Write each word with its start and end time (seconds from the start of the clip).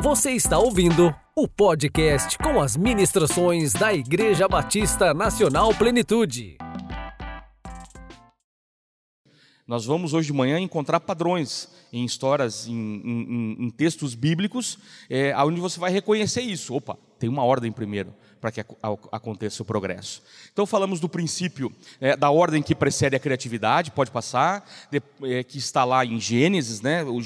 Você 0.00 0.32
está 0.32 0.58
ouvindo 0.58 1.14
o 1.34 1.48
podcast 1.48 2.36
com 2.38 2.60
as 2.60 2.76
ministrações 2.76 3.72
da 3.72 3.94
Igreja 3.94 4.46
Batista 4.46 5.14
Nacional 5.14 5.74
Plenitude. 5.74 6.58
Nós 9.66 9.84
vamos 9.84 10.12
hoje 10.14 10.28
de 10.28 10.32
manhã 10.32 10.60
encontrar 10.60 11.00
padrões 11.00 11.68
em 11.92 12.04
histórias, 12.04 12.68
em, 12.68 12.72
em, 12.72 13.56
em 13.64 13.70
textos 13.70 14.14
bíblicos, 14.14 14.78
é, 15.10 15.36
onde 15.38 15.60
você 15.60 15.80
vai 15.80 15.90
reconhecer 15.90 16.40
isso. 16.40 16.72
Opa, 16.72 16.96
tem 17.18 17.28
uma 17.28 17.42
ordem 17.42 17.72
primeiro 17.72 18.14
para 18.40 18.52
que 18.52 18.64
aconteça 19.10 19.64
o 19.64 19.66
progresso. 19.66 20.22
Então 20.52 20.66
falamos 20.66 21.00
do 21.00 21.08
princípio 21.08 21.72
é, 22.00 22.16
da 22.16 22.30
ordem 22.30 22.62
que 22.62 22.76
precede 22.76 23.16
a 23.16 23.18
criatividade, 23.18 23.90
pode 23.90 24.12
passar, 24.12 24.64
de, 24.88 25.02
é, 25.24 25.42
que 25.42 25.58
está 25.58 25.84
lá 25.84 26.06
em 26.06 26.20
Gênesis, 26.20 26.80
né? 26.80 27.02
O 27.02 27.20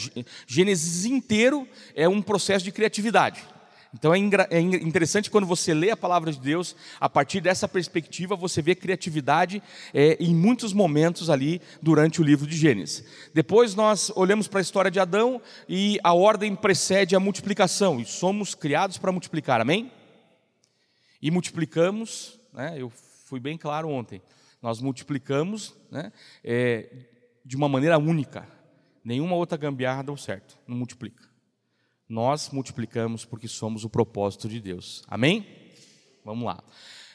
Gênesis 0.46 1.04
inteiro 1.04 1.68
é 1.95 2.09
um 2.09 2.22
processo 2.22 2.64
de 2.64 2.72
criatividade. 2.72 3.45
Então 3.93 4.14
é, 4.14 4.18
é 4.51 4.60
interessante 4.60 5.30
quando 5.30 5.46
você 5.46 5.74
lê 5.74 5.91
a 5.91 5.96
palavra 5.96 6.30
de 6.30 6.38
Deus, 6.38 6.77
a 7.01 7.09
partir 7.09 7.41
dessa 7.41 7.66
perspectiva, 7.66 8.37
você 8.37 8.62
vê 8.62 8.74
criatividade 8.74 9.62
é, 9.92 10.16
em 10.20 10.34
muitos 10.34 10.73
momentos 10.73 11.28
ali 11.28 11.60
durante 11.82 12.20
o 12.20 12.24
livro 12.24 12.46
de 12.46 12.56
Gênesis. 12.56 13.05
Depois 13.34 13.74
nós 13.74 14.12
olhamos 14.15 14.46
para 14.46 14.60
a 14.60 14.62
história 14.62 14.91
de 14.91 15.01
Adão 15.01 15.42
e 15.68 15.98
a 16.05 16.15
ordem 16.15 16.55
precede 16.55 17.16
a 17.16 17.20
multiplicação, 17.20 18.01
e 18.01 18.05
somos 18.05 18.55
criados 18.55 18.96
para 18.96 19.10
multiplicar, 19.10 19.60
amém? 19.60 19.91
E 21.20 21.30
multiplicamos, 21.30 22.38
né, 22.52 22.74
eu 22.77 22.91
fui 23.27 23.41
bem 23.41 23.59
claro 23.59 23.88
ontem, 23.88 24.23
nós 24.62 24.80
multiplicamos 24.80 25.74
né, 25.91 26.12
é, 26.45 26.88
de 27.45 27.57
uma 27.57 27.68
maneira 27.68 27.98
única, 27.98 28.46
nenhuma 29.04 29.34
outra 29.34 29.59
gambiarra 29.59 30.04
deu 30.04 30.16
certo, 30.16 30.57
não 30.66 30.77
multiplica. 30.77 31.30
Nós 32.10 32.50
multiplicamos 32.50 33.24
porque 33.24 33.46
somos 33.46 33.84
o 33.84 33.88
propósito 33.88 34.48
de 34.48 34.60
Deus. 34.60 35.05
Amém? 35.06 35.46
Vamos 36.24 36.45
lá. 36.45 36.59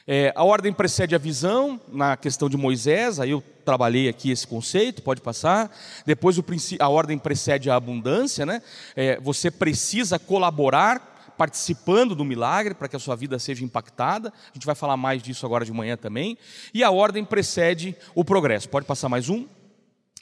É, 0.06 0.32
a 0.34 0.42
ordem 0.42 0.72
precede 0.72 1.14
a 1.14 1.18
visão, 1.18 1.78
na 1.88 2.16
questão 2.16 2.48
de 2.48 2.56
Moisés, 2.56 3.20
aí 3.20 3.30
eu 3.30 3.44
trabalhei 3.62 4.08
aqui 4.08 4.30
esse 4.30 4.46
conceito, 4.46 5.02
pode 5.02 5.20
passar. 5.20 5.70
Depois 6.06 6.38
a 6.80 6.88
ordem 6.88 7.18
precede 7.18 7.68
a 7.68 7.74
abundância, 7.74 8.46
né? 8.46 8.62
É, 8.96 9.20
você 9.20 9.50
precisa 9.50 10.18
colaborar 10.18 11.34
participando 11.36 12.14
do 12.14 12.24
milagre 12.24 12.72
para 12.72 12.88
que 12.88 12.96
a 12.96 12.98
sua 12.98 13.16
vida 13.16 13.38
seja 13.38 13.62
impactada. 13.62 14.32
A 14.50 14.54
gente 14.54 14.64
vai 14.64 14.74
falar 14.74 14.96
mais 14.96 15.22
disso 15.22 15.44
agora 15.44 15.66
de 15.66 15.72
manhã 15.74 15.94
também. 15.94 16.38
E 16.72 16.82
a 16.82 16.90
ordem 16.90 17.22
precede 17.22 17.94
o 18.14 18.24
progresso. 18.24 18.66
Pode 18.70 18.86
passar 18.86 19.10
mais 19.10 19.28
um? 19.28 19.46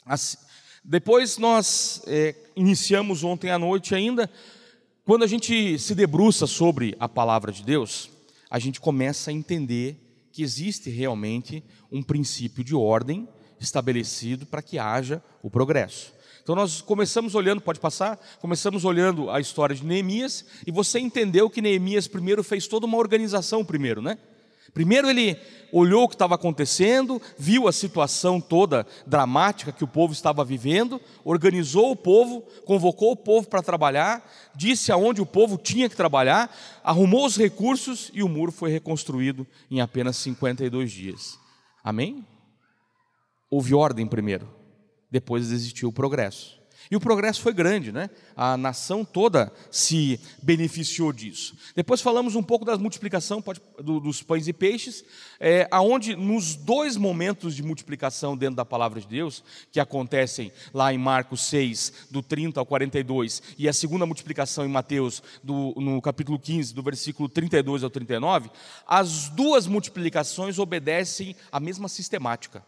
Assim, 0.05 0.35
depois 0.83 1.37
nós 1.37 2.01
é, 2.07 2.35
iniciamos 2.57 3.23
ontem 3.23 3.51
à 3.51 3.57
noite 3.57 3.95
ainda 3.95 4.29
quando 5.05 5.21
a 5.21 5.27
gente 5.27 5.77
se 5.77 5.93
debruça 5.93 6.47
sobre 6.47 6.95
a 6.99 7.07
palavra 7.07 7.51
de 7.51 7.63
Deus, 7.63 8.09
a 8.49 8.57
gente 8.57 8.81
começa 8.81 9.29
a 9.29 9.33
entender 9.33 10.27
que 10.31 10.41
existe 10.41 10.89
realmente 10.89 11.63
um 11.91 12.01
princípio 12.01 12.63
de 12.63 12.73
ordem 12.73 13.29
estabelecido 13.59 14.47
para 14.47 14.63
que 14.63 14.79
haja 14.79 15.23
o 15.43 15.49
progresso. 15.49 16.11
Então 16.41 16.55
nós 16.55 16.81
começamos 16.81 17.35
olhando, 17.35 17.61
pode 17.61 17.79
passar? 17.79 18.19
Começamos 18.39 18.83
olhando 18.83 19.29
a 19.29 19.39
história 19.39 19.75
de 19.75 19.85
Neemias 19.85 20.43
e 20.65 20.71
você 20.71 20.99
entendeu 20.99 21.51
que 21.51 21.61
Neemias 21.61 22.07
primeiro 22.07 22.43
fez 22.43 22.67
toda 22.67 22.87
uma 22.87 22.97
organização 22.97 23.63
primeiro, 23.63 24.01
né? 24.01 24.17
Primeiro 24.73 25.09
ele 25.09 25.37
olhou 25.71 26.03
o 26.03 26.07
que 26.07 26.15
estava 26.15 26.35
acontecendo, 26.35 27.21
viu 27.37 27.67
a 27.67 27.71
situação 27.71 28.39
toda 28.39 28.85
dramática 29.05 29.71
que 29.71 29.83
o 29.83 29.87
povo 29.87 30.13
estava 30.13 30.43
vivendo, 30.43 31.01
organizou 31.23 31.91
o 31.91 31.95
povo, 31.95 32.41
convocou 32.65 33.11
o 33.11 33.15
povo 33.15 33.47
para 33.47 33.61
trabalhar, 33.61 34.25
disse 34.55 34.91
aonde 34.91 35.21
o 35.21 35.25
povo 35.25 35.57
tinha 35.57 35.89
que 35.89 35.95
trabalhar, 35.95 36.53
arrumou 36.83 37.25
os 37.25 37.37
recursos 37.37 38.09
e 38.13 38.23
o 38.23 38.29
muro 38.29 38.51
foi 38.51 38.71
reconstruído 38.71 39.45
em 39.69 39.81
apenas 39.81 40.17
52 40.17 40.91
dias. 40.91 41.37
Amém? 41.83 42.25
Houve 43.49 43.75
ordem 43.75 44.07
primeiro, 44.07 44.47
depois 45.11 45.51
existiu 45.51 45.89
o 45.89 45.93
progresso. 45.93 46.64
E 46.89 46.95
o 46.95 46.99
progresso 46.99 47.41
foi 47.41 47.53
grande, 47.53 47.91
né? 47.91 48.09
A 48.35 48.55
nação 48.57 49.03
toda 49.03 49.51
se 49.71 50.19
beneficiou 50.41 51.11
disso. 51.11 51.57
Depois 51.75 52.01
falamos 52.01 52.35
um 52.35 52.43
pouco 52.43 52.65
da 52.65 52.77
multiplicação 52.77 53.41
pode, 53.41 53.61
do, 53.81 53.99
dos 53.99 54.21
pães 54.21 54.47
e 54.47 54.53
peixes, 54.53 55.03
é, 55.39 55.67
aonde 55.71 56.15
nos 56.15 56.55
dois 56.55 56.95
momentos 56.95 57.55
de 57.55 57.63
multiplicação 57.63 58.37
dentro 58.37 58.55
da 58.55 58.65
palavra 58.65 59.01
de 59.01 59.07
Deus, 59.07 59.43
que 59.71 59.79
acontecem 59.79 60.51
lá 60.73 60.93
em 60.93 60.97
Marcos 60.97 61.41
6, 61.47 62.07
do 62.11 62.21
30 62.21 62.59
ao 62.59 62.65
42, 62.65 63.41
e 63.57 63.67
a 63.67 63.73
segunda 63.73 64.05
multiplicação 64.05 64.65
em 64.65 64.69
Mateus, 64.69 65.23
do, 65.43 65.73
no 65.77 66.01
capítulo 66.01 66.37
15, 66.37 66.73
do 66.73 66.83
versículo 66.83 67.27
32 67.27 67.83
ao 67.83 67.89
39, 67.89 68.49
as 68.87 69.29
duas 69.29 69.65
multiplicações 69.65 70.59
obedecem 70.59 71.35
à 71.51 71.59
mesma 71.59 71.87
sistemática. 71.87 72.65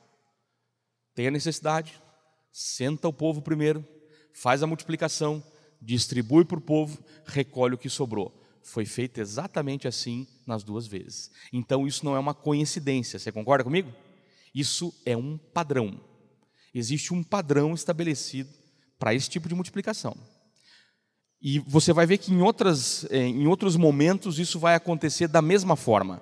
Tem 1.13 1.27
a 1.27 1.31
necessidade, 1.31 1.99
senta 2.51 3.07
o 3.07 3.13
povo 3.13 3.41
primeiro, 3.41 3.85
faz 4.37 4.61
a 4.61 4.67
multiplicação, 4.67 5.43
distribui 5.81 6.45
para 6.45 6.59
o 6.59 6.61
povo, 6.61 6.99
recolhe 7.25 7.73
o 7.73 7.77
que 7.77 7.89
sobrou. 7.89 8.31
Foi 8.61 8.85
feito 8.85 9.19
exatamente 9.19 9.87
assim 9.87 10.27
nas 10.45 10.63
duas 10.63 10.85
vezes. 10.85 11.31
Então 11.51 11.87
isso 11.87 12.05
não 12.05 12.15
é 12.15 12.19
uma 12.19 12.35
coincidência, 12.35 13.17
você 13.17 13.31
concorda 13.31 13.63
comigo? 13.63 13.91
Isso 14.53 14.93
é 15.05 15.17
um 15.17 15.37
padrão. 15.37 15.99
Existe 16.71 17.15
um 17.15 17.23
padrão 17.23 17.73
estabelecido 17.73 18.49
para 18.99 19.11
esse 19.15 19.27
tipo 19.27 19.49
de 19.49 19.55
multiplicação. 19.55 20.15
E 21.41 21.57
você 21.59 21.91
vai 21.91 22.05
ver 22.05 22.19
que 22.19 22.31
em, 22.31 22.41
outras, 22.41 23.07
eh, 23.09 23.17
em 23.17 23.47
outros 23.47 23.75
momentos 23.75 24.37
isso 24.37 24.59
vai 24.59 24.75
acontecer 24.75 25.27
da 25.27 25.41
mesma 25.41 25.75
forma. 25.75 26.21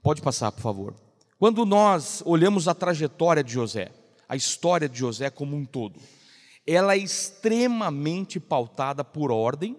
Pode 0.00 0.22
passar, 0.22 0.52
por 0.52 0.62
favor. 0.62 0.94
Quando 1.38 1.66
nós 1.66 2.22
olhamos 2.24 2.68
a 2.68 2.74
trajetória 2.74 3.42
de 3.42 3.52
José, 3.52 3.90
a 4.28 4.36
história 4.36 4.88
de 4.88 4.98
José 4.98 5.28
como 5.28 5.56
um 5.56 5.64
todo, 5.64 6.00
ela 6.66 6.94
é 6.94 6.98
extremamente 6.98 8.40
pautada 8.40 9.04
por 9.04 9.30
ordem, 9.30 9.76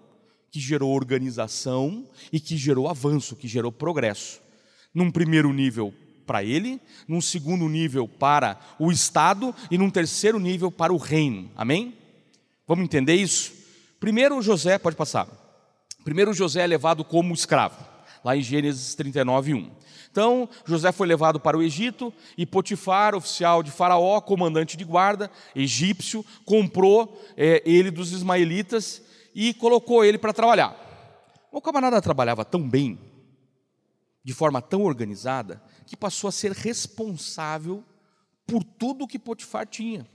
que 0.50 0.58
gerou 0.58 0.94
organização 0.94 2.06
e 2.32 2.40
que 2.40 2.56
gerou 2.56 2.88
avanço, 2.88 3.36
que 3.36 3.46
gerou 3.46 3.70
progresso. 3.70 4.40
Num 4.94 5.10
primeiro 5.10 5.52
nível 5.52 5.92
para 6.26 6.42
ele, 6.42 6.80
num 7.06 7.20
segundo 7.20 7.68
nível 7.68 8.08
para 8.08 8.58
o 8.78 8.90
Estado 8.90 9.54
e 9.70 9.76
num 9.76 9.90
terceiro 9.90 10.38
nível 10.38 10.70
para 10.70 10.92
o 10.92 10.96
reino. 10.96 11.50
Amém? 11.56 11.94
Vamos 12.66 12.84
entender 12.84 13.14
isso? 13.14 13.52
Primeiro 14.00 14.40
José, 14.40 14.78
pode 14.78 14.96
passar. 14.96 15.26
Primeiro 16.04 16.32
José 16.32 16.62
é 16.62 16.66
levado 16.66 17.04
como 17.04 17.34
escravo, 17.34 17.84
lá 18.24 18.36
em 18.36 18.42
Gênesis 18.42 18.94
39, 18.94 19.54
1. 19.54 19.70
Então, 20.10 20.48
José 20.64 20.90
foi 20.90 21.06
levado 21.06 21.38
para 21.38 21.56
o 21.56 21.62
Egito 21.62 22.12
e 22.36 22.44
Potifar, 22.44 23.14
oficial 23.14 23.62
de 23.62 23.70
Faraó, 23.70 24.20
comandante 24.20 24.76
de 24.76 24.84
guarda, 24.84 25.30
egípcio, 25.54 26.24
comprou 26.44 27.22
é, 27.36 27.62
ele 27.64 27.90
dos 27.90 28.12
ismaelitas 28.12 29.02
e 29.34 29.54
colocou 29.54 30.04
ele 30.04 30.18
para 30.18 30.32
trabalhar. 30.32 30.76
O 31.52 31.60
camarada 31.60 32.00
trabalhava 32.02 32.44
tão 32.44 32.68
bem, 32.68 32.98
de 34.24 34.34
forma 34.34 34.60
tão 34.60 34.82
organizada, 34.82 35.62
que 35.86 35.96
passou 35.96 36.28
a 36.28 36.32
ser 36.32 36.52
responsável 36.52 37.84
por 38.46 38.64
tudo 38.64 39.06
que 39.06 39.18
Potifar 39.18 39.66
tinha, 39.66 40.06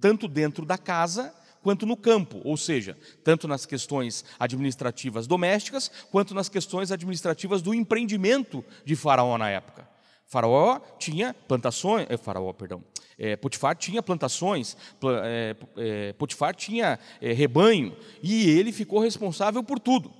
tanto 0.00 0.26
dentro 0.26 0.64
da 0.64 0.78
casa 0.78 1.34
quanto 1.66 1.84
no 1.84 1.96
campo, 1.96 2.40
ou 2.44 2.56
seja, 2.56 2.96
tanto 3.24 3.48
nas 3.48 3.66
questões 3.66 4.24
administrativas 4.38 5.26
domésticas, 5.26 5.90
quanto 6.12 6.32
nas 6.32 6.48
questões 6.48 6.92
administrativas 6.92 7.60
do 7.60 7.74
empreendimento 7.74 8.64
de 8.84 8.94
Faraó 8.94 9.36
na 9.36 9.50
época. 9.50 9.84
Faraó 10.26 10.78
tinha 10.96 11.34
plantações, 11.34 12.06
é, 12.08 12.16
Faraó, 12.16 12.52
perdão, 12.52 12.84
é, 13.18 13.34
Potifar 13.34 13.74
tinha 13.74 14.00
plantações, 14.00 14.76
é, 15.24 15.56
é, 15.76 16.12
Potifar 16.12 16.54
tinha 16.54 17.00
rebanho, 17.20 17.96
e 18.22 18.48
ele 18.48 18.70
ficou 18.70 19.00
responsável 19.00 19.64
por 19.64 19.80
tudo. 19.80 20.14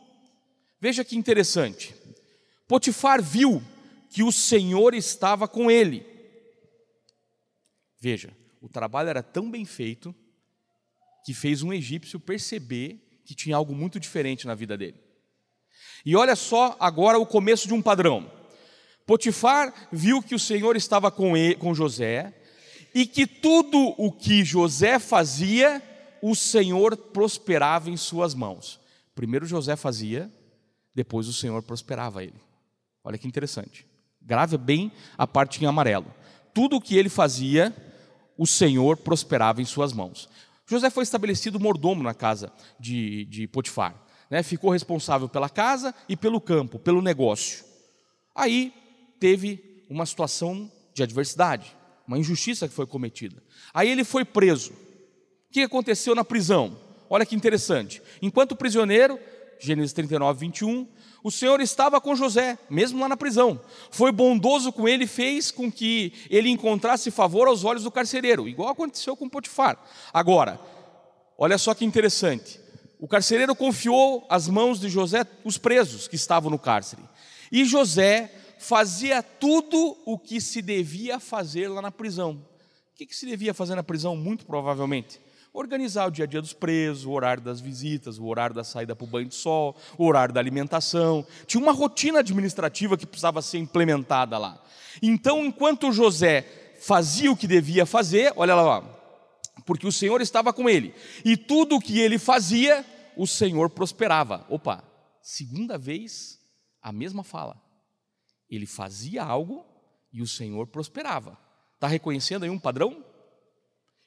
Veja 0.81 1.05
que 1.05 1.15
interessante. 1.15 1.95
Potifar 2.67 3.23
viu 3.23 3.63
que 4.11 4.25
o 4.25 4.33
Senhor 4.33 4.95
estava 4.95 5.47
com 5.47 5.71
ele. 5.71 6.05
Veja, 8.01 8.37
o 8.61 8.69
trabalho 8.69 9.11
era 9.11 9.23
tão 9.23 9.49
bem 9.49 9.65
feito 9.65 10.13
que 11.27 11.35
fez 11.35 11.61
um 11.61 11.73
egípcio 11.73 12.21
perceber 12.21 13.21
que 13.25 13.35
tinha 13.35 13.57
algo 13.57 13.75
muito 13.75 13.99
diferente 13.99 14.47
na 14.47 14.55
vida 14.55 14.79
dele. 14.79 15.03
E 16.05 16.15
olha 16.15 16.37
só 16.37 16.77
agora 16.79 17.19
o 17.19 17.27
começo 17.27 17.67
de 17.67 17.75
um 17.75 17.83
padrão. 17.83 18.31
Potifar 19.05 19.89
viu 19.91 20.23
que 20.23 20.37
o 20.37 20.39
Senhor 20.39 20.77
estava 20.77 21.11
com, 21.11 21.37
ele, 21.37 21.57
com 21.57 21.75
José 21.75 22.33
e 22.95 23.05
que 23.05 23.27
tudo 23.27 23.93
o 23.99 24.13
que 24.13 24.45
José 24.45 25.01
fazia, 25.01 25.83
o 26.23 26.37
Senhor 26.37 26.97
prosperava 26.97 27.91
em 27.91 27.97
suas 27.97 28.33
mãos. 28.33 28.79
Primeiro 29.13 29.47
José 29.47 29.75
fazia, 29.75 30.31
depois 30.95 31.27
o 31.27 31.33
Senhor 31.33 31.61
prosperava 31.61 32.23
ele. 32.23 32.41
Olha 33.03 33.19
que 33.19 33.27
interessante. 33.27 33.85
Grave 34.23 34.57
bem 34.57 34.93
a 35.19 35.27
parte 35.27 35.61
em 35.61 35.67
amarelo. 35.67 36.07
Tudo 36.55 36.77
o 36.77 36.81
que 36.81 36.97
ele 36.97 37.09
fazia, 37.09 37.75
o 38.39 38.47
Senhor 38.47 38.97
prosperava 38.99 39.61
em 39.61 39.65
suas 39.65 39.93
mãos. 39.93 40.29
José 40.69 40.91
foi 40.91 41.05
estabelecido 41.05 41.61
mordomo 41.61 42.03
na 42.03 42.13
casa 42.13 42.53
de, 42.79 43.25
de 43.27 43.47
Potifar. 43.47 43.95
né, 44.29 44.43
ficou 44.43 44.71
responsável 44.71 45.29
pela 45.29 45.49
casa 45.49 45.95
e 46.09 46.17
pelo 46.17 46.41
campo, 46.41 46.79
pelo 46.79 47.01
negócio. 47.01 47.65
Aí 48.35 48.73
teve 49.21 49.85
uma 49.89 50.05
situação 50.05 50.71
de 50.93 51.03
adversidade, 51.03 51.77
uma 52.07 52.19
injustiça 52.19 52.69
que 52.69 52.75
foi 52.75 52.87
cometida. 52.87 53.43
Aí 53.73 53.89
ele 53.89 54.05
foi 54.05 54.25
preso. 54.25 54.73
O 54.73 55.53
que 55.53 55.61
aconteceu 55.61 56.15
na 56.15 56.25
prisão? 56.25 56.77
Olha 57.09 57.25
que 57.25 57.37
interessante. 57.37 58.03
Enquanto 58.21 58.57
prisioneiro, 58.57 59.19
Gênesis 59.61 59.93
39, 59.93 60.41
21, 60.41 60.89
o 61.27 61.31
Senhor 61.33 61.61
estava 61.61 62.01
com 62.01 62.15
José, 62.15 62.57
mesmo 62.71 63.01
lá 63.01 63.09
na 63.09 63.17
prisão. 63.17 63.61
Foi 63.91 64.13
bondoso 64.13 64.71
com 64.71 64.89
ele, 64.89 65.09
fez 65.09 65.51
com 65.51 65.73
que 65.73 66.13
ele 66.31 66.49
encontrasse 66.49 67.11
favor 67.11 67.49
aos 67.49 67.65
olhos 67.65 67.83
do 67.83 67.91
carcereiro, 67.91 68.47
igual 68.47 68.69
aconteceu 68.69 69.17
com 69.17 69.29
Potifar. 69.29 69.77
Agora, 70.15 70.61
olha 71.37 71.59
só 71.59 71.75
que 71.75 71.85
interessante. 71.85 72.61
O 73.01 73.09
carcereiro 73.09 73.57
confiou 73.57 74.25
às 74.29 74.47
mãos 74.47 74.79
de 74.79 74.89
José 74.89 75.27
os 75.43 75.59
presos 75.59 76.07
que 76.07 76.15
estavam 76.15 76.49
no 76.49 76.61
cárcere. 76.61 77.03
E 77.51 77.65
José 77.65 78.31
fazia 78.61 79.21
tudo 79.21 79.99
o 80.07 80.17
que 80.17 80.41
se 80.41 80.63
devia 80.63 81.19
fazer 81.19 81.67
lá 81.67 81.83
na 81.83 81.91
prisão. 81.91 82.35
O 82.93 82.95
que, 82.95 83.05
que 83.05 83.17
se 83.17 83.27
devia 83.27 83.53
fazer 83.53 83.75
na 83.75 83.83
prisão? 83.83 84.15
Muito 84.15 84.47
provavelmente 84.47 85.19
organizar 85.57 86.07
o 86.07 86.11
dia 86.11 86.25
a 86.25 86.29
dia 86.29 86.41
dos 86.41 86.53
presos, 86.53 87.07
o 87.07 87.11
horário 87.11 87.43
das 87.43 87.61
visitas, 87.61 88.19
o 88.19 88.27
horário 88.27 88.55
da 88.55 88.63
saída 88.63 88.95
para 88.95 89.05
o 89.05 89.09
banho 89.09 89.29
de 89.29 89.35
sol, 89.35 89.75
o 89.97 90.05
horário 90.05 90.35
da 90.35 90.41
alimentação. 90.41 91.27
Tinha 91.47 91.63
uma 91.63 91.73
rotina 91.73 92.21
administrativa 92.21 92.97
que 92.97 93.07
precisava 93.07 93.41
ser 93.41 93.59
implementada 93.59 94.37
lá. 94.37 94.63
Então, 95.03 95.45
enquanto 95.45 95.93
José 95.93 96.43
fazia 96.81 97.33
o 97.33 97.37
que 97.37 97.47
devia 97.47 97.87
fazer, 97.87 98.33
olha 98.37 98.55
lá, 98.55 98.83
porque 99.65 99.87
o 99.87 99.93
Senhor 99.93 100.21
estava 100.21 100.53
com 100.53 100.69
ele, 100.69 100.95
e 101.25 101.37
tudo 101.37 101.77
o 101.77 101.81
que 101.81 101.99
ele 101.99 102.19
fazia, 102.19 102.85
o 103.17 103.27
Senhor 103.27 103.71
prosperava. 103.71 104.45
Opa, 104.51 104.85
segunda 105.23 105.79
vez 105.79 106.39
a 106.83 106.93
mesma 106.93 107.25
fala. 107.25 107.61
Ele 108.49 108.67
fazia 108.67 109.25
algo 109.25 109.65
e 110.13 110.23
o 110.23 110.27
Senhor 110.27 110.67
prosperava. 110.67 111.39
Está 111.75 111.89
reconhecendo 111.89 112.45
aí 112.45 112.51
um 112.51 112.59
padrão? 112.59 113.05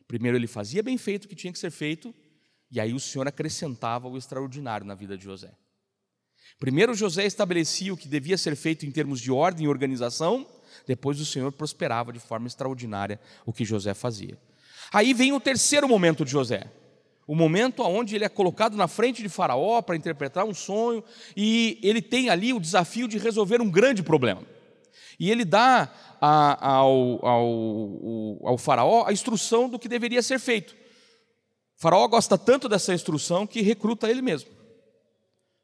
Primeiro 0.10 0.36
ele 0.36 0.48
fazia 0.48 0.82
bem 0.82 0.98
feito 0.98 1.26
o 1.26 1.28
que 1.28 1.36
tinha 1.36 1.54
que 1.54 1.60
ser 1.60 1.70
feito, 1.70 2.12
e 2.72 2.80
aí 2.80 2.96
o 2.96 3.00
Senhor 3.00 3.28
acrescentava 3.28 4.08
o 4.08 4.18
extraordinário 4.18 4.84
na 4.84 4.96
vida 4.96 5.16
de 5.16 5.24
José. 5.24 5.52
Primeiro 6.60 6.96
José 6.96 7.28
estabelecia 7.28 7.94
o 7.94 7.98
que 7.98 8.08
devia 8.08 8.36
ser 8.36 8.56
feito 8.56 8.88
em 8.88 8.92
termos 8.92 9.22
de 9.22 9.32
ordem 9.32 9.68
e 9.68 9.70
organização, 9.70 10.48
depois 10.88 11.22
o 11.22 11.26
Senhor 11.26 11.52
prosperava 11.52 12.12
de 12.12 12.20
forma 12.20 12.48
extraordinária 12.48 13.20
o 13.46 13.54
que 13.54 13.64
José 13.64 13.94
fazia. 13.94 14.36
Aí 14.92 15.14
vem 15.14 15.32
o 15.32 15.40
terceiro 15.40 15.88
momento 15.88 16.26
de 16.26 16.32
José, 16.32 16.72
o 17.28 17.36
momento 17.36 17.84
onde 17.84 18.16
ele 18.16 18.26
é 18.26 18.30
colocado 18.30 18.76
na 18.76 18.88
frente 18.88 19.22
de 19.22 19.30
Faraó 19.30 19.80
para 19.80 19.96
interpretar 19.96 20.44
um 20.44 20.56
sonho, 20.56 21.04
e 21.38 21.80
ele 21.84 22.02
tem 22.02 22.32
ali 22.32 22.52
o 22.52 22.60
desafio 22.60 23.08
de 23.08 23.20
resolver 23.20 23.62
um 23.62 23.70
grande 23.70 24.02
problema. 24.02 24.42
E 25.20 25.30
ele 25.30 25.44
dá 25.44 25.92
a, 26.22 26.76
ao, 26.76 27.26
ao, 27.26 28.48
ao 28.48 28.58
faraó 28.58 29.06
a 29.06 29.12
instrução 29.12 29.70
do 29.70 29.78
que 29.78 29.90
deveria 29.90 30.22
ser 30.22 30.40
feito. 30.40 30.74
O 31.78 31.82
faraó 31.82 32.08
gosta 32.08 32.38
tanto 32.38 32.70
dessa 32.70 32.94
instrução 32.94 33.46
que 33.46 33.62
recruta 33.62 34.10
ele 34.10 34.22
mesmo. 34.22 34.50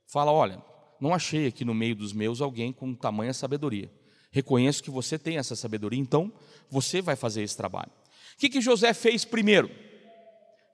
Fala: 0.08 0.32
Olha, 0.32 0.62
não 1.00 1.14
achei 1.14 1.48
aqui 1.48 1.64
no 1.64 1.74
meio 1.74 1.96
dos 1.96 2.12
meus 2.12 2.42
alguém 2.42 2.74
com 2.74 2.94
tamanha 2.94 3.34
sabedoria. 3.34 3.90
Reconheço 4.30 4.84
que 4.84 4.92
você 4.92 5.18
tem 5.18 5.38
essa 5.38 5.56
sabedoria, 5.56 6.00
então 6.00 6.32
você 6.70 7.02
vai 7.02 7.16
fazer 7.16 7.42
esse 7.42 7.56
trabalho. 7.56 7.92
O 8.36 8.38
que, 8.38 8.50
que 8.50 8.60
José 8.60 8.94
fez 8.94 9.24
primeiro? 9.24 9.72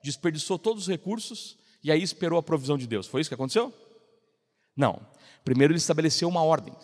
Desperdiçou 0.02 0.58
todos 0.58 0.82
os 0.82 0.88
recursos 0.88 1.56
e 1.84 1.92
aí 1.92 2.02
esperou 2.02 2.38
a 2.38 2.42
provisão 2.42 2.76
de 2.76 2.88
Deus. 2.88 3.06
Foi 3.06 3.20
isso 3.20 3.30
que 3.30 3.34
aconteceu? 3.34 3.72
Não. 4.76 5.00
Primeiro 5.44 5.72
ele 5.72 5.78
estabeleceu 5.78 6.28
uma 6.28 6.42
ordem 6.42 6.74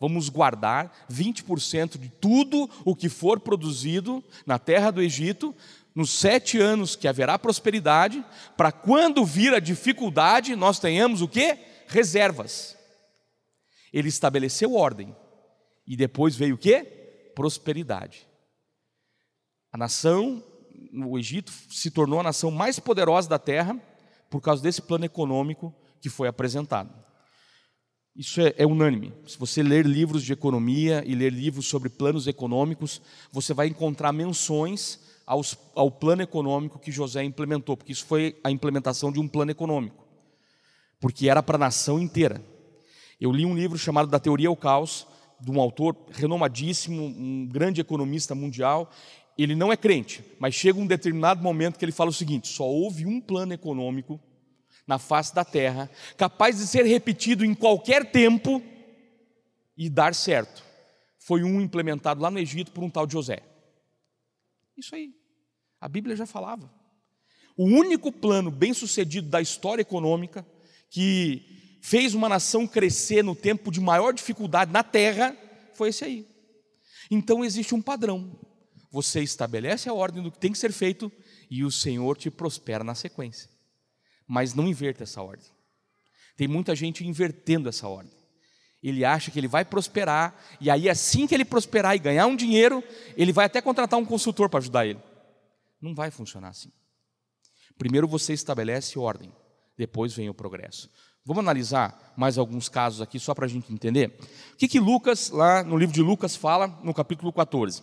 vamos 0.00 0.30
guardar 0.30 1.06
20% 1.12 1.98
de 1.98 2.08
tudo 2.08 2.68
o 2.84 2.96
que 2.96 3.10
for 3.10 3.38
produzido 3.38 4.24
na 4.46 4.58
terra 4.58 4.90
do 4.90 5.02
Egito, 5.02 5.54
nos 5.94 6.10
sete 6.10 6.58
anos 6.58 6.96
que 6.96 7.06
haverá 7.06 7.38
prosperidade, 7.38 8.24
para 8.56 8.72
quando 8.72 9.24
vir 9.24 9.52
a 9.52 9.60
dificuldade, 9.60 10.56
nós 10.56 10.78
tenhamos 10.78 11.20
o 11.20 11.28
que? 11.28 11.58
Reservas. 11.86 12.76
Ele 13.92 14.08
estabeleceu 14.08 14.74
ordem, 14.74 15.14
e 15.86 15.96
depois 15.96 16.34
veio 16.34 16.54
o 16.54 16.58
que? 16.58 16.82
Prosperidade. 17.34 18.26
A 19.72 19.76
nação, 19.76 20.42
o 21.04 21.18
Egito, 21.18 21.52
se 21.68 21.90
tornou 21.90 22.20
a 22.20 22.24
nação 22.24 22.50
mais 22.50 22.78
poderosa 22.78 23.28
da 23.28 23.38
terra 23.38 23.78
por 24.30 24.40
causa 24.40 24.62
desse 24.62 24.80
plano 24.80 25.04
econômico 25.04 25.74
que 26.00 26.08
foi 26.08 26.28
apresentado. 26.28 27.09
Isso 28.20 28.38
é, 28.42 28.52
é, 28.58 28.66
unânime. 28.66 29.14
Se 29.26 29.38
você 29.38 29.62
ler 29.62 29.86
livros 29.86 30.22
de 30.22 30.30
economia 30.30 31.02
e 31.06 31.14
ler 31.14 31.32
livros 31.32 31.64
sobre 31.64 31.88
planos 31.88 32.26
econômicos, 32.26 33.00
você 33.32 33.54
vai 33.54 33.66
encontrar 33.66 34.12
menções 34.12 35.00
aos, 35.26 35.56
ao 35.74 35.90
plano 35.90 36.20
econômico 36.20 36.78
que 36.78 36.92
José 36.92 37.24
implementou, 37.24 37.78
porque 37.78 37.92
isso 37.92 38.04
foi 38.04 38.38
a 38.44 38.50
implementação 38.50 39.10
de 39.10 39.18
um 39.18 39.26
plano 39.26 39.52
econômico, 39.52 40.04
porque 41.00 41.30
era 41.30 41.42
para 41.42 41.56
a 41.56 41.60
nação 41.60 41.98
inteira. 41.98 42.44
Eu 43.18 43.32
li 43.32 43.46
um 43.46 43.56
livro 43.56 43.78
chamado 43.78 44.10
Da 44.10 44.18
Teoria 44.18 44.48
ao 44.48 44.56
Caos, 44.56 45.06
de 45.40 45.50
um 45.50 45.58
autor 45.58 45.96
renomadíssimo, 46.12 47.02
um 47.02 47.48
grande 47.50 47.80
economista 47.80 48.34
mundial. 48.34 48.90
Ele 49.38 49.54
não 49.54 49.72
é 49.72 49.78
crente, 49.78 50.22
mas 50.38 50.54
chega 50.54 50.78
um 50.78 50.86
determinado 50.86 51.42
momento 51.42 51.78
que 51.78 51.86
ele 51.86 51.90
fala 51.90 52.10
o 52.10 52.12
seguinte: 52.12 52.48
só 52.48 52.68
houve 52.68 53.06
um 53.06 53.18
plano 53.18 53.54
econômico 53.54 54.20
na 54.90 54.98
face 54.98 55.32
da 55.32 55.44
terra, 55.44 55.88
capaz 56.16 56.58
de 56.58 56.66
ser 56.66 56.84
repetido 56.84 57.44
em 57.44 57.54
qualquer 57.54 58.10
tempo 58.10 58.60
e 59.76 59.88
dar 59.88 60.16
certo. 60.16 60.64
Foi 61.20 61.44
um 61.44 61.60
implementado 61.60 62.20
lá 62.20 62.28
no 62.28 62.40
Egito 62.40 62.72
por 62.72 62.82
um 62.82 62.90
tal 62.90 63.06
de 63.06 63.12
José. 63.12 63.40
Isso 64.76 64.92
aí. 64.96 65.14
A 65.80 65.88
Bíblia 65.88 66.16
já 66.16 66.26
falava. 66.26 66.68
O 67.56 67.64
único 67.66 68.10
plano 68.10 68.50
bem 68.50 68.74
sucedido 68.74 69.28
da 69.28 69.40
história 69.40 69.80
econômica 69.80 70.44
que 70.90 71.78
fez 71.80 72.12
uma 72.12 72.28
nação 72.28 72.66
crescer 72.66 73.22
no 73.22 73.36
tempo 73.36 73.70
de 73.70 73.80
maior 73.80 74.12
dificuldade 74.12 74.72
na 74.72 74.82
terra 74.82 75.36
foi 75.74 75.90
esse 75.90 76.04
aí. 76.04 76.26
Então 77.08 77.44
existe 77.44 77.76
um 77.76 77.80
padrão. 77.80 78.36
Você 78.90 79.22
estabelece 79.22 79.88
a 79.88 79.94
ordem 79.94 80.20
do 80.20 80.32
que 80.32 80.38
tem 80.38 80.50
que 80.50 80.58
ser 80.58 80.72
feito 80.72 81.12
e 81.48 81.64
o 81.64 81.70
Senhor 81.70 82.16
te 82.16 82.28
prospera 82.28 82.82
na 82.82 82.96
sequência 82.96 83.48
mas 84.30 84.54
não 84.54 84.68
inverta 84.68 85.02
essa 85.02 85.20
ordem. 85.20 85.50
Tem 86.36 86.46
muita 86.46 86.76
gente 86.76 87.04
invertendo 87.04 87.68
essa 87.68 87.88
ordem. 87.88 88.12
Ele 88.80 89.04
acha 89.04 89.28
que 89.28 89.36
ele 89.36 89.48
vai 89.48 89.64
prosperar, 89.64 90.40
e 90.60 90.70
aí 90.70 90.88
assim 90.88 91.26
que 91.26 91.34
ele 91.34 91.44
prosperar 91.44 91.96
e 91.96 91.98
ganhar 91.98 92.28
um 92.28 92.36
dinheiro, 92.36 92.80
ele 93.16 93.32
vai 93.32 93.46
até 93.46 93.60
contratar 93.60 93.98
um 93.98 94.04
consultor 94.04 94.48
para 94.48 94.60
ajudar 94.60 94.86
ele. 94.86 95.00
Não 95.80 95.96
vai 95.96 96.12
funcionar 96.12 96.50
assim. 96.50 96.70
Primeiro 97.76 98.06
você 98.06 98.32
estabelece 98.32 99.00
ordem, 99.00 99.32
depois 99.76 100.14
vem 100.14 100.30
o 100.30 100.34
progresso. 100.34 100.88
Vamos 101.24 101.40
analisar 101.40 102.14
mais 102.16 102.38
alguns 102.38 102.68
casos 102.68 103.02
aqui, 103.02 103.18
só 103.18 103.34
para 103.34 103.46
a 103.46 103.48
gente 103.48 103.72
entender. 103.72 104.16
O 104.54 104.56
que, 104.56 104.68
que 104.68 104.78
Lucas, 104.78 105.30
lá 105.30 105.64
no 105.64 105.76
livro 105.76 105.92
de 105.94 106.02
Lucas, 106.02 106.36
fala 106.36 106.68
no 106.84 106.94
capítulo 106.94 107.32
14? 107.32 107.82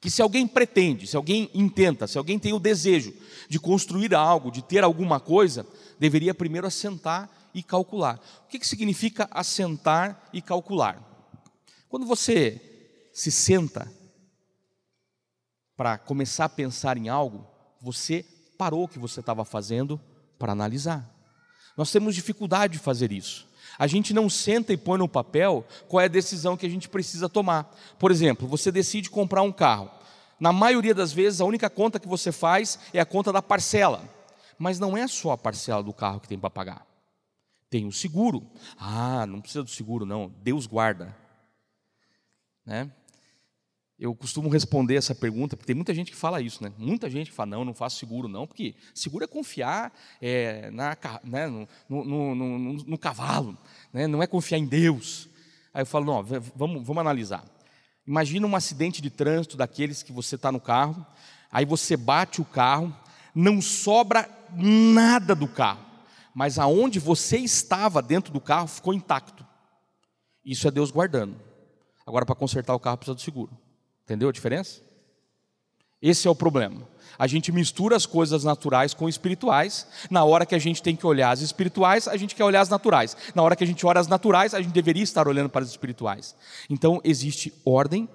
Que 0.00 0.10
se 0.10 0.22
alguém 0.22 0.46
pretende, 0.46 1.06
se 1.06 1.16
alguém 1.16 1.50
intenta, 1.52 2.06
se 2.06 2.16
alguém 2.16 2.38
tem 2.38 2.52
o 2.54 2.58
desejo 2.58 3.12
de 3.48 3.60
construir 3.60 4.14
algo, 4.14 4.50
de 4.50 4.62
ter 4.62 4.82
alguma 4.82 5.20
coisa, 5.20 5.66
deveria 5.98 6.34
primeiro 6.34 6.66
assentar 6.66 7.28
e 7.52 7.62
calcular. 7.62 8.18
O 8.44 8.48
que, 8.48 8.58
que 8.58 8.66
significa 8.66 9.28
assentar 9.30 10.28
e 10.32 10.40
calcular? 10.40 11.06
Quando 11.88 12.06
você 12.06 13.10
se 13.12 13.30
senta 13.30 13.92
para 15.76 15.98
começar 15.98 16.46
a 16.46 16.48
pensar 16.48 16.96
em 16.96 17.08
algo, 17.08 17.46
você 17.80 18.24
parou 18.56 18.84
o 18.84 18.88
que 18.88 18.98
você 18.98 19.20
estava 19.20 19.44
fazendo 19.44 20.00
para 20.38 20.52
analisar. 20.52 21.08
Nós 21.76 21.90
temos 21.90 22.14
dificuldade 22.14 22.74
de 22.74 22.78
fazer 22.78 23.12
isso. 23.12 23.49
A 23.80 23.86
gente 23.86 24.12
não 24.12 24.28
senta 24.28 24.74
e 24.74 24.76
põe 24.76 24.98
no 24.98 25.08
papel 25.08 25.66
qual 25.88 26.02
é 26.02 26.04
a 26.04 26.08
decisão 26.08 26.54
que 26.54 26.66
a 26.66 26.68
gente 26.68 26.86
precisa 26.86 27.30
tomar. 27.30 27.74
Por 27.98 28.10
exemplo, 28.10 28.46
você 28.46 28.70
decide 28.70 29.08
comprar 29.08 29.40
um 29.40 29.50
carro. 29.50 29.90
Na 30.38 30.52
maioria 30.52 30.94
das 30.94 31.14
vezes, 31.14 31.40
a 31.40 31.46
única 31.46 31.70
conta 31.70 31.98
que 31.98 32.06
você 32.06 32.30
faz 32.30 32.78
é 32.92 33.00
a 33.00 33.06
conta 33.06 33.32
da 33.32 33.40
parcela. 33.40 34.04
Mas 34.58 34.78
não 34.78 34.98
é 34.98 35.06
só 35.06 35.30
a 35.30 35.38
parcela 35.38 35.82
do 35.82 35.94
carro 35.94 36.20
que 36.20 36.28
tem 36.28 36.38
para 36.38 36.50
pagar. 36.50 36.86
Tem 37.70 37.86
o 37.86 37.92
seguro. 37.92 38.46
Ah, 38.78 39.24
não 39.26 39.40
precisa 39.40 39.64
do 39.64 39.70
seguro, 39.70 40.04
não. 40.04 40.30
Deus 40.42 40.66
guarda. 40.66 41.16
Né? 42.66 42.90
Eu 44.00 44.14
costumo 44.14 44.48
responder 44.48 44.94
essa 44.94 45.14
pergunta, 45.14 45.58
porque 45.58 45.66
tem 45.66 45.76
muita 45.76 45.94
gente 45.94 46.10
que 46.10 46.16
fala 46.16 46.40
isso, 46.40 46.64
né? 46.64 46.72
Muita 46.78 47.10
gente 47.10 47.28
que 47.28 47.36
fala, 47.36 47.50
não, 47.50 47.66
não 47.66 47.74
faço 47.74 47.98
seguro, 47.98 48.28
não, 48.28 48.46
porque 48.46 48.74
seguro 48.94 49.24
é 49.24 49.28
confiar 49.28 49.92
é, 50.22 50.70
na, 50.70 50.96
né, 51.22 51.46
no, 51.46 51.68
no, 51.86 52.34
no, 52.34 52.58
no, 52.72 52.98
cavalo, 52.98 53.58
né? 53.92 54.06
não 54.06 54.22
é 54.22 54.26
confiar 54.26 54.56
em 54.56 54.64
Deus. 54.64 55.28
Aí 55.74 55.82
eu 55.82 55.86
falo, 55.86 56.06
não, 56.06 56.22
vamos, 56.56 56.82
vamos 56.82 56.98
analisar. 56.98 57.44
Imagina 58.06 58.46
um 58.46 58.56
acidente 58.56 59.02
de 59.02 59.10
trânsito 59.10 59.54
daqueles 59.54 60.02
que 60.02 60.14
você 60.14 60.36
está 60.36 60.50
no 60.50 60.60
carro, 60.60 61.04
aí 61.52 61.66
você 61.66 61.94
bate 61.94 62.40
o 62.40 62.44
carro, 62.46 62.96
não 63.34 63.60
sobra 63.60 64.30
nada 64.56 65.34
do 65.34 65.46
carro, 65.46 65.84
mas 66.34 66.58
aonde 66.58 66.98
você 66.98 67.36
estava 67.36 68.00
dentro 68.00 68.32
do 68.32 68.40
carro 68.40 68.66
ficou 68.66 68.94
intacto. 68.94 69.46
Isso 70.42 70.66
é 70.66 70.70
Deus 70.70 70.90
guardando. 70.90 71.36
Agora, 72.06 72.24
para 72.24 72.34
consertar 72.34 72.74
o 72.74 72.80
carro, 72.80 72.96
precisa 72.96 73.14
do 73.14 73.20
seguro. 73.20 73.52
Entendeu 74.10 74.28
a 74.28 74.32
diferença? 74.32 74.80
Esse 76.02 76.26
é 76.26 76.30
o 76.30 76.34
problema. 76.34 76.82
A 77.16 77.28
gente 77.28 77.52
mistura 77.52 77.94
as 77.94 78.06
coisas 78.06 78.42
naturais 78.42 78.92
com 78.92 79.08
espirituais. 79.08 79.86
Na 80.10 80.24
hora 80.24 80.44
que 80.44 80.56
a 80.56 80.58
gente 80.58 80.82
tem 80.82 80.96
que 80.96 81.06
olhar 81.06 81.30
as 81.30 81.42
espirituais, 81.42 82.08
a 82.08 82.16
gente 82.16 82.34
quer 82.34 82.42
olhar 82.42 82.60
as 82.60 82.68
naturais. 82.68 83.16
Na 83.36 83.42
hora 83.44 83.54
que 83.54 83.62
a 83.62 83.66
gente 83.68 83.86
olha 83.86 84.00
as 84.00 84.08
naturais, 84.08 84.52
a 84.52 84.60
gente 84.60 84.72
deveria 84.72 85.04
estar 85.04 85.28
olhando 85.28 85.48
para 85.48 85.62
as 85.62 85.70
espirituais. 85.70 86.34
Então, 86.68 87.00
existe 87.04 87.54
ordem, 87.64 88.08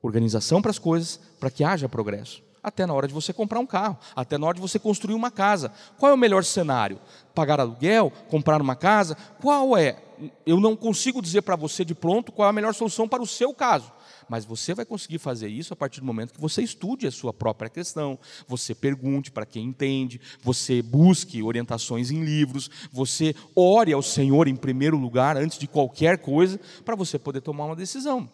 organização 0.00 0.62
para 0.62 0.70
as 0.70 0.78
coisas, 0.78 1.20
para 1.38 1.50
que 1.50 1.62
haja 1.62 1.90
progresso. 1.90 2.42
Até 2.62 2.86
na 2.86 2.94
hora 2.94 3.06
de 3.06 3.12
você 3.12 3.30
comprar 3.30 3.60
um 3.60 3.66
carro, 3.66 3.98
até 4.16 4.38
na 4.38 4.46
hora 4.46 4.54
de 4.54 4.62
você 4.62 4.78
construir 4.78 5.14
uma 5.14 5.30
casa. 5.30 5.70
Qual 5.98 6.10
é 6.10 6.14
o 6.14 6.18
melhor 6.18 6.42
cenário? 6.42 6.98
Pagar 7.34 7.60
aluguel, 7.60 8.10
comprar 8.30 8.62
uma 8.62 8.76
casa? 8.76 9.14
Qual 9.42 9.76
é? 9.76 9.98
Eu 10.46 10.58
não 10.58 10.74
consigo 10.74 11.20
dizer 11.20 11.42
para 11.42 11.54
você 11.54 11.84
de 11.84 11.94
pronto 11.94 12.32
qual 12.32 12.46
é 12.46 12.48
a 12.48 12.54
melhor 12.54 12.72
solução 12.72 13.06
para 13.06 13.22
o 13.22 13.26
seu 13.26 13.52
caso 13.52 13.92
mas 14.28 14.44
você 14.44 14.74
vai 14.74 14.84
conseguir 14.84 15.18
fazer 15.18 15.48
isso 15.48 15.72
a 15.72 15.76
partir 15.76 16.00
do 16.00 16.06
momento 16.06 16.32
que 16.32 16.40
você 16.40 16.62
estude 16.62 17.06
a 17.06 17.10
sua 17.10 17.32
própria 17.32 17.70
questão, 17.70 18.18
você 18.46 18.74
pergunte 18.74 19.30
para 19.30 19.46
quem 19.46 19.66
entende, 19.66 20.20
você 20.42 20.82
busque 20.82 21.42
orientações 21.42 22.10
em 22.10 22.24
livros, 22.24 22.70
você 22.92 23.34
ore 23.54 23.92
ao 23.92 24.02
Senhor 24.02 24.48
em 24.48 24.56
primeiro 24.56 24.96
lugar, 24.96 25.36
antes 25.36 25.58
de 25.58 25.66
qualquer 25.66 26.18
coisa, 26.18 26.60
para 26.84 26.96
você 26.96 27.18
poder 27.18 27.40
tomar 27.40 27.66
uma 27.66 27.76
decisão. 27.76 28.30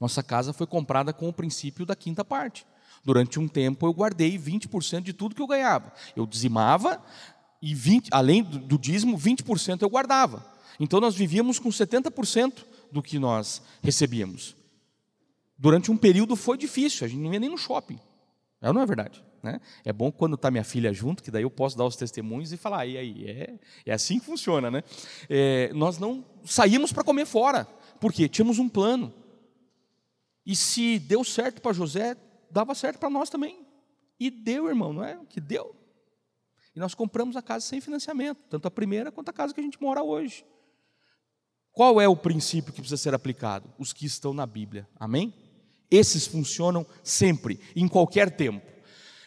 Nossa 0.00 0.22
casa 0.22 0.52
foi 0.52 0.66
comprada 0.66 1.12
com 1.12 1.28
o 1.28 1.32
princípio 1.32 1.86
da 1.86 1.94
quinta 1.94 2.24
parte. 2.24 2.66
Durante 3.04 3.38
um 3.38 3.48
tempo 3.48 3.86
eu 3.86 3.92
guardei 3.92 4.38
20% 4.38 5.02
de 5.02 5.12
tudo 5.12 5.34
que 5.34 5.42
eu 5.42 5.46
ganhava. 5.46 5.92
Eu 6.16 6.26
dizimava 6.26 7.02
e 7.60 7.74
20, 7.74 8.08
além 8.10 8.42
do 8.42 8.78
dízimo, 8.78 9.16
20% 9.16 9.82
eu 9.82 9.90
guardava. 9.90 10.44
Então 10.80 11.00
nós 11.00 11.14
vivíamos 11.14 11.58
com 11.58 11.68
70% 11.68 12.64
do 12.90 13.02
que 13.02 13.18
nós 13.18 13.62
recebíamos 13.82 14.56
durante 15.62 15.92
um 15.92 15.96
período 15.96 16.34
foi 16.34 16.58
difícil, 16.58 17.04
a 17.04 17.08
gente 17.08 17.20
não 17.20 17.32
ia 17.32 17.38
nem 17.38 17.48
no 17.48 17.56
shopping. 17.56 17.96
É, 18.60 18.72
não 18.72 18.80
é 18.80 18.86
verdade? 18.86 19.24
Né? 19.40 19.60
É 19.84 19.92
bom 19.92 20.10
quando 20.10 20.34
está 20.34 20.50
minha 20.50 20.64
filha 20.64 20.92
junto, 20.92 21.22
que 21.22 21.30
daí 21.30 21.44
eu 21.44 21.50
posso 21.50 21.78
dar 21.78 21.84
os 21.84 21.94
testemunhos 21.94 22.52
e 22.52 22.56
falar, 22.56 22.84
e 22.84 22.98
aí, 22.98 23.24
é, 23.24 23.60
é 23.86 23.92
assim 23.92 24.18
que 24.18 24.26
funciona, 24.26 24.72
né? 24.72 24.82
É, 25.30 25.72
nós 25.72 25.98
não 25.98 26.24
saímos 26.44 26.92
para 26.92 27.04
comer 27.04 27.26
fora, 27.26 27.64
porque 28.00 28.28
tínhamos 28.28 28.58
um 28.58 28.68
plano. 28.68 29.14
E 30.44 30.56
se 30.56 30.98
deu 30.98 31.22
certo 31.22 31.62
para 31.62 31.72
José, 31.72 32.16
dava 32.50 32.74
certo 32.74 32.98
para 32.98 33.08
nós 33.08 33.30
também. 33.30 33.64
E 34.18 34.32
deu, 34.32 34.68
irmão, 34.68 34.92
não 34.92 35.04
é? 35.04 35.16
Que 35.28 35.40
deu. 35.40 35.76
E 36.74 36.80
nós 36.80 36.92
compramos 36.92 37.36
a 37.36 37.42
casa 37.42 37.64
sem 37.64 37.80
financiamento, 37.80 38.40
tanto 38.50 38.66
a 38.66 38.70
primeira 38.70 39.12
quanto 39.12 39.28
a 39.28 39.32
casa 39.32 39.54
que 39.54 39.60
a 39.60 39.64
gente 39.64 39.80
mora 39.80 40.02
hoje. 40.02 40.44
Qual 41.70 42.00
é 42.00 42.08
o 42.08 42.16
princípio 42.16 42.72
que 42.72 42.80
precisa 42.80 43.00
ser 43.00 43.14
aplicado? 43.14 43.72
Os 43.78 43.92
que 43.92 44.06
estão 44.06 44.34
na 44.34 44.44
Bíblia. 44.44 44.88
Amém? 44.98 45.32
Esses 45.92 46.26
funcionam 46.26 46.86
sempre, 47.04 47.60
em 47.76 47.86
qualquer 47.86 48.30
tempo. 48.30 48.66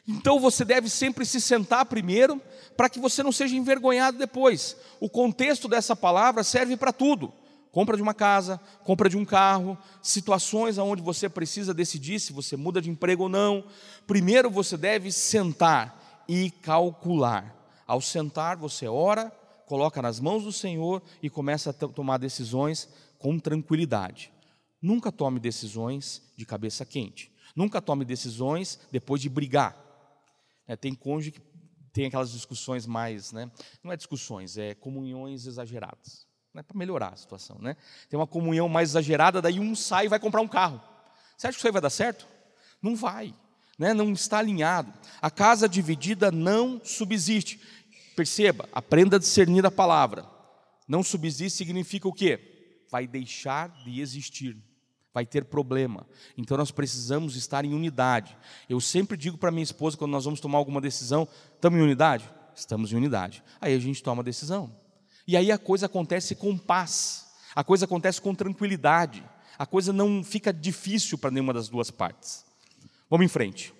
Então 0.08 0.40
você 0.40 0.66
deve 0.66 0.90
sempre 0.90 1.24
se 1.24 1.40
sentar 1.40 1.86
primeiro, 1.86 2.42
para 2.76 2.90
que 2.90 3.00
você 3.00 3.22
não 3.22 3.32
seja 3.32 3.56
envergonhado 3.56 4.18
depois. 4.18 4.76
O 5.00 5.08
contexto 5.08 5.68
dessa 5.68 5.96
palavra 5.96 6.44
serve 6.44 6.76
para 6.76 6.92
tudo: 6.92 7.32
compra 7.72 7.96
de 7.96 8.02
uma 8.02 8.16
casa, 8.16 8.60
compra 8.84 9.08
de 9.08 9.16
um 9.16 9.24
carro, 9.24 9.78
situações 10.02 10.80
onde 10.80 11.04
você 11.04 11.30
precisa 11.30 11.72
decidir 11.72 12.20
se 12.20 12.34
você 12.34 12.58
muda 12.58 12.82
de 12.82 12.90
emprego 12.90 13.24
ou 13.24 13.30
não. 13.30 13.64
Primeiro 14.08 14.50
você 14.50 14.76
deve 14.76 15.12
sentar 15.12 16.24
e 16.28 16.50
calcular. 16.50 17.54
Ao 17.86 18.02
sentar, 18.02 18.58
você 18.58 18.88
ora, 18.88 19.32
coloca 19.68 20.02
nas 20.02 20.20
mãos 20.20 20.44
do 20.44 20.52
Senhor 20.52 21.00
e 21.22 21.30
começa 21.30 21.70
a 21.70 21.74
tomar 21.74 22.18
decisões 22.18 22.90
com 23.20 23.38
tranquilidade. 23.38 24.35
Nunca 24.86 25.12
tome 25.12 25.40
decisões 25.40 26.22
de 26.38 26.46
cabeça 26.46 26.86
quente. 26.86 27.32
Nunca 27.56 27.82
tome 27.82 28.06
decisões 28.06 28.80
depois 28.92 29.20
de 29.20 29.28
brigar. 29.28 29.76
É, 30.68 30.76
tem 30.76 30.94
cônjuge 30.94 31.32
que 31.32 31.42
tem 31.92 32.06
aquelas 32.06 32.32
discussões 32.32 32.86
mais, 32.86 33.32
né? 33.32 33.50
não 33.84 33.92
é 33.92 33.98
discussões, 33.98 34.60
é 34.60 34.76
comunhões 34.76 35.48
exageradas. 35.48 36.28
Né? 36.54 36.62
Para 36.62 36.78
melhorar 36.78 37.14
a 37.14 37.16
situação. 37.16 37.58
Né? 37.60 37.76
Tem 38.08 38.20
uma 38.20 38.28
comunhão 38.28 38.70
mais 38.70 38.90
exagerada, 38.92 39.42
daí 39.42 39.60
um 39.60 39.74
sai 39.74 40.06
e 40.06 40.08
vai 40.08 40.20
comprar 40.20 40.42
um 40.42 40.48
carro. 40.48 40.80
Você 41.36 41.48
acha 41.48 41.56
que 41.56 41.62
isso 41.62 41.68
aí 41.68 41.74
vai 41.74 41.82
dar 41.82 41.90
certo? 41.90 42.28
Não 42.80 42.96
vai. 42.96 43.34
Né? 43.80 43.92
Não 43.92 44.14
está 44.14 44.38
alinhado. 44.38 44.94
A 45.20 45.32
casa 45.32 45.68
dividida 45.68 46.32
não 46.32 46.80
subsiste. 46.84 47.60
Perceba, 48.16 48.70
aprenda 48.72 49.16
a 49.16 49.20
discernir 49.20 49.66
a 49.66 49.72
palavra. 49.72 50.30
Não 50.88 51.02
subsiste 51.02 51.58
significa 51.58 52.08
o 52.08 52.14
quê? 52.14 52.86
Vai 52.92 53.08
deixar 53.08 53.70
de 53.84 54.00
existir 54.00 54.56
vai 55.16 55.26
ter 55.26 55.46
problema. 55.46 56.06
Então 56.38 56.58
nós 56.58 56.72
precisamos 56.72 57.38
estar 57.38 57.64
em 57.64 57.74
unidade. 57.74 58.38
Eu 58.68 58.82
sempre 58.82 59.16
digo 59.16 59.38
para 59.38 59.50
minha 59.50 59.64
esposa 59.64 59.96
quando 59.96 60.12
nós 60.12 60.26
vamos 60.26 60.42
tomar 60.42 60.58
alguma 60.58 60.82
decisão, 60.82 61.26
estamos 61.56 61.80
em 61.80 61.82
unidade? 61.82 62.30
Estamos 62.54 62.92
em 62.92 62.98
unidade. 62.98 63.42
Aí 63.62 63.74
a 63.74 63.80
gente 63.80 64.04
toma 64.04 64.22
a 64.22 64.26
decisão. 64.26 64.76
E 65.26 65.38
aí 65.38 65.54
a 65.54 65.58
coisa 65.58 65.86
acontece 65.86 66.36
com 66.36 66.58
paz. 66.58 67.28
A 67.56 67.64
coisa 67.64 67.86
acontece 67.86 68.20
com 68.20 68.36
tranquilidade. 68.36 69.24
A 69.58 69.66
coisa 69.66 69.94
não 69.94 70.22
fica 70.22 70.52
difícil 70.52 71.18
para 71.18 71.32
nenhuma 71.32 71.54
das 71.54 71.70
duas 71.70 71.90
partes. 71.90 72.44
Vamos 73.10 73.26
em 73.26 73.30
frente. 73.30 73.74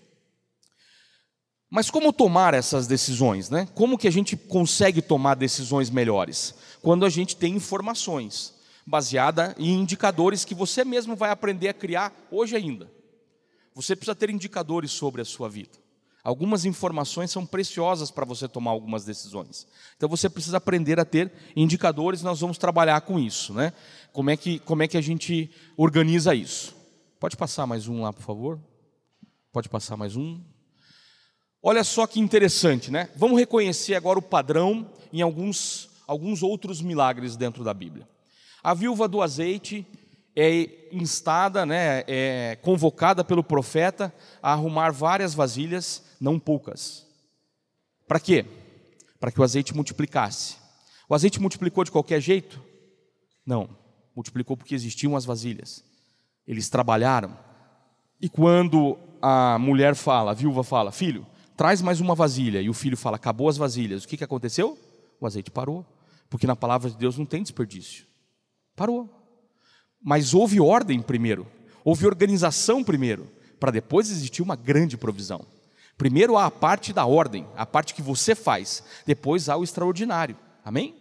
Mas 1.70 1.90
como 1.90 2.14
tomar 2.14 2.54
essas 2.54 2.88
decisões, 2.88 3.50
né? 3.50 3.68
Como 3.76 3.98
que 3.98 4.08
a 4.08 4.12
gente 4.12 4.38
consegue 4.38 5.02
tomar 5.02 5.36
decisões 5.36 5.90
melhores? 5.90 6.56
Quando 6.82 7.06
a 7.06 7.10
gente 7.10 7.36
tem 7.36 7.56
informações 7.56 8.55
baseada 8.86 9.56
em 9.58 9.74
indicadores 9.80 10.46
que 10.46 10.54
você 10.54 10.86
mesmo 10.86 11.16
vai 11.16 11.32
aprender 11.32 11.70
a 11.70 11.74
criar 11.74 12.14
hoje 12.30 12.56
ainda. 12.56 12.92
Você 13.74 13.96
precisa 13.96 14.16
ter 14.16 14.30
indicadores 14.30 14.92
sobre 14.92 15.22
a 15.22 15.26
sua 15.26 15.50
vida. 15.50 15.86
Algumas 16.24 16.66
informações 16.66 17.30
são 17.30 17.46
preciosas 17.46 18.10
para 18.10 18.26
você 18.26 18.48
tomar 18.48 18.72
algumas 18.72 19.06
decisões. 19.06 19.68
Então 19.96 20.10
você 20.10 20.28
precisa 20.28 20.58
aprender 20.58 21.00
a 21.00 21.06
ter 21.06 21.32
indicadores, 21.56 22.24
nós 22.24 22.40
vamos 22.40 22.58
trabalhar 22.58 23.02
com 23.02 23.20
isso, 23.20 23.54
né? 23.54 23.74
Como 24.12 24.32
é 24.32 24.38
que 24.38 24.58
como 24.60 24.82
é 24.82 24.88
que 24.88 24.98
a 24.98 25.02
gente 25.02 25.52
organiza 25.78 26.34
isso? 26.34 26.76
Pode 27.20 27.38
passar 27.38 27.68
mais 27.68 27.88
um 27.88 28.02
lá, 28.02 28.12
por 28.12 28.24
favor? 28.24 28.60
Pode 29.52 29.70
passar 29.70 29.96
mais 29.96 30.16
um? 30.16 30.42
Olha 31.62 31.84
só 31.84 32.08
que 32.08 32.20
interessante, 32.20 32.90
né? 32.90 33.10
Vamos 33.16 33.38
reconhecer 33.38 33.94
agora 33.94 34.18
o 34.18 34.22
padrão 34.22 34.92
em 35.14 35.22
alguns 35.22 35.90
alguns 36.08 36.42
outros 36.42 36.82
milagres 36.82 37.36
dentro 37.36 37.64
da 37.64 37.74
Bíblia. 37.74 38.08
A 38.66 38.74
viúva 38.74 39.08
do 39.08 39.22
azeite 39.22 39.86
é 40.36 40.88
instada, 40.92 41.68
né, 41.68 42.04
é 42.08 42.58
convocada 42.64 43.24
pelo 43.24 43.44
profeta 43.44 44.12
a 44.42 44.54
arrumar 44.54 44.90
várias 44.92 45.36
vasilhas, 45.36 46.04
não 46.20 46.40
poucas. 46.40 47.06
Para 48.08 48.20
quê? 48.20 48.44
Para 49.20 49.32
que 49.32 49.40
o 49.40 49.44
azeite 49.44 49.76
multiplicasse. 49.76 50.56
O 51.08 51.14
azeite 51.14 51.40
multiplicou 51.40 51.84
de 51.84 51.92
qualquer 51.92 52.20
jeito? 52.20 52.60
Não, 53.46 53.70
multiplicou 54.16 54.58
porque 54.58 54.74
existiam 54.74 55.16
as 55.16 55.26
vasilhas. 55.26 55.84
Eles 56.48 56.68
trabalharam. 56.68 57.38
E 58.20 58.28
quando 58.28 58.98
a 59.22 59.60
mulher 59.60 59.94
fala, 59.94 60.32
a 60.32 60.34
viúva 60.34 60.64
fala, 60.64 60.92
filho, 60.92 61.24
traz 61.56 61.84
mais 61.84 62.02
uma 62.02 62.16
vasilha, 62.16 62.62
e 62.62 62.68
o 62.68 62.74
filho 62.74 62.98
fala, 62.98 63.18
acabou 63.18 63.48
as 63.48 63.58
vasilhas, 63.58 64.06
o 64.06 64.08
que, 64.08 64.18
que 64.18 64.24
aconteceu? 64.24 64.76
O 65.22 65.28
azeite 65.28 65.52
parou, 65.52 65.86
porque 66.32 66.48
na 66.48 66.56
palavra 66.56 66.90
de 66.90 66.98
Deus 66.98 67.16
não 67.16 67.28
tem 67.28 67.44
desperdício. 67.44 68.15
Parou. 68.76 69.10
Mas 70.02 70.34
houve 70.34 70.60
ordem 70.60 71.02
primeiro, 71.02 71.48
houve 71.84 72.06
organização 72.06 72.84
primeiro, 72.84 73.32
para 73.60 73.72
depois 73.72 74.12
existir 74.12 74.42
uma 74.42 74.56
grande 74.56 74.98
provisão. 74.98 75.46
Primeiro 75.98 76.38
há 76.38 76.46
a 76.46 76.52
parte 76.52 76.92
da 76.92 77.06
ordem, 77.06 77.48
a 77.56 77.66
parte 77.66 77.94
que 77.94 78.02
você 78.02 78.36
faz, 78.36 78.84
depois 79.06 79.48
há 79.48 79.56
o 79.56 79.64
extraordinário. 79.64 80.38
Amém? 80.64 80.96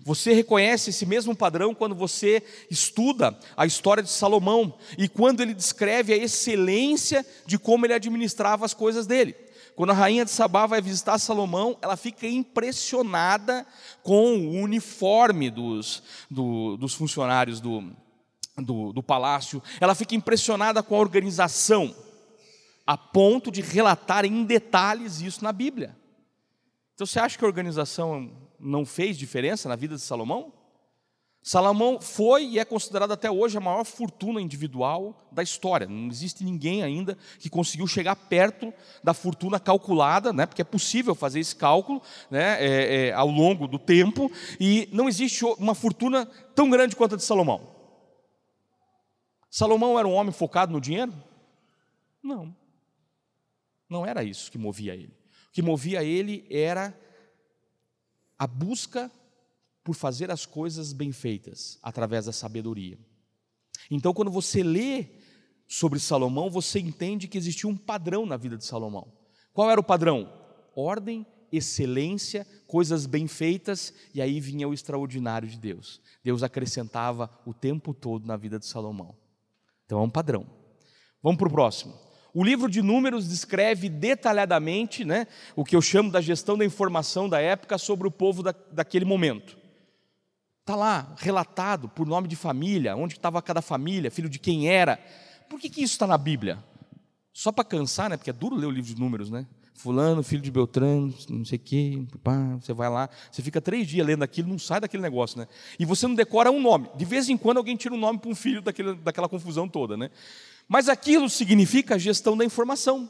Você 0.00 0.32
reconhece 0.32 0.90
esse 0.90 1.06
mesmo 1.06 1.36
padrão 1.36 1.74
quando 1.74 1.94
você 1.94 2.42
estuda 2.70 3.38
a 3.56 3.64
história 3.64 4.02
de 4.02 4.10
Salomão 4.10 4.76
e 4.98 5.08
quando 5.08 5.40
ele 5.40 5.54
descreve 5.54 6.12
a 6.12 6.16
excelência 6.16 7.24
de 7.46 7.58
como 7.58 7.86
ele 7.86 7.94
administrava 7.94 8.64
as 8.64 8.74
coisas 8.74 9.06
dele. 9.06 9.34
Quando 9.74 9.90
a 9.90 9.94
rainha 9.94 10.24
de 10.24 10.30
Sabá 10.30 10.66
vai 10.66 10.80
visitar 10.80 11.18
Salomão, 11.18 11.76
ela 11.82 11.96
fica 11.96 12.26
impressionada 12.26 13.66
com 14.02 14.36
o 14.36 14.52
uniforme 14.62 15.50
dos, 15.50 16.02
do, 16.30 16.76
dos 16.76 16.94
funcionários 16.94 17.60
do, 17.60 17.92
do, 18.56 18.92
do 18.92 19.02
palácio, 19.02 19.62
ela 19.80 19.94
fica 19.94 20.14
impressionada 20.14 20.82
com 20.82 20.94
a 20.94 21.00
organização, 21.00 21.94
a 22.86 22.96
ponto 22.96 23.50
de 23.50 23.60
relatar 23.62 24.24
em 24.24 24.44
detalhes 24.44 25.20
isso 25.20 25.42
na 25.42 25.52
Bíblia. 25.52 25.96
Então 26.94 27.06
você 27.06 27.18
acha 27.18 27.36
que 27.36 27.44
a 27.44 27.48
organização 27.48 28.30
não 28.60 28.86
fez 28.86 29.18
diferença 29.18 29.68
na 29.68 29.74
vida 29.74 29.96
de 29.96 30.02
Salomão? 30.02 30.52
Salomão 31.46 32.00
foi 32.00 32.46
e 32.46 32.58
é 32.58 32.64
considerado 32.64 33.12
até 33.12 33.30
hoje 33.30 33.58
a 33.58 33.60
maior 33.60 33.84
fortuna 33.84 34.40
individual 34.40 35.28
da 35.30 35.42
história. 35.42 35.86
Não 35.86 36.08
existe 36.08 36.42
ninguém 36.42 36.82
ainda 36.82 37.18
que 37.38 37.50
conseguiu 37.50 37.86
chegar 37.86 38.16
perto 38.16 38.72
da 39.02 39.12
fortuna 39.12 39.60
calculada, 39.60 40.32
né, 40.32 40.46
porque 40.46 40.62
é 40.62 40.64
possível 40.64 41.14
fazer 41.14 41.40
esse 41.40 41.54
cálculo 41.54 42.00
né, 42.30 42.56
é, 42.64 43.08
é, 43.08 43.12
ao 43.12 43.28
longo 43.28 43.68
do 43.68 43.78
tempo, 43.78 44.32
e 44.58 44.88
não 44.90 45.06
existe 45.06 45.44
uma 45.44 45.74
fortuna 45.74 46.24
tão 46.54 46.70
grande 46.70 46.96
quanto 46.96 47.14
a 47.14 47.18
de 47.18 47.24
Salomão. 47.24 47.68
Salomão 49.50 49.98
era 49.98 50.08
um 50.08 50.14
homem 50.14 50.32
focado 50.32 50.72
no 50.72 50.80
dinheiro? 50.80 51.12
Não. 52.22 52.56
Não 53.86 54.06
era 54.06 54.24
isso 54.24 54.50
que 54.50 54.56
movia 54.56 54.94
ele. 54.94 55.14
O 55.50 55.52
que 55.52 55.60
movia 55.60 56.02
ele 56.02 56.46
era 56.48 56.98
a 58.38 58.46
busca 58.46 59.10
por 59.84 59.94
fazer 59.94 60.30
as 60.30 60.46
coisas 60.46 60.92
bem 60.94 61.12
feitas 61.12 61.78
através 61.82 62.24
da 62.24 62.32
sabedoria. 62.32 62.98
Então, 63.90 64.14
quando 64.14 64.30
você 64.30 64.62
lê 64.62 65.06
sobre 65.68 66.00
Salomão, 66.00 66.48
você 66.48 66.80
entende 66.80 67.28
que 67.28 67.36
existia 67.36 67.68
um 67.68 67.76
padrão 67.76 68.24
na 68.24 68.38
vida 68.38 68.56
de 68.56 68.64
Salomão. 68.64 69.12
Qual 69.52 69.70
era 69.70 69.78
o 69.78 69.84
padrão? 69.84 70.32
Ordem, 70.74 71.26
excelência, 71.52 72.46
coisas 72.66 73.06
bem 73.06 73.28
feitas, 73.28 73.92
e 74.14 74.20
aí 74.22 74.40
vinha 74.40 74.66
o 74.66 74.74
extraordinário 74.74 75.46
de 75.46 75.58
Deus. 75.58 76.00
Deus 76.22 76.42
acrescentava 76.42 77.30
o 77.44 77.52
tempo 77.52 77.92
todo 77.92 78.26
na 78.26 78.36
vida 78.36 78.58
de 78.58 78.66
Salomão. 78.66 79.14
Então 79.84 80.00
é 80.00 80.02
um 80.02 80.10
padrão. 80.10 80.46
Vamos 81.22 81.38
para 81.38 81.48
o 81.48 81.52
próximo. 81.52 81.94
O 82.32 82.42
livro 82.42 82.68
de 82.68 82.82
Números 82.82 83.28
descreve 83.28 83.88
detalhadamente 83.88 85.04
né, 85.04 85.28
o 85.54 85.64
que 85.64 85.76
eu 85.76 85.80
chamo 85.80 86.10
da 86.10 86.20
gestão 86.20 86.58
da 86.58 86.64
informação 86.64 87.28
da 87.28 87.40
época 87.40 87.78
sobre 87.78 88.08
o 88.08 88.10
povo 88.10 88.42
da, 88.42 88.52
daquele 88.72 89.04
momento. 89.04 89.56
Está 90.64 90.74
lá 90.74 91.14
relatado 91.18 91.90
por 91.90 92.06
nome 92.06 92.26
de 92.26 92.34
família, 92.34 92.96
onde 92.96 93.12
estava 93.12 93.42
cada 93.42 93.60
família, 93.60 94.10
filho 94.10 94.30
de 94.30 94.38
quem 94.38 94.66
era. 94.66 94.96
Por 95.46 95.60
que, 95.60 95.68
que 95.68 95.82
isso 95.82 95.92
está 95.92 96.06
na 96.06 96.16
Bíblia? 96.16 96.58
Só 97.34 97.52
para 97.52 97.64
cansar, 97.64 98.08
né? 98.08 98.16
Porque 98.16 98.30
é 98.30 98.32
duro 98.32 98.56
ler 98.56 98.64
o 98.64 98.70
livro 98.70 98.94
de 98.94 98.98
números, 98.98 99.30
né? 99.30 99.46
Fulano, 99.74 100.22
filho 100.22 100.40
de 100.40 100.50
Beltrano, 100.50 101.12
não 101.28 101.44
sei 101.44 101.58
o 101.58 101.60
quê, 101.60 102.02
pá, 102.22 102.56
você 102.58 102.72
vai 102.72 102.88
lá, 102.88 103.10
você 103.30 103.42
fica 103.42 103.60
três 103.60 103.86
dias 103.86 104.06
lendo 104.06 104.22
aquilo, 104.22 104.48
não 104.48 104.58
sai 104.58 104.80
daquele 104.80 105.02
negócio, 105.02 105.38
né? 105.38 105.46
E 105.78 105.84
você 105.84 106.06
não 106.06 106.14
decora 106.14 106.50
um 106.50 106.62
nome. 106.62 106.88
De 106.96 107.04
vez 107.04 107.28
em 107.28 107.36
quando 107.36 107.58
alguém 107.58 107.76
tira 107.76 107.92
um 107.92 107.98
nome 107.98 108.18
para 108.18 108.30
um 108.30 108.34
filho 108.34 108.62
daquele, 108.62 108.94
daquela 108.94 109.28
confusão 109.28 109.68
toda, 109.68 109.98
né? 109.98 110.10
Mas 110.66 110.88
aquilo 110.88 111.28
significa 111.28 111.96
a 111.96 111.98
gestão 111.98 112.38
da 112.38 112.44
informação. 112.44 113.06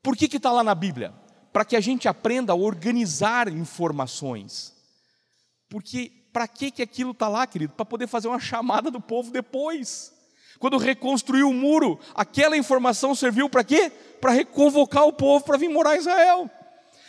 Por 0.00 0.16
que 0.16 0.36
está 0.36 0.52
lá 0.52 0.62
na 0.62 0.76
Bíblia? 0.76 1.12
Para 1.52 1.64
que 1.64 1.74
a 1.74 1.80
gente 1.80 2.06
aprenda 2.06 2.52
a 2.52 2.56
organizar 2.56 3.48
informações. 3.48 4.72
Porque 5.68 6.19
para 6.32 6.46
que, 6.46 6.70
que 6.70 6.82
aquilo 6.82 7.10
está 7.12 7.28
lá, 7.28 7.46
querido? 7.46 7.72
Para 7.74 7.84
poder 7.84 8.06
fazer 8.06 8.28
uma 8.28 8.40
chamada 8.40 8.90
do 8.90 9.00
povo 9.00 9.30
depois. 9.30 10.12
Quando 10.58 10.76
reconstruiu 10.76 11.48
o 11.48 11.54
muro, 11.54 11.98
aquela 12.14 12.56
informação 12.56 13.14
serviu 13.14 13.48
para 13.48 13.64
quê? 13.64 13.90
Para 14.20 14.32
reconvocar 14.32 15.04
o 15.04 15.12
povo 15.12 15.44
para 15.44 15.56
vir 15.56 15.68
morar 15.68 15.96
em 15.96 16.00
Israel. 16.00 16.50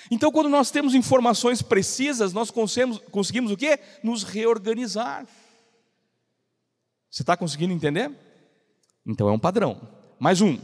Então, 0.09 0.31
quando 0.31 0.49
nós 0.49 0.71
temos 0.71 0.95
informações 0.95 1.61
precisas, 1.61 2.33
nós 2.33 2.51
conseguimos, 2.51 2.99
conseguimos 3.11 3.51
o 3.51 3.57
quê? 3.57 3.79
Nos 4.03 4.23
reorganizar. 4.23 5.25
Você 7.09 7.23
está 7.23 7.35
conseguindo 7.35 7.73
entender? 7.73 8.09
Então 9.05 9.27
é 9.27 9.31
um 9.31 9.39
padrão. 9.39 9.81
Mais 10.17 10.39
um. 10.39 10.57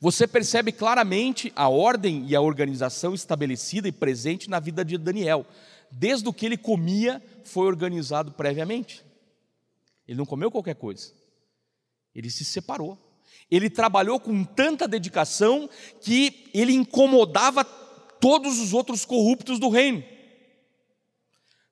Você 0.00 0.26
percebe 0.26 0.72
claramente 0.72 1.52
a 1.54 1.68
ordem 1.68 2.26
e 2.26 2.34
a 2.34 2.40
organização 2.40 3.14
estabelecida 3.14 3.88
e 3.88 3.92
presente 3.92 4.50
na 4.50 4.60
vida 4.60 4.84
de 4.84 4.98
Daniel 4.98 5.46
desde 5.92 6.28
o 6.28 6.32
que 6.32 6.46
ele 6.46 6.56
comia, 6.56 7.22
foi 7.44 7.66
organizado 7.66 8.32
previamente. 8.32 9.04
Ele 10.08 10.18
não 10.18 10.26
comeu 10.26 10.50
qualquer 10.50 10.74
coisa. 10.74 11.12
Ele 12.14 12.30
se 12.30 12.44
separou. 12.44 12.98
Ele 13.50 13.68
trabalhou 13.68 14.18
com 14.18 14.44
tanta 14.44 14.88
dedicação 14.88 15.68
que 16.00 16.50
ele 16.54 16.72
incomodava 16.72 17.64
todos 17.64 18.58
os 18.58 18.72
outros 18.72 19.04
corruptos 19.04 19.58
do 19.58 19.68
reino. 19.68 20.02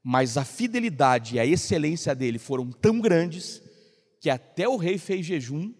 Mas 0.02 0.36
a 0.36 0.44
fidelidade 0.44 1.36
e 1.36 1.40
a 1.40 1.46
excelência 1.46 2.14
dele 2.14 2.38
foram 2.38 2.70
tão 2.70 3.00
grandes 3.00 3.62
que 4.20 4.28
até 4.28 4.68
o 4.68 4.76
rei 4.76 4.98
fez 4.98 5.24
jejum. 5.24 5.72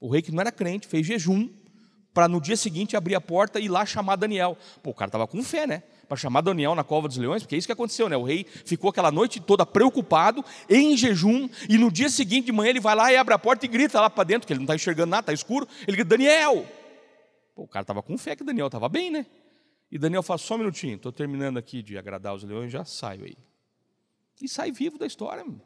O 0.00 0.08
rei 0.08 0.22
que 0.22 0.32
não 0.32 0.40
era 0.40 0.52
crente 0.52 0.86
fez 0.86 1.06
jejum 1.06 1.48
para 2.12 2.28
no 2.28 2.40
dia 2.40 2.56
seguinte 2.56 2.96
abrir 2.96 3.14
a 3.14 3.20
porta 3.20 3.58
e 3.58 3.64
ir 3.64 3.68
lá 3.68 3.86
chamar 3.86 4.16
Daniel. 4.16 4.56
Pô, 4.82 4.90
o 4.90 4.94
cara 4.94 5.08
estava 5.08 5.26
com 5.26 5.42
fé, 5.42 5.66
né? 5.66 5.82
Para 6.12 6.18
chamar 6.18 6.42
Daniel 6.42 6.74
na 6.74 6.84
cova 6.84 7.08
dos 7.08 7.16
leões, 7.16 7.42
porque 7.42 7.54
é 7.54 7.58
isso 7.58 7.66
que 7.66 7.72
aconteceu, 7.72 8.06
né? 8.06 8.14
O 8.18 8.22
rei 8.22 8.44
ficou 8.44 8.90
aquela 8.90 9.10
noite 9.10 9.40
toda 9.40 9.64
preocupado, 9.64 10.44
em 10.68 10.94
jejum, 10.94 11.48
e 11.70 11.78
no 11.78 11.90
dia 11.90 12.10
seguinte 12.10 12.44
de 12.44 12.52
manhã 12.52 12.68
ele 12.68 12.80
vai 12.80 12.94
lá 12.94 13.10
e 13.10 13.16
abre 13.16 13.32
a 13.32 13.38
porta 13.38 13.64
e 13.64 13.68
grita 13.68 13.98
lá 13.98 14.10
para 14.10 14.24
dentro, 14.24 14.46
que 14.46 14.52
ele 14.52 14.58
não 14.58 14.64
está 14.64 14.74
enxergando 14.74 15.08
nada, 15.08 15.22
está 15.22 15.32
escuro. 15.32 15.66
Ele 15.88 15.96
grita: 15.96 16.10
Daniel! 16.10 16.66
Pô, 17.54 17.62
o 17.62 17.66
cara 17.66 17.82
estava 17.82 18.02
com 18.02 18.18
fé 18.18 18.36
que 18.36 18.44
Daniel 18.44 18.66
estava 18.66 18.90
bem, 18.90 19.10
né? 19.10 19.24
E 19.90 19.98
Daniel 19.98 20.22
fala: 20.22 20.36
só 20.36 20.54
um 20.54 20.58
minutinho, 20.58 20.96
estou 20.96 21.10
terminando 21.10 21.56
aqui 21.56 21.82
de 21.82 21.96
agradar 21.96 22.34
os 22.34 22.44
leões, 22.44 22.70
já 22.70 22.84
saio 22.84 23.24
aí. 23.24 23.38
E 24.38 24.46
sai 24.46 24.70
vivo 24.70 24.98
da 24.98 25.06
história. 25.06 25.42
Meu. 25.42 25.62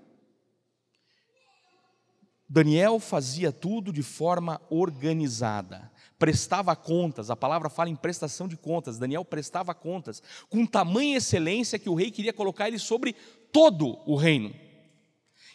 Daniel 2.49 3.01
fazia 3.01 3.51
tudo 3.51 3.93
de 3.93 4.05
forma 4.05 4.61
organizada 4.71 5.91
prestava 6.19 6.75
contas, 6.75 7.31
a 7.31 7.37
palavra 7.37 7.69
fala 7.69 7.91
em 7.91 7.97
prestação 7.97 8.49
de 8.49 8.57
contas, 8.57 8.99
Daniel 8.99 9.25
prestava 9.25 9.75
contas, 9.75 10.23
com 10.49 10.67
tamanha 10.67 11.19
excelência 11.19 11.79
que 11.79 11.89
o 11.89 11.95
rei 11.95 12.11
queria 12.11 12.33
colocar 12.33 12.69
ele 12.69 12.79
sobre 12.79 13.15
todo 13.53 13.99
o 14.07 14.17
reino. 14.17 14.55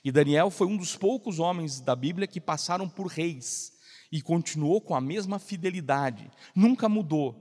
E 0.04 0.12
Daniel 0.12 0.50
foi 0.50 0.68
um 0.68 0.78
dos 0.78 0.96
poucos 0.96 1.40
homens 1.40 1.80
da 1.80 1.96
Bíblia 1.96 2.28
que 2.28 2.42
passaram 2.42 2.90
por 2.90 3.08
reis 3.08 3.74
e 4.12 4.22
continuou 4.22 4.82
com 4.82 4.96
a 4.96 5.02
mesma 5.02 5.40
fidelidade, 5.40 6.30
nunca 6.56 6.90
mudou, 6.90 7.36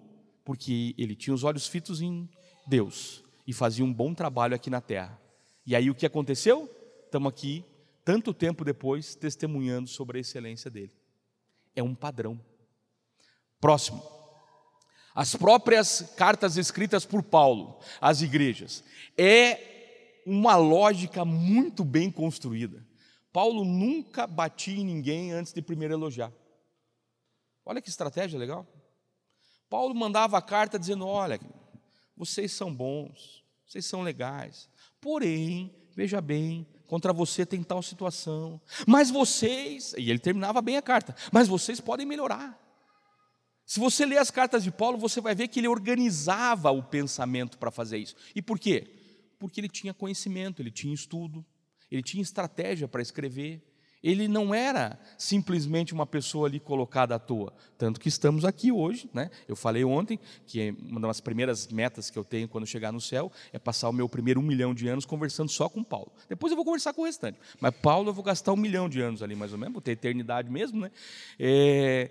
porque 0.44 0.94
ele 0.96 1.14
tinha 1.14 1.34
os 1.34 1.44
olhos 1.44 1.66
fitos 1.66 2.00
em 2.00 2.28
Deus 2.66 3.24
e 3.46 3.52
fazia 3.52 3.84
um 3.84 3.92
bom 3.92 4.14
trabalho 4.14 4.54
aqui 4.54 4.70
na 4.70 4.80
terra. 4.80 5.20
E 5.66 5.74
aí 5.74 5.90
o 5.90 5.94
que 5.94 6.06
aconteceu? 6.06 6.70
Estamos 7.04 7.30
aqui, 7.30 7.64
tanto 8.04 8.32
tempo 8.32 8.64
depois, 8.64 9.14
testemunhando 9.14 9.88
sobre 9.88 10.18
a 10.18 10.20
excelência 10.20 10.70
dele. 10.70 10.92
É 11.74 11.82
um 11.82 11.94
padrão. 11.94 12.40
Próximo. 13.60 14.02
As 15.14 15.34
próprias 15.34 16.12
cartas 16.16 16.56
escritas 16.56 17.04
por 17.04 17.22
Paulo 17.22 17.78
às 18.00 18.22
igrejas. 18.22 18.82
É 19.18 20.22
uma 20.24 20.56
lógica 20.56 21.24
muito 21.24 21.84
bem 21.84 22.10
construída. 22.10 22.86
Paulo 23.32 23.64
nunca 23.64 24.26
batia 24.26 24.80
em 24.80 24.84
ninguém 24.84 25.32
antes 25.32 25.52
de 25.52 25.62
primeiro 25.62 25.94
elogiar. 25.94 26.32
Olha 27.64 27.80
que 27.80 27.88
estratégia 27.88 28.38
legal. 28.38 28.66
Paulo 29.68 29.94
mandava 29.94 30.38
a 30.38 30.42
carta 30.42 30.78
dizendo: 30.78 31.06
Olha, 31.06 31.38
vocês 32.16 32.52
são 32.52 32.74
bons, 32.74 33.44
vocês 33.66 33.86
são 33.86 34.02
legais, 34.02 34.68
porém, 35.00 35.74
veja 35.94 36.20
bem, 36.20 36.66
contra 36.86 37.12
você 37.12 37.46
tem 37.46 37.62
tal 37.62 37.82
situação, 37.82 38.60
mas 38.86 39.10
vocês, 39.10 39.94
e 39.96 40.10
ele 40.10 40.18
terminava 40.18 40.60
bem 40.60 40.76
a 40.76 40.82
carta, 40.82 41.14
mas 41.32 41.46
vocês 41.46 41.80
podem 41.80 42.04
melhorar. 42.04 42.58
Se 43.70 43.78
você 43.78 44.04
ler 44.04 44.18
as 44.18 44.32
cartas 44.32 44.64
de 44.64 44.72
Paulo, 44.72 44.98
você 44.98 45.20
vai 45.20 45.32
ver 45.32 45.46
que 45.46 45.60
ele 45.60 45.68
organizava 45.68 46.72
o 46.72 46.82
pensamento 46.82 47.56
para 47.56 47.70
fazer 47.70 47.98
isso. 47.98 48.16
E 48.34 48.42
por 48.42 48.58
quê? 48.58 48.90
Porque 49.38 49.60
ele 49.60 49.68
tinha 49.68 49.94
conhecimento, 49.94 50.60
ele 50.60 50.72
tinha 50.72 50.92
estudo, 50.92 51.46
ele 51.88 52.02
tinha 52.02 52.20
estratégia 52.20 52.88
para 52.88 53.00
escrever. 53.00 53.62
Ele 54.02 54.26
não 54.26 54.52
era 54.52 54.98
simplesmente 55.16 55.94
uma 55.94 56.04
pessoa 56.04 56.48
ali 56.48 56.58
colocada 56.58 57.14
à 57.14 57.18
toa. 57.20 57.54
Tanto 57.78 58.00
que 58.00 58.08
estamos 58.08 58.44
aqui 58.44 58.72
hoje. 58.72 59.08
Né? 59.14 59.30
Eu 59.46 59.54
falei 59.54 59.84
ontem 59.84 60.18
que 60.48 60.74
uma 60.82 60.98
das 60.98 61.20
primeiras 61.20 61.68
metas 61.68 62.10
que 62.10 62.18
eu 62.18 62.24
tenho 62.24 62.48
quando 62.48 62.66
chegar 62.66 62.90
no 62.90 63.00
céu 63.00 63.30
é 63.52 63.58
passar 63.60 63.88
o 63.88 63.92
meu 63.92 64.08
primeiro 64.08 64.40
um 64.40 64.42
milhão 64.42 64.74
de 64.74 64.88
anos 64.88 65.06
conversando 65.06 65.48
só 65.48 65.68
com 65.68 65.84
Paulo. 65.84 66.10
Depois 66.28 66.50
eu 66.50 66.56
vou 66.56 66.64
conversar 66.64 66.92
com 66.92 67.02
o 67.02 67.04
restante. 67.04 67.38
Mas 67.60 67.72
Paulo 67.76 68.08
eu 68.08 68.14
vou 68.14 68.24
gastar 68.24 68.52
um 68.52 68.56
milhão 68.56 68.88
de 68.88 69.00
anos 69.00 69.22
ali, 69.22 69.36
mais 69.36 69.52
ou 69.52 69.58
menos, 69.58 69.74
vou 69.74 69.80
ter 69.80 69.92
eternidade 69.92 70.50
mesmo. 70.50 70.80
Né? 70.80 70.90
É... 71.38 72.10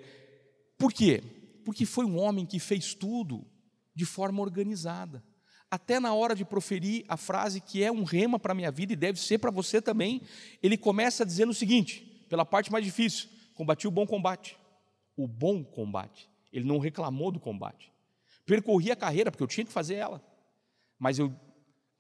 Por 0.78 0.94
quê? 0.94 1.22
Porque 1.70 1.86
foi 1.86 2.04
um 2.04 2.18
homem 2.18 2.48
que 2.48 2.58
fez 2.58 2.96
tudo 2.96 3.46
de 3.94 4.04
forma 4.04 4.42
organizada. 4.42 5.24
Até 5.70 6.00
na 6.00 6.12
hora 6.16 6.34
de 6.34 6.44
proferir 6.44 7.06
a 7.08 7.16
frase 7.16 7.62
que 7.62 7.84
é 7.84 7.92
um 7.92 8.04
rema 8.04 8.40
para 8.40 8.54
a 8.54 8.56
minha 8.56 8.72
vida 8.72 8.94
e 8.94 8.96
deve 8.96 9.20
ser 9.20 9.38
para 9.38 9.52
você 9.52 9.80
também, 9.80 10.20
ele 10.64 10.76
começa 10.76 11.24
dizendo 11.24 11.52
o 11.52 11.54
seguinte, 11.54 12.26
pela 12.28 12.44
parte 12.44 12.72
mais 12.72 12.84
difícil: 12.84 13.30
combati 13.54 13.88
o 13.88 13.92
bom 13.92 14.08
combate. 14.08 14.58
O 15.16 15.28
bom 15.28 15.64
combate. 15.64 16.28
Ele 16.52 16.66
não 16.66 16.80
reclamou 16.80 17.32
do 17.32 17.40
combate. 17.40 17.94
Percorri 18.48 18.90
a 18.90 18.96
carreira, 18.96 19.30
porque 19.30 19.44
eu 19.44 19.48
tinha 19.48 19.64
que 19.64 19.72
fazer 19.72 19.94
ela. 19.94 20.24
Mas 20.98 21.20
eu 21.20 21.32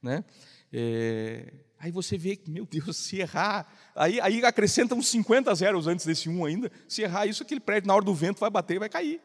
Né? 0.00 0.24
É, 0.72 1.52
aí 1.82 1.90
você 1.90 2.16
vê 2.16 2.36
que, 2.36 2.48
meu 2.48 2.64
Deus, 2.64 2.96
se 2.96 3.18
errar, 3.18 3.66
aí, 3.96 4.20
aí 4.20 4.44
acrescenta 4.44 4.94
uns 4.94 5.08
50 5.08 5.52
zeros 5.56 5.88
antes 5.88 6.06
desse 6.06 6.28
um 6.28 6.44
ainda, 6.44 6.70
se 6.86 7.02
errar 7.02 7.26
isso, 7.26 7.42
aquele 7.42 7.58
prédio 7.58 7.88
na 7.88 7.94
hora 7.96 8.04
do 8.04 8.14
vento 8.14 8.38
vai 8.38 8.48
bater 8.48 8.76
e 8.76 8.78
vai 8.78 8.88
cair. 8.88 9.20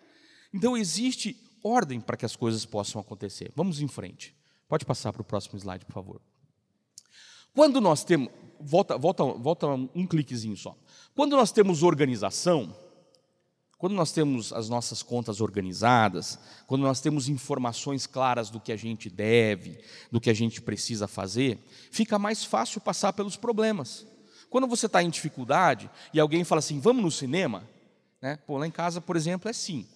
Então 0.52 0.76
existe 0.76 1.38
ordem 1.63 2.02
para 2.02 2.17
que 2.17 2.26
as 2.26 2.36
coisas 2.36 2.65
possam 2.65 3.00
acontecer. 3.00 3.52
Vamos 3.56 3.80
em 3.80 3.88
frente. 3.88 4.36
Pode 4.67 4.86
passar 4.86 5.13
para 5.13 5.22
o 5.22 5.26
próximo 5.26 5.56
slide, 5.60 5.86
por 5.86 5.93
favor. 5.93 6.22
Quando 7.54 7.80
nós 7.80 8.04
temos. 8.04 8.30
Volta, 8.60 8.98
volta, 8.98 9.24
volta 9.24 9.67
um 9.67 10.08
cliquezinho 10.08 10.58
só. 10.58 10.76
Quando 11.15 11.36
nós 11.36 11.52
temos 11.52 11.84
organização, 11.84 12.76
quando 13.78 13.94
nós 13.94 14.12
temos 14.12 14.52
as 14.52 14.70
nossas 14.70 15.04
contas 15.04 15.40
organizadas, 15.40 16.40
quando 16.66 16.82
nós 16.82 17.00
temos 17.00 17.30
informações 17.30 18.08
claras 18.08 18.50
do 18.50 18.60
que 18.60 18.72
a 18.72 18.76
gente 18.76 19.10
deve, 19.10 19.80
do 20.12 20.20
que 20.20 20.30
a 20.30 20.34
gente 20.34 20.62
precisa 20.62 21.08
fazer, 21.08 21.60
fica 21.92 22.18
mais 22.18 22.44
fácil 22.44 22.82
passar 22.82 23.13
pelos 23.13 23.38
problemas. 23.38 24.06
Quando 24.50 24.68
você 24.68 24.88
está 24.88 25.04
em 25.04 25.10
dificuldade 25.10 25.90
e 26.13 26.20
alguém 26.20 26.44
fala 26.44 26.60
assim, 26.60 26.80
vamos 26.80 27.04
no 27.04 27.12
cinema, 27.12 27.68
né? 28.22 28.38
Pô, 28.48 28.58
lá 28.58 28.66
em 28.66 28.72
casa, 28.72 29.00
por 29.00 29.16
exemplo, 29.16 29.50
é 29.50 29.54
cinco. 29.54 29.94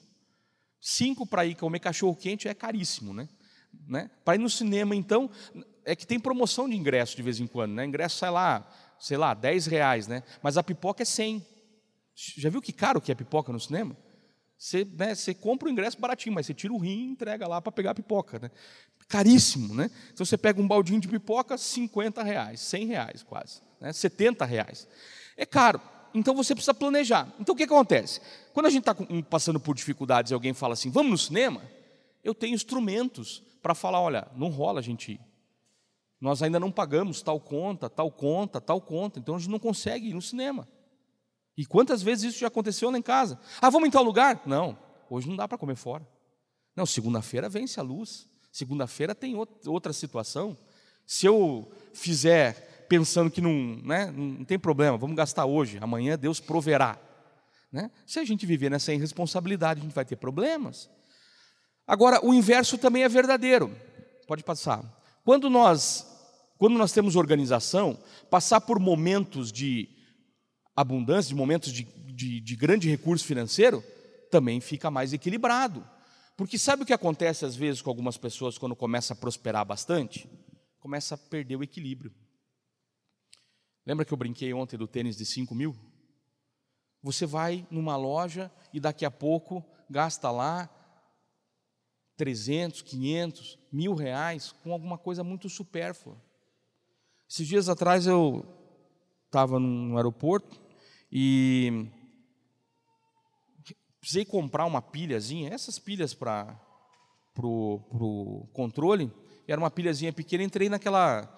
Cinco 0.79 1.25
para 1.25 1.45
ir 1.45 1.55
comer 1.55 1.79
cachorro 1.79 2.15
quente 2.15 2.47
é 2.47 2.53
caríssimo, 2.53 3.13
né? 3.13 3.27
né? 3.87 4.11
Para 4.23 4.35
ir 4.35 4.39
no 4.39 4.49
cinema, 4.49 4.95
então, 4.95 5.29
é 5.85 5.95
que 5.95 6.05
tem 6.05 6.19
promoção 6.19 6.69
de 6.69 6.75
ingresso 6.75 7.15
de 7.15 7.23
vez 7.23 7.39
em 7.39 7.47
quando, 7.47 7.73
né? 7.73 7.85
Ingresso 7.85 8.17
sai 8.17 8.31
lá, 8.31 8.67
sei 8.99 9.17
lá, 9.17 9.33
10 9.33 9.65
reais, 9.65 10.07
né? 10.07 10.23
Mas 10.41 10.57
a 10.57 10.63
pipoca 10.63 11.01
é 11.01 11.05
100. 11.05 11.45
Já 12.37 12.49
viu 12.49 12.61
que 12.61 12.71
caro 12.71 13.01
que 13.01 13.11
é 13.11 13.15
pipoca 13.15 13.51
no 13.51 13.59
cinema? 13.59 13.97
Você, 14.57 14.85
né, 14.85 15.15
você 15.15 15.33
compra 15.33 15.67
o 15.67 15.71
ingresso 15.71 15.99
baratinho, 15.99 16.35
mas 16.35 16.45
você 16.45 16.53
tira 16.53 16.71
o 16.71 16.77
rim 16.77 17.07
e 17.07 17.11
entrega 17.11 17.47
lá 17.47 17.59
para 17.59 17.71
pegar 17.71 17.91
a 17.91 17.95
pipoca, 17.95 18.37
né? 18.37 18.51
Caríssimo, 19.07 19.73
né? 19.73 19.89
Então 20.13 20.23
você 20.23 20.37
pega 20.37 20.61
um 20.61 20.67
baldinho 20.67 21.01
de 21.01 21.07
pipoca, 21.07 21.57
50 21.57 22.21
reais, 22.21 22.59
100 22.59 22.85
reais 22.85 23.23
quase, 23.23 23.61
né? 23.79 23.91
70 23.91 24.45
reais. 24.45 24.87
É 25.35 25.47
caro. 25.47 25.81
Então 26.13 26.35
você 26.35 26.53
precisa 26.53 26.75
planejar. 26.75 27.33
Então 27.39 27.55
o 27.55 27.57
que 27.57 27.63
acontece? 27.63 28.21
Quando 28.53 28.67
a 28.67 28.69
gente 28.69 28.87
está 28.87 28.95
passando 29.27 29.59
por 29.59 29.73
dificuldades 29.73 30.29
e 30.29 30.33
alguém 30.35 30.53
fala 30.53 30.73
assim, 30.73 30.91
vamos 30.91 31.11
no 31.11 31.17
cinema, 31.17 31.63
eu 32.23 32.35
tenho 32.35 32.53
instrumentos 32.53 33.41
para 33.63 33.73
falar, 33.73 33.99
olha, 33.99 34.27
não 34.35 34.49
rola 34.49 34.81
gente 34.81 35.13
ir. 35.13 35.21
Nós 36.19 36.43
ainda 36.43 36.59
não 36.59 36.71
pagamos 36.71 37.23
tal 37.23 37.39
conta, 37.39 37.89
tal 37.89 38.11
conta, 38.11 38.61
tal 38.61 38.79
conta, 38.79 39.19
então 39.19 39.35
a 39.35 39.39
gente 39.39 39.49
não 39.49 39.57
consegue 39.57 40.09
ir 40.09 40.13
no 40.13 40.21
cinema. 40.21 40.67
E 41.57 41.65
quantas 41.65 42.01
vezes 42.01 42.31
isso 42.31 42.39
já 42.39 42.47
aconteceu 42.47 42.89
lá 42.89 42.97
em 42.97 43.01
casa? 43.01 43.39
Ah, 43.61 43.69
vamos 43.69 43.87
em 43.87 43.91
tal 43.91 44.03
lugar? 44.03 44.41
Não, 44.45 44.77
hoje 45.09 45.27
não 45.27 45.35
dá 45.35 45.47
para 45.47 45.57
comer 45.57 45.75
fora. 45.75 46.07
Não, 46.75 46.85
segunda-feira 46.85 47.49
vence 47.49 47.79
a 47.79 47.83
luz. 47.83 48.27
Segunda-feira 48.51 49.13
tem 49.13 49.35
outra 49.35 49.93
situação. 49.93 50.57
Se 51.05 51.25
eu 51.25 51.71
fizer 51.93 52.85
pensando 52.87 53.31
que 53.31 53.39
não, 53.39 53.77
né, 53.83 54.11
não 54.11 54.43
tem 54.43 54.59
problema, 54.59 54.97
vamos 54.97 55.15
gastar 55.15 55.45
hoje, 55.45 55.77
amanhã 55.81 56.17
Deus 56.17 56.39
proverá. 56.41 56.99
Né? 57.71 57.89
Se 58.05 58.19
a 58.19 58.25
gente 58.25 58.45
viver 58.45 58.69
nessa 58.69 58.93
irresponsabilidade, 58.93 59.79
a 59.79 59.83
gente 59.83 59.93
vai 59.93 60.03
ter 60.03 60.17
problemas. 60.17 60.89
Agora, 61.87 62.25
o 62.25 62.33
inverso 62.33 62.77
também 62.77 63.03
é 63.03 63.09
verdadeiro. 63.09 63.73
Pode 64.27 64.43
passar. 64.43 64.83
Quando 65.23 65.49
nós 65.49 66.07
quando 66.61 66.77
nós 66.77 66.91
temos 66.91 67.15
organização, 67.15 67.97
passar 68.29 68.61
por 68.61 68.77
momentos 68.77 69.51
de 69.51 69.89
abundância, 70.81 71.29
de 71.29 71.35
momentos 71.35 71.71
de, 71.71 71.83
de, 71.83 72.39
de 72.39 72.55
grande 72.55 72.89
recurso 72.89 73.25
financeiro, 73.25 73.83
também 74.29 74.59
fica 74.59 74.89
mais 74.91 75.13
equilibrado. 75.13 75.87
Porque 76.37 76.57
sabe 76.57 76.83
o 76.83 76.85
que 76.85 76.93
acontece 76.93 77.45
às 77.45 77.55
vezes 77.55 77.81
com 77.81 77.89
algumas 77.89 78.17
pessoas 78.17 78.57
quando 78.57 78.75
começa 78.75 79.13
a 79.13 79.15
prosperar 79.15 79.65
bastante? 79.65 80.27
Começa 80.79 81.15
a 81.15 81.17
perder 81.17 81.55
o 81.55 81.63
equilíbrio. 81.63 82.13
Lembra 83.85 84.05
que 84.05 84.13
eu 84.13 84.17
brinquei 84.17 84.53
ontem 84.53 84.77
do 84.77 84.87
tênis 84.87 85.17
de 85.17 85.25
5 85.25 85.53
mil? 85.53 85.75
Você 87.03 87.25
vai 87.25 87.67
numa 87.69 87.95
loja 87.95 88.51
e 88.73 88.79
daqui 88.79 89.05
a 89.05 89.11
pouco 89.11 89.63
gasta 89.89 90.31
lá 90.31 90.69
300, 92.17 92.81
500, 92.83 93.59
mil 93.71 93.93
reais 93.95 94.51
com 94.63 94.71
alguma 94.71 94.97
coisa 94.97 95.23
muito 95.23 95.49
supérflua. 95.49 96.21
Esses 97.29 97.47
dias 97.47 97.69
atrás 97.69 98.05
eu 98.05 98.45
estava 99.25 99.59
no 99.59 99.97
aeroporto 99.97 100.61
e 101.11 101.87
precisei 103.99 104.25
comprar 104.25 104.65
uma 104.65 104.81
pilhazinha, 104.81 105.53
essas 105.53 105.77
pilhas 105.77 106.13
para 106.13 106.57
o 107.37 108.49
controle, 108.53 109.11
era 109.47 109.59
uma 109.59 109.69
pilhazinha 109.69 110.13
pequena, 110.13 110.43
entrei 110.43 110.69
naquela 110.69 111.37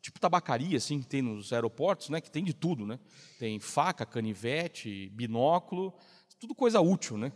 tipo 0.00 0.20
tabacaria 0.20 0.76
assim 0.76 1.00
que 1.00 1.06
tem 1.06 1.22
nos 1.22 1.52
aeroportos, 1.52 2.08
né, 2.08 2.20
que 2.20 2.30
tem 2.30 2.44
de 2.44 2.54
tudo, 2.54 2.86
né? 2.86 2.98
Tem 3.38 3.58
faca, 3.60 4.06
canivete, 4.06 5.08
binóculo, 5.10 5.94
tudo 6.38 6.54
coisa 6.54 6.80
útil, 6.80 7.16
né? 7.18 7.32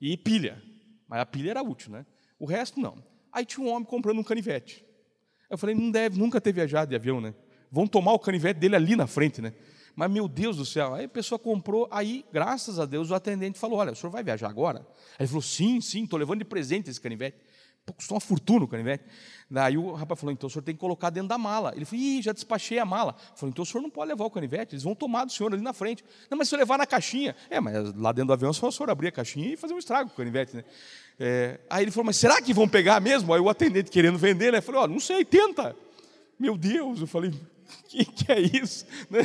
E 0.00 0.16
pilha. 0.16 0.62
Mas 1.06 1.20
a 1.20 1.26
pilha 1.26 1.50
era 1.50 1.62
útil, 1.62 1.92
né? 1.92 2.06
O 2.38 2.46
resto 2.46 2.80
não. 2.80 3.02
Aí 3.32 3.44
tinha 3.44 3.64
um 3.64 3.70
homem 3.70 3.84
comprando 3.84 4.18
um 4.18 4.24
canivete. 4.24 4.84
Eu 5.50 5.58
falei, 5.58 5.74
não 5.74 5.90
deve 5.90 6.18
nunca 6.18 6.40
ter 6.40 6.52
viajado 6.52 6.90
de 6.90 6.96
avião, 6.96 7.20
né? 7.20 7.34
Vão 7.70 7.86
tomar 7.86 8.12
o 8.12 8.18
canivete 8.18 8.58
dele 8.60 8.76
ali 8.76 8.96
na 8.96 9.06
frente, 9.06 9.40
né? 9.40 9.52
Mas, 9.98 10.08
meu 10.12 10.28
Deus 10.28 10.56
do 10.56 10.64
céu, 10.64 10.94
aí 10.94 11.06
a 11.06 11.08
pessoa 11.08 11.40
comprou, 11.40 11.88
aí, 11.90 12.24
graças 12.32 12.78
a 12.78 12.86
Deus, 12.86 13.10
o 13.10 13.16
atendente 13.16 13.58
falou: 13.58 13.80
Olha, 13.80 13.90
o 13.90 13.96
senhor 13.96 14.12
vai 14.12 14.22
viajar 14.22 14.48
agora? 14.48 14.78
Aí 14.78 15.22
ele 15.22 15.26
falou: 15.26 15.42
Sim, 15.42 15.80
sim, 15.80 16.04
estou 16.04 16.16
levando 16.16 16.38
de 16.38 16.44
presente 16.44 16.88
esse 16.88 17.00
canivete. 17.00 17.36
Pô, 17.84 17.92
custou 17.92 18.14
uma 18.14 18.20
fortuna 18.20 18.64
o 18.64 18.68
canivete. 18.68 19.02
Daí 19.50 19.76
o 19.76 19.92
rapaz 19.94 20.20
falou: 20.20 20.32
Então 20.32 20.46
o 20.46 20.50
senhor 20.50 20.62
tem 20.62 20.72
que 20.72 20.80
colocar 20.80 21.10
dentro 21.10 21.28
da 21.28 21.36
mala. 21.36 21.72
Ele 21.74 21.84
falou: 21.84 22.00
Ih, 22.00 22.22
já 22.22 22.32
despachei 22.32 22.78
a 22.78 22.84
mala. 22.84 23.16
Falou: 23.34 23.50
Então 23.50 23.64
o 23.64 23.66
senhor 23.66 23.82
não 23.82 23.90
pode 23.90 24.08
levar 24.08 24.24
o 24.24 24.30
canivete, 24.30 24.76
eles 24.76 24.84
vão 24.84 24.94
tomar 24.94 25.24
do 25.24 25.32
senhor 25.32 25.52
ali 25.52 25.62
na 25.62 25.72
frente. 25.72 26.04
Não, 26.30 26.38
mas 26.38 26.48
se 26.48 26.54
eu 26.54 26.60
levar 26.60 26.78
na 26.78 26.86
caixinha. 26.86 27.34
É, 27.50 27.58
mas 27.58 27.92
lá 27.94 28.12
dentro 28.12 28.28
do 28.28 28.32
avião, 28.34 28.52
só 28.52 28.68
o 28.68 28.72
senhor 28.72 28.88
abrir 28.90 29.08
a 29.08 29.12
caixinha 29.12 29.54
e 29.54 29.56
fazer 29.56 29.74
um 29.74 29.78
estrago 29.78 30.10
com 30.10 30.14
o 30.14 30.16
canivete, 30.18 30.54
né? 30.54 30.64
É, 31.18 31.58
aí 31.68 31.82
ele 31.82 31.90
falou: 31.90 32.04
Mas 32.04 32.18
será 32.18 32.40
que 32.40 32.54
vão 32.54 32.68
pegar 32.68 33.00
mesmo? 33.00 33.34
Aí 33.34 33.40
o 33.40 33.50
atendente 33.50 33.90
querendo 33.90 34.16
vender, 34.16 34.52
né? 34.52 34.60
Falou: 34.60 34.82
Ó, 34.82 34.84
oh, 34.84 34.86
não 34.86 35.00
sei, 35.00 35.24
tenta. 35.24 35.74
Meu 36.38 36.56
Deus, 36.56 37.00
eu 37.00 37.06
falei, 37.08 37.32
que, 37.88 38.04
que 38.04 38.32
é 38.32 38.40
isso? 38.40 38.86
Né? 39.10 39.20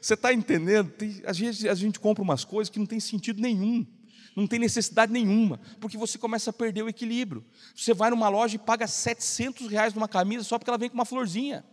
Você 0.00 0.14
está 0.14 0.32
entendendo? 0.32 0.90
Tem, 0.90 1.22
às 1.24 1.38
vezes 1.38 1.64
a 1.64 1.74
gente 1.74 2.00
compra 2.00 2.22
umas 2.22 2.44
coisas 2.44 2.70
que 2.70 2.78
não 2.78 2.86
tem 2.86 3.00
sentido 3.00 3.40
nenhum, 3.40 3.86
não 4.34 4.46
tem 4.46 4.58
necessidade 4.58 5.12
nenhuma, 5.12 5.58
porque 5.80 5.96
você 5.96 6.18
começa 6.18 6.50
a 6.50 6.52
perder 6.52 6.82
o 6.82 6.88
equilíbrio. 6.88 7.44
Você 7.74 7.94
vai 7.94 8.10
numa 8.10 8.28
loja 8.28 8.56
e 8.56 8.58
paga 8.58 8.86
700 8.86 9.68
reais 9.68 9.94
numa 9.94 10.08
camisa 10.08 10.44
só 10.44 10.58
porque 10.58 10.70
ela 10.70 10.78
vem 10.78 10.88
com 10.88 10.94
uma 10.94 11.04
florzinha. 11.04 11.64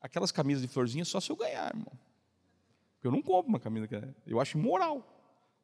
Aquelas 0.00 0.30
camisas 0.30 0.62
de 0.62 0.68
florzinha 0.68 1.04
só 1.04 1.20
se 1.20 1.30
eu 1.30 1.36
ganhar, 1.36 1.74
irmão. 1.74 1.92
Eu 3.02 3.10
não 3.10 3.22
compro 3.22 3.48
uma 3.48 3.60
camisa 3.60 3.86
que 3.86 3.94
é, 3.94 4.14
eu 4.26 4.40
acho 4.40 4.58
imoral, 4.58 5.04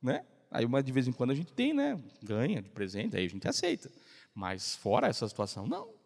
né? 0.01 0.25
Aí 0.51 0.65
uma 0.65 0.83
de 0.83 0.93
vez 0.93 1.09
em 1.09 1.13
quando 1.13 1.31
a 1.31 1.35
gente 1.35 1.53
tem, 1.53 1.73
né? 1.73 1.99
Ganha 2.23 2.61
de 2.61 2.69
presente, 2.69 3.17
aí 3.17 3.25
a 3.25 3.29
gente 3.29 3.47
aceita. 3.49 3.91
Mas 4.35 4.77
fora 4.77 5.09
essa 5.09 5.29
situação, 5.29 5.67
não. 5.67 6.02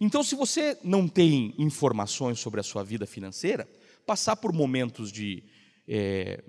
Então, 0.00 0.22
se 0.22 0.34
você 0.34 0.78
não 0.82 1.08
tem 1.08 1.54
informações 1.58 2.38
sobre 2.38 2.60
a 2.60 2.62
sua 2.62 2.84
vida 2.84 3.06
financeira, 3.06 3.68
passar 4.06 4.36
por 4.36 4.52
momentos 4.52 5.10
de 5.10 5.42
é, 5.86 6.42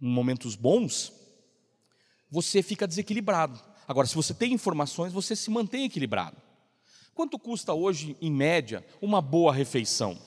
momentos 0.00 0.56
bons, 0.56 1.12
você 2.30 2.62
fica 2.62 2.86
desequilibrado. 2.86 3.60
Agora, 3.86 4.06
se 4.06 4.14
você 4.14 4.34
tem 4.34 4.52
informações, 4.52 5.12
você 5.12 5.34
se 5.36 5.50
mantém 5.50 5.84
equilibrado. 5.84 6.36
Quanto 7.14 7.38
custa 7.38 7.72
hoje, 7.72 8.16
em 8.20 8.30
média, 8.30 8.84
uma 9.00 9.20
boa 9.20 9.52
refeição? 9.52 10.18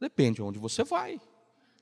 Depende 0.00 0.36
de 0.36 0.42
onde 0.42 0.58
você 0.58 0.84
vai. 0.84 1.20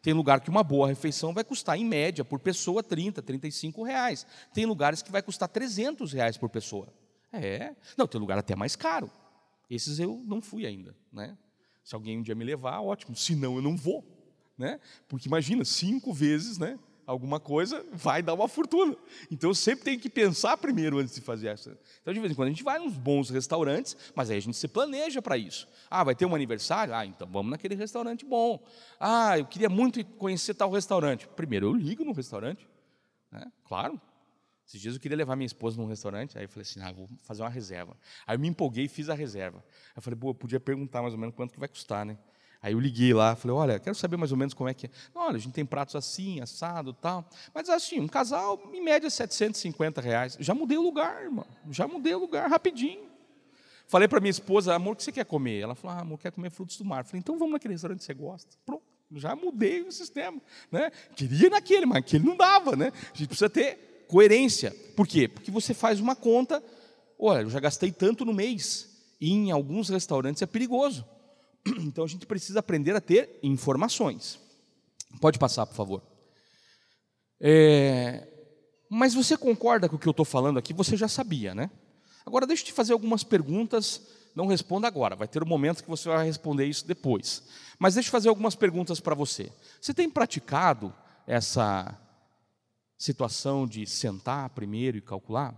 Tem 0.03 0.15
lugar 0.15 0.41
que 0.41 0.49
uma 0.49 0.63
boa 0.63 0.87
refeição 0.87 1.35
vai 1.35 1.43
custar, 1.43 1.77
em 1.77 1.85
média, 1.85 2.25
por 2.25 2.39
pessoa, 2.39 2.83
30, 2.83 3.21
35 3.21 3.83
reais. 3.83 4.27
Tem 4.55 4.65
lugares 4.65 5.03
que 5.03 5.11
vai 5.11 5.21
custar 5.21 5.49
300 5.49 6.13
reais 6.13 6.37
por 6.37 6.49
pessoa. 6.49 6.87
É. 7.33 7.75
Não, 7.97 8.07
tem 8.07 8.21
lugar 8.21 8.39
até 8.39 8.55
mais 8.55 8.77
caro. 8.77 9.11
Esses 9.69 9.99
eu 9.99 10.23
não 10.25 10.41
fui 10.41 10.67
ainda, 10.67 10.97
né? 11.13 11.37
Se 11.85 11.95
alguém 11.95 12.19
um 12.19 12.23
dia 12.23 12.35
me 12.35 12.45
levar, 12.45 12.81
ótimo. 12.81 13.15
Se 13.17 13.35
não, 13.35 13.57
eu 13.57 13.63
não 13.63 13.77
vou, 13.77 14.05
né? 14.59 14.81
Porque 15.09 15.29
imagina, 15.29 15.65
cinco 15.65 16.13
vezes, 16.13 16.59
né? 16.59 16.79
alguma 17.07 17.39
coisa, 17.39 17.87
vai 17.93 18.21
dar 18.21 18.35
uma 18.35 18.49
fortuna. 18.49 18.97
Então 19.31 19.51
eu 19.51 19.55
sempre 19.55 19.85
tenho 19.85 20.01
que 20.01 20.11
pensar 20.11 20.57
primeiro 20.57 20.99
antes 20.99 21.15
de 21.15 21.21
fazer 21.21 21.49
essa. 21.49 21.79
Então 22.03 22.13
de 22.13 22.19
vez 22.19 22.33
em 22.33 22.35
quando 22.35 22.49
a 22.49 22.51
gente 22.51 22.65
vai 22.65 22.79
nos 22.79 22.95
bons 22.95 23.31
restaurantes, 23.31 23.97
mas 24.15 24.29
aí 24.29 24.37
a 24.37 24.41
gente 24.41 24.57
se 24.57 24.67
planeja 24.67 25.23
para 25.23 25.39
isso. 25.39 25.69
Ah, 25.89 26.03
vai 26.03 26.15
ter 26.15 26.27
um 26.27 26.35
aniversário? 26.35 26.93
Ah, 26.93 27.07
então 27.07 27.29
vamos 27.31 27.53
naquele 27.53 27.77
restaurante 27.77 28.25
bom. 28.25 28.63
Ah, 28.99 29.39
eu 29.39 29.47
queria 29.47 29.69
muito 29.69 30.05
conhecer 30.17 30.55
tal 30.55 30.71
restaurante. 30.71 31.29
Primeiro 31.29 31.67
eu 31.67 31.73
ligo 31.73 32.05
no 32.05 32.13
restaurante, 32.13 32.67
né? 33.31 33.51
claro. 33.65 34.01
Esses 34.67 34.81
dias 34.81 34.95
eu 34.95 35.01
queria 35.01 35.17
levar 35.17 35.37
minha 35.37 35.47
esposa 35.47 35.81
num 35.81 35.87
restaurante, 35.87 36.37
aí 36.37 36.45
eu 36.45 36.49
falei 36.49 36.63
assim, 36.63 36.81
ah, 36.83 36.91
vou 36.91 37.09
fazer 37.23 37.43
uma 37.43 37.49
reserva. 37.49 37.97
Aí 38.27 38.35
eu 38.35 38.41
me 38.41 38.49
empolguei 38.49 38.87
e 38.87 38.89
fiz 38.89 39.09
a 39.09 39.15
reserva. 39.15 39.59
Aí 39.59 39.93
eu 39.97 40.03
falei, 40.03 40.19
pô, 40.19 40.35
podia 40.35 40.59
perguntar 40.59 41.03
mais 41.03 41.15
ou 41.15 41.21
menos 41.21 41.35
quanto 41.37 41.53
que 41.53 41.61
vai 41.61 41.69
custar, 41.69 42.05
né? 42.05 42.19
Aí 42.61 42.73
eu 42.73 42.81
liguei 42.81 43.15
lá, 43.15 43.37
falei, 43.37 43.57
olha, 43.57 43.79
quero 43.79 43.95
saber 43.95 44.17
mais 44.17 44.33
ou 44.33 44.37
menos 44.37 44.53
como 44.53 44.69
é 44.69 44.75
que 44.75 44.87
é. 44.87 44.91
Olha, 45.15 45.37
a 45.37 45.39
gente 45.39 45.53
tem 45.53 45.65
pratos 45.65 45.95
assim, 45.95 46.41
assado 46.41 46.93
tal. 46.93 47.29
Mas 47.55 47.69
assim, 47.69 48.01
um 48.01 48.09
casal, 48.09 48.61
em 48.73 48.83
média, 48.83 49.09
750 49.09 50.01
reais. 50.01 50.37
Já 50.41 50.53
mudei 50.53 50.77
o 50.77 50.83
lugar, 50.83 51.23
irmão. 51.23 51.47
Já 51.71 51.87
mudei 51.87 52.15
o 52.15 52.19
lugar 52.19 52.51
rapidinho. 52.51 53.07
Falei 53.87 54.09
para 54.09 54.19
minha 54.19 54.31
esposa, 54.31 54.75
amor, 54.75 54.95
o 54.95 54.97
que 54.97 55.05
você 55.05 55.13
quer 55.13 55.25
comer? 55.25 55.61
Ela 55.61 55.77
falou, 55.77 55.97
ah, 55.97 56.01
amor, 56.01 56.19
quer 56.19 56.33
comer 56.33 56.51
frutos 56.51 56.77
do 56.77 56.85
mar. 56.85 57.05
Falei, 57.05 57.21
então 57.21 57.39
vamos 57.39 57.53
naquele 57.53 57.75
restaurante 57.75 58.01
que 58.01 58.05
você 58.05 58.15
gosta. 58.15 58.57
Pronto, 58.67 58.83
já 59.13 59.37
mudei 59.37 59.83
o 59.83 59.93
sistema. 59.93 60.41
Né? 60.73 60.91
Queria 61.15 61.49
naquele, 61.49 61.87
mas 61.87 61.99
aquele 61.99 62.25
não 62.25 62.37
dava. 62.37 62.75
Né? 62.75 62.91
A 63.15 63.17
gente 63.17 63.29
precisa 63.29 63.49
ter 63.49 63.96
coerência. 64.09 64.71
Por 64.97 65.07
quê? 65.07 65.29
Porque 65.29 65.51
você 65.51 65.75
faz 65.75 66.01
uma 66.01 66.17
conta, 66.17 66.63
olha, 67.19 67.43
eu 67.43 67.51
já 67.51 67.61
gastei 67.61 67.93
tanto 67.93 68.25
no 68.25 68.33
mês. 68.33 69.15
E 69.21 69.31
em 69.31 69.51
alguns 69.51 69.89
restaurantes 69.89 70.43
é 70.43 70.47
perigoso. 70.47 71.05
Então 71.81 72.05
a 72.05 72.07
gente 72.07 72.27
precisa 72.27 72.61
aprender 72.61 72.95
a 72.95 73.01
ter 73.01 73.39
informações. 73.43 74.39
Pode 75.21 75.39
passar, 75.39 75.67
por 75.67 75.75
favor. 75.75 76.03
É, 77.41 78.27
mas 78.89 79.15
você 79.15 79.37
concorda 79.37 79.89
com 79.89 79.97
o 79.97 79.99
que 79.99 80.07
eu 80.07 80.13
estou 80.13 80.25
falando 80.25 80.59
aqui? 80.59 80.73
Você 80.73 80.97
já 80.97 81.09
sabia, 81.09 81.55
né? 81.55 81.71
Agora 82.25 82.47
deixa 82.47 82.63
eu 82.63 82.67
te 82.67 82.73
fazer 82.73 82.93
algumas 82.93 83.25
perguntas. 83.25 84.01
Não 84.35 84.47
responda 84.47 84.87
agora, 84.87 85.17
vai 85.17 85.27
ter 85.27 85.43
um 85.43 85.47
momento 85.47 85.83
que 85.83 85.89
você 85.89 86.09
vai 86.09 86.25
responder 86.27 86.67
isso 86.67 86.87
depois. 86.87 87.43
Mas 87.79 87.95
deixa 87.95 88.09
eu 88.09 88.13
fazer 88.13 88.29
algumas 88.29 88.55
perguntas 88.55 89.01
para 89.01 89.15
você. 89.15 89.51
Você 89.81 89.95
tem 89.95 90.11
praticado 90.11 90.95
essa 91.27 91.99
situação 92.99 93.67
de 93.67 93.87
sentar 93.87 94.51
primeiro 94.51 94.97
e 94.97 95.01
calcular? 95.01 95.55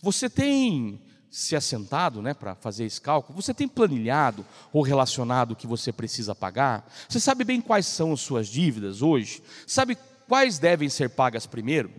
Você 0.00 0.28
tem 0.28 1.02
se 1.30 1.54
assentado 1.54 2.22
né, 2.22 2.32
para 2.32 2.54
fazer 2.54 2.84
esse 2.84 3.00
cálculo, 3.00 3.40
você 3.40 3.52
tem 3.52 3.68
planilhado 3.68 4.46
ou 4.72 4.82
relacionado 4.82 5.52
o 5.52 5.56
que 5.56 5.66
você 5.66 5.92
precisa 5.92 6.34
pagar? 6.34 6.90
Você 7.08 7.20
sabe 7.20 7.44
bem 7.44 7.60
quais 7.60 7.86
são 7.86 8.12
as 8.12 8.20
suas 8.20 8.48
dívidas 8.48 9.02
hoje? 9.02 9.42
Sabe 9.66 9.98
quais 10.26 10.58
devem 10.58 10.88
ser 10.88 11.10
pagas 11.10 11.46
primeiro? 11.46 11.92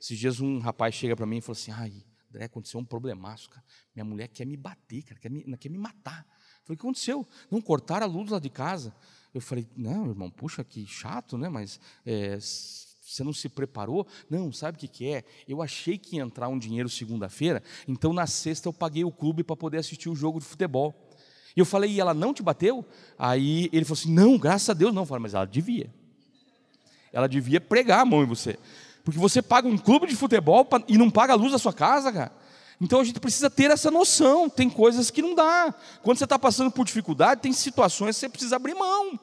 Esses 0.00 0.18
dias 0.18 0.40
um 0.40 0.58
rapaz 0.58 0.94
chega 0.94 1.16
para 1.16 1.26
mim 1.26 1.38
e 1.38 1.40
falou 1.40 1.58
assim: 1.58 1.70
ai, 1.72 2.04
André, 2.28 2.44
aconteceu 2.44 2.78
um 2.78 2.84
problemaço, 2.84 3.48
cara. 3.48 3.64
Minha 3.94 4.04
mulher 4.04 4.28
quer 4.28 4.46
me 4.46 4.56
bater, 4.56 5.02
cara, 5.02 5.20
quer 5.20 5.30
me, 5.30 5.56
quer 5.56 5.70
me 5.70 5.78
matar. 5.78 6.26
Eu 6.28 6.66
falei: 6.66 6.74
o 6.74 6.76
que 6.76 6.86
aconteceu? 6.86 7.26
Não 7.50 7.60
cortaram 7.60 8.06
a 8.06 8.08
luz 8.08 8.30
lá 8.30 8.38
de 8.38 8.50
casa. 8.50 8.94
Eu 9.32 9.40
falei: 9.40 9.66
não, 9.74 10.08
irmão, 10.08 10.30
puxa, 10.30 10.62
que 10.62 10.86
chato, 10.86 11.38
né? 11.38 11.48
Mas 11.48 11.80
é, 12.04 12.38
você 13.04 13.22
não 13.22 13.34
se 13.34 13.50
preparou? 13.50 14.06
Não, 14.30 14.50
sabe 14.50 14.76
o 14.76 14.80
que, 14.80 14.88
que 14.88 15.06
é? 15.12 15.24
Eu 15.46 15.60
achei 15.60 15.98
que 15.98 16.16
ia 16.16 16.22
entrar 16.22 16.48
um 16.48 16.58
dinheiro 16.58 16.88
segunda-feira, 16.88 17.62
então 17.86 18.14
na 18.14 18.26
sexta 18.26 18.68
eu 18.68 18.72
paguei 18.72 19.04
o 19.04 19.12
clube 19.12 19.44
para 19.44 19.54
poder 19.54 19.78
assistir 19.78 20.08
o 20.08 20.16
jogo 20.16 20.40
de 20.40 20.46
futebol. 20.46 20.94
E 21.54 21.60
eu 21.60 21.66
falei, 21.66 21.90
e 21.90 22.00
ela 22.00 22.14
não 22.14 22.32
te 22.32 22.42
bateu? 22.42 22.84
Aí 23.18 23.68
ele 23.72 23.84
falou 23.84 24.00
assim: 24.00 24.12
não, 24.12 24.38
graças 24.38 24.68
a 24.70 24.72
Deus 24.72 24.92
não. 24.92 25.02
Eu 25.02 25.06
falei, 25.06 25.22
mas 25.22 25.34
ela 25.34 25.44
devia. 25.44 25.92
Ela 27.12 27.28
devia 27.28 27.60
pregar 27.60 28.00
a 28.00 28.04
mão 28.04 28.22
em 28.22 28.26
você. 28.26 28.58
Porque 29.04 29.20
você 29.20 29.40
paga 29.40 29.68
um 29.68 29.78
clube 29.78 30.06
de 30.06 30.16
futebol 30.16 30.66
e 30.88 30.98
não 30.98 31.10
paga 31.10 31.34
a 31.34 31.36
luz 31.36 31.52
da 31.52 31.58
sua 31.58 31.72
casa, 31.72 32.10
cara. 32.10 32.32
Então 32.80 32.98
a 32.98 33.04
gente 33.04 33.20
precisa 33.20 33.48
ter 33.48 33.70
essa 33.70 33.90
noção. 33.90 34.48
Tem 34.48 34.68
coisas 34.68 35.10
que 35.10 35.22
não 35.22 35.34
dá. 35.34 35.72
Quando 36.02 36.18
você 36.18 36.24
está 36.24 36.38
passando 36.38 36.72
por 36.72 36.84
dificuldade, 36.84 37.42
tem 37.42 37.52
situações 37.52 38.16
que 38.16 38.20
você 38.20 38.28
precisa 38.28 38.56
abrir 38.56 38.74
mão. 38.74 39.20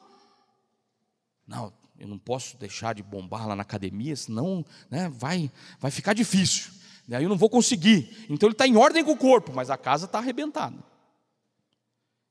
Não, 1.46 1.72
eu 2.02 2.08
não 2.08 2.18
posso 2.18 2.56
deixar 2.56 2.96
de 2.96 3.02
bombar 3.02 3.46
lá 3.46 3.54
na 3.54 3.62
academia, 3.62 4.16
senão 4.16 4.66
né, 4.90 5.08
vai, 5.08 5.52
vai 5.78 5.88
ficar 5.88 6.14
difícil. 6.14 6.72
Aí 7.04 7.10
né, 7.10 7.24
eu 7.24 7.28
não 7.28 7.36
vou 7.38 7.48
conseguir. 7.48 8.26
Então 8.28 8.48
ele 8.48 8.54
está 8.54 8.66
em 8.66 8.76
ordem 8.76 9.04
com 9.04 9.12
o 9.12 9.16
corpo, 9.16 9.52
mas 9.54 9.70
a 9.70 9.76
casa 9.76 10.06
está 10.06 10.18
arrebentada. 10.18 10.82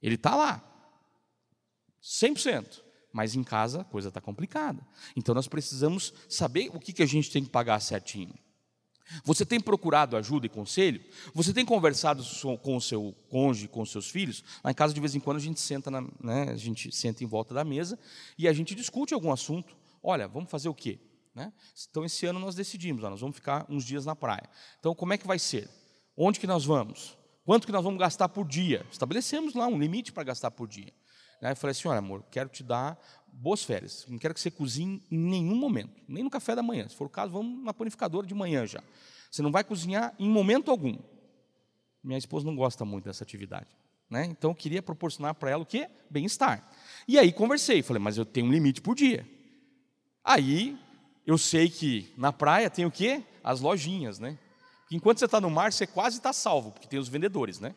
Ele 0.01 0.15
está 0.15 0.35
lá, 0.35 0.61
100%. 2.03 2.81
Mas 3.13 3.33
em 3.33 3.45
casa 3.45 3.81
a 3.81 3.85
coisa 3.85 4.09
está 4.09 4.19
complicada. 4.19 4.85
Então 5.15 5.33
nós 5.33 5.47
precisamos 5.47 6.13
saber 6.27 6.69
o 6.73 6.79
que, 6.79 6.91
que 6.91 7.03
a 7.03 7.07
gente 7.07 7.31
tem 7.31 7.41
que 7.41 7.49
pagar 7.49 7.79
certinho. 7.79 8.33
Você 9.23 9.45
tem 9.45 9.59
procurado 9.59 10.15
ajuda 10.15 10.45
e 10.45 10.49
conselho? 10.49 11.01
Você 11.33 11.53
tem 11.53 11.65
conversado 11.65 12.23
com 12.61 12.75
o 12.75 12.81
seu 12.81 13.15
cônjuge, 13.29 13.67
com 13.67 13.81
os 13.81 13.91
seus 13.91 14.09
filhos? 14.09 14.43
Lá 14.63 14.71
em 14.71 14.73
casa, 14.73 14.93
de 14.93 14.99
vez 14.99 15.15
em 15.15 15.19
quando, 15.19 15.37
a 15.37 15.41
gente 15.41 15.59
senta, 15.59 15.91
na, 15.91 16.01
né, 16.19 16.49
a 16.49 16.55
gente 16.55 16.95
senta 16.95 17.23
em 17.23 17.27
volta 17.27 17.53
da 17.53 17.63
mesa 17.63 17.97
e 18.37 18.47
a 18.47 18.53
gente 18.53 18.75
discute 18.75 19.13
algum 19.13 19.31
assunto. 19.31 19.75
Olha, 20.01 20.27
vamos 20.27 20.49
fazer 20.49 20.69
o 20.69 20.73
quê? 20.73 20.99
Né? 21.33 21.51
Então, 21.89 22.03
esse 22.03 22.25
ano 22.25 22.39
nós 22.39 22.55
decidimos, 22.55 23.03
ó, 23.03 23.09
nós 23.09 23.21
vamos 23.21 23.35
ficar 23.35 23.65
uns 23.69 23.85
dias 23.85 24.05
na 24.05 24.15
praia. 24.15 24.49
Então, 24.79 24.93
como 24.93 25.13
é 25.13 25.17
que 25.17 25.27
vai 25.27 25.39
ser? 25.39 25.69
Onde 26.15 26.39
que 26.39 26.47
nós 26.47 26.65
vamos? 26.65 27.17
Quanto 27.45 27.65
que 27.65 27.71
nós 27.71 27.83
vamos 27.83 27.99
gastar 27.99 28.29
por 28.29 28.47
dia? 28.47 28.85
Estabelecemos 28.91 29.53
lá 29.53 29.67
um 29.67 29.79
limite 29.79 30.11
para 30.11 30.23
gastar 30.23 30.51
por 30.51 30.67
dia. 30.67 30.93
Né? 31.41 31.51
Eu 31.51 31.55
falei 31.55 31.71
assim, 31.71 31.87
olha, 31.87 31.99
amor, 31.99 32.23
quero 32.29 32.49
te 32.49 32.63
dar 32.63 32.99
boas 33.31 33.63
férias. 33.63 34.05
Não 34.07 34.17
quero 34.17 34.33
que 34.33 34.39
você 34.39 34.51
cozinhe 34.51 35.01
em 35.09 35.17
nenhum 35.17 35.55
momento, 35.55 36.01
nem 36.07 36.23
no 36.23 36.29
café 36.29 36.55
da 36.55 36.63
manhã. 36.63 36.87
Se 36.87 36.95
for 36.95 37.07
o 37.07 37.09
caso, 37.09 37.31
vamos 37.31 37.63
na 37.63 37.73
panificadora 37.73 38.25
de 38.25 38.33
manhã 38.33 38.65
já. 38.65 38.83
Você 39.29 39.41
não 39.41 39.51
vai 39.51 39.63
cozinhar 39.63 40.13
em 40.19 40.29
momento 40.29 40.71
algum. 40.71 40.97
Minha 42.03 42.17
esposa 42.17 42.45
não 42.45 42.55
gosta 42.55 42.83
muito 42.83 43.05
dessa 43.05 43.23
atividade. 43.23 43.67
Né? 44.09 44.25
Então 44.25 44.51
eu 44.51 44.55
queria 44.55 44.81
proporcionar 44.81 45.35
para 45.35 45.51
ela 45.51 45.63
o 45.63 45.65
quê? 45.65 45.87
Bem-estar. 46.09 46.69
E 47.07 47.17
aí 47.17 47.31
conversei, 47.31 47.81
falei, 47.81 48.01
mas 48.01 48.17
eu 48.17 48.25
tenho 48.25 48.47
um 48.47 48.51
limite 48.51 48.81
por 48.81 48.95
dia. 48.95 49.25
Aí 50.23 50.77
eu 51.25 51.37
sei 51.37 51.69
que 51.69 52.13
na 52.17 52.33
praia 52.33 52.69
tem 52.69 52.85
o 52.85 52.91
quê? 52.91 53.23
As 53.43 53.61
lojinhas, 53.61 54.19
né? 54.19 54.37
enquanto 54.91 55.19
você 55.19 55.25
está 55.25 55.39
no 55.39 55.49
mar, 55.49 55.71
você 55.71 55.87
quase 55.87 56.17
está 56.17 56.33
salvo, 56.33 56.71
porque 56.71 56.87
tem 56.87 56.99
os 56.99 57.07
vendedores, 57.07 57.59
né? 57.59 57.73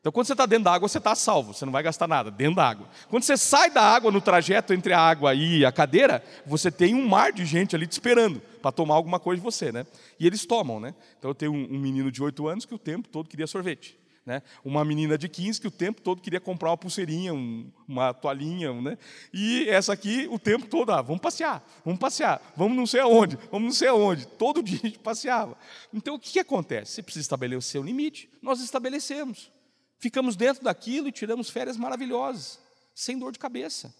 Então, 0.00 0.12
quando 0.12 0.26
você 0.26 0.32
está 0.32 0.46
dentro 0.46 0.64
da 0.64 0.72
água, 0.72 0.88
você 0.88 0.98
está 0.98 1.14
salvo, 1.14 1.52
você 1.52 1.64
não 1.64 1.72
vai 1.72 1.82
gastar 1.82 2.06
nada, 2.06 2.30
dentro 2.30 2.56
da 2.56 2.68
água. 2.68 2.88
Quando 3.08 3.24
você 3.24 3.36
sai 3.36 3.68
da 3.70 3.82
água, 3.82 4.12
no 4.12 4.20
trajeto 4.20 4.72
entre 4.72 4.92
a 4.92 5.00
água 5.00 5.34
e 5.34 5.64
a 5.64 5.72
cadeira, 5.72 6.22
você 6.46 6.70
tem 6.70 6.94
um 6.94 7.06
mar 7.06 7.32
de 7.32 7.44
gente 7.44 7.74
ali 7.74 7.86
te 7.86 7.92
esperando 7.92 8.40
para 8.62 8.70
tomar 8.70 8.94
alguma 8.94 9.18
coisa 9.18 9.40
de 9.40 9.44
você, 9.44 9.72
né? 9.72 9.84
E 10.18 10.26
eles 10.26 10.46
tomam, 10.46 10.78
né? 10.78 10.94
Então, 11.18 11.30
eu 11.30 11.34
tenho 11.34 11.52
um, 11.52 11.74
um 11.74 11.78
menino 11.78 12.12
de 12.12 12.22
8 12.22 12.46
anos 12.46 12.64
que 12.64 12.74
o 12.74 12.78
tempo 12.78 13.08
todo 13.08 13.28
queria 13.28 13.46
sorvete. 13.46 13.98
Né? 14.24 14.42
Uma 14.62 14.84
menina 14.84 15.16
de 15.16 15.26
15 15.26 15.58
que 15.58 15.66
o 15.66 15.70
tempo 15.70 16.02
todo 16.02 16.20
queria 16.20 16.38
comprar 16.38 16.68
uma 16.68 16.76
pulseirinha, 16.76 17.32
um, 17.32 17.66
uma 17.88 18.12
toalhinha, 18.12 18.74
né? 18.74 18.98
E 19.32 19.66
essa 19.70 19.94
aqui, 19.94 20.28
o 20.30 20.38
tempo 20.38 20.66
todo, 20.66 20.92
ah, 20.92 21.00
vamos 21.00 21.22
passear, 21.22 21.66
vamos 21.82 21.98
passear, 21.98 22.38
vamos 22.54 22.76
não 22.76 22.86
sei 22.86 23.00
aonde, 23.00 23.38
vamos 23.50 23.68
não 23.68 23.74
sei 23.74 23.88
aonde. 23.88 24.26
Todo 24.26 24.60
dia 24.62 24.80
a 24.82 24.86
gente 24.86 24.98
passeava. 24.98 25.56
Então, 25.94 26.14
o 26.14 26.18
que, 26.18 26.30
que 26.32 26.40
acontece? 26.40 26.92
Você 26.92 27.02
precisa 27.02 27.22
estabelecer 27.22 27.80
o 27.80 27.84
limite. 27.84 28.28
Nós 28.42 28.60
estabelecemos. 28.60 29.50
Ficamos 29.98 30.36
dentro 30.36 30.62
daquilo 30.62 31.08
e 31.08 31.12
tiramos 31.12 31.50
férias 31.50 31.76
maravilhosas, 31.76 32.60
sem 32.94 33.18
dor 33.18 33.32
de 33.32 33.38
cabeça. 33.38 33.92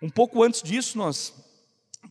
Um 0.00 0.10
pouco 0.10 0.42
antes 0.42 0.62
disso, 0.62 0.96
nós 0.96 1.34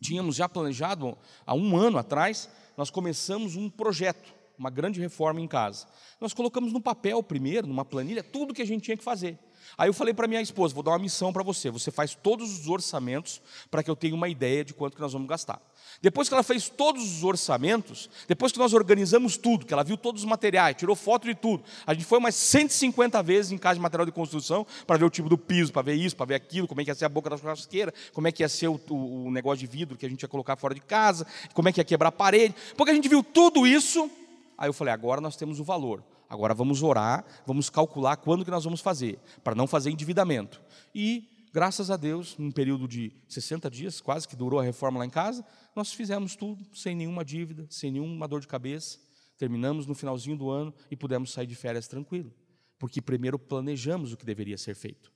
tínhamos 0.02 0.36
já 0.36 0.50
planejado, 0.50 1.18
há 1.46 1.54
um 1.54 1.78
ano 1.78 1.98
atrás, 1.98 2.50
nós 2.76 2.90
começamos 2.90 3.56
um 3.56 3.70
projeto, 3.70 4.34
uma 4.58 4.70
grande 4.70 5.00
reforma 5.00 5.40
em 5.40 5.48
casa. 5.48 5.88
Nós 6.20 6.34
colocamos 6.34 6.74
no 6.74 6.82
papel 6.82 7.22
primeiro, 7.24 7.68
numa 7.68 7.86
planilha, 7.86 8.24
tudo 8.24 8.54
que 8.54 8.62
a 8.62 8.66
gente 8.66 8.84
tinha 8.84 8.98
que 8.98 9.04
fazer. 9.04 9.40
Aí 9.78 9.90
eu 9.90 9.94
falei 9.94 10.14
para 10.14 10.28
minha 10.28 10.42
esposa, 10.42 10.74
vou 10.74 10.84
dar 10.84 10.92
uma 10.92 11.00
missão 11.00 11.34
para 11.34 11.44
você, 11.44 11.70
você 11.70 11.92
faz 11.92 12.16
todos 12.16 12.60
os 12.60 12.68
orçamentos 12.68 13.42
para 13.70 13.84
que 13.84 13.90
eu 13.90 13.96
tenha 13.96 14.16
uma 14.16 14.30
ideia 14.30 14.64
de 14.64 14.74
quanto 14.74 14.96
que 14.96 15.02
nós 15.02 15.12
vamos 15.12 15.28
gastar. 15.28 15.62
Depois 16.02 16.28
que 16.28 16.34
ela 16.34 16.44
fez 16.44 16.70
todos 16.70 17.04
os 17.04 17.24
orçamentos, 17.24 18.10
depois 18.28 18.52
que 18.52 18.60
nós 18.60 18.74
organizamos 18.74 19.38
tudo, 19.38 19.66
que 19.66 19.74
ela 19.74 19.84
viu 19.84 19.98
todos 19.98 20.24
os 20.24 20.30
materiais, 20.30 20.76
tirou 20.78 20.96
foto 20.96 21.28
de 21.28 21.36
tudo, 21.36 21.64
a 21.86 21.94
gente 21.94 22.06
foi 22.06 22.20
umas 22.20 22.36
150 22.36 23.22
vezes 23.24 23.52
em 23.52 23.58
casa 23.58 23.76
de 23.76 23.82
material 23.82 24.06
de 24.06 24.12
construção 24.12 24.66
para 24.88 24.98
ver 24.98 25.06
o 25.06 25.10
tipo 25.10 25.28
do 25.28 25.38
piso, 25.38 25.74
para 25.74 25.82
ver 25.82 25.96
isso, 25.96 26.16
para 26.16 26.26
ver 26.26 26.36
aquilo, 26.36 26.68
como 26.68 26.82
é 26.82 26.84
que 26.84 26.92
ia 26.92 26.96
ser 26.96 27.06
a 27.06 27.10
boca 27.10 27.30
da 27.30 27.38
churrasqueira, 27.38 27.94
como 28.14 28.28
é 28.28 28.32
que 28.32 28.44
ia 28.44 28.50
ser 28.50 28.68
o, 28.68 28.80
o, 28.90 29.26
o 29.26 29.32
negócio 29.32 29.60
de 29.60 29.68
vidro 29.68 29.98
que 29.98 30.06
a 30.06 30.10
gente 30.10 30.22
ia 30.22 30.28
colocar 30.28 30.56
fora 30.56 30.74
de 30.74 30.82
casa, 30.82 31.28
como 31.54 31.68
é 31.68 31.72
que 31.72 31.80
ia 31.80 31.86
quebrar 31.86 32.10
a 32.10 32.12
parede. 32.12 32.56
Porque 32.78 32.92
a 32.92 32.96
gente 32.96 33.10
viu 33.10 33.24
tudo 33.24 33.68
isso, 33.68 34.10
aí 34.58 34.70
eu 34.70 34.74
falei, 34.74 34.94
agora 34.94 35.20
nós 35.20 35.36
temos 35.36 35.60
o 35.60 35.64
valor. 35.64 36.04
Agora 36.36 36.54
vamos 36.54 36.84
orar, 36.84 37.26
vamos 37.46 37.70
calcular 37.70 38.18
quando 38.18 38.44
que 38.44 38.52
nós 38.52 38.66
vamos 38.66 38.82
fazer, 38.82 39.20
para 39.42 39.56
não 39.56 39.66
fazer 39.66 39.90
endividamento. 39.90 40.62
E 40.94 41.48
graças 41.54 41.90
a 41.90 41.96
Deus, 41.96 42.38
num 42.38 42.52
período 42.52 42.90
de 42.90 43.14
60 43.30 43.70
dias, 43.72 44.02
quase 44.02 44.28
que 44.28 44.36
durou 44.36 44.60
a 44.60 44.64
reforma 44.64 45.00
lá 45.00 45.06
em 45.06 45.10
casa, 45.10 45.46
nós 45.74 45.94
fizemos 45.94 46.36
tudo 46.36 46.66
sem 46.76 46.94
nenhuma 46.94 47.24
dívida, 47.24 47.66
sem 47.70 47.90
nenhuma 47.90 48.28
dor 48.28 48.42
de 48.42 48.48
cabeça. 48.48 49.00
Terminamos 49.38 49.86
no 49.86 49.96
finalzinho 49.96 50.38
do 50.38 50.50
ano 50.50 50.74
e 50.92 50.96
pudemos 50.98 51.32
sair 51.32 51.48
de 51.48 51.56
férias 51.56 51.88
tranquilo. 51.88 52.34
Porque 52.78 53.02
primeiro 53.02 53.40
planejamos 53.40 54.12
o 54.12 54.18
que 54.18 54.26
deveria 54.26 54.58
ser 54.58 54.76
feito, 54.76 55.12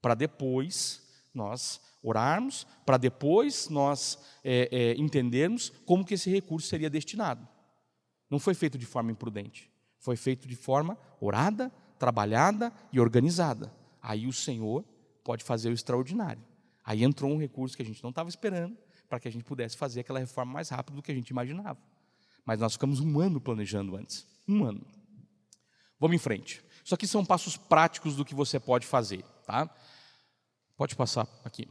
para 0.00 0.14
depois 0.14 1.02
nós 1.34 1.80
orarmos, 2.00 2.64
para 2.86 2.96
depois 2.96 3.68
nós 3.68 4.20
é, 4.44 4.68
é, 4.70 5.00
entendermos 5.00 5.72
como 5.84 6.04
que 6.04 6.14
esse 6.14 6.30
recurso 6.30 6.68
seria 6.68 6.88
destinado. 6.88 7.48
Não 8.30 8.38
foi 8.38 8.54
feito 8.54 8.78
de 8.78 8.86
forma 8.86 9.10
imprudente, 9.10 9.73
foi 10.04 10.16
feito 10.16 10.46
de 10.46 10.54
forma 10.54 10.98
orada, 11.18 11.72
trabalhada 11.98 12.70
e 12.92 13.00
organizada. 13.00 13.72
Aí 14.02 14.26
o 14.26 14.32
Senhor 14.34 14.84
pode 15.24 15.42
fazer 15.42 15.70
o 15.70 15.72
extraordinário. 15.72 16.44
Aí 16.84 17.02
entrou 17.02 17.32
um 17.32 17.38
recurso 17.38 17.74
que 17.74 17.82
a 17.82 17.86
gente 17.86 18.02
não 18.02 18.10
estava 18.10 18.28
esperando 18.28 18.76
para 19.08 19.18
que 19.18 19.26
a 19.26 19.32
gente 19.32 19.44
pudesse 19.44 19.78
fazer 19.78 20.00
aquela 20.00 20.18
reforma 20.18 20.52
mais 20.52 20.68
rápido 20.68 20.96
do 20.96 21.02
que 21.02 21.10
a 21.10 21.14
gente 21.14 21.30
imaginava. 21.30 21.78
Mas 22.44 22.60
nós 22.60 22.74
ficamos 22.74 23.00
um 23.00 23.18
ano 23.18 23.40
planejando 23.40 23.96
antes. 23.96 24.26
Um 24.46 24.64
ano. 24.64 24.86
Vamos 25.98 26.16
em 26.16 26.18
frente. 26.18 26.62
Isso 26.84 26.94
aqui 26.94 27.06
são 27.06 27.24
passos 27.24 27.56
práticos 27.56 28.14
do 28.14 28.26
que 28.26 28.34
você 28.34 28.60
pode 28.60 28.86
fazer. 28.86 29.24
Tá? 29.46 29.74
Pode 30.76 30.94
passar 30.94 31.26
aqui. 31.42 31.66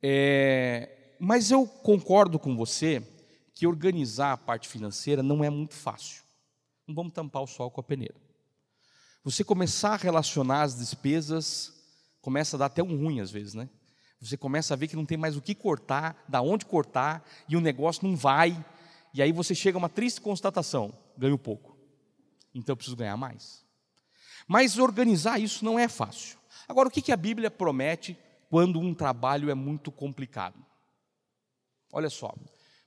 É, 0.00 1.16
mas 1.18 1.50
eu 1.50 1.66
concordo 1.66 2.38
com 2.38 2.56
você 2.56 3.02
que 3.52 3.66
organizar 3.66 4.32
a 4.32 4.36
parte 4.36 4.68
financeira 4.68 5.24
não 5.24 5.42
é 5.42 5.50
muito 5.50 5.74
fácil. 5.74 6.23
Não 6.86 6.94
vamos 6.94 7.12
tampar 7.12 7.42
o 7.42 7.46
sol 7.46 7.70
com 7.70 7.80
a 7.80 7.84
peneira. 7.84 8.16
Você 9.22 9.42
começar 9.42 9.94
a 9.94 9.96
relacionar 9.96 10.62
as 10.62 10.76
despesas 10.76 11.72
começa 12.20 12.56
a 12.56 12.58
dar 12.58 12.66
até 12.66 12.82
um 12.82 12.96
ruim 12.96 13.20
às 13.20 13.30
vezes, 13.30 13.54
né? 13.54 13.68
Você 14.20 14.36
começa 14.36 14.72
a 14.72 14.76
ver 14.76 14.88
que 14.88 14.96
não 14.96 15.04
tem 15.04 15.18
mais 15.18 15.36
o 15.36 15.42
que 15.42 15.54
cortar, 15.54 16.24
da 16.26 16.40
onde 16.40 16.64
cortar, 16.64 17.22
e 17.46 17.56
o 17.56 17.60
negócio 17.60 18.08
não 18.08 18.16
vai. 18.16 18.64
E 19.12 19.20
aí 19.20 19.30
você 19.30 19.54
chega 19.54 19.76
a 19.76 19.80
uma 19.80 19.88
triste 19.88 20.20
constatação: 20.20 20.92
ganho 21.18 21.38
pouco. 21.38 21.76
Então 22.54 22.72
eu 22.72 22.76
preciso 22.76 22.96
ganhar 22.96 23.16
mais. 23.16 23.64
Mas 24.46 24.78
organizar 24.78 25.38
isso 25.38 25.64
não 25.64 25.78
é 25.78 25.88
fácil. 25.88 26.38
Agora, 26.66 26.88
o 26.88 26.90
que 26.90 27.12
a 27.12 27.16
Bíblia 27.16 27.50
promete 27.50 28.18
quando 28.48 28.78
um 28.78 28.94
trabalho 28.94 29.50
é 29.50 29.54
muito 29.54 29.92
complicado? 29.92 30.64
Olha 31.92 32.08
só, 32.08 32.34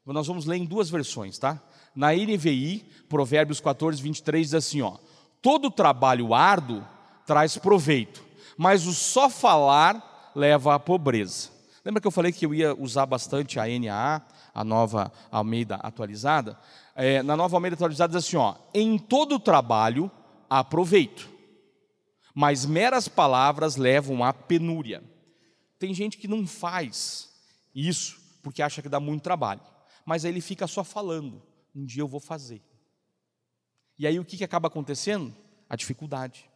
nós 0.06 0.28
vamos 0.28 0.46
ler 0.46 0.58
em 0.58 0.66
duas 0.66 0.90
versões, 0.90 1.38
tá? 1.38 1.62
Na 1.98 2.14
NVI, 2.14 2.86
Provérbios 3.10 3.60
14, 3.60 4.00
23 4.00 4.46
diz 4.46 4.54
assim: 4.54 4.84
ó, 4.84 4.98
todo 5.42 5.72
trabalho 5.72 6.32
árduo 6.32 6.86
traz 7.26 7.58
proveito, 7.58 8.24
mas 8.56 8.86
o 8.86 8.94
só 8.94 9.28
falar 9.32 10.32
leva 10.36 10.76
à 10.76 10.80
pobreza. 10.80 11.50
Lembra 11.84 12.00
que 12.00 12.06
eu 12.06 12.12
falei 12.12 12.32
que 12.32 12.46
eu 12.46 12.54
ia 12.54 12.76
usar 12.76 13.08
bastante 13.08 13.60
a 13.60 13.64
NAA, 13.66 14.22
a 14.54 14.64
nova 14.64 15.12
Almeida 15.32 15.78
atualizada? 15.78 16.56
É, 16.96 17.24
na 17.24 17.36
nova 17.36 17.58
Almeida 17.58 17.74
atualizada 17.74 18.16
diz 18.16 18.28
assim: 18.28 18.38
ó, 18.38 18.54
em 18.76 19.00
todo 19.00 19.40
trabalho 19.40 20.12
há 20.48 20.64
proveito, 20.64 21.28
mas 22.32 22.64
meras 22.64 23.08
palavras 23.08 23.76
levam 23.76 24.24
à 24.24 24.32
penúria. 24.32 25.04
Tem 25.80 25.96
gente 25.96 26.20
que 26.20 26.28
não 26.28 26.46
faz 26.46 27.28
isso 27.74 28.20
porque 28.44 28.62
acha 28.62 28.84
que 28.84 28.90
dá 28.90 29.00
muito 29.00 29.24
trabalho, 29.24 29.62
mas 30.06 30.24
aí 30.24 30.32
ele 30.32 30.42
fica 30.42 30.68
só 30.68 30.84
falando: 30.84 31.42
um 31.78 31.86
dia 31.86 32.02
eu 32.02 32.08
vou 32.08 32.20
fazer. 32.20 32.62
E 34.00 34.08
aí 34.08 34.20
o 34.20 34.26
que, 34.26 34.36
que 34.36 34.44
acaba 34.44 34.68
acontecendo? 34.68 35.34
A 35.70 35.76
dificuldade. 35.76 36.50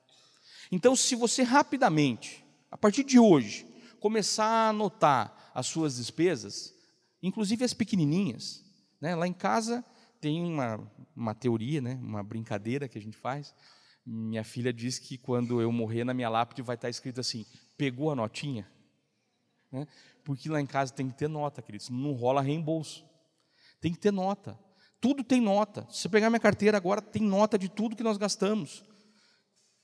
Então, 0.72 0.96
se 0.96 1.16
você 1.16 1.44
rapidamente, 1.44 2.44
a 2.72 2.78
partir 2.78 3.04
de 3.04 3.20
hoje, 3.20 3.68
começar 4.00 4.46
a 4.46 4.70
anotar 4.70 5.52
as 5.54 5.68
suas 5.68 5.98
despesas, 5.98 6.74
inclusive 7.22 7.64
as 7.64 7.74
pequenininhas, 7.74 8.64
né? 9.00 9.16
lá 9.16 9.28
em 9.28 9.34
casa 9.34 9.86
tem 10.20 10.44
uma, 10.44 10.92
uma 11.16 11.36
teoria, 11.36 11.82
né? 11.82 11.96
uma 12.02 12.24
brincadeira 12.24 12.88
que 12.88 12.98
a 12.98 13.02
gente 13.02 13.18
faz. 13.18 13.54
Minha 14.04 14.44
filha 14.44 14.74
diz 14.74 14.98
que 14.98 15.18
quando 15.18 15.62
eu 15.62 15.72
morrer 15.72 16.04
na 16.04 16.14
minha 16.14 16.30
lápide 16.30 16.64
vai 16.64 16.76
estar 16.76 16.90
escrito 16.90 17.20
assim: 17.20 17.46
pegou 17.78 18.12
a 18.12 18.16
notinha? 18.16 18.68
Né? 19.72 19.88
Porque 20.24 20.50
lá 20.50 20.60
em 20.60 20.66
casa 20.66 20.94
tem 20.94 21.08
que 21.10 21.18
ter 21.18 21.28
nota, 21.28 21.62
queridos, 21.62 21.90
não 21.90 22.14
rola 22.14 22.42
reembolso. 22.42 23.06
Tem 23.80 23.92
que 23.92 24.00
ter 24.00 24.12
nota. 24.12 24.58
Tudo 25.02 25.24
tem 25.24 25.42
nota. 25.42 25.86
Se 25.90 26.04
você 26.04 26.10
pegar 26.10 26.30
minha 26.30 26.40
carteira 26.40 26.78
agora, 26.78 27.02
tem 27.02 27.24
nota 27.24 27.58
de 27.58 27.68
tudo 27.68 27.96
que 27.96 28.04
nós 28.04 28.18
gastamos. 28.18 28.84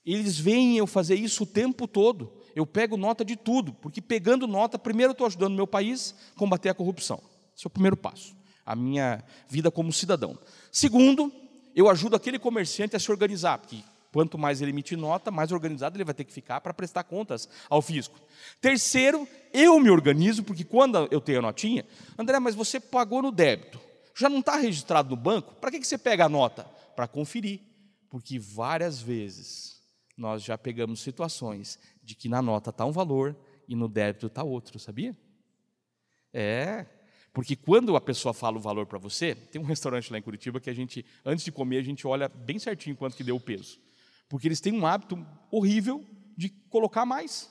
Eles 0.06 0.38
veem 0.38 0.78
eu 0.78 0.86
fazer 0.86 1.16
isso 1.16 1.42
o 1.42 1.46
tempo 1.46 1.88
todo. 1.88 2.32
Eu 2.54 2.64
pego 2.64 2.96
nota 2.96 3.24
de 3.24 3.36
tudo, 3.36 3.72
porque 3.74 4.00
pegando 4.00 4.46
nota, 4.46 4.78
primeiro 4.78 5.10
eu 5.10 5.12
estou 5.12 5.26
ajudando 5.26 5.54
meu 5.54 5.66
país 5.66 6.14
a 6.34 6.38
combater 6.38 6.68
a 6.68 6.74
corrupção. 6.74 7.20
Esse 7.54 7.66
é 7.66 7.68
o 7.68 7.70
primeiro 7.70 7.96
passo, 7.96 8.34
a 8.64 8.74
minha 8.74 9.22
vida 9.48 9.70
como 9.70 9.92
cidadão. 9.92 10.38
Segundo, 10.72 11.32
eu 11.74 11.88
ajudo 11.90 12.16
aquele 12.16 12.38
comerciante 12.38 12.96
a 12.96 12.98
se 12.98 13.10
organizar, 13.10 13.58
porque 13.58 13.82
quanto 14.12 14.38
mais 14.38 14.62
ele 14.62 14.70
emitir 14.70 14.96
nota, 14.96 15.30
mais 15.30 15.52
organizado 15.52 15.96
ele 15.96 16.04
vai 16.04 16.14
ter 16.14 16.24
que 16.24 16.32
ficar 16.32 16.60
para 16.60 16.72
prestar 16.72 17.04
contas 17.04 17.48
ao 17.68 17.82
fisco. 17.82 18.18
Terceiro, 18.60 19.28
eu 19.52 19.78
me 19.78 19.90
organizo, 19.90 20.42
porque 20.42 20.64
quando 20.64 21.06
eu 21.10 21.20
tenho 21.20 21.40
a 21.40 21.42
notinha, 21.42 21.84
André, 22.18 22.38
mas 22.40 22.54
você 22.54 22.80
pagou 22.80 23.22
no 23.22 23.30
débito, 23.30 23.78
já 24.18 24.28
não 24.28 24.40
está 24.40 24.56
registrado 24.56 25.10
no 25.10 25.16
banco, 25.16 25.54
para 25.54 25.70
que 25.70 25.84
você 25.84 25.96
pega 25.96 26.24
a 26.24 26.28
nota? 26.28 26.64
Para 26.96 27.06
conferir, 27.06 27.60
porque 28.10 28.36
várias 28.36 29.00
vezes 29.00 29.80
nós 30.16 30.42
já 30.42 30.58
pegamos 30.58 31.00
situações 31.00 31.78
de 32.02 32.16
que 32.16 32.28
na 32.28 32.42
nota 32.42 32.70
está 32.70 32.84
um 32.84 32.90
valor 32.90 33.36
e 33.68 33.76
no 33.76 33.88
débito 33.88 34.26
está 34.26 34.42
outro, 34.42 34.76
sabia? 34.80 35.16
É, 36.32 36.84
porque 37.32 37.54
quando 37.54 37.94
a 37.94 38.00
pessoa 38.00 38.34
fala 38.34 38.56
o 38.56 38.60
valor 38.60 38.86
para 38.86 38.98
você, 38.98 39.36
tem 39.36 39.62
um 39.62 39.64
restaurante 39.64 40.10
lá 40.10 40.18
em 40.18 40.22
Curitiba 40.22 40.58
que 40.58 40.68
a 40.68 40.74
gente, 40.74 41.06
antes 41.24 41.44
de 41.44 41.52
comer, 41.52 41.78
a 41.78 41.84
gente 41.84 42.04
olha 42.04 42.28
bem 42.28 42.58
certinho 42.58 42.96
quanto 42.96 43.16
que 43.16 43.22
deu 43.22 43.36
o 43.36 43.40
peso. 43.40 43.78
Porque 44.28 44.48
eles 44.48 44.60
têm 44.60 44.72
um 44.72 44.84
hábito 44.84 45.24
horrível 45.48 46.04
de 46.36 46.48
colocar 46.48 47.06
mais. 47.06 47.48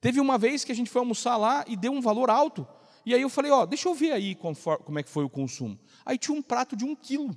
Teve 0.00 0.20
uma 0.20 0.38
vez 0.38 0.62
que 0.62 0.70
a 0.70 0.74
gente 0.74 0.90
foi 0.90 1.00
almoçar 1.00 1.36
lá 1.36 1.64
e 1.66 1.76
deu 1.76 1.92
um 1.92 2.00
valor 2.00 2.30
alto. 2.30 2.66
E 3.04 3.14
aí 3.14 3.22
eu 3.22 3.28
falei, 3.28 3.50
ó, 3.50 3.66
deixa 3.66 3.88
eu 3.88 3.94
ver 3.94 4.12
aí 4.12 4.34
como 4.34 4.98
é 4.98 5.02
que 5.02 5.10
foi 5.10 5.24
o 5.24 5.30
consumo. 5.30 5.78
Aí 6.04 6.16
tinha 6.18 6.36
um 6.36 6.42
prato 6.42 6.76
de 6.76 6.84
um 6.84 6.94
quilo. 6.94 7.36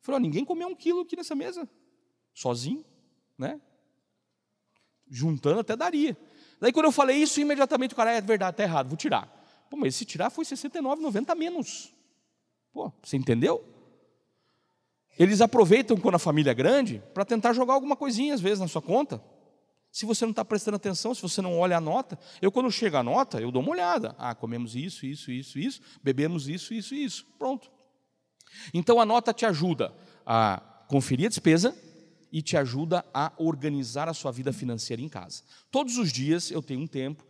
Falei, 0.00 0.18
ó, 0.18 0.20
ninguém 0.20 0.44
comeu 0.44 0.68
um 0.68 0.74
quilo 0.74 1.00
aqui 1.00 1.16
nessa 1.16 1.34
mesa. 1.34 1.68
Sozinho 2.34 2.84
né? 3.38 3.60
Juntando 5.08 5.60
até 5.60 5.76
daria. 5.76 6.16
Daí 6.60 6.72
quando 6.72 6.86
eu 6.86 6.92
falei 6.92 7.16
isso, 7.16 7.40
imediatamente 7.40 7.94
o 7.94 7.96
cara, 7.96 8.12
é 8.12 8.20
verdade, 8.20 8.50
está 8.50 8.64
errado, 8.64 8.88
vou 8.88 8.96
tirar. 8.96 9.32
Pô, 9.70 9.76
mas 9.76 9.94
se 9.94 10.04
tirar 10.04 10.28
foi 10.28 10.44
69,90 10.44 11.36
menos. 11.36 11.94
Pô, 12.72 12.92
você 13.02 13.16
entendeu? 13.16 13.64
Eles 15.18 15.40
aproveitam 15.40 15.96
quando 15.96 16.16
a 16.16 16.18
família 16.18 16.50
é 16.50 16.54
grande 16.54 17.02
para 17.14 17.24
tentar 17.24 17.52
jogar 17.52 17.74
alguma 17.74 17.96
coisinha 17.96 18.34
às 18.34 18.40
vezes 18.40 18.60
na 18.60 18.68
sua 18.68 18.82
conta. 18.82 19.22
Se 19.90 20.06
você 20.06 20.24
não 20.24 20.30
está 20.30 20.44
prestando 20.44 20.76
atenção, 20.76 21.14
se 21.14 21.22
você 21.22 21.40
não 21.40 21.58
olha 21.58 21.76
a 21.76 21.80
nota, 21.80 22.18
eu 22.40 22.52
quando 22.52 22.70
chega 22.70 22.98
a 22.98 23.02
nota, 23.02 23.40
eu 23.40 23.50
dou 23.50 23.62
uma 23.62 23.72
olhada. 23.72 24.14
Ah, 24.18 24.34
comemos 24.34 24.76
isso, 24.76 25.06
isso, 25.06 25.30
isso, 25.30 25.58
isso, 25.58 25.80
bebemos 26.02 26.48
isso, 26.48 26.74
isso, 26.74 26.94
isso. 26.94 27.26
Pronto. 27.38 27.70
Então 28.72 29.00
a 29.00 29.06
nota 29.06 29.32
te 29.32 29.46
ajuda 29.46 29.94
a 30.24 30.60
conferir 30.88 31.26
a 31.26 31.28
despesa, 31.28 31.76
e 32.32 32.42
te 32.42 32.56
ajuda 32.56 33.04
a 33.12 33.32
organizar 33.38 34.08
a 34.08 34.14
sua 34.14 34.30
vida 34.30 34.52
financeira 34.52 35.02
em 35.02 35.08
casa. 35.08 35.42
Todos 35.70 35.96
os 35.96 36.12
dias 36.12 36.50
eu 36.50 36.62
tenho 36.62 36.80
um 36.80 36.86
tempo, 36.86 37.24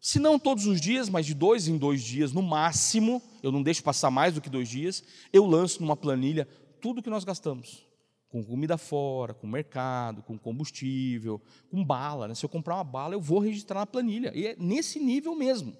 se 0.00 0.18
não 0.18 0.38
todos 0.38 0.66
os 0.66 0.80
dias, 0.80 1.08
mas 1.08 1.26
de 1.26 1.34
dois 1.34 1.66
em 1.66 1.78
dois 1.78 2.02
dias 2.02 2.32
no 2.32 2.42
máximo, 2.42 3.22
eu 3.42 3.50
não 3.50 3.62
deixo 3.62 3.82
passar 3.82 4.10
mais 4.10 4.34
do 4.34 4.40
que 4.40 4.50
dois 4.50 4.68
dias, 4.68 5.02
eu 5.32 5.46
lanço 5.46 5.80
numa 5.80 5.96
planilha 5.96 6.46
tudo 6.80 7.02
que 7.02 7.10
nós 7.10 7.24
gastamos. 7.24 7.86
Com 8.34 8.42
comida 8.42 8.76
fora, 8.76 9.32
com 9.32 9.46
mercado, 9.46 10.20
com 10.20 10.36
combustível, 10.36 11.40
com 11.70 11.84
bala. 11.84 12.26
Né? 12.26 12.34
Se 12.34 12.44
eu 12.44 12.48
comprar 12.48 12.74
uma 12.74 12.82
bala, 12.82 13.14
eu 13.14 13.20
vou 13.20 13.38
registrar 13.38 13.78
na 13.78 13.86
planilha. 13.86 14.32
E 14.34 14.48
é 14.48 14.56
nesse 14.58 14.98
nível 14.98 15.36
mesmo. 15.36 15.72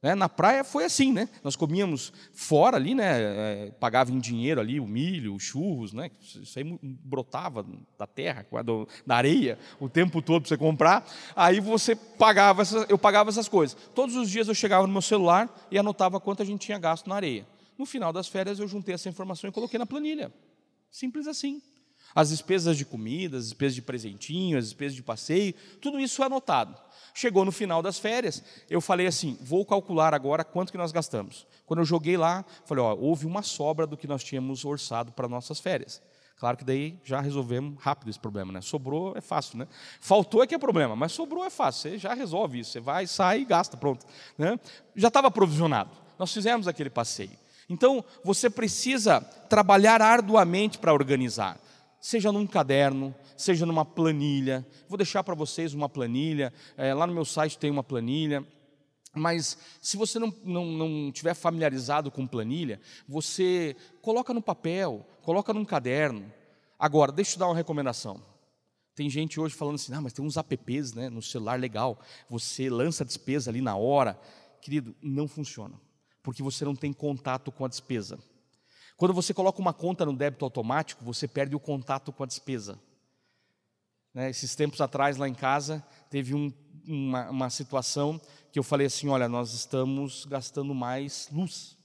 Né? 0.00 0.14
Na 0.14 0.26
praia 0.26 0.64
foi 0.64 0.86
assim, 0.86 1.12
né? 1.12 1.28
Nós 1.44 1.54
comíamos 1.54 2.10
fora 2.32 2.78
ali, 2.78 2.94
né? 2.94 3.20
É, 3.20 3.70
pagava 3.78 4.10
em 4.10 4.18
dinheiro 4.18 4.58
ali 4.58 4.80
o 4.80 4.86
milho, 4.86 5.34
os 5.34 5.42
churros, 5.42 5.92
né? 5.92 6.10
Isso 6.18 6.58
aí 6.58 6.64
brotava 6.82 7.62
da 7.98 8.06
terra, 8.06 8.46
da 9.06 9.14
areia, 9.14 9.58
o 9.78 9.86
tempo 9.86 10.22
todo 10.22 10.40
para 10.40 10.48
você 10.48 10.56
comprar. 10.56 11.06
Aí 11.36 11.60
você 11.60 11.94
pagava, 11.94 12.62
essas, 12.62 12.88
eu 12.88 12.96
pagava 12.96 13.28
essas 13.28 13.48
coisas. 13.48 13.76
Todos 13.94 14.16
os 14.16 14.30
dias 14.30 14.48
eu 14.48 14.54
chegava 14.54 14.86
no 14.86 14.92
meu 14.94 15.02
celular 15.02 15.54
e 15.70 15.78
anotava 15.78 16.18
quanto 16.18 16.40
a 16.40 16.46
gente 16.46 16.62
tinha 16.62 16.78
gasto 16.78 17.06
na 17.06 17.16
areia. 17.16 17.46
No 17.76 17.84
final 17.84 18.14
das 18.14 18.28
férias 18.28 18.58
eu 18.58 18.66
juntei 18.66 18.94
essa 18.94 19.10
informação 19.10 19.50
e 19.50 19.52
coloquei 19.52 19.78
na 19.78 19.84
planilha. 19.84 20.32
Simples 20.90 21.26
assim. 21.26 21.60
As 22.14 22.30
despesas 22.30 22.76
de 22.76 22.84
comida, 22.84 23.36
as 23.38 23.44
despesas 23.44 23.74
de 23.74 23.82
presentinho, 23.82 24.58
as 24.58 24.64
despesas 24.64 24.94
de 24.94 25.02
passeio, 25.02 25.54
tudo 25.80 25.98
isso 25.98 26.22
é 26.22 26.26
anotado. 26.26 26.76
Chegou 27.14 27.44
no 27.44 27.52
final 27.52 27.82
das 27.82 27.98
férias, 27.98 28.42
eu 28.70 28.80
falei 28.80 29.06
assim: 29.06 29.38
vou 29.40 29.64
calcular 29.64 30.14
agora 30.14 30.44
quanto 30.44 30.72
que 30.72 30.78
nós 30.78 30.92
gastamos. 30.92 31.46
Quando 31.66 31.80
eu 31.80 31.84
joguei 31.84 32.16
lá, 32.16 32.44
falei: 32.64 32.82
ó, 32.82 32.94
houve 32.94 33.26
uma 33.26 33.42
sobra 33.42 33.86
do 33.86 33.96
que 33.96 34.06
nós 34.06 34.24
tínhamos 34.24 34.64
orçado 34.64 35.12
para 35.12 35.28
nossas 35.28 35.60
férias. 35.60 36.02
Claro 36.42 36.56
que 36.56 36.64
daí 36.64 36.98
já 37.04 37.20
resolvemos 37.20 37.80
rápido 37.80 38.10
esse 38.10 38.18
problema, 38.18 38.52
né? 38.52 38.60
Sobrou 38.60 39.16
é 39.16 39.20
fácil, 39.20 39.58
né? 39.58 39.68
Faltou 40.00 40.42
é 40.42 40.46
que 40.46 40.54
é 40.54 40.58
problema, 40.58 40.96
mas 40.96 41.12
sobrou 41.12 41.44
é 41.44 41.50
fácil. 41.50 41.92
Você 41.92 41.98
já 41.98 42.14
resolve 42.14 42.58
isso. 42.58 42.72
Você 42.72 42.80
vai, 42.80 43.06
sai 43.06 43.42
e 43.42 43.44
gasta, 43.44 43.76
pronto. 43.76 44.04
Né? 44.36 44.58
Já 44.96 45.06
estava 45.06 45.30
provisionado. 45.30 45.90
Nós 46.18 46.32
fizemos 46.32 46.66
aquele 46.66 46.90
passeio. 46.90 47.38
Então 47.68 48.04
você 48.24 48.50
precisa 48.50 49.20
trabalhar 49.48 50.02
arduamente 50.02 50.78
para 50.78 50.92
organizar. 50.92 51.60
Seja 52.02 52.32
num 52.32 52.44
caderno, 52.48 53.14
seja 53.36 53.64
numa 53.64 53.84
planilha. 53.84 54.66
Vou 54.88 54.98
deixar 54.98 55.22
para 55.22 55.36
vocês 55.36 55.72
uma 55.72 55.88
planilha, 55.88 56.52
é, 56.76 56.92
lá 56.92 57.06
no 57.06 57.14
meu 57.14 57.24
site 57.24 57.56
tem 57.56 57.70
uma 57.70 57.84
planilha. 57.84 58.44
Mas 59.14 59.56
se 59.80 59.96
você 59.96 60.18
não, 60.18 60.34
não, 60.42 60.64
não 60.64 61.12
tiver 61.12 61.34
familiarizado 61.34 62.10
com 62.10 62.26
planilha, 62.26 62.80
você 63.06 63.76
coloca 64.00 64.34
no 64.34 64.42
papel, 64.42 65.06
coloca 65.22 65.52
num 65.52 65.64
caderno. 65.64 66.30
Agora, 66.76 67.12
deixa 67.12 67.36
eu 67.36 67.38
dar 67.38 67.46
uma 67.46 67.54
recomendação. 67.54 68.20
Tem 68.96 69.08
gente 69.08 69.38
hoje 69.38 69.54
falando 69.54 69.76
assim, 69.76 69.94
ah, 69.94 70.00
mas 70.00 70.12
tem 70.12 70.24
uns 70.24 70.36
apps 70.36 70.92
né, 70.92 71.08
no 71.08 71.22
celular 71.22 71.58
legal, 71.58 72.00
você 72.28 72.68
lança 72.68 73.04
a 73.04 73.06
despesa 73.06 73.48
ali 73.50 73.60
na 73.60 73.76
hora. 73.76 74.18
Querido, 74.60 74.94
não 75.00 75.28
funciona, 75.28 75.80
porque 76.22 76.42
você 76.42 76.64
não 76.64 76.74
tem 76.74 76.92
contato 76.92 77.52
com 77.52 77.64
a 77.64 77.68
despesa. 77.68 78.18
Quando 79.02 79.14
você 79.14 79.34
coloca 79.34 79.60
uma 79.60 79.72
conta 79.72 80.06
no 80.06 80.14
débito 80.14 80.44
automático, 80.44 81.04
você 81.04 81.26
perde 81.26 81.56
o 81.56 81.58
contato 81.58 82.12
com 82.12 82.22
a 82.22 82.26
despesa. 82.26 82.78
Né, 84.14 84.30
esses 84.30 84.54
tempos 84.54 84.80
atrás, 84.80 85.16
lá 85.16 85.28
em 85.28 85.34
casa, 85.34 85.84
teve 86.08 86.36
um, 86.36 86.52
uma, 86.86 87.28
uma 87.28 87.50
situação 87.50 88.20
que 88.52 88.60
eu 88.60 88.62
falei 88.62 88.86
assim: 88.86 89.08
olha, 89.08 89.28
nós 89.28 89.54
estamos 89.54 90.24
gastando 90.24 90.72
mais 90.72 91.28
luz. 91.32 91.76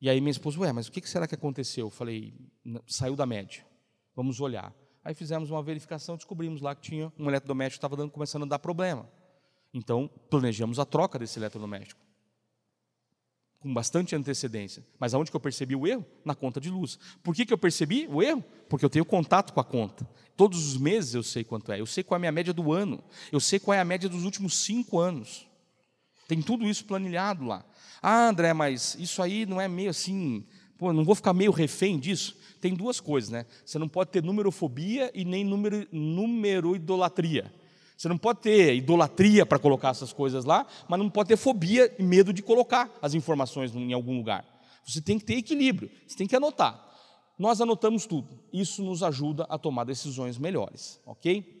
E 0.00 0.08
aí 0.08 0.20
minha 0.20 0.30
esposa, 0.30 0.60
ué, 0.60 0.72
mas 0.72 0.86
o 0.86 0.92
que 0.92 1.04
será 1.04 1.26
que 1.26 1.34
aconteceu? 1.34 1.86
Eu 1.86 1.90
falei, 1.90 2.32
saiu 2.86 3.16
da 3.16 3.26
média, 3.26 3.66
vamos 4.14 4.38
olhar. 4.38 4.72
Aí 5.02 5.14
fizemos 5.14 5.50
uma 5.50 5.64
verificação, 5.64 6.14
descobrimos 6.14 6.60
lá 6.60 6.76
que 6.76 6.82
tinha 6.82 7.12
um 7.18 7.26
eletrodoméstico 7.26 7.80
que 7.80 7.92
estava 7.92 8.08
começando 8.08 8.44
a 8.44 8.46
dar 8.46 8.60
problema. 8.60 9.10
Então, 9.74 10.08
planejamos 10.30 10.78
a 10.78 10.84
troca 10.84 11.18
desse 11.18 11.40
eletrodoméstico 11.40 12.11
com 13.62 13.72
bastante 13.72 14.16
antecedência. 14.16 14.84
Mas 14.98 15.14
aonde 15.14 15.30
que 15.30 15.36
eu 15.36 15.40
percebi 15.40 15.76
o 15.76 15.86
erro? 15.86 16.04
Na 16.24 16.34
conta 16.34 16.60
de 16.60 16.68
luz. 16.68 16.98
Por 17.22 17.34
que, 17.34 17.46
que 17.46 17.52
eu 17.52 17.58
percebi 17.58 18.08
o 18.10 18.20
erro? 18.20 18.44
Porque 18.68 18.84
eu 18.84 18.90
tenho 18.90 19.04
contato 19.04 19.52
com 19.52 19.60
a 19.60 19.64
conta. 19.64 20.06
Todos 20.36 20.66
os 20.66 20.76
meses 20.76 21.14
eu 21.14 21.22
sei 21.22 21.44
quanto 21.44 21.70
é. 21.70 21.80
Eu 21.80 21.86
sei 21.86 22.02
qual 22.02 22.16
é 22.16 22.18
a 22.18 22.20
minha 22.20 22.32
média 22.32 22.52
do 22.52 22.72
ano. 22.72 23.02
Eu 23.30 23.38
sei 23.38 23.60
qual 23.60 23.74
é 23.74 23.80
a 23.80 23.84
média 23.84 24.08
dos 24.08 24.24
últimos 24.24 24.58
cinco 24.64 24.98
anos. 24.98 25.46
Tem 26.26 26.42
tudo 26.42 26.66
isso 26.66 26.84
planilhado 26.84 27.44
lá. 27.44 27.64
Ah, 28.02 28.28
André, 28.28 28.52
mas 28.52 28.96
isso 28.98 29.22
aí 29.22 29.46
não 29.46 29.60
é 29.60 29.68
meio 29.68 29.90
assim. 29.90 30.44
Pô, 30.76 30.92
não 30.92 31.04
vou 31.04 31.14
ficar 31.14 31.32
meio 31.32 31.52
refém 31.52 32.00
disso. 32.00 32.36
Tem 32.60 32.74
duas 32.74 32.98
coisas, 32.98 33.30
né? 33.30 33.46
Você 33.64 33.78
não 33.78 33.88
pode 33.88 34.10
ter 34.10 34.22
numerofobia 34.22 35.10
e 35.14 35.24
nem 35.24 35.44
número, 35.44 35.86
número 35.92 36.74
idolatria. 36.74 37.52
Você 37.96 38.08
não 38.08 38.18
pode 38.18 38.40
ter 38.40 38.74
idolatria 38.74 39.46
para 39.46 39.58
colocar 39.58 39.90
essas 39.90 40.12
coisas 40.12 40.44
lá, 40.44 40.66
mas 40.88 40.98
não 40.98 41.08
pode 41.08 41.28
ter 41.28 41.36
fobia 41.36 41.94
e 41.98 42.02
medo 42.02 42.32
de 42.32 42.42
colocar 42.42 42.90
as 43.00 43.14
informações 43.14 43.74
em 43.74 43.92
algum 43.92 44.16
lugar. 44.16 44.44
Você 44.84 45.00
tem 45.00 45.18
que 45.18 45.24
ter 45.24 45.34
equilíbrio, 45.34 45.90
você 46.06 46.16
tem 46.16 46.26
que 46.26 46.34
anotar. 46.34 46.92
Nós 47.38 47.60
anotamos 47.60 48.06
tudo. 48.06 48.28
Isso 48.52 48.82
nos 48.82 49.02
ajuda 49.02 49.46
a 49.48 49.56
tomar 49.58 49.84
decisões 49.84 50.38
melhores, 50.38 51.00
ok? 51.06 51.60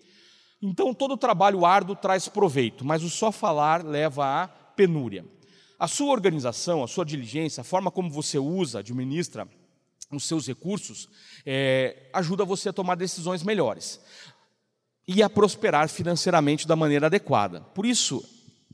Então, 0.60 0.94
todo 0.94 1.16
trabalho 1.16 1.66
árduo 1.66 1.96
traz 1.96 2.28
proveito, 2.28 2.84
mas 2.84 3.02
o 3.02 3.10
só 3.10 3.32
falar 3.32 3.84
leva 3.84 4.42
à 4.42 4.48
penúria. 4.48 5.24
A 5.78 5.88
sua 5.88 6.12
organização, 6.12 6.84
a 6.84 6.88
sua 6.88 7.04
diligência, 7.04 7.62
a 7.62 7.64
forma 7.64 7.90
como 7.90 8.08
você 8.08 8.38
usa, 8.38 8.78
administra 8.78 9.48
os 10.12 10.24
seus 10.28 10.46
recursos, 10.46 11.08
é, 11.44 12.08
ajuda 12.12 12.44
você 12.44 12.68
a 12.68 12.72
tomar 12.72 12.94
decisões 12.94 13.42
melhores 13.42 14.00
e 15.14 15.22
a 15.22 15.28
prosperar 15.28 15.88
financeiramente 15.90 16.66
da 16.66 16.74
maneira 16.74 17.06
adequada. 17.06 17.60
Por 17.60 17.84
isso 17.84 18.24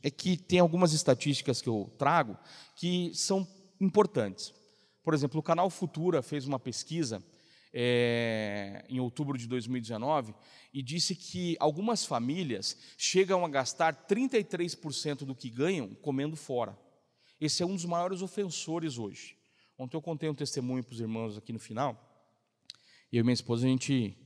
é 0.02 0.10
que 0.10 0.36
tem 0.36 0.60
algumas 0.60 0.92
estatísticas 0.92 1.60
que 1.60 1.68
eu 1.68 1.92
trago 1.98 2.38
que 2.76 3.10
são 3.12 3.46
importantes. 3.80 4.54
Por 5.02 5.14
exemplo, 5.14 5.40
o 5.40 5.42
canal 5.42 5.68
Futura 5.68 6.22
fez 6.22 6.46
uma 6.46 6.60
pesquisa 6.60 7.20
é, 7.72 8.84
em 8.88 9.00
outubro 9.00 9.36
de 9.36 9.48
2019 9.48 10.32
e 10.72 10.80
disse 10.80 11.16
que 11.16 11.56
algumas 11.58 12.04
famílias 12.04 12.76
chegam 12.96 13.44
a 13.44 13.48
gastar 13.48 14.06
33% 14.06 15.24
do 15.24 15.34
que 15.34 15.50
ganham 15.50 15.88
comendo 15.88 16.36
fora. 16.36 16.78
Esse 17.40 17.64
é 17.64 17.66
um 17.66 17.74
dos 17.74 17.84
maiores 17.84 18.22
ofensores 18.22 18.96
hoje. 18.96 19.36
Ontem 19.76 19.96
eu 19.96 20.02
contei 20.02 20.28
um 20.28 20.34
testemunho 20.34 20.84
para 20.84 20.92
os 20.92 21.00
irmãos 21.00 21.36
aqui 21.36 21.52
no 21.52 21.58
final. 21.58 22.04
Eu 23.12 23.20
e 23.20 23.22
minha 23.24 23.34
esposa, 23.34 23.66
a 23.66 23.70
gente 23.70 24.16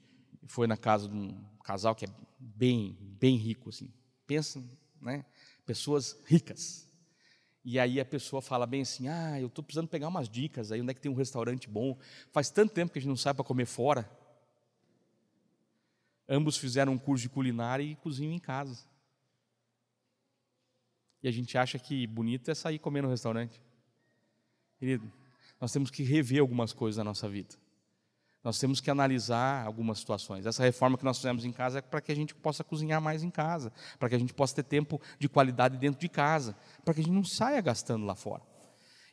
foi 0.47 0.67
na 0.67 0.77
casa 0.77 1.09
de 1.09 1.15
um 1.15 1.43
casal 1.63 1.95
que 1.95 2.05
é 2.05 2.09
bem, 2.39 2.97
bem 3.01 3.37
rico, 3.37 3.69
assim. 3.69 3.91
Pensa, 4.27 4.63
né? 5.01 5.25
Pessoas 5.65 6.19
ricas. 6.27 6.89
E 7.65 7.79
aí 7.79 8.01
a 8.01 8.05
pessoa 8.05 8.43
fala 8.43 8.67
bem 8.67 8.83
assim: 8.83 9.09
ah, 9.09 9.41
eu 9.41 9.47
estou 9.47 9.63
precisando 9.63 9.89
pegar 9.89 10.09
umas 10.09 10.29
dicas 10.29 10.73
aí, 10.73 10.81
onde 10.81 10.91
é 10.91 10.95
que 10.95 11.01
tem 11.01 11.11
um 11.11 11.15
restaurante 11.15 11.69
bom. 11.69 11.97
Faz 12.33 12.51
tanto 12.51 12.73
tempo 12.73 12.93
que 12.93 12.99
a 12.99 13.03
gente 13.03 13.09
não 13.09 13.17
sai 13.17 13.35
para 13.35 13.45
comer 13.45 13.67
fora. 13.67 14.11
Ambos 16.29 16.57
fizeram 16.57 16.93
um 16.93 16.99
curso 16.99 17.23
de 17.23 17.29
culinária 17.29 17.83
e 17.83 17.95
cozinham 17.97 18.33
em 18.33 18.39
casa. 18.39 18.85
E 21.23 21.29
a 21.29 21.31
gente 21.31 21.57
acha 21.57 21.79
que 21.79 22.07
bonito 22.07 22.51
é 22.51 22.55
sair 22.55 22.79
comer 22.79 23.03
no 23.03 23.09
restaurante. 23.09 23.63
Querido, 24.79 25.13
nós 25.61 25.73
temos 25.73 25.91
que 25.91 26.03
rever 26.03 26.41
algumas 26.41 26.73
coisas 26.73 26.99
na 26.99 27.05
nossa 27.05 27.29
vida. 27.29 27.55
Nós 28.45 28.59
temos 28.59 28.81
que 28.81 28.91
analisar 28.91 29.65
algumas 29.65 29.99
situações. 29.99 30.47
Essa 30.47 30.63
reforma 30.63 30.99
que 30.99 31.05
nós 31.05 31.17
fizemos 31.17 31.45
em 31.45 31.53
casa 31.53 31.79
é 31.79 31.83
para 31.83 32.01
que 32.01 32.11
a 32.11 32.17
gente 32.17 32.35
possa 32.35 32.65
cozinhar 32.65 33.01
mais 33.01 33.23
em 33.23 33.31
casa, 33.31 33.73
para 33.99 34.09
que 34.09 34.15
a 34.15 34.19
gente 34.19 34.35
possa 34.35 34.57
ter 34.57 34.65
tempo 34.65 35.01
de 35.19 35.29
qualidade 35.29 35.77
dentro 35.79 36.01
de 36.01 36.09
casa, 36.09 36.57
para 36.85 36.93
que 36.93 37.01
a 37.01 37.05
gente 37.05 37.13
não 37.13 37.25
saia 37.25 37.61
gastando 37.61 38.05
lá 38.05 38.17
fora. 38.17 38.43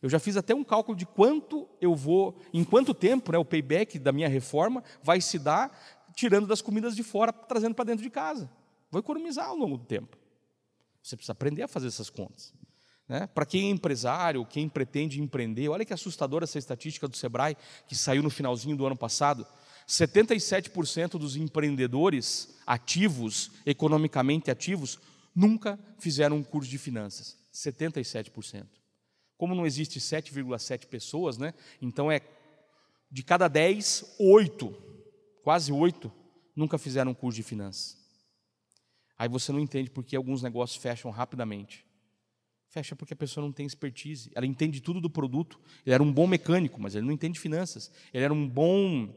Eu 0.01 0.09
já 0.09 0.17
fiz 0.17 0.37
até 0.37 0.55
um 0.55 0.63
cálculo 0.63 0.97
de 0.97 1.05
quanto 1.05 1.67
eu 1.79 1.93
vou, 1.93 2.39
em 2.53 2.63
quanto 2.63 2.93
tempo 2.93 3.31
né, 3.31 3.37
o 3.37 3.45
payback 3.45 3.99
da 3.99 4.11
minha 4.11 4.29
reforma 4.29 4.83
vai 5.03 5.19
se 5.21 5.37
dar 5.37 5.77
tirando 6.15 6.47
das 6.47 6.61
comidas 6.61 6.95
de 6.95 7.03
fora, 7.03 7.31
trazendo 7.31 7.75
para 7.75 7.85
dentro 7.85 8.03
de 8.03 8.09
casa. 8.09 8.49
Vou 8.89 8.99
economizar 8.99 9.47
ao 9.47 9.55
longo 9.55 9.77
do 9.77 9.85
tempo. 9.85 10.17
Você 11.03 11.15
precisa 11.15 11.33
aprender 11.33 11.63
a 11.63 11.67
fazer 11.67 11.87
essas 11.87 12.09
contas. 12.09 12.53
Né? 13.09 13.27
Para 13.33 13.45
quem 13.45 13.67
é 13.67 13.69
empresário, 13.71 14.45
quem 14.45 14.69
pretende 14.69 15.19
empreender, 15.19 15.67
olha 15.67 15.83
que 15.83 15.93
assustadora 15.93 16.43
essa 16.43 16.59
estatística 16.59 17.07
do 17.07 17.17
Sebrae, 17.17 17.57
que 17.87 17.95
saiu 17.95 18.21
no 18.21 18.29
finalzinho 18.29 18.77
do 18.77 18.85
ano 18.85 18.95
passado. 18.95 19.47
77% 19.87 21.17
dos 21.17 21.35
empreendedores 21.35 22.55
ativos, 22.67 23.51
economicamente 23.65 24.51
ativos, 24.51 24.99
nunca 25.35 25.79
fizeram 25.97 26.37
um 26.37 26.43
curso 26.43 26.69
de 26.69 26.77
finanças. 26.77 27.35
77%. 27.51 28.67
Como 29.35 29.55
não 29.55 29.65
existe 29.65 29.99
7,7 29.99 30.85
pessoas, 30.85 31.39
né? 31.39 31.55
então 31.81 32.11
é 32.11 32.21
de 33.11 33.23
cada 33.23 33.47
10, 33.47 34.17
8, 34.19 34.83
quase 35.43 35.71
8, 35.71 36.11
nunca 36.55 36.77
fizeram 36.77 37.09
um 37.09 37.15
curso 37.15 37.37
de 37.37 37.43
finanças. 37.43 37.97
Aí 39.17 39.27
você 39.27 39.51
não 39.51 39.59
entende 39.59 39.89
porque 39.89 40.15
alguns 40.15 40.43
negócios 40.43 40.79
fecham 40.79 41.09
rapidamente. 41.09 41.88
Fecha 42.69 42.95
porque 42.95 43.13
a 43.13 43.17
pessoa 43.17 43.43
não 43.43 43.51
tem 43.51 43.65
expertise. 43.65 44.29
Ela 44.35 44.45
entende 44.45 44.79
tudo 44.79 45.01
do 45.01 45.09
produto. 45.09 45.59
Ele 45.83 45.93
era 45.95 46.03
um 46.03 46.13
bom 46.13 46.27
mecânico, 46.27 46.79
mas 46.79 46.93
ele 46.93 47.05
não 47.05 47.11
entende 47.11 47.39
finanças. 47.39 47.91
Ele 48.13 48.23
era 48.23 48.33
um 48.33 48.47
bom 48.47 49.09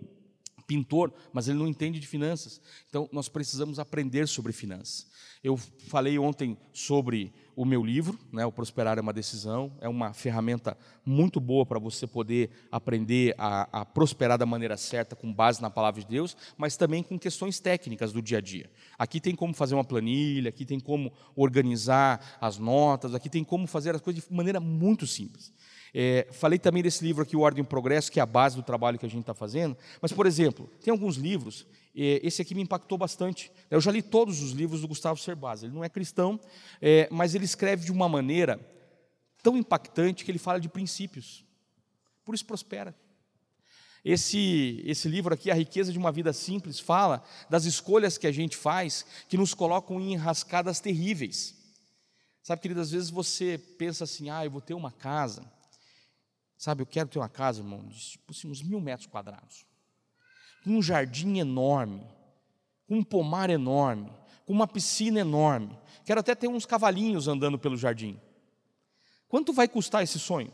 pintor, 0.66 1.12
mas 1.32 1.48
ele 1.48 1.58
não 1.58 1.68
entende 1.68 2.00
de 2.00 2.06
finanças. 2.06 2.60
Então, 2.88 3.08
nós 3.12 3.28
precisamos 3.28 3.78
aprender 3.78 4.26
sobre 4.28 4.52
finanças. 4.52 5.06
Eu 5.42 5.56
falei 5.56 6.18
ontem 6.18 6.56
sobre 6.72 7.32
o 7.56 7.64
meu 7.64 7.84
livro, 7.84 8.18
né, 8.32 8.46
o 8.46 8.52
Prosperar 8.52 8.96
é 8.96 9.00
uma 9.00 9.12
Decisão, 9.12 9.72
é 9.80 9.88
uma 9.88 10.12
ferramenta 10.12 10.76
muito 11.04 11.40
boa 11.40 11.66
para 11.66 11.78
você 11.78 12.06
poder 12.06 12.50
aprender 12.70 13.34
a, 13.36 13.80
a, 13.80 13.84
prosperar 13.84 14.38
da 14.38 14.46
maneira 14.46 14.76
certa, 14.76 15.14
com 15.14 15.32
base 15.32 15.60
na 15.60 15.68
palavra 15.68 16.00
de 16.00 16.06
Deus, 16.06 16.36
mas 16.56 16.76
também 16.76 17.02
com 17.02 17.18
questões 17.18 17.60
técnicas 17.60 18.12
do 18.12 18.22
dia 18.22 18.38
a 18.38 18.40
dia. 18.40 18.70
Aqui 18.98 19.20
tem 19.20 19.34
como 19.34 19.52
fazer 19.52 19.74
uma 19.74 19.84
planilha, 19.84 20.48
aqui 20.48 20.64
tem 20.64 20.80
como 20.80 21.12
organizar 21.34 22.38
as 22.40 22.56
notas, 22.58 23.14
aqui 23.14 23.28
tem 23.28 23.44
como 23.44 23.66
fazer 23.66 23.94
as 23.94 24.00
coisas 24.00 24.24
de 24.24 24.32
maneira 24.32 24.60
muito 24.60 25.06
simples. 25.06 25.52
É, 25.94 26.26
falei 26.32 26.58
também 26.58 26.82
desse 26.82 27.04
livro 27.04 27.22
aqui, 27.22 27.36
O 27.36 27.40
Ordem 27.40 27.62
e 27.62 27.66
Progresso, 27.66 28.10
que 28.10 28.18
é 28.18 28.22
a 28.22 28.26
base 28.26 28.56
do 28.56 28.62
trabalho 28.62 28.98
que 28.98 29.04
a 29.04 29.08
gente 29.08 29.20
está 29.20 29.34
fazendo. 29.34 29.76
Mas, 30.00 30.12
por 30.12 30.26
exemplo, 30.26 30.70
tem 30.82 30.90
alguns 30.90 31.16
livros, 31.16 31.66
é, 31.94 32.20
esse 32.22 32.40
aqui 32.40 32.54
me 32.54 32.62
impactou 32.62 32.96
bastante. 32.96 33.52
Eu 33.70 33.80
já 33.80 33.90
li 33.90 34.00
todos 34.00 34.40
os 34.40 34.52
livros 34.52 34.80
do 34.80 34.88
Gustavo 34.88 35.20
Cerbasi. 35.20 35.66
Ele 35.66 35.74
não 35.74 35.84
é 35.84 35.88
cristão, 35.88 36.40
é, 36.80 37.08
mas 37.10 37.34
ele 37.34 37.44
escreve 37.44 37.84
de 37.84 37.92
uma 37.92 38.08
maneira 38.08 38.58
tão 39.42 39.56
impactante 39.56 40.24
que 40.24 40.30
ele 40.30 40.38
fala 40.38 40.58
de 40.58 40.68
princípios. 40.68 41.44
Por 42.24 42.34
isso 42.34 42.46
prospera. 42.46 42.94
Esse, 44.04 44.82
esse 44.84 45.08
livro 45.08 45.32
aqui, 45.32 45.50
A 45.50 45.54
Riqueza 45.54 45.92
de 45.92 45.98
uma 45.98 46.10
Vida 46.10 46.32
Simples, 46.32 46.80
fala 46.80 47.22
das 47.50 47.66
escolhas 47.66 48.18
que 48.18 48.26
a 48.26 48.32
gente 48.32 48.56
faz 48.56 49.04
que 49.28 49.36
nos 49.36 49.54
colocam 49.54 50.00
em 50.00 50.14
enrascadas 50.14 50.80
terríveis. 50.80 51.54
Sabe, 52.42 52.62
querido, 52.62 52.80
às 52.80 52.90
vezes 52.90 53.10
você 53.10 53.58
pensa 53.58 54.02
assim: 54.04 54.28
ah, 54.28 54.44
eu 54.44 54.50
vou 54.50 54.60
ter 54.60 54.74
uma 54.74 54.90
casa 54.90 55.44
Sabe, 56.62 56.82
eu 56.82 56.86
quero 56.86 57.08
ter 57.08 57.18
uma 57.18 57.28
casa, 57.28 57.60
irmão, 57.60 57.84
de 57.88 57.98
tipo 57.98 58.30
assim, 58.30 58.48
uns 58.48 58.62
mil 58.62 58.80
metros 58.80 59.08
quadrados, 59.08 59.66
com 60.62 60.70
um 60.70 60.80
jardim 60.80 61.40
enorme, 61.40 62.06
com 62.86 62.98
um 62.98 63.02
pomar 63.02 63.50
enorme, 63.50 64.08
com 64.46 64.52
uma 64.52 64.68
piscina 64.68 65.18
enorme. 65.18 65.76
Quero 66.04 66.20
até 66.20 66.36
ter 66.36 66.46
uns 66.46 66.64
cavalinhos 66.64 67.26
andando 67.26 67.58
pelo 67.58 67.76
jardim. 67.76 68.16
Quanto 69.26 69.52
vai 69.52 69.66
custar 69.66 70.04
esse 70.04 70.20
sonho? 70.20 70.52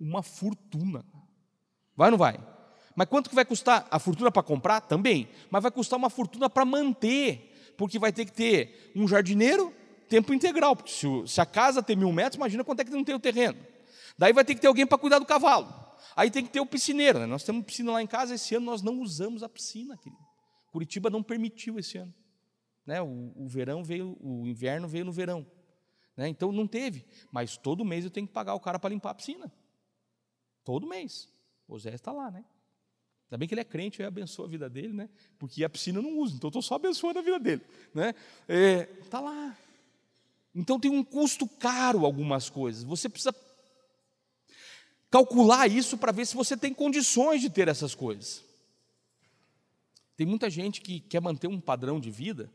Uma 0.00 0.20
fortuna. 0.20 1.04
Vai 1.96 2.08
ou 2.08 2.10
não 2.10 2.18
vai? 2.18 2.36
Mas 2.96 3.06
quanto 3.06 3.30
que 3.30 3.36
vai 3.36 3.44
custar? 3.44 3.86
A 3.88 4.00
fortuna 4.00 4.32
para 4.32 4.42
comprar? 4.42 4.80
Também. 4.80 5.28
Mas 5.48 5.62
vai 5.62 5.70
custar 5.70 5.96
uma 5.96 6.10
fortuna 6.10 6.50
para 6.50 6.64
manter, 6.64 7.72
porque 7.78 8.00
vai 8.00 8.12
ter 8.12 8.24
que 8.24 8.32
ter 8.32 8.92
um 8.96 9.06
jardineiro 9.06 9.72
tempo 10.08 10.34
integral. 10.34 10.74
Porque 10.74 10.90
se, 10.90 11.40
a 11.40 11.46
casa 11.46 11.84
tem 11.84 11.94
mil 11.94 12.10
metros, 12.10 12.34
imagina 12.34 12.64
quanto 12.64 12.80
é 12.80 12.84
que 12.84 12.90
não 12.90 13.04
tem 13.04 13.14
o 13.14 13.20
terreno. 13.20 13.70
Daí 14.20 14.34
vai 14.34 14.44
ter 14.44 14.54
que 14.54 14.60
ter 14.60 14.66
alguém 14.66 14.86
para 14.86 14.98
cuidar 14.98 15.18
do 15.18 15.24
cavalo. 15.24 15.74
Aí 16.14 16.30
tem 16.30 16.44
que 16.44 16.50
ter 16.50 16.60
o 16.60 16.66
piscineiro. 16.66 17.18
Né? 17.18 17.24
Nós 17.24 17.42
temos 17.42 17.64
piscina 17.64 17.92
lá 17.92 18.02
em 18.02 18.06
casa, 18.06 18.34
esse 18.34 18.54
ano 18.54 18.66
nós 18.66 18.82
não 18.82 19.00
usamos 19.00 19.42
a 19.42 19.48
piscina, 19.48 19.96
querido. 19.96 20.22
Curitiba 20.70 21.08
não 21.08 21.22
permitiu 21.22 21.78
esse 21.78 21.96
ano. 21.96 22.12
Né? 22.84 23.00
O, 23.00 23.32
o 23.34 23.48
verão 23.48 23.82
veio, 23.82 24.18
o 24.20 24.46
inverno 24.46 24.86
veio 24.86 25.06
no 25.06 25.10
verão. 25.10 25.46
Né? 26.14 26.28
Então 26.28 26.52
não 26.52 26.66
teve. 26.66 27.06
Mas 27.32 27.56
todo 27.56 27.82
mês 27.82 28.04
eu 28.04 28.10
tenho 28.10 28.26
que 28.26 28.32
pagar 28.34 28.52
o 28.52 28.60
cara 28.60 28.78
para 28.78 28.90
limpar 28.90 29.12
a 29.12 29.14
piscina. 29.14 29.50
Todo 30.64 30.86
mês. 30.86 31.26
O 31.66 31.78
Zé 31.78 31.94
está 31.94 32.12
lá, 32.12 32.30
né? 32.30 32.44
Ainda 33.24 33.38
bem 33.38 33.48
que 33.48 33.54
ele 33.54 33.62
é 33.62 33.64
crente, 33.64 34.02
eu 34.02 34.06
abençoo 34.06 34.44
a 34.44 34.48
vida 34.48 34.68
dele, 34.68 34.92
né? 34.92 35.08
Porque 35.38 35.64
a 35.64 35.70
piscina 35.70 35.98
eu 35.98 36.02
não 36.02 36.18
uso, 36.18 36.36
então 36.36 36.48
eu 36.48 36.50
estou 36.50 36.62
só 36.62 36.74
abençoando 36.74 37.20
a 37.20 37.22
vida 37.22 37.38
dele. 37.38 37.62
Né? 37.94 38.14
É, 38.46 38.84
tá 39.08 39.18
lá. 39.18 39.56
Então 40.54 40.78
tem 40.78 40.90
um 40.90 41.02
custo 41.02 41.48
caro 41.48 42.04
algumas 42.04 42.50
coisas. 42.50 42.82
Você 42.82 43.08
precisa 43.08 43.32
calcular 45.10 45.66
isso 45.68 45.98
para 45.98 46.12
ver 46.12 46.26
se 46.26 46.34
você 46.34 46.56
tem 46.56 46.72
condições 46.72 47.40
de 47.40 47.50
ter 47.50 47.68
essas 47.68 47.94
coisas. 47.94 48.44
Tem 50.16 50.26
muita 50.26 50.48
gente 50.50 50.80
que 50.80 51.00
quer 51.00 51.20
manter 51.20 51.48
um 51.48 51.60
padrão 51.60 51.98
de 51.98 52.10
vida 52.10 52.50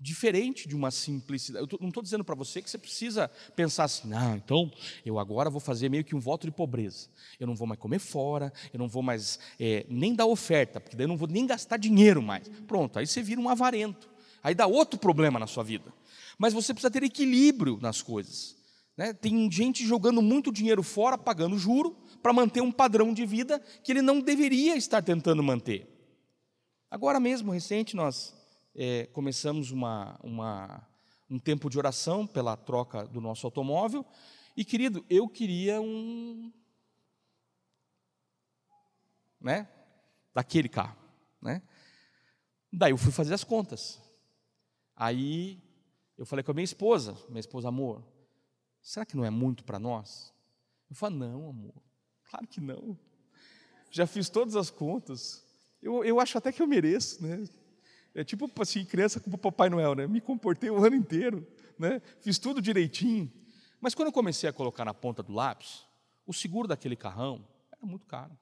diferente 0.00 0.68
de 0.68 0.76
uma 0.76 0.90
simplicidade. 0.90 1.66
Eu 1.70 1.78
não 1.80 1.88
estou 1.88 2.02
dizendo 2.02 2.22
para 2.22 2.34
você 2.34 2.62
que 2.62 2.70
você 2.70 2.78
precisa 2.78 3.28
pensar 3.56 3.84
assim, 3.84 4.08
não, 4.08 4.36
então 4.36 4.70
eu 5.04 5.18
agora 5.18 5.50
vou 5.50 5.60
fazer 5.60 5.88
meio 5.88 6.04
que 6.04 6.14
um 6.14 6.20
voto 6.20 6.46
de 6.46 6.52
pobreza. 6.52 7.08
Eu 7.40 7.46
não 7.46 7.54
vou 7.54 7.66
mais 7.66 7.80
comer 7.80 7.98
fora, 7.98 8.52
eu 8.72 8.78
não 8.78 8.88
vou 8.88 9.02
mais 9.02 9.40
é, 9.58 9.84
nem 9.88 10.14
dar 10.14 10.26
oferta, 10.26 10.80
porque 10.80 10.96
daí 10.96 11.04
eu 11.04 11.08
não 11.08 11.16
vou 11.16 11.28
nem 11.28 11.46
gastar 11.46 11.76
dinheiro 11.76 12.22
mais. 12.22 12.48
Pronto, 12.66 12.98
aí 12.98 13.06
você 13.06 13.22
vira 13.22 13.40
um 13.40 13.48
avarento. 13.48 14.08
Aí 14.42 14.54
dá 14.54 14.66
outro 14.66 14.98
problema 14.98 15.38
na 15.38 15.46
sua 15.48 15.64
vida. 15.64 15.92
Mas 16.38 16.52
você 16.52 16.72
precisa 16.72 16.90
ter 16.90 17.02
equilíbrio 17.02 17.78
nas 17.80 18.00
coisas. 18.00 18.57
Né? 18.98 19.12
Tem 19.12 19.48
gente 19.48 19.86
jogando 19.86 20.20
muito 20.20 20.50
dinheiro 20.50 20.82
fora, 20.82 21.16
pagando 21.16 21.56
juro, 21.56 21.96
para 22.20 22.32
manter 22.32 22.60
um 22.60 22.72
padrão 22.72 23.14
de 23.14 23.24
vida 23.24 23.60
que 23.60 23.92
ele 23.92 24.02
não 24.02 24.20
deveria 24.20 24.76
estar 24.76 25.00
tentando 25.00 25.40
manter. 25.40 25.88
Agora 26.90 27.20
mesmo, 27.20 27.52
recente, 27.52 27.94
nós 27.94 28.34
é, 28.74 29.06
começamos 29.06 29.70
uma, 29.70 30.18
uma, 30.20 30.84
um 31.30 31.38
tempo 31.38 31.70
de 31.70 31.78
oração 31.78 32.26
pela 32.26 32.56
troca 32.56 33.06
do 33.06 33.20
nosso 33.20 33.46
automóvel. 33.46 34.04
E, 34.56 34.64
querido, 34.64 35.06
eu 35.08 35.28
queria 35.28 35.80
um. 35.80 36.52
Né? 39.40 39.68
Daquele 40.34 40.68
carro. 40.68 40.98
Né? 41.40 41.62
Daí 42.72 42.90
eu 42.90 42.98
fui 42.98 43.12
fazer 43.12 43.32
as 43.32 43.44
contas. 43.44 44.02
Aí 44.96 45.62
eu 46.16 46.26
falei 46.26 46.42
com 46.42 46.50
a 46.50 46.54
minha 46.54 46.64
esposa, 46.64 47.16
minha 47.28 47.38
esposa, 47.38 47.68
amor, 47.68 48.02
será 48.88 49.04
que 49.04 49.16
não 49.16 49.24
é 49.24 49.28
muito 49.28 49.64
para 49.64 49.78
nós? 49.78 50.32
Eu 50.88 50.96
falei, 50.96 51.18
não, 51.18 51.50
amor, 51.50 51.74
claro 52.30 52.46
que 52.46 52.58
não. 52.58 52.98
Já 53.90 54.06
fiz 54.06 54.30
todas 54.30 54.56
as 54.56 54.70
contas. 54.70 55.44
Eu, 55.82 56.02
eu 56.04 56.18
acho 56.18 56.38
até 56.38 56.50
que 56.50 56.62
eu 56.62 56.66
mereço, 56.66 57.22
né? 57.22 57.44
É 58.14 58.24
tipo 58.24 58.50
assim, 58.60 58.86
criança 58.86 59.20
com 59.20 59.30
o 59.30 59.36
Papai 59.36 59.68
Noel, 59.68 59.94
né? 59.94 60.06
Me 60.06 60.22
comportei 60.22 60.70
o 60.70 60.82
ano 60.82 60.96
inteiro, 60.96 61.46
né? 61.78 62.00
Fiz 62.22 62.38
tudo 62.38 62.62
direitinho. 62.62 63.30
Mas 63.78 63.94
quando 63.94 64.08
eu 64.08 64.12
comecei 64.12 64.48
a 64.48 64.52
colocar 64.54 64.86
na 64.86 64.94
ponta 64.94 65.22
do 65.22 65.34
lápis, 65.34 65.84
o 66.26 66.32
seguro 66.32 66.66
daquele 66.66 66.96
carrão 66.96 67.46
era 67.70 67.86
muito 67.86 68.06
caro. 68.06 68.36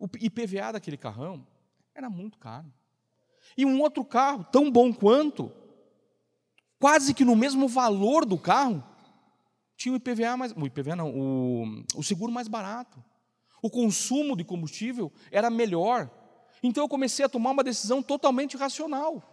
O 0.00 0.06
IPVA 0.20 0.72
daquele 0.72 0.96
carrão 0.96 1.46
era 1.94 2.10
muito 2.10 2.38
caro. 2.38 2.70
E 3.56 3.64
um 3.64 3.80
outro 3.80 4.04
carro, 4.04 4.44
tão 4.50 4.68
bom 4.68 4.92
quanto, 4.92 5.52
quase 6.78 7.14
que 7.14 7.24
no 7.24 7.36
mesmo 7.36 7.68
valor 7.68 8.24
do 8.24 8.38
carro, 8.38 8.82
tinha 9.76 9.92
o 9.92 9.96
IPVA 9.96 10.36
mais. 10.36 10.52
O 10.52 10.66
IPVA 10.66 10.96
não, 10.96 11.10
o, 11.10 11.84
o 11.96 12.02
seguro 12.02 12.32
mais 12.32 12.48
barato. 12.48 13.02
O 13.62 13.70
consumo 13.70 14.36
de 14.36 14.44
combustível 14.44 15.12
era 15.30 15.50
melhor. 15.50 16.10
Então 16.62 16.84
eu 16.84 16.88
comecei 16.88 17.24
a 17.24 17.28
tomar 17.28 17.50
uma 17.50 17.64
decisão 17.64 18.02
totalmente 18.02 18.56
racional. 18.56 19.30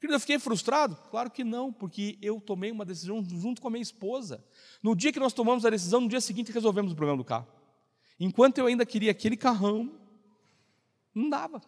Querido, 0.00 0.16
eu 0.16 0.20
fiquei 0.20 0.38
frustrado? 0.38 0.96
Claro 1.10 1.30
que 1.30 1.44
não, 1.44 1.72
porque 1.72 2.18
eu 2.20 2.40
tomei 2.40 2.72
uma 2.72 2.84
decisão 2.84 3.24
junto 3.24 3.62
com 3.62 3.68
a 3.68 3.70
minha 3.70 3.82
esposa. 3.82 4.44
No 4.82 4.96
dia 4.96 5.12
que 5.12 5.20
nós 5.20 5.32
tomamos 5.32 5.64
a 5.64 5.70
decisão, 5.70 6.00
no 6.00 6.08
dia 6.08 6.20
seguinte 6.20 6.50
resolvemos 6.50 6.92
o 6.92 6.96
problema 6.96 7.16
do 7.16 7.24
carro. 7.24 7.46
Enquanto 8.18 8.58
eu 8.58 8.66
ainda 8.66 8.84
queria 8.84 9.12
aquele 9.12 9.36
carrão, 9.36 9.92
não 11.14 11.30
dava. 11.30 11.62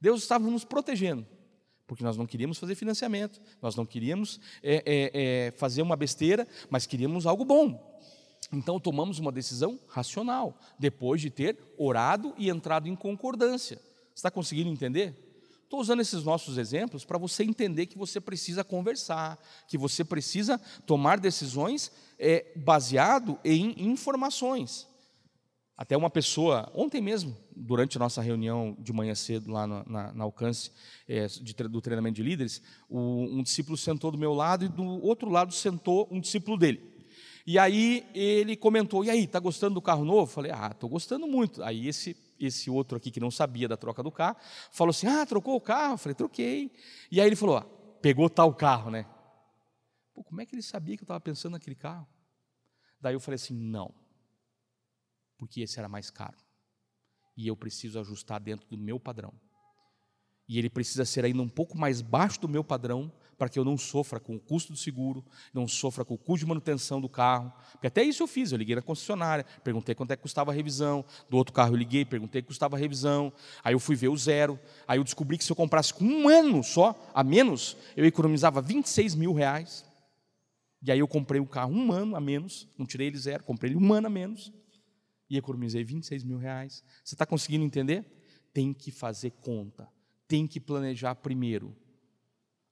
Deus 0.00 0.22
estava 0.22 0.48
nos 0.50 0.64
protegendo, 0.64 1.26
porque 1.86 2.02
nós 2.02 2.16
não 2.16 2.26
queríamos 2.26 2.58
fazer 2.58 2.74
financiamento, 2.74 3.40
nós 3.62 3.76
não 3.76 3.86
queríamos 3.86 4.40
é, 4.62 4.82
é, 4.84 5.10
é, 5.46 5.50
fazer 5.52 5.82
uma 5.82 5.96
besteira, 5.96 6.46
mas 6.68 6.86
queríamos 6.86 7.26
algo 7.26 7.44
bom. 7.44 7.96
Então 8.52 8.78
tomamos 8.78 9.18
uma 9.18 9.32
decisão 9.32 9.78
racional, 9.88 10.58
depois 10.78 11.20
de 11.20 11.30
ter 11.30 11.58
orado 11.76 12.34
e 12.36 12.48
entrado 12.48 12.88
em 12.88 12.96
concordância. 12.96 13.80
Está 14.14 14.30
conseguindo 14.30 14.70
entender? 14.70 15.14
Estou 15.64 15.80
usando 15.80 16.00
esses 16.00 16.22
nossos 16.22 16.58
exemplos 16.58 17.04
para 17.04 17.18
você 17.18 17.42
entender 17.42 17.86
que 17.86 17.98
você 17.98 18.20
precisa 18.20 18.62
conversar, 18.62 19.36
que 19.66 19.76
você 19.76 20.04
precisa 20.04 20.58
tomar 20.86 21.18
decisões 21.18 21.90
é, 22.18 22.52
baseado 22.54 23.38
em 23.44 23.74
informações. 23.82 24.86
Até 25.76 25.94
uma 25.94 26.08
pessoa, 26.08 26.70
ontem 26.74 27.02
mesmo, 27.02 27.36
durante 27.54 27.98
a 27.98 28.00
nossa 28.00 28.22
reunião 28.22 28.74
de 28.78 28.94
manhã 28.94 29.14
cedo, 29.14 29.52
lá 29.52 29.66
na, 29.66 30.12
na, 30.12 30.24
Alcance 30.24 30.70
é, 31.06 31.26
de, 31.26 31.52
do 31.54 31.82
treinamento 31.82 32.16
de 32.16 32.22
líderes, 32.22 32.62
o, 32.88 32.98
um 32.98 33.42
discípulo 33.42 33.76
sentou 33.76 34.10
do 34.10 34.16
meu 34.16 34.32
lado 34.32 34.64
e 34.64 34.68
do 34.68 34.84
outro 35.04 35.28
lado 35.28 35.52
sentou 35.52 36.08
um 36.10 36.18
discípulo 36.18 36.56
dele. 36.56 36.80
E 37.46 37.58
aí 37.58 38.04
ele 38.14 38.56
comentou: 38.56 39.04
E 39.04 39.10
aí, 39.10 39.24
está 39.24 39.38
gostando 39.38 39.74
do 39.74 39.82
carro 39.82 40.04
novo? 40.04 40.32
Falei: 40.32 40.50
Ah, 40.50 40.70
estou 40.72 40.88
gostando 40.88 41.26
muito. 41.26 41.62
Aí 41.62 41.86
esse 41.86 42.16
esse 42.38 42.68
outro 42.68 42.98
aqui 42.98 43.10
que 43.10 43.20
não 43.20 43.30
sabia 43.30 43.66
da 43.68 43.76
troca 43.76 44.02
do 44.02 44.10
carro, 44.10 44.36
falou 44.72 44.90
assim: 44.90 45.06
Ah, 45.06 45.24
trocou 45.24 45.54
o 45.54 45.60
carro? 45.60 45.96
Falei: 45.96 46.14
Troquei. 46.14 46.72
E 47.10 47.20
aí 47.20 47.26
ele 47.26 47.36
falou: 47.36 47.58
ah, 47.58 47.66
Pegou 48.00 48.28
tal 48.28 48.52
carro, 48.54 48.90
né? 48.90 49.06
Pô, 50.14 50.24
como 50.24 50.40
é 50.40 50.46
que 50.46 50.54
ele 50.54 50.62
sabia 50.62 50.96
que 50.96 51.02
eu 51.02 51.04
estava 51.04 51.20
pensando 51.20 51.52
naquele 51.52 51.76
carro? 51.76 52.08
Daí 53.00 53.14
eu 53.14 53.20
falei 53.20 53.36
assim: 53.36 53.54
Não, 53.54 53.94
porque 55.38 55.60
esse 55.60 55.78
era 55.78 55.88
mais 55.88 56.10
caro. 56.10 56.36
E 57.36 57.46
eu 57.46 57.56
preciso 57.56 57.98
ajustar 58.00 58.40
dentro 58.40 58.66
do 58.68 58.78
meu 58.78 58.98
padrão. 58.98 59.32
E 60.48 60.58
ele 60.58 60.70
precisa 60.70 61.04
ser 61.04 61.24
ainda 61.24 61.42
um 61.42 61.48
pouco 61.48 61.76
mais 61.76 62.00
baixo 62.00 62.40
do 62.40 62.48
meu 62.48 62.62
padrão 62.62 63.12
para 63.36 63.48
que 63.48 63.58
eu 63.58 63.64
não 63.64 63.76
sofra 63.76 64.18
com 64.18 64.36
o 64.36 64.40
custo 64.40 64.72
do 64.72 64.78
seguro, 64.78 65.24
não 65.52 65.68
sofra 65.68 66.04
com 66.04 66.14
o 66.14 66.18
custo 66.18 66.44
de 66.44 66.46
manutenção 66.46 67.00
do 67.00 67.08
carro. 67.08 67.52
Porque 67.72 67.86
até 67.86 68.02
isso 68.02 68.22
eu 68.22 68.26
fiz, 68.26 68.52
eu 68.52 68.58
liguei 68.58 68.74
na 68.74 68.82
concessionária, 68.82 69.44
perguntei 69.62 69.94
quanto 69.94 70.12
é 70.12 70.16
que 70.16 70.22
custava 70.22 70.50
a 70.50 70.54
revisão, 70.54 71.04
do 71.28 71.36
outro 71.36 71.52
carro 71.52 71.72
eu 71.72 71.76
liguei, 71.76 72.04
perguntei 72.04 72.40
quanto 72.40 72.48
custava 72.48 72.76
a 72.76 72.78
revisão, 72.78 73.32
aí 73.62 73.74
eu 73.74 73.80
fui 73.80 73.94
ver 73.96 74.08
o 74.08 74.16
zero, 74.16 74.58
aí 74.86 74.98
eu 74.98 75.04
descobri 75.04 75.36
que 75.36 75.44
se 75.44 75.52
eu 75.52 75.56
comprasse 75.56 75.92
com 75.92 76.04
um 76.04 76.28
ano 76.28 76.62
só, 76.62 76.94
a 77.12 77.22
menos, 77.22 77.76
eu 77.96 78.06
economizava 78.06 78.62
26 78.62 79.14
mil 79.14 79.34
reais. 79.34 79.84
E 80.82 80.90
aí 80.92 80.98
eu 80.98 81.08
comprei 81.08 81.40
o 81.40 81.46
carro 81.46 81.72
um 81.72 81.92
ano 81.92 82.16
a 82.16 82.20
menos, 82.20 82.68
não 82.78 82.86
tirei 82.86 83.08
ele 83.08 83.18
zero, 83.18 83.42
comprei 83.42 83.72
ele 83.72 83.78
um 83.78 83.92
ano 83.92 84.06
a 84.06 84.10
menos, 84.10 84.52
e 85.28 85.36
economizei 85.36 85.84
26 85.84 86.24
mil 86.24 86.38
reais. 86.38 86.82
Você 87.04 87.14
está 87.14 87.26
conseguindo 87.26 87.64
entender? 87.64 88.04
Tem 88.52 88.72
que 88.72 88.90
fazer 88.90 89.32
conta, 89.40 89.88
tem 90.26 90.46
que 90.46 90.60
planejar 90.60 91.14
primeiro. 91.16 91.76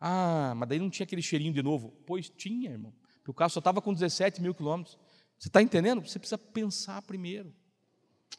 Ah, 0.01 0.53
mas 0.57 0.69
daí 0.69 0.79
não 0.79 0.91
tinha 0.91 1.05
aquele 1.05 1.23
cheirinho 1.23 1.53
de 1.53 1.63
novo. 1.63 1.91
Pois 2.07 2.29
tinha, 2.29 2.71
irmão. 2.71 2.93
Porque 3.17 3.31
o 3.31 3.35
carro 3.35 3.51
só 3.51 3.59
estava 3.59 3.81
com 3.81 3.93
17 3.93 4.43
mil 4.43 4.55
quilômetros. 4.55 4.99
Você 5.39 5.49
está 5.49 5.63
entendendo? 5.63 6.03
Você 6.03 6.19
precisa 6.19 6.39
pensar 6.39 7.01
primeiro. 7.03 7.55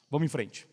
Vamos 0.09 0.26
em 0.26 0.30
frente. 0.30 0.68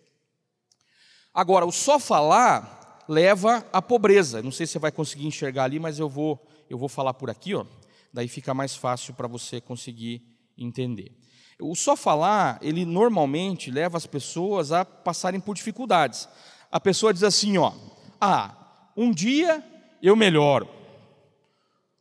Agora, 1.33 1.65
o 1.65 1.73
só 1.73 1.99
falar 1.99 3.05
leva 3.09 3.67
à 3.73 3.81
pobreza. 3.81 4.43
Não 4.43 4.53
sei 4.53 4.67
se 4.67 4.73
você 4.73 4.79
vai 4.79 4.93
conseguir 4.93 5.27
enxergar 5.27 5.65
ali, 5.65 5.79
mas 5.79 5.99
eu 5.99 6.09
vou, 6.09 6.47
eu 6.69 6.77
vou 6.77 6.89
falar 6.89 7.15
por 7.15 7.31
aqui, 7.31 7.55
ó. 7.55 7.65
Daí 8.13 8.29
fica 8.29 8.53
mais 8.53 8.77
fácil 8.77 9.15
para 9.15 9.27
você 9.27 9.61
conseguir 9.61 10.23
entender. 10.57 11.17
O 11.61 11.75
só 11.75 11.95
falar, 11.95 12.59
ele 12.61 12.85
normalmente 12.85 13.71
leva 13.71 13.97
as 13.97 14.07
pessoas 14.07 14.73
a 14.73 14.85
passarem 14.85 15.41
por 15.41 15.55
dificuldades. 15.55 16.29
A 16.71 16.81
pessoa 16.81 17.13
diz 17.13 17.23
assim, 17.23 17.59
ó: 17.59 17.73
"Ah, 18.21 18.55
um 18.97 19.11
dia 19.13 19.65
eu 20.03 20.17
melhoro. 20.17 20.69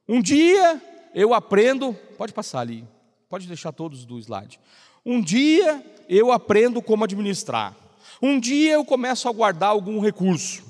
Um 0.07 0.21
dia 0.21 0.81
eu 1.13 1.33
aprendo, 1.33 1.93
pode 2.17 2.33
passar 2.33 2.61
ali, 2.61 2.85
pode 3.29 3.47
deixar 3.47 3.71
todos 3.71 4.05
do 4.05 4.17
slide. 4.19 4.59
Um 5.05 5.21
dia 5.21 5.83
eu 6.09 6.31
aprendo 6.31 6.81
como 6.81 7.03
administrar. 7.03 7.75
Um 8.21 8.39
dia 8.39 8.73
eu 8.73 8.85
começo 8.85 9.27
a 9.27 9.31
guardar 9.31 9.69
algum 9.69 9.99
recurso. 9.99 10.63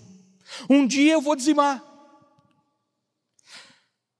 Um 0.69 0.85
dia 0.85 1.13
eu 1.13 1.21
vou 1.21 1.35
dizimar. 1.35 1.83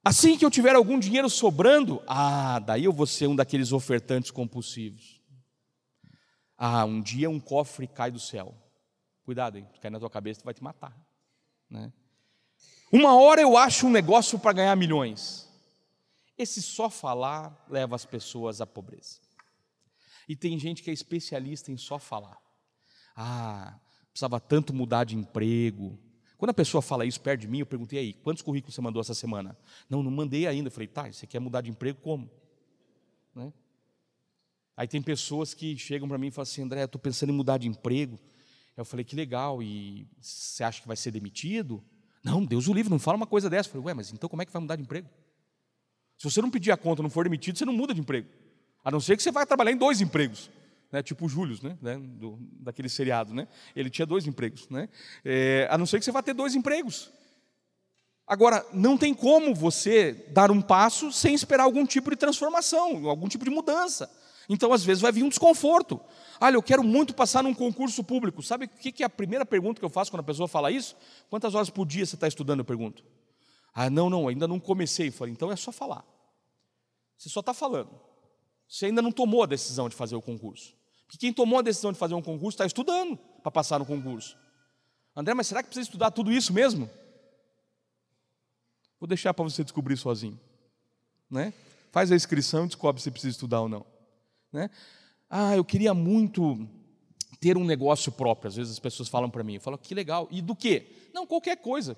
Assim 0.04 0.36
que 0.36 0.44
eu 0.44 0.50
tiver 0.50 0.74
algum 0.74 0.98
dinheiro 0.98 1.30
sobrando, 1.30 2.02
ah, 2.08 2.58
daí 2.58 2.84
eu 2.84 2.92
vou 2.92 3.06
ser 3.06 3.28
um 3.28 3.36
daqueles 3.36 3.72
ofertantes 3.72 4.30
compulsivos. 4.30 5.20
Ah, 6.58 6.84
um 6.84 7.00
dia 7.00 7.30
um 7.30 7.38
cofre 7.38 7.86
cai 7.86 8.10
do 8.10 8.18
céu. 8.18 8.54
Cuidado, 9.24 9.58
hein? 9.58 9.68
Cai 9.80 9.90
na 9.90 10.00
tua 10.00 10.10
cabeça, 10.10 10.40
vai 10.44 10.52
te 10.52 10.62
matar. 10.62 10.96
Né? 11.70 11.92
Uma 12.90 13.14
hora 13.14 13.40
eu 13.40 13.56
acho 13.56 13.86
um 13.86 13.90
negócio 13.90 14.38
para 14.38 14.52
ganhar 14.52 14.76
milhões. 14.76 15.48
Esse 16.36 16.60
só 16.60 16.90
falar 16.90 17.64
leva 17.68 17.94
as 17.94 18.04
pessoas 18.04 18.60
à 18.60 18.66
pobreza. 18.66 19.20
E 20.28 20.34
tem 20.34 20.58
gente 20.58 20.82
que 20.82 20.90
é 20.90 20.92
especialista 20.92 21.70
em 21.70 21.76
só 21.76 21.98
falar. 21.98 22.36
Ah, 23.14 23.78
precisava 24.10 24.40
tanto 24.40 24.74
mudar 24.74 25.04
de 25.04 25.16
emprego. 25.16 25.98
Quando 26.42 26.50
a 26.50 26.54
pessoa 26.54 26.82
fala 26.82 27.06
isso 27.06 27.20
perto 27.20 27.42
de 27.42 27.46
mim, 27.46 27.60
eu 27.60 27.66
perguntei 27.66 28.00
aí, 28.00 28.12
quantos 28.14 28.42
currículos 28.42 28.74
você 28.74 28.80
mandou 28.80 29.00
essa 29.00 29.14
semana? 29.14 29.56
Não, 29.88 30.02
não 30.02 30.10
mandei 30.10 30.44
ainda. 30.48 30.66
Eu 30.66 30.72
falei, 30.72 30.88
tá, 30.88 31.06
você 31.06 31.24
quer 31.24 31.38
mudar 31.38 31.60
de 31.60 31.70
emprego 31.70 32.00
como? 32.02 32.28
Né? 33.32 33.52
Aí 34.76 34.88
tem 34.88 35.00
pessoas 35.00 35.54
que 35.54 35.76
chegam 35.76 36.08
para 36.08 36.18
mim 36.18 36.26
e 36.26 36.30
falam 36.32 36.42
assim, 36.42 36.64
André, 36.64 36.82
estou 36.82 37.00
pensando 37.00 37.30
em 37.30 37.32
mudar 37.32 37.58
de 37.58 37.68
emprego. 37.68 38.18
Eu 38.76 38.84
falei, 38.84 39.04
que 39.04 39.14
legal, 39.14 39.62
e 39.62 40.04
você 40.20 40.64
acha 40.64 40.82
que 40.82 40.88
vai 40.88 40.96
ser 40.96 41.12
demitido? 41.12 41.80
Não, 42.24 42.44
Deus 42.44 42.66
o 42.66 42.74
livre, 42.74 42.90
não 42.90 42.98
fala 42.98 43.18
uma 43.18 43.26
coisa 43.28 43.48
dessa. 43.48 43.68
Eu 43.68 43.74
falei, 43.74 43.86
ué, 43.86 43.94
mas 43.94 44.12
então 44.12 44.28
como 44.28 44.42
é 44.42 44.44
que 44.44 44.52
vai 44.52 44.60
mudar 44.60 44.74
de 44.74 44.82
emprego? 44.82 45.08
Se 46.18 46.28
você 46.28 46.42
não 46.42 46.50
pedir 46.50 46.72
a 46.72 46.76
conta, 46.76 47.04
não 47.04 47.10
for 47.10 47.22
demitido, 47.22 47.56
você 47.56 47.64
não 47.64 47.72
muda 47.72 47.94
de 47.94 48.00
emprego. 48.00 48.28
A 48.84 48.90
não 48.90 48.98
ser 48.98 49.16
que 49.16 49.22
você 49.22 49.30
vai 49.30 49.46
trabalhar 49.46 49.70
em 49.70 49.76
dois 49.76 50.00
empregos. 50.00 50.50
Né, 50.92 51.02
tipo 51.02 51.24
o 51.24 51.28
Júlio, 51.28 51.58
né, 51.62 51.78
né, 51.80 51.98
do, 51.98 52.38
daquele 52.60 52.88
seriado, 52.90 53.32
né? 53.32 53.48
Ele 53.74 53.88
tinha 53.88 54.04
dois 54.04 54.26
empregos, 54.26 54.68
né? 54.68 54.90
É, 55.24 55.66
a 55.70 55.78
não 55.78 55.86
ser 55.86 55.98
que 55.98 56.04
você 56.04 56.12
vá 56.12 56.22
ter 56.22 56.34
dois 56.34 56.54
empregos. 56.54 57.10
Agora, 58.26 58.64
não 58.74 58.98
tem 58.98 59.14
como 59.14 59.54
você 59.54 60.12
dar 60.30 60.50
um 60.50 60.60
passo 60.60 61.10
sem 61.10 61.34
esperar 61.34 61.64
algum 61.64 61.86
tipo 61.86 62.10
de 62.10 62.16
transformação, 62.16 63.08
algum 63.08 63.26
tipo 63.26 63.44
de 63.44 63.50
mudança. 63.50 64.10
Então, 64.48 64.72
às 64.72 64.84
vezes, 64.84 65.00
vai 65.00 65.10
vir 65.10 65.22
um 65.22 65.28
desconforto. 65.28 66.00
Olha, 66.40 66.56
eu 66.56 66.62
quero 66.62 66.84
muito 66.84 67.14
passar 67.14 67.42
num 67.42 67.54
concurso 67.54 68.04
público. 68.04 68.42
Sabe 68.42 68.66
o 68.66 68.68
que 68.68 69.02
é 69.02 69.06
a 69.06 69.10
primeira 69.10 69.46
pergunta 69.46 69.80
que 69.80 69.84
eu 69.84 69.90
faço 69.90 70.10
quando 70.10 70.20
a 70.20 70.24
pessoa 70.24 70.46
fala 70.46 70.70
isso? 70.70 70.96
Quantas 71.30 71.54
horas 71.54 71.70
por 71.70 71.86
dia 71.86 72.04
você 72.04 72.16
está 72.16 72.28
estudando? 72.28 72.60
Eu 72.60 72.64
pergunto. 72.64 73.02
Ah, 73.72 73.88
não, 73.88 74.10
não, 74.10 74.28
ainda 74.28 74.46
não 74.46 74.60
comecei. 74.60 75.08
Eu 75.08 75.12
falei, 75.12 75.32
então 75.32 75.50
é 75.50 75.56
só 75.56 75.72
falar. 75.72 76.04
Você 77.16 77.28
só 77.28 77.40
está 77.40 77.54
falando. 77.54 77.98
Você 78.68 78.86
ainda 78.86 79.00
não 79.00 79.12
tomou 79.12 79.42
a 79.42 79.46
decisão 79.46 79.88
de 79.88 79.94
fazer 79.94 80.16
o 80.16 80.22
concurso. 80.22 80.74
Porque 81.12 81.26
quem 81.26 81.32
tomou 81.32 81.58
a 81.58 81.62
decisão 81.62 81.92
de 81.92 81.98
fazer 81.98 82.14
um 82.14 82.22
concurso 82.22 82.54
está 82.54 82.64
estudando 82.64 83.18
para 83.42 83.52
passar 83.52 83.78
no 83.78 83.84
concurso. 83.84 84.34
André, 85.14 85.34
mas 85.34 85.46
será 85.46 85.62
que 85.62 85.68
precisa 85.68 85.86
estudar 85.86 86.10
tudo 86.10 86.32
isso 86.32 86.54
mesmo? 86.54 86.88
Vou 88.98 89.06
deixar 89.06 89.34
para 89.34 89.44
você 89.44 89.62
descobrir 89.62 89.98
sozinho. 89.98 90.40
Né? 91.30 91.52
Faz 91.90 92.10
a 92.10 92.16
inscrição 92.16 92.64
e 92.64 92.68
descobre 92.68 93.02
se 93.02 93.10
precisa 93.10 93.30
estudar 93.30 93.60
ou 93.60 93.68
não. 93.68 93.84
Né? 94.50 94.70
Ah, 95.28 95.54
eu 95.54 95.62
queria 95.62 95.92
muito 95.92 96.66
ter 97.38 97.58
um 97.58 97.64
negócio 97.64 98.10
próprio. 98.10 98.48
Às 98.48 98.56
vezes 98.56 98.72
as 98.72 98.78
pessoas 98.78 99.10
falam 99.10 99.28
para 99.28 99.44
mim, 99.44 99.56
eu 99.56 99.60
falo, 99.60 99.76
que 99.76 99.94
legal. 99.94 100.26
E 100.30 100.40
do 100.40 100.56
quê? 100.56 100.86
Não, 101.12 101.26
qualquer 101.26 101.58
coisa. 101.58 101.94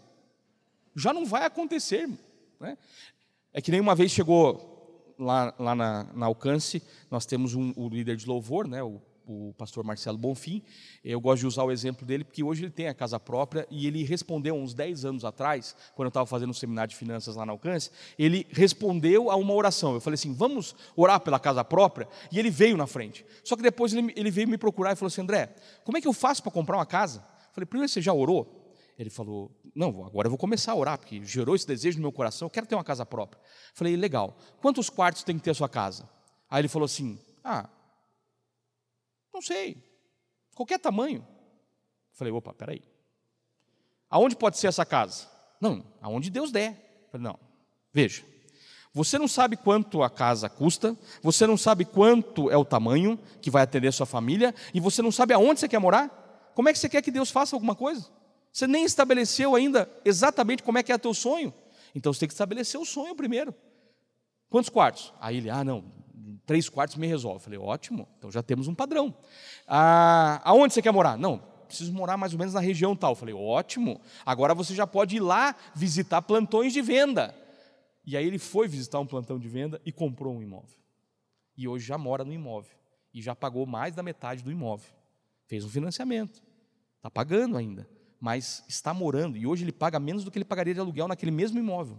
Já 0.97 1.13
não 1.13 1.25
vai 1.25 1.45
acontecer. 1.45 2.11
Né? 2.59 2.77
É 3.53 3.63
que 3.63 3.71
nem 3.71 3.81
uma 3.81 3.95
vez 3.95 4.11
chegou 4.11 4.74
lá, 5.19 5.55
lá 5.59 5.75
na, 5.75 6.05
na 6.15 6.27
Alcance, 6.27 6.83
nós 7.11 7.27
temos 7.27 7.55
um, 7.55 7.73
o 7.77 7.89
líder 7.89 8.17
de 8.17 8.27
louvor, 8.27 8.67
né, 8.67 8.83
o, 8.83 9.01
o 9.27 9.55
pastor 9.57 9.85
Marcelo 9.85 10.19
Bonfim. 10.19 10.63
Eu 11.05 11.21
gosto 11.21 11.41
de 11.41 11.47
usar 11.47 11.65
o 11.65 11.73
exemplo 11.73 12.07
dele, 12.07 12.25
porque 12.25 12.43
hoje 12.43 12.65
ele 12.65 12.71
tem 12.71 12.89
a 12.89 12.95
casa 12.95 13.19
própria 13.19 13.67
e 13.71 13.87
ele 13.87 14.05
respondeu 14.05 14.55
uns 14.55 14.75
10 14.75 15.05
anos 15.05 15.25
atrás, 15.25 15.75
quando 15.95 16.07
eu 16.07 16.09
estava 16.09 16.27
fazendo 16.27 16.51
um 16.51 16.55
seminário 16.55 16.91
de 16.91 16.97
finanças 16.97 17.37
lá 17.37 17.47
na 17.47 17.53
Alcance, 17.53 17.91
ele 18.19 18.47
respondeu 18.51 19.31
a 19.31 19.37
uma 19.37 19.55
oração. 19.55 19.95
Eu 19.95 20.01
falei 20.01 20.15
assim: 20.15 20.35
vamos 20.35 20.75
orar 20.97 21.21
pela 21.21 21.39
casa 21.39 21.65
própria? 21.65 22.09
E 22.31 22.39
ele 22.39 22.51
veio 22.51 22.77
na 22.77 22.87
frente. 22.87 23.25
Só 23.43 23.57
que 23.57 23.63
depois 23.63 23.93
ele, 23.93 24.13
ele 24.17 24.31
veio 24.31 24.49
me 24.49 24.59
procurar 24.59 24.93
e 24.93 24.97
falou 24.97 25.09
assim: 25.09 25.23
André, 25.23 25.55
como 25.85 25.99
é 25.99 26.01
que 26.01 26.09
eu 26.09 26.13
faço 26.13 26.43
para 26.43 26.53
comprar 26.53 26.77
uma 26.77 26.87
casa? 26.87 27.21
Eu 27.21 27.55
falei: 27.55 27.67
primeiro 27.67 27.89
você 27.89 28.01
já 28.01 28.13
orou? 28.13 28.61
Ele 28.99 29.11
falou: 29.11 29.51
Não, 29.75 29.89
agora 30.07 30.27
eu 30.27 30.31
vou 30.31 30.39
começar 30.39 30.73
a 30.73 30.77
orar, 30.77 30.99
porque 30.99 31.25
gerou 31.25 31.57
esse 31.57 31.67
desejo 31.67 31.99
no 31.99 32.03
meu 32.03 32.13
coração, 32.13 32.47
eu 32.47 32.51
quero 32.51 32.67
ter 32.67 32.77
uma 32.77 32.85
casa 32.85 33.05
própria. 33.05 33.43
Falei: 33.75 33.97
Legal, 33.97 34.37
quantos 34.61 34.89
quartos 34.89 35.25
tem 35.25 35.37
que 35.37 35.43
ter 35.43 35.51
a 35.51 35.55
sua 35.55 35.69
casa? 35.69 36.09
Aí 36.49 36.61
ele 36.61 36.69
falou 36.69 36.87
assim: 36.87 37.19
Ah, 37.43 37.69
não 39.33 39.43
sei, 39.43 39.77
qualquer 40.55 40.79
tamanho. 40.79 41.27
Falei: 42.13 42.33
Opa, 42.33 42.55
peraí. 42.55 42.83
Aonde 44.09 44.37
pode 44.37 44.59
ser 44.59 44.69
essa 44.69 44.87
casa? 44.87 45.27
Não, 45.61 45.85
aonde 46.01 46.31
Deus 46.31 46.53
der. 46.53 47.09
Falei: 47.11 47.25
Não, 47.25 47.39
veja. 47.93 48.25
Você 48.93 49.19
não 49.19 49.27
sabe 49.27 49.57
quanto 49.57 50.05
a 50.05 50.09
casa 50.09 50.49
custa, 50.49 50.97
você 51.21 51.49
não 51.49 51.57
sabe 51.57 51.85
quanto 51.85 52.49
é 52.49 52.57
o 52.57 52.65
tamanho 52.65 53.19
que 53.43 53.51
vai 53.51 53.65
atender 53.65 53.93
sua 53.93 54.07
família, 54.07 54.55
e 54.73 54.79
você 54.79 55.03
não 55.03 55.11
sabe 55.11 55.35
aonde 55.35 55.59
você 55.59 55.69
quer 55.69 55.81
morar. 55.81 56.53
Como 56.55 56.69
é 56.69 56.73
que 56.73 56.79
você 56.79 56.89
quer 56.89 57.03
que 57.03 57.11
Deus 57.11 57.29
faça 57.29 57.57
alguma 57.57 57.75
coisa? 57.75 58.09
Você 58.55 58.69
nem 58.69 58.85
estabeleceu 58.85 59.57
ainda 59.57 59.91
exatamente 60.05 60.63
como 60.63 60.79
é 60.79 60.83
que 60.85 60.93
é 60.93 60.97
teu 60.97 61.13
sonho. 61.13 61.53
Então 61.93 62.13
você 62.13 62.21
tem 62.21 62.29
que 62.29 62.35
estabelecer 62.35 62.81
o 62.81 62.85
sonho 62.85 63.13
primeiro. 63.17 63.53
Quantos 64.49 64.71
quartos? 64.71 65.13
Aí 65.21 65.39
ele, 65.39 65.51
ah, 65.51 65.65
não, 65.65 65.85
três 66.47 66.69
quartos 66.69 66.97
me 66.97 67.09
resolve. 67.09 67.39
Eu 67.39 67.41
falei, 67.41 67.59
ótimo, 67.59 68.07
então 68.17 68.31
já 68.31 68.45
temos 68.45 68.69
um 68.69 68.75
padrão. 68.75 69.13
Ah, 69.67 70.41
aonde 70.45 70.73
você 70.73 70.81
quer 70.81 70.93
morar? 70.93 71.19
Não, 71.19 71.43
preciso 71.67 71.93
morar 71.93 72.17
mais 72.17 72.33
ou 72.33 72.39
menos 72.39 72.55
na 72.55 72.61
região 72.61 72.95
tal. 72.95 73.11
Eu 73.11 73.17
falei, 73.17 73.35
ótimo, 73.35 74.01
agora 74.25 74.55
você 74.55 74.73
já 74.73 74.87
pode 74.87 75.17
ir 75.17 75.21
lá 75.21 75.57
visitar 75.75 76.23
plantões 76.23 76.73
de 76.73 76.81
venda. 76.81 77.35
E 78.07 78.17
aí 78.17 78.25
ele 78.25 78.39
foi 78.39 78.69
visitar 78.69 79.01
um 79.01 79.07
plantão 79.07 79.37
de 79.37 79.49
venda 79.49 79.83
e 79.85 79.91
comprou 79.91 80.33
um 80.33 80.41
imóvel. 80.41 80.79
E 81.57 81.67
hoje 81.67 81.87
já 81.87 81.99
mora 81.99 82.25
no 82.25 82.33
imóvel. 82.33 82.71
E 83.13 83.21
já 83.21 83.35
pagou 83.35 83.67
mais 83.67 83.97
da 83.97 84.03
metade 84.03 84.45
do 84.45 84.53
imóvel. 84.53 84.93
Fez 85.49 85.65
um 85.65 85.69
financiamento. 85.69 86.41
Está 86.99 87.11
pagando 87.11 87.57
ainda 87.57 87.94
mas 88.25 88.65
está 88.67 88.95
morando, 88.95 89.37
e 89.37 89.47
hoje 89.47 89.65
ele 89.65 89.71
paga 89.71 90.01
menos 90.01 90.25
do 90.25 90.31
que 90.31 90.39
ele 90.39 90.47
pagaria 90.47 90.73
de 90.73 90.81
aluguel 90.81 91.07
naquele 91.07 91.31
mesmo 91.31 91.59
imóvel, 91.59 91.99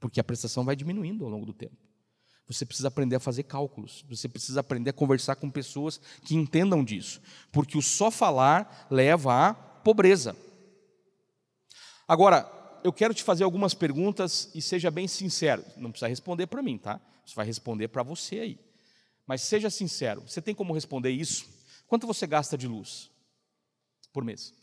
porque 0.00 0.18
a 0.18 0.24
prestação 0.24 0.64
vai 0.64 0.74
diminuindo 0.74 1.24
ao 1.24 1.30
longo 1.30 1.46
do 1.46 1.52
tempo. 1.52 1.76
Você 2.48 2.66
precisa 2.66 2.88
aprender 2.88 3.14
a 3.14 3.20
fazer 3.20 3.44
cálculos, 3.44 4.04
você 4.08 4.28
precisa 4.28 4.58
aprender 4.58 4.90
a 4.90 4.92
conversar 4.92 5.36
com 5.36 5.48
pessoas 5.48 6.00
que 6.24 6.34
entendam 6.34 6.82
disso, 6.82 7.22
porque 7.52 7.78
o 7.78 7.82
só 7.82 8.10
falar 8.10 8.88
leva 8.90 9.50
à 9.50 9.54
pobreza. 9.54 10.36
Agora, 12.08 12.50
eu 12.82 12.92
quero 12.92 13.14
te 13.14 13.22
fazer 13.22 13.44
algumas 13.44 13.74
perguntas 13.74 14.50
e 14.52 14.60
seja 14.60 14.90
bem 14.90 15.06
sincero, 15.06 15.64
não 15.76 15.92
precisa 15.92 16.08
responder 16.08 16.48
para 16.48 16.60
mim, 16.60 16.76
tá? 16.76 17.00
Você 17.24 17.36
vai 17.36 17.46
responder 17.46 17.86
para 17.86 18.02
você 18.02 18.40
aí. 18.40 18.58
Mas 19.24 19.42
seja 19.42 19.70
sincero, 19.70 20.22
você 20.22 20.42
tem 20.42 20.56
como 20.56 20.74
responder 20.74 21.10
isso? 21.12 21.46
Quanto 21.86 22.04
você 22.04 22.26
gasta 22.26 22.58
de 22.58 22.66
luz 22.66 23.08
por 24.12 24.24
mês? 24.24 24.58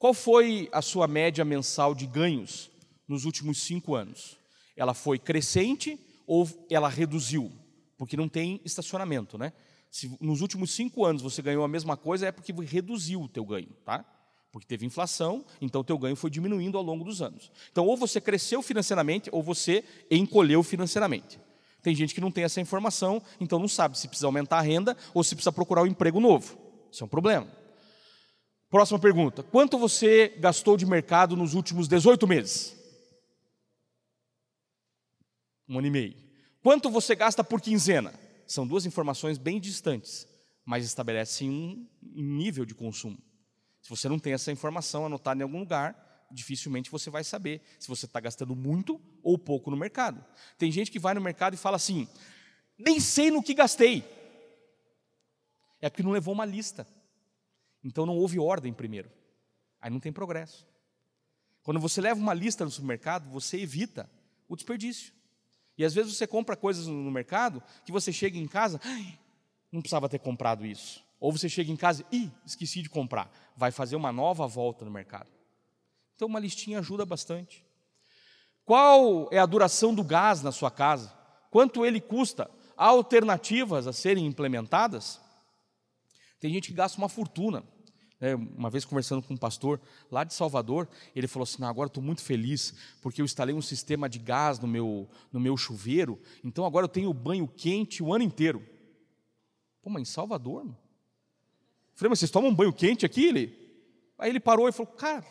Qual 0.00 0.14
foi 0.14 0.66
a 0.72 0.80
sua 0.80 1.06
média 1.06 1.44
mensal 1.44 1.94
de 1.94 2.06
ganhos 2.06 2.70
nos 3.06 3.26
últimos 3.26 3.58
cinco 3.60 3.94
anos? 3.94 4.38
Ela 4.74 4.94
foi 4.94 5.18
crescente 5.18 6.00
ou 6.26 6.48
ela 6.70 6.88
reduziu? 6.88 7.52
Porque 7.98 8.16
não 8.16 8.26
tem 8.26 8.62
estacionamento, 8.64 9.36
né? 9.36 9.52
Se 9.90 10.10
nos 10.18 10.40
últimos 10.40 10.70
cinco 10.70 11.04
anos 11.04 11.20
você 11.20 11.42
ganhou 11.42 11.62
a 11.62 11.68
mesma 11.68 11.98
coisa, 11.98 12.28
é 12.28 12.32
porque 12.32 12.50
reduziu 12.50 13.20
o 13.20 13.28
teu 13.28 13.44
ganho, 13.44 13.68
tá? 13.84 14.02
Porque 14.50 14.66
teve 14.66 14.86
inflação, 14.86 15.44
então 15.60 15.82
o 15.82 15.84
teu 15.84 15.98
ganho 15.98 16.16
foi 16.16 16.30
diminuindo 16.30 16.78
ao 16.78 16.82
longo 16.82 17.04
dos 17.04 17.20
anos. 17.20 17.52
Então, 17.70 17.86
ou 17.86 17.94
você 17.94 18.22
cresceu 18.22 18.62
financeiramente, 18.62 19.28
ou 19.30 19.42
você 19.42 19.84
encolheu 20.10 20.62
financeiramente. 20.62 21.38
Tem 21.82 21.94
gente 21.94 22.14
que 22.14 22.22
não 22.22 22.30
tem 22.30 22.44
essa 22.44 22.58
informação, 22.58 23.22
então 23.38 23.58
não 23.58 23.68
sabe 23.68 23.98
se 23.98 24.08
precisa 24.08 24.28
aumentar 24.28 24.60
a 24.60 24.62
renda 24.62 24.96
ou 25.12 25.22
se 25.22 25.34
precisa 25.34 25.52
procurar 25.52 25.82
um 25.82 25.86
emprego 25.86 26.20
novo. 26.20 26.56
Isso 26.90 27.04
é 27.04 27.06
um 27.06 27.08
problema. 27.08 27.59
Próxima 28.70 29.00
pergunta: 29.00 29.42
quanto 29.42 29.76
você 29.76 30.28
gastou 30.38 30.76
de 30.76 30.86
mercado 30.86 31.36
nos 31.36 31.54
últimos 31.54 31.88
18 31.88 32.26
meses? 32.26 32.76
Um 35.68 35.78
ano 35.78 35.88
e 35.88 35.90
meio. 35.90 36.16
Quanto 36.62 36.88
você 36.88 37.14
gasta 37.14 37.42
por 37.42 37.60
quinzena? 37.60 38.14
São 38.46 38.66
duas 38.66 38.86
informações 38.86 39.38
bem 39.38 39.60
distantes, 39.60 40.26
mas 40.64 40.84
estabelecem 40.84 41.50
um 41.50 41.88
nível 42.22 42.64
de 42.64 42.74
consumo. 42.74 43.18
Se 43.82 43.88
você 43.88 44.08
não 44.08 44.18
tem 44.18 44.32
essa 44.32 44.52
informação 44.52 45.06
anotada 45.06 45.40
em 45.40 45.42
algum 45.42 45.60
lugar, 45.60 46.26
dificilmente 46.30 46.90
você 46.90 47.10
vai 47.10 47.24
saber 47.24 47.62
se 47.78 47.88
você 47.88 48.06
está 48.06 48.20
gastando 48.20 48.54
muito 48.54 49.00
ou 49.22 49.38
pouco 49.38 49.70
no 49.70 49.76
mercado. 49.76 50.24
Tem 50.58 50.70
gente 50.70 50.90
que 50.90 50.98
vai 50.98 51.14
no 51.14 51.20
mercado 51.20 51.54
e 51.54 51.56
fala 51.56 51.76
assim: 51.76 52.08
nem 52.78 53.00
sei 53.00 53.30
no 53.30 53.42
que 53.42 53.54
gastei. 53.54 54.04
É 55.80 55.88
porque 55.88 56.02
não 56.02 56.12
levou 56.12 56.34
uma 56.34 56.44
lista. 56.44 56.86
Então 57.82 58.04
não 58.06 58.16
houve 58.16 58.38
ordem 58.38 58.72
primeiro. 58.72 59.10
Aí 59.80 59.90
não 59.90 60.00
tem 60.00 60.12
progresso. 60.12 60.66
Quando 61.62 61.80
você 61.80 62.00
leva 62.00 62.20
uma 62.20 62.34
lista 62.34 62.64
no 62.64 62.70
supermercado, 62.70 63.30
você 63.30 63.58
evita 63.58 64.10
o 64.48 64.56
desperdício. 64.56 65.12
E 65.76 65.84
às 65.84 65.94
vezes 65.94 66.16
você 66.16 66.26
compra 66.26 66.56
coisas 66.56 66.86
no 66.86 67.10
mercado 67.10 67.62
que 67.84 67.92
você 67.92 68.12
chega 68.12 68.38
em 68.38 68.46
casa, 68.46 68.80
não 69.72 69.80
precisava 69.80 70.08
ter 70.08 70.18
comprado 70.18 70.66
isso. 70.66 71.02
Ou 71.18 71.32
você 71.32 71.48
chega 71.48 71.70
em 71.70 71.76
casa 71.76 72.04
e 72.10 72.30
esqueci 72.44 72.82
de 72.82 72.88
comprar. 72.88 73.30
Vai 73.56 73.70
fazer 73.70 73.96
uma 73.96 74.12
nova 74.12 74.46
volta 74.46 74.84
no 74.84 74.90
mercado. 74.90 75.28
Então 76.16 76.28
uma 76.28 76.40
listinha 76.40 76.78
ajuda 76.78 77.06
bastante. 77.06 77.64
Qual 78.64 79.28
é 79.30 79.38
a 79.38 79.46
duração 79.46 79.94
do 79.94 80.04
gás 80.04 80.42
na 80.42 80.52
sua 80.52 80.70
casa? 80.70 81.12
Quanto 81.50 81.84
ele 81.84 82.00
custa? 82.00 82.50
Há 82.76 82.86
alternativas 82.86 83.86
a 83.86 83.92
serem 83.92 84.26
implementadas? 84.26 85.20
Tem 86.40 86.52
gente 86.52 86.68
que 86.68 86.74
gasta 86.74 86.98
uma 86.98 87.08
fortuna. 87.08 87.62
É, 88.22 88.34
uma 88.34 88.68
vez 88.68 88.84
conversando 88.84 89.22
com 89.22 89.32
um 89.32 89.36
pastor 89.36 89.80
lá 90.10 90.24
de 90.24 90.34
Salvador, 90.34 90.88
ele 91.14 91.26
falou 91.26 91.44
assim: 91.44 91.62
agora 91.64 91.86
estou 91.86 92.02
muito 92.02 92.22
feliz 92.22 92.74
porque 93.00 93.22
eu 93.22 93.24
instalei 93.24 93.54
um 93.54 93.62
sistema 93.62 94.08
de 94.08 94.18
gás 94.18 94.58
no 94.58 94.68
meu, 94.68 95.08
no 95.32 95.40
meu 95.40 95.56
chuveiro, 95.56 96.20
então 96.44 96.66
agora 96.66 96.84
eu 96.84 96.88
tenho 96.88 97.12
banho 97.14 97.48
quente 97.48 98.02
o 98.02 98.12
ano 98.12 98.24
inteiro. 98.24 98.62
Pô, 99.80 99.88
mas 99.88 100.02
em 100.02 100.04
Salvador? 100.04 100.64
Mano? 100.64 100.76
Falei, 101.94 102.10
mas 102.10 102.18
vocês 102.18 102.30
tomam 102.30 102.54
banho 102.54 102.72
quente 102.72 103.06
aqui? 103.06 103.24
Ele? 103.24 103.58
Aí 104.18 104.28
ele 104.28 104.40
parou 104.40 104.68
e 104.68 104.72
falou: 104.72 104.92
cara, 104.92 105.24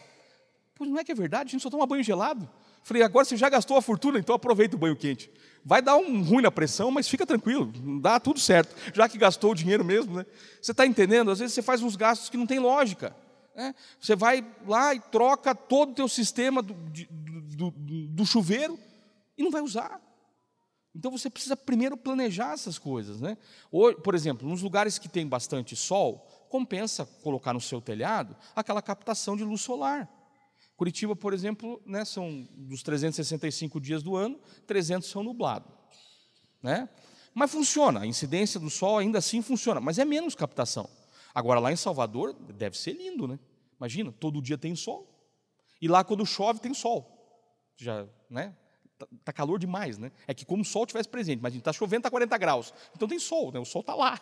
pois 0.74 0.90
não 0.90 0.98
é 0.98 1.04
que 1.04 1.12
é 1.12 1.16
verdade, 1.16 1.50
a 1.50 1.52
gente 1.52 1.62
só 1.62 1.70
toma 1.70 1.86
banho 1.86 2.04
gelado. 2.04 2.50
Falei, 2.90 3.04
agora 3.04 3.24
você 3.24 3.38
já 3.38 3.48
gastou 3.50 3.78
a 3.78 3.84
fortuna, 3.84 4.18
então 4.18 4.34
aproveita 4.34 4.76
o 4.76 4.80
banho 4.80 4.96
quente. 4.96 5.30
Vai 5.64 5.80
dar 5.80 5.96
um 5.96 6.24
ruim 6.24 6.42
na 6.42 6.50
pressão, 6.50 6.90
mas 6.90 7.08
fica 7.08 7.24
tranquilo, 7.24 7.72
dá 8.02 8.20
tudo 8.20 8.40
certo. 8.40 8.76
Já 8.96 9.08
que 9.08 9.16
gastou 9.16 9.52
o 9.52 9.56
dinheiro 9.56 9.86
mesmo, 9.86 10.16
né? 10.16 10.26
Você 10.60 10.72
está 10.72 10.88
entendendo? 10.88 11.30
Às 11.30 11.38
vezes 11.38 11.54
você 11.54 11.62
faz 11.62 11.84
uns 11.84 11.96
gastos 11.96 12.30
que 12.30 12.38
não 12.38 12.48
tem 12.48 12.58
lógica. 12.58 13.16
Né? 13.56 13.76
Você 14.02 14.16
vai 14.16 14.44
lá 14.66 14.96
e 14.96 15.00
troca 15.00 15.54
todo 15.54 15.92
o 15.92 15.94
teu 15.94 16.08
sistema 16.08 16.64
do, 16.64 16.74
do, 16.74 17.72
do, 18.08 18.26
chuveiro 18.26 18.80
e 19.38 19.44
não 19.44 19.52
vai 19.52 19.62
usar. 19.62 20.02
Então 20.96 21.12
você 21.12 21.30
precisa 21.30 21.56
primeiro 21.56 21.96
planejar 21.96 22.54
essas 22.54 22.80
coisas. 22.80 23.22
Né? 23.22 23.38
Ou, 23.72 23.94
por 23.94 24.16
exemplo, 24.16 24.50
nos 24.50 24.64
lugares 24.64 24.98
que 24.98 25.08
tem 25.08 25.28
bastante 25.28 25.76
sol, 25.76 26.28
compensa 26.50 27.06
colocar 27.22 27.54
no 27.54 27.62
seu 27.62 27.80
telhado 27.80 28.36
aquela 28.56 28.82
captação 28.82 29.38
de 29.38 29.44
luz 29.44 29.62
solar. 29.62 30.10
Curitiba, 30.80 31.14
por 31.14 31.34
exemplo, 31.34 31.82
né, 31.86 32.06
são 32.06 32.48
dos 32.56 32.82
365 32.84 33.82
dias 33.82 34.02
do 34.02 34.16
ano, 34.16 34.40
300 34.66 35.10
são 35.10 35.22
nublados. 35.22 35.70
Né? 36.64 36.88
Mas 37.34 37.52
funciona, 37.52 38.00
a 38.00 38.08
incidência 38.08 38.58
do 38.62 38.70
sol 38.70 38.98
ainda 38.98 39.18
assim 39.18 39.42
funciona, 39.42 39.82
mas 39.82 40.00
é 40.00 40.06
menos 40.06 40.36
captação. 40.36 40.90
Agora, 41.36 41.60
lá 41.60 41.70
em 41.70 41.76
Salvador, 41.76 42.34
deve 42.34 42.78
ser 42.78 42.94
lindo, 42.94 43.28
né? 43.28 43.38
Imagina, 43.78 44.10
todo 44.10 44.42
dia 44.42 44.58
tem 44.58 44.74
sol. 44.74 45.06
E 45.82 45.88
lá, 45.90 46.02
quando 46.02 46.26
chove, 46.26 46.62
tem 46.62 46.74
sol. 46.74 47.14
Já, 47.76 48.08
né? 48.30 48.56
Tá, 48.98 49.08
tá 49.26 49.34
calor 49.34 49.60
demais, 49.60 49.98
né? 49.98 50.14
É 50.28 50.34
que 50.34 50.46
como 50.46 50.62
o 50.62 50.66
sol 50.66 50.86
tivesse 50.86 51.10
presente, 51.10 51.42
mas 51.42 51.54
está 51.54 51.74
chovendo, 51.74 52.00
está 52.00 52.10
40 52.10 52.38
graus. 52.38 52.74
Então 52.96 53.06
tem 53.06 53.20
sol, 53.20 53.52
né? 53.52 53.60
O 53.60 53.66
sol 53.66 53.82
está 53.82 53.96
lá. 53.96 54.18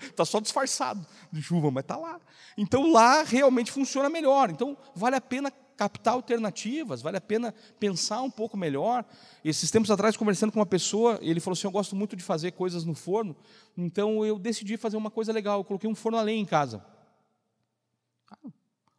Está 0.00 0.24
só 0.26 0.40
disfarçado 0.40 1.06
de 1.30 1.42
chuva, 1.42 1.70
mas 1.70 1.84
está 1.84 1.98
lá. 1.98 2.18
Então 2.56 2.90
lá 2.90 3.22
realmente 3.24 3.70
funciona 3.70 4.08
melhor. 4.08 4.48
Então 4.48 4.74
vale 4.94 5.14
a 5.14 5.20
pena 5.20 5.52
captar 5.78 6.14
alternativas, 6.14 7.00
vale 7.00 7.16
a 7.16 7.20
pena 7.20 7.54
pensar 7.78 8.20
um 8.20 8.30
pouco 8.30 8.56
melhor. 8.56 9.04
Esses 9.44 9.70
tempos 9.70 9.90
atrás, 9.92 10.16
conversando 10.16 10.52
com 10.52 10.58
uma 10.58 10.66
pessoa, 10.66 11.20
ele 11.22 11.38
falou 11.38 11.52
assim: 11.52 11.68
Eu 11.68 11.70
gosto 11.70 11.94
muito 11.94 12.16
de 12.16 12.22
fazer 12.22 12.50
coisas 12.50 12.84
no 12.84 12.94
forno, 12.94 13.36
então 13.76 14.26
eu 14.26 14.38
decidi 14.38 14.76
fazer 14.76 14.96
uma 14.96 15.10
coisa 15.10 15.32
legal. 15.32 15.60
Eu 15.60 15.64
coloquei 15.64 15.88
um 15.88 15.94
forno 15.94 16.18
a 16.18 16.22
lenha 16.22 16.42
em 16.42 16.44
casa. 16.44 16.84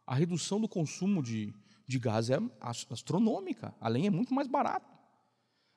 A 0.06 0.14
redução 0.14 0.58
do 0.58 0.66
consumo 0.66 1.22
de, 1.22 1.54
de 1.86 1.98
gás 1.98 2.30
é 2.30 2.38
astronômica, 2.88 3.74
a 3.78 3.88
lenha 3.88 4.08
é 4.08 4.10
muito 4.10 4.32
mais 4.32 4.48
barata. 4.48 4.99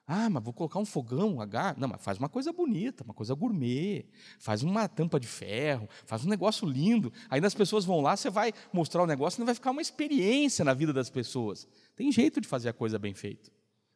Ah, 0.06 0.30
mas 0.30 0.44
vou 0.44 0.54
colocar 0.54 0.80
um 0.80 0.86
fogão 0.86 1.40
a 1.40 1.46
gás. 1.46 1.78
Não, 1.78 1.88
mas 1.88 2.02
faz 2.02 2.18
uma 2.18 2.28
coisa 2.28 2.52
bonita, 2.52 3.04
uma 3.04 3.14
coisa 3.14 3.34
gourmet. 3.34 4.06
Faz 4.38 4.62
uma 4.62 4.88
tampa 4.90 5.18
de 5.20 5.28
ferro, 5.28 5.88
faz 6.06 6.26
um 6.26 6.30
negócio 6.30 6.68
lindo. 6.68 7.12
Aí 7.30 7.44
as 7.44 7.54
pessoas 7.54 7.86
vão 7.86 8.02
lá, 8.02 8.16
você 8.18 8.30
vai 8.30 8.54
mostrar 8.74 9.02
o 9.04 9.08
negócio, 9.08 9.42
e 9.42 9.46
vai 9.46 9.56
ficar 9.56 9.72
uma 9.72 9.82
experiência 9.82 10.66
na 10.66 10.74
vida 10.74 10.92
das 10.92 11.10
pessoas. 11.10 11.66
Tem 11.96 12.12
jeito 12.12 12.42
de 12.42 12.48
fazer 12.48 12.70
a 12.70 12.74
coisa 12.74 13.00
bem 13.00 13.14
feita. 13.14 13.50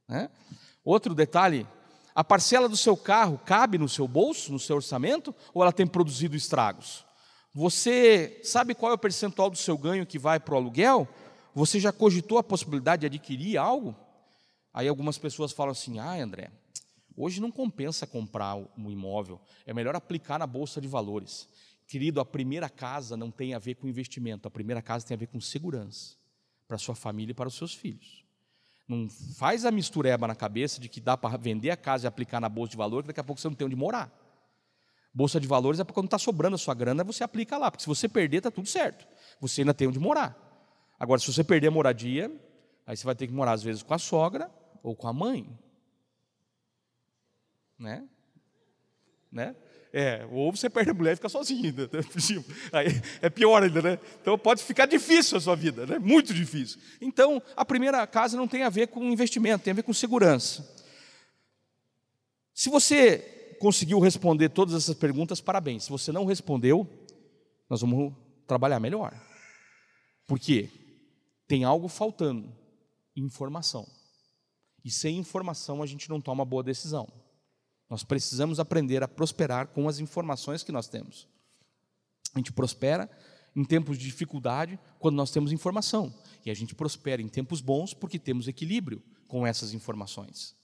Né? 0.07 0.29
Outro 0.83 1.13
detalhe: 1.13 1.67
a 2.15 2.23
parcela 2.23 2.69
do 2.69 2.77
seu 2.77 2.95
carro 2.95 3.37
cabe 3.45 3.77
no 3.77 3.89
seu 3.89 4.07
bolso, 4.07 4.53
no 4.53 4.59
seu 4.59 4.77
orçamento, 4.77 5.35
ou 5.53 5.61
ela 5.61 5.73
tem 5.73 5.85
produzido 5.85 6.37
estragos? 6.37 7.05
Você 7.53 8.39
sabe 8.43 8.73
qual 8.73 8.91
é 8.91 8.95
o 8.95 8.99
percentual 8.99 9.49
do 9.49 9.57
seu 9.57 9.77
ganho 9.77 10.05
que 10.05 10.17
vai 10.17 10.39
para 10.39 10.53
o 10.53 10.57
aluguel? 10.57 11.07
Você 11.53 11.79
já 11.79 11.91
cogitou 11.91 12.37
a 12.37 12.43
possibilidade 12.43 13.01
de 13.01 13.07
adquirir 13.07 13.57
algo? 13.57 13.95
Aí 14.77 14.87
algumas 14.87 15.17
pessoas 15.17 15.51
falam 15.51 15.71
assim: 15.71 15.97
ah, 15.97 16.21
André, 16.21 16.51
hoje 17.15 17.41
não 17.41 17.49
compensa 17.49 18.05
comprar 18.05 18.55
um 18.55 18.91
imóvel, 18.91 19.41
é 19.65 19.73
melhor 19.73 19.95
aplicar 19.95 20.37
na 20.37 20.45
bolsa 20.45 20.79
de 20.79 20.87
valores. 20.87 21.49
Querido, 21.87 22.19
a 22.19 22.25
primeira 22.25 22.69
casa 22.69 23.17
não 23.17 23.31
tem 23.31 23.55
a 23.55 23.59
ver 23.59 23.73
com 23.73 23.87
investimento, 23.87 24.47
a 24.47 24.51
primeira 24.51 24.79
casa 24.79 25.03
tem 25.03 25.15
a 25.15 25.17
ver 25.17 25.25
com 25.25 25.41
segurança 25.41 26.15
para 26.67 26.77
sua 26.77 26.93
família 26.93 27.31
e 27.31 27.33
para 27.33 27.47
os 27.47 27.55
seus 27.55 27.73
filhos. 27.73 28.23
Não 28.87 29.09
faz 29.09 29.65
a 29.65 29.71
mistureba 29.71 30.27
na 30.27 30.35
cabeça 30.35 30.79
de 30.79 30.87
que 30.87 31.01
dá 31.01 31.17
para 31.17 31.35
vender 31.37 31.71
a 31.71 31.77
casa 31.77 32.05
e 32.05 32.07
aplicar 32.07 32.39
na 32.39 32.47
bolsa 32.47 32.69
de 32.69 32.77
valores, 32.77 33.05
que 33.05 33.07
daqui 33.07 33.19
a 33.19 33.23
pouco 33.23 33.41
você 33.41 33.47
não 33.47 33.55
tem 33.55 33.65
onde 33.65 33.75
morar. 33.75 34.15
Bolsa 35.11 35.39
de 35.39 35.47
valores 35.47 35.79
é 35.79 35.83
para 35.83 35.93
quando 35.95 36.05
está 36.05 36.19
sobrando 36.19 36.53
a 36.53 36.59
sua 36.59 36.75
grana, 36.75 37.03
você 37.03 37.23
aplica 37.23 37.57
lá, 37.57 37.71
porque 37.71 37.81
se 37.81 37.87
você 37.87 38.07
perder, 38.07 38.37
está 38.37 38.51
tudo 38.51 38.67
certo. 38.67 39.07
Você 39.41 39.61
ainda 39.61 39.73
tem 39.73 39.87
onde 39.87 39.97
morar. 39.97 40.37
Agora, 40.99 41.19
se 41.19 41.33
você 41.33 41.43
perder 41.43 41.69
a 41.69 41.71
moradia, 41.71 42.31
aí 42.85 42.95
você 42.95 43.05
vai 43.05 43.15
ter 43.15 43.25
que 43.25 43.33
morar 43.33 43.53
às 43.53 43.63
vezes 43.63 43.81
com 43.81 43.95
a 43.95 43.97
sogra 43.97 44.55
ou 44.83 44.95
com 44.95 45.07
a 45.07 45.13
mãe. 45.13 45.57
Né? 47.77 48.07
Né? 49.31 49.55
É, 49.93 50.27
ou 50.31 50.51
você 50.51 50.69
perde 50.69 50.91
a 50.91 50.93
mulher 50.93 51.13
e 51.13 51.15
fica 51.15 51.29
sozinho. 51.29 51.73
Né? 51.73 51.87
Aí 52.71 52.87
é 53.21 53.29
pior 53.29 53.63
ainda, 53.63 53.81
né? 53.81 53.99
Então 54.21 54.37
pode 54.37 54.63
ficar 54.63 54.85
difícil 54.85 55.37
a 55.37 55.41
sua 55.41 55.55
vida, 55.55 55.85
né? 55.85 55.97
Muito 55.97 56.33
difícil. 56.33 56.79
Então, 57.01 57.41
a 57.55 57.65
primeira 57.65 58.05
casa 58.05 58.37
não 58.37 58.47
tem 58.47 58.63
a 58.63 58.69
ver 58.69 58.87
com 58.87 59.03
investimento, 59.03 59.63
tem 59.63 59.71
a 59.71 59.75
ver 59.75 59.83
com 59.83 59.93
segurança. 59.93 60.75
Se 62.53 62.69
você 62.69 63.55
conseguiu 63.59 63.99
responder 63.99 64.49
todas 64.49 64.75
essas 64.75 64.95
perguntas, 64.95 65.41
parabéns. 65.41 65.85
Se 65.85 65.89
você 65.89 66.11
não 66.11 66.25
respondeu, 66.25 66.87
nós 67.69 67.81
vamos 67.81 68.13
trabalhar 68.45 68.79
melhor. 68.79 69.13
Por 70.25 70.39
quê? 70.39 70.69
Tem 71.47 71.63
algo 71.63 71.87
faltando: 71.87 72.53
informação. 73.15 73.87
E 74.87 74.89
sem 74.89 75.17
informação 75.17 75.83
a 75.83 75.85
gente 75.85 76.09
não 76.09 76.21
toma 76.21 76.45
boa 76.45 76.63
decisão. 76.63 77.09
Nós 77.89 78.05
precisamos 78.05 78.57
aprender 78.57 79.03
a 79.03 79.07
prosperar 79.07 79.67
com 79.67 79.89
as 79.89 79.99
informações 79.99 80.63
que 80.63 80.71
nós 80.71 80.87
temos. 80.87 81.27
A 82.33 82.39
gente 82.39 82.53
prospera 82.53 83.09
em 83.53 83.65
tempos 83.65 83.97
de 83.97 84.05
dificuldade 84.05 84.79
quando 84.97 85.17
nós 85.17 85.29
temos 85.29 85.51
informação. 85.51 86.15
E 86.45 86.49
a 86.49 86.53
gente 86.53 86.73
prospera 86.73 87.21
em 87.21 87.27
tempos 87.27 87.59
bons 87.59 87.93
porque 87.93 88.17
temos 88.17 88.47
equilíbrio 88.47 89.03
com 89.27 89.45
essas 89.45 89.73
informações. 89.73 90.55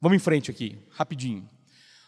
Vamos 0.00 0.16
em 0.16 0.20
frente 0.20 0.50
aqui, 0.50 0.78
rapidinho. 0.88 1.46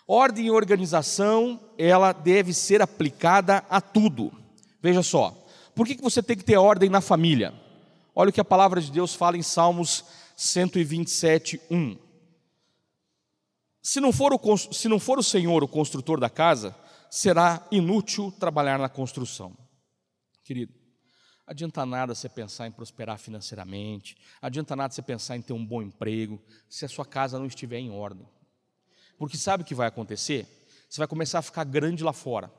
Ordem 0.08 0.46
e 0.46 0.50
organização, 0.50 1.60
ela 1.76 2.14
deve 2.14 2.54
ser 2.54 2.80
aplicada 2.80 3.58
a 3.68 3.82
tudo. 3.82 4.32
Veja 4.80 5.02
só, 5.02 5.46
por 5.74 5.86
que 5.86 6.00
você 6.00 6.22
tem 6.22 6.38
que 6.38 6.44
ter 6.44 6.56
ordem 6.56 6.88
na 6.88 7.02
família? 7.02 7.52
Olha 8.14 8.30
o 8.30 8.32
que 8.32 8.40
a 8.40 8.44
palavra 8.44 8.80
de 8.80 8.90
Deus 8.90 9.14
fala 9.14 9.36
em 9.36 9.42
Salmos 9.42 10.06
127, 10.40 11.60
1. 11.70 11.98
Se 13.82 14.00
não, 14.00 14.10
for 14.10 14.32
o, 14.32 14.56
se 14.56 14.88
não 14.88 14.98
for 14.98 15.18
o 15.18 15.22
Senhor 15.22 15.62
o 15.62 15.68
construtor 15.68 16.18
da 16.18 16.30
casa, 16.30 16.74
será 17.10 17.66
inútil 17.70 18.32
trabalhar 18.32 18.78
na 18.78 18.88
construção. 18.88 19.54
Querido, 20.42 20.72
adianta 21.46 21.84
nada 21.84 22.14
você 22.14 22.26
pensar 22.26 22.66
em 22.66 22.72
prosperar 22.72 23.18
financeiramente, 23.18 24.16
adianta 24.40 24.74
nada 24.74 24.94
você 24.94 25.02
pensar 25.02 25.36
em 25.36 25.42
ter 25.42 25.52
um 25.52 25.64
bom 25.64 25.82
emprego, 25.82 26.42
se 26.70 26.86
a 26.86 26.88
sua 26.88 27.04
casa 27.04 27.38
não 27.38 27.44
estiver 27.44 27.78
em 27.78 27.90
ordem. 27.90 28.26
Porque 29.18 29.36
sabe 29.36 29.62
o 29.62 29.66
que 29.66 29.74
vai 29.74 29.88
acontecer? 29.88 30.46
Você 30.88 30.96
vai 31.02 31.06
começar 31.06 31.40
a 31.40 31.42
ficar 31.42 31.64
grande 31.64 32.02
lá 32.02 32.14
fora. 32.14 32.50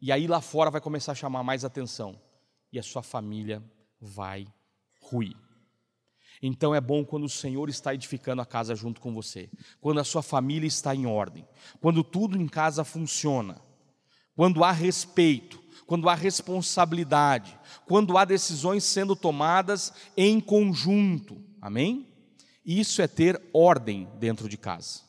E 0.00 0.10
aí 0.10 0.26
lá 0.26 0.40
fora 0.40 0.68
vai 0.68 0.80
começar 0.80 1.12
a 1.12 1.14
chamar 1.14 1.44
mais 1.44 1.64
atenção. 1.64 2.20
E 2.72 2.78
a 2.78 2.82
sua 2.82 3.04
família 3.04 3.62
vai 4.00 4.52
ruir. 5.00 5.36
Então 6.42 6.74
é 6.74 6.80
bom 6.80 7.04
quando 7.04 7.24
o 7.24 7.28
Senhor 7.28 7.68
está 7.68 7.94
edificando 7.94 8.40
a 8.40 8.46
casa 8.46 8.74
junto 8.74 9.00
com 9.00 9.12
você, 9.12 9.50
quando 9.80 10.00
a 10.00 10.04
sua 10.04 10.22
família 10.22 10.66
está 10.66 10.94
em 10.94 11.06
ordem, 11.06 11.46
quando 11.80 12.04
tudo 12.04 12.40
em 12.40 12.46
casa 12.46 12.84
funciona, 12.84 13.60
quando 14.36 14.62
há 14.62 14.70
respeito, 14.70 15.60
quando 15.86 16.08
há 16.08 16.14
responsabilidade, 16.14 17.58
quando 17.86 18.16
há 18.16 18.24
decisões 18.24 18.84
sendo 18.84 19.16
tomadas 19.16 19.92
em 20.16 20.40
conjunto. 20.40 21.42
Amém? 21.60 22.06
Isso 22.64 23.02
é 23.02 23.08
ter 23.08 23.40
ordem 23.52 24.06
dentro 24.18 24.48
de 24.48 24.56
casa. 24.56 25.00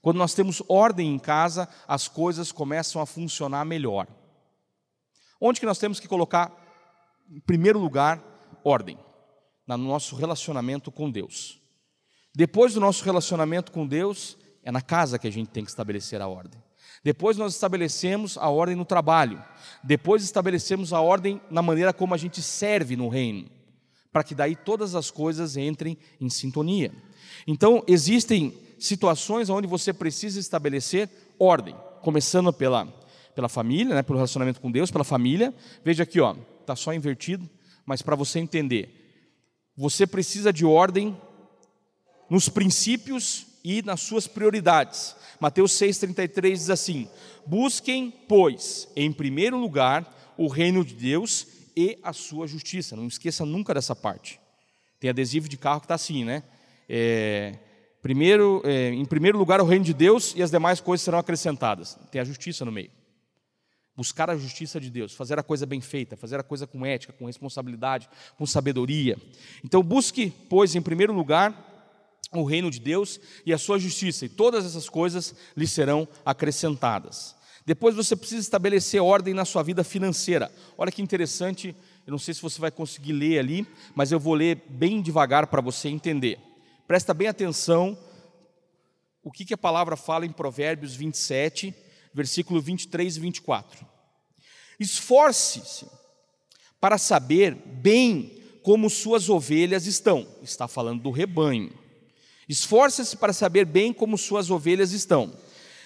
Quando 0.00 0.16
nós 0.16 0.32
temos 0.32 0.62
ordem 0.68 1.12
em 1.12 1.18
casa, 1.18 1.68
as 1.86 2.06
coisas 2.06 2.52
começam 2.52 3.02
a 3.02 3.06
funcionar 3.06 3.64
melhor. 3.64 4.06
Onde 5.40 5.60
que 5.60 5.66
nós 5.66 5.78
temos 5.78 6.00
que 6.00 6.08
colocar, 6.08 6.50
em 7.30 7.40
primeiro 7.40 7.78
lugar, 7.78 8.22
ordem? 8.64 8.98
No 9.76 9.84
nosso 9.84 10.16
relacionamento 10.16 10.90
com 10.90 11.10
Deus. 11.10 11.60
Depois 12.34 12.74
do 12.74 12.80
nosso 12.80 13.04
relacionamento 13.04 13.72
com 13.72 13.86
Deus, 13.86 14.36
é 14.62 14.70
na 14.70 14.80
casa 14.80 15.18
que 15.18 15.26
a 15.26 15.32
gente 15.32 15.50
tem 15.50 15.64
que 15.64 15.70
estabelecer 15.70 16.20
a 16.20 16.28
ordem. 16.28 16.62
Depois 17.02 17.36
nós 17.36 17.54
estabelecemos 17.54 18.36
a 18.38 18.48
ordem 18.48 18.76
no 18.76 18.84
trabalho. 18.84 19.42
Depois 19.82 20.22
estabelecemos 20.22 20.92
a 20.92 21.00
ordem 21.00 21.40
na 21.50 21.62
maneira 21.62 21.92
como 21.92 22.14
a 22.14 22.16
gente 22.16 22.42
serve 22.42 22.96
no 22.96 23.08
reino, 23.08 23.48
para 24.12 24.24
que 24.24 24.34
daí 24.34 24.56
todas 24.56 24.94
as 24.94 25.10
coisas 25.10 25.56
entrem 25.56 25.96
em 26.20 26.28
sintonia. 26.28 26.92
Então, 27.46 27.82
existem 27.86 28.56
situações 28.78 29.48
onde 29.48 29.66
você 29.66 29.92
precisa 29.92 30.40
estabelecer 30.40 31.08
ordem, 31.38 31.74
começando 32.02 32.52
pela 32.52 32.86
pela 33.38 33.48
família, 33.48 33.94
né, 33.94 34.02
pelo 34.02 34.18
relacionamento 34.18 34.60
com 34.60 34.68
Deus, 34.68 34.90
pela 34.90 35.04
família. 35.04 35.54
Veja 35.84 36.02
aqui, 36.02 36.20
ó, 36.20 36.34
tá 36.66 36.74
só 36.74 36.92
invertido, 36.92 37.48
mas 37.86 38.02
para 38.02 38.16
você 38.16 38.40
entender, 38.40 38.97
você 39.78 40.08
precisa 40.08 40.52
de 40.52 40.66
ordem 40.66 41.16
nos 42.28 42.48
princípios 42.48 43.46
e 43.62 43.80
nas 43.82 44.00
suas 44.00 44.26
prioridades. 44.26 45.14
Mateus 45.38 45.70
6,33 45.70 46.50
diz 46.50 46.68
assim: 46.68 47.08
Busquem, 47.46 48.10
pois, 48.10 48.88
em 48.96 49.12
primeiro 49.12 49.56
lugar 49.56 50.34
o 50.36 50.48
reino 50.48 50.84
de 50.84 50.94
Deus 50.94 51.46
e 51.76 51.96
a 52.02 52.12
sua 52.12 52.48
justiça. 52.48 52.96
Não 52.96 53.06
esqueça 53.06 53.46
nunca 53.46 53.72
dessa 53.72 53.94
parte. 53.94 54.40
Tem 54.98 55.10
adesivo 55.10 55.48
de 55.48 55.56
carro 55.56 55.78
que 55.78 55.84
está 55.84 55.94
assim, 55.94 56.24
né? 56.24 56.42
É, 56.88 57.56
primeiro, 58.02 58.60
é, 58.64 58.88
em 58.88 59.04
primeiro 59.04 59.38
lugar 59.38 59.60
o 59.60 59.64
reino 59.64 59.84
de 59.84 59.94
Deus 59.94 60.34
e 60.34 60.42
as 60.42 60.50
demais 60.50 60.80
coisas 60.80 61.04
serão 61.04 61.20
acrescentadas. 61.20 61.96
Tem 62.10 62.20
a 62.20 62.24
justiça 62.24 62.64
no 62.64 62.72
meio. 62.72 62.90
Buscar 63.98 64.30
a 64.30 64.36
justiça 64.36 64.80
de 64.80 64.90
Deus, 64.90 65.12
fazer 65.12 65.40
a 65.40 65.42
coisa 65.42 65.66
bem 65.66 65.80
feita, 65.80 66.16
fazer 66.16 66.38
a 66.38 66.42
coisa 66.44 66.68
com 66.68 66.86
ética, 66.86 67.12
com 67.12 67.26
responsabilidade, 67.26 68.08
com 68.36 68.46
sabedoria. 68.46 69.18
Então 69.64 69.82
busque, 69.82 70.32
pois, 70.48 70.76
em 70.76 70.80
primeiro 70.80 71.12
lugar 71.12 71.64
o 72.30 72.44
reino 72.44 72.70
de 72.70 72.78
Deus 72.78 73.18
e 73.44 73.52
a 73.52 73.58
sua 73.58 73.76
justiça, 73.76 74.24
e 74.24 74.28
todas 74.28 74.64
essas 74.64 74.88
coisas 74.88 75.34
lhe 75.56 75.66
serão 75.66 76.06
acrescentadas. 76.24 77.34
Depois 77.66 77.96
você 77.96 78.14
precisa 78.14 78.40
estabelecer 78.40 79.02
ordem 79.02 79.34
na 79.34 79.44
sua 79.44 79.64
vida 79.64 79.82
financeira. 79.82 80.48
Olha 80.76 80.92
que 80.92 81.02
interessante, 81.02 81.74
eu 82.06 82.12
não 82.12 82.18
sei 82.20 82.34
se 82.34 82.40
você 82.40 82.60
vai 82.60 82.70
conseguir 82.70 83.14
ler 83.14 83.40
ali, 83.40 83.66
mas 83.96 84.12
eu 84.12 84.20
vou 84.20 84.34
ler 84.34 84.62
bem 84.68 85.02
devagar 85.02 85.48
para 85.48 85.60
você 85.60 85.88
entender. 85.88 86.38
Presta 86.86 87.12
bem 87.12 87.26
atenção 87.26 87.98
o 89.24 89.32
que, 89.32 89.44
que 89.44 89.54
a 89.54 89.58
palavra 89.58 89.96
fala 89.96 90.24
em 90.24 90.30
Provérbios 90.30 90.94
27, 90.94 91.74
versículo 92.18 92.60
23 92.60 93.16
e 93.16 93.20
24. 93.20 93.86
Esforce-se 94.78 95.86
para 96.78 96.98
saber 96.98 97.54
bem 97.54 98.60
como 98.62 98.90
suas 98.90 99.28
ovelhas 99.28 99.86
estão. 99.86 100.26
Está 100.42 100.68
falando 100.68 101.02
do 101.02 101.10
rebanho 101.10 101.72
Esforça-se 102.48 103.16
para 103.16 103.32
saber 103.32 103.66
bem 103.66 103.92
como 103.92 104.16
suas 104.16 104.50
ovelhas 104.50 104.92
estão. 104.92 105.36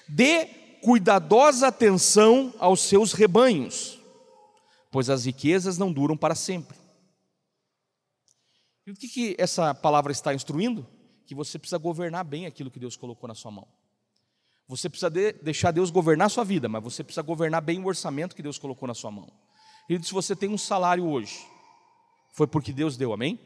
Dê 0.09 0.47
cuidadosa 0.81 1.67
atenção 1.67 2.55
aos 2.59 2.81
seus 2.83 3.13
rebanhos, 3.13 3.99
pois 4.91 5.11
as 5.11 5.25
riquezas 5.25 5.77
não 5.77 5.93
duram 5.93 6.17
para 6.17 6.37
sempre. 6.37 6.79
E 8.87 8.93
o 8.93 8.95
que, 8.95 9.09
que 9.09 9.37
essa 9.39 9.75
palavra 9.75 10.13
está 10.13 10.33
instruindo? 10.33 10.87
Que 11.27 11.35
você 11.35 11.59
precisa 11.59 11.79
governar 11.79 12.25
bem 12.25 12.47
aquilo 12.47 12.71
que 12.71 12.81
Deus 12.81 12.97
colocou 12.97 13.27
na 13.27 13.35
sua 13.35 13.51
mão. 13.51 13.67
Você 14.69 14.89
precisa 14.89 15.11
de, 15.11 15.33
deixar 15.35 15.71
Deus 15.71 15.91
governar 15.91 16.27
a 16.27 16.31
sua 16.31 16.45
vida, 16.45 16.69
mas 16.69 16.83
você 16.83 17.05
precisa 17.05 17.23
governar 17.23 17.61
bem 17.61 17.81
o 17.81 17.87
orçamento 17.87 18.35
que 18.35 18.43
Deus 18.43 18.59
colocou 18.59 18.87
na 18.87 18.95
sua 18.95 19.11
mão. 19.11 19.31
Disse: 19.89 20.09
se 20.09 20.15
você 20.15 20.35
tem 20.35 20.49
um 20.49 20.59
salário 20.59 21.05
hoje, 21.05 21.47
foi 22.33 22.47
porque 22.47 22.73
Deus 22.73 22.97
deu, 22.97 23.13
amém? 23.13 23.39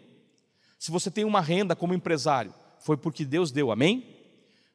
Se 0.79 0.91
você 0.91 1.11
tem 1.11 1.25
uma 1.25 1.41
renda 1.41 1.75
como 1.75 1.95
empresário, 1.95 2.55
foi 2.81 2.97
porque 2.97 3.25
Deus 3.25 3.51
deu, 3.51 3.73
amém? 3.73 4.15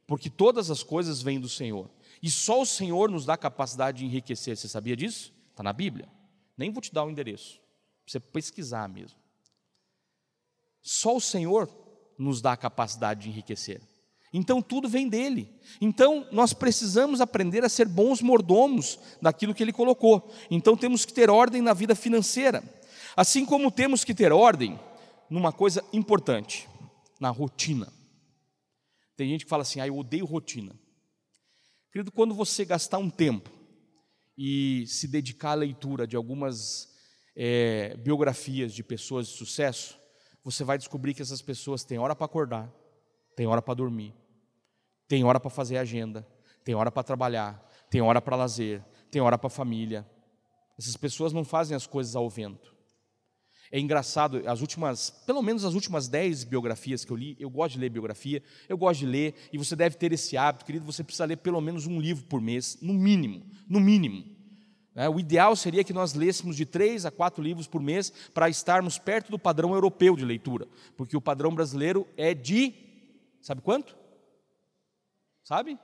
Porque 0.08 0.30
todas 0.30 0.70
as 0.70 0.84
coisas 0.84 1.22
vêm 1.22 1.40
do 1.40 1.48
Senhor. 1.48 1.90
E 2.22 2.30
só 2.30 2.62
o 2.62 2.66
Senhor 2.66 3.10
nos 3.10 3.26
dá 3.26 3.38
capacidade 3.38 4.00
de 4.00 4.06
enriquecer. 4.06 4.58
Você 4.58 4.68
sabia 4.68 4.96
disso? 4.96 5.34
Está 5.52 5.64
na 5.64 5.74
Bíblia. 5.74 6.10
Nem 6.58 6.72
vou 6.72 6.82
te 6.82 6.94
dar 6.94 7.06
o 7.06 7.10
endereço. 7.10 7.60
Você 8.06 8.20
pesquisar 8.20 8.90
mesmo. 8.90 9.18
Só 10.82 11.16
o 11.16 11.22
Senhor 11.22 11.70
nos 12.18 12.42
dá 12.42 12.54
a 12.54 12.58
capacidade 12.58 13.22
de 13.22 13.30
enriquecer. 13.30 13.82
Então 14.34 14.62
tudo 14.62 14.88
vem 14.88 15.10
dele. 15.10 15.50
Então 15.80 16.28
nós 16.32 16.54
precisamos 16.54 17.20
aprender 17.20 17.64
a 17.66 17.70
ser 17.70 17.88
bons 17.88 18.22
mordomos 18.22 18.98
daquilo 19.22 19.54
que 19.54 19.62
ele 19.62 19.74
colocou. 19.74 20.32
Então 20.50 20.78
temos 20.78 21.06
que 21.06 21.14
ter 21.14 21.30
ordem 21.30 21.62
na 21.62 21.74
vida 21.74 21.96
financeira. 21.96 22.64
Assim 23.16 23.46
como 23.46 23.72
temos 23.72 24.04
que 24.04 24.14
ter 24.14 24.32
ordem 24.32 24.80
numa 25.30 25.52
coisa 25.52 25.84
importante, 25.92 26.68
na 27.20 27.30
rotina. 27.30 27.92
Tem 29.18 29.30
gente 29.30 29.46
que 29.46 29.50
fala 29.50 29.64
assim, 29.64 29.80
ah, 29.80 29.88
eu 29.88 29.98
odeio 29.98 30.26
rotina. 30.26 30.74
Querido, 31.92 32.12
quando 32.12 32.34
você 32.34 32.64
gastar 32.64 32.98
um 32.98 33.10
tempo 33.10 33.50
e 34.38 34.86
se 34.88 35.08
dedicar 35.08 35.52
à 35.52 35.56
leitura 35.56 36.08
de 36.08 36.16
algumas 36.16 36.90
é, 37.36 37.96
biografias 37.98 38.74
de 38.74 38.82
pessoas 38.82 39.28
de 39.28 39.34
sucesso, 39.34 40.00
você 40.44 40.64
vai 40.64 40.78
descobrir 40.78 41.14
que 41.14 41.22
essas 41.22 41.42
pessoas 41.42 41.84
têm 41.84 42.00
hora 42.00 42.16
para 42.16 42.26
acordar, 42.26 42.74
têm 43.36 43.46
hora 43.46 43.62
para 43.62 43.74
dormir, 43.74 44.14
têm 45.12 45.26
hora 45.26 45.42
para 45.42 45.50
fazer 45.50 45.76
agenda, 45.76 46.26
têm 46.64 46.74
hora 46.74 46.90
para 46.90 47.04
trabalhar, 47.04 47.62
têm 47.90 48.00
hora 48.00 48.22
para 48.22 48.38
lazer, 48.38 48.82
têm 49.12 49.22
hora 49.22 49.38
para 49.38 49.50
família. 49.50 50.10
Essas 50.80 50.96
pessoas 50.96 51.34
não 51.34 51.44
fazem 51.44 51.76
as 51.76 51.86
coisas 51.86 52.16
ao 52.16 52.30
vento. 52.30 52.74
É 53.70 53.78
engraçado, 53.78 54.42
as 54.48 54.62
últimas, 54.62 55.10
pelo 55.10 55.42
menos 55.42 55.66
as 55.66 55.74
últimas 55.74 56.08
dez 56.08 56.46
biografias 56.46 57.04
que 57.04 57.12
eu 57.12 57.18
li, 57.18 57.36
eu 57.42 57.50
gosto 57.50 57.74
de 57.74 57.82
ler 57.82 57.90
biografia, 57.90 58.42
eu 58.70 58.78
gosto 58.78 59.02
de 59.02 59.06
ler, 59.06 59.36
e 59.52 59.58
você 59.58 59.76
deve 59.76 59.98
ter 59.98 60.14
esse 60.14 60.38
hábito, 60.38 60.64
querido, 60.64 60.86
você 60.86 61.04
precisa 61.04 61.26
ler 61.26 61.36
pelo 61.36 61.60
menos 61.60 61.86
um 61.86 62.00
livro 62.00 62.24
por 62.28 62.40
mês, 62.40 62.78
no 62.82 62.94
mínimo, 62.94 63.46
no 63.68 63.82
mínimo. 63.82 64.24
É, 64.96 65.10
o 65.10 65.20
ideal 65.20 65.58
seria 65.58 65.84
que 65.84 65.92
nós 65.92 66.14
lêssemos 66.14 66.56
de 66.56 66.66
três 66.66 67.06
a 67.06 67.12
quatro 67.12 67.44
livros 67.44 67.68
por 67.68 67.82
mês 67.82 68.14
para 68.34 68.48
estarmos 68.48 68.98
perto 68.98 69.30
do 69.30 69.38
padrão 69.38 69.74
europeu 69.74 70.16
de 70.16 70.24
leitura, 70.24 70.70
porque 70.96 71.18
o 71.18 71.22
padrão 71.22 71.54
brasileiro 71.54 72.08
é 72.16 72.34
de, 72.34 72.74
sabe 73.42 73.60
quanto? 73.62 74.00
Sabe? 75.44 75.78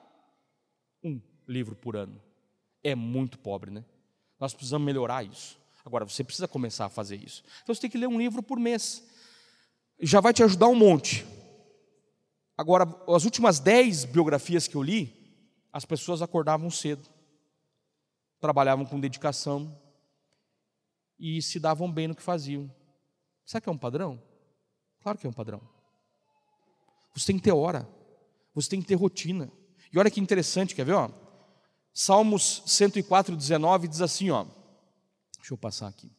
Um 1.04 1.22
livro 1.48 1.76
por 1.76 1.96
ano. 1.96 2.22
É 2.84 2.96
muito 2.96 3.40
pobre, 3.40 3.72
né? 3.72 3.84
Nós 4.40 4.54
precisamos 4.54 4.86
melhorar 4.86 5.24
isso. 5.24 5.60
Agora, 5.86 6.06
você 6.06 6.24
precisa 6.24 6.48
começar 6.48 6.86
a 6.86 6.90
fazer 6.90 7.16
isso. 7.16 7.44
Então, 7.64 7.74
você 7.74 7.82
tem 7.82 7.90
que 7.90 7.98
ler 7.98 8.08
um 8.08 8.18
livro 8.18 8.44
por 8.44 8.60
mês. 8.60 9.04
Já 10.00 10.20
vai 10.20 10.34
te 10.34 10.44
ajudar 10.44 10.68
um 10.68 10.76
monte. 10.76 11.26
Agora, 12.58 12.86
as 13.08 13.24
últimas 13.24 13.60
dez 13.60 14.04
biografias 14.04 14.68
que 14.68 14.76
eu 14.76 14.84
li, 14.84 15.14
as 15.72 15.86
pessoas 15.86 16.22
acordavam 16.22 16.70
cedo, 16.70 17.08
trabalhavam 18.40 18.86
com 18.86 19.00
dedicação 19.00 19.80
e 21.20 21.42
se 21.42 21.60
davam 21.60 21.92
bem 21.92 22.08
no 22.08 22.16
que 22.16 22.22
faziam. 22.22 22.70
Será 23.46 23.62
que 23.62 23.70
é 23.70 23.72
um 23.72 23.78
padrão? 23.78 24.22
Claro 25.02 25.18
que 25.18 25.26
é 25.26 25.30
um 25.30 25.34
padrão. 25.34 25.62
Você 27.16 27.28
tem 27.28 27.38
que 27.38 27.44
ter 27.44 27.52
hora, 27.52 27.88
você 28.62 28.70
tem 28.70 28.82
que 28.82 28.88
ter 28.88 28.96
rotina. 28.96 29.52
E 29.94 30.00
olha 30.00 30.10
que 30.10 30.20
interessante, 30.20 30.74
quer 30.74 30.84
ver? 30.84 30.94
Ó? 30.94 31.12
Salmos 31.94 32.64
104, 32.66 33.36
19 33.36 33.88
diz 33.88 34.02
assim: 34.02 34.32
ó, 34.32 34.46
Deixa 35.38 35.54
eu 35.54 35.58
passar 35.58 35.88
aqui. 35.88 36.12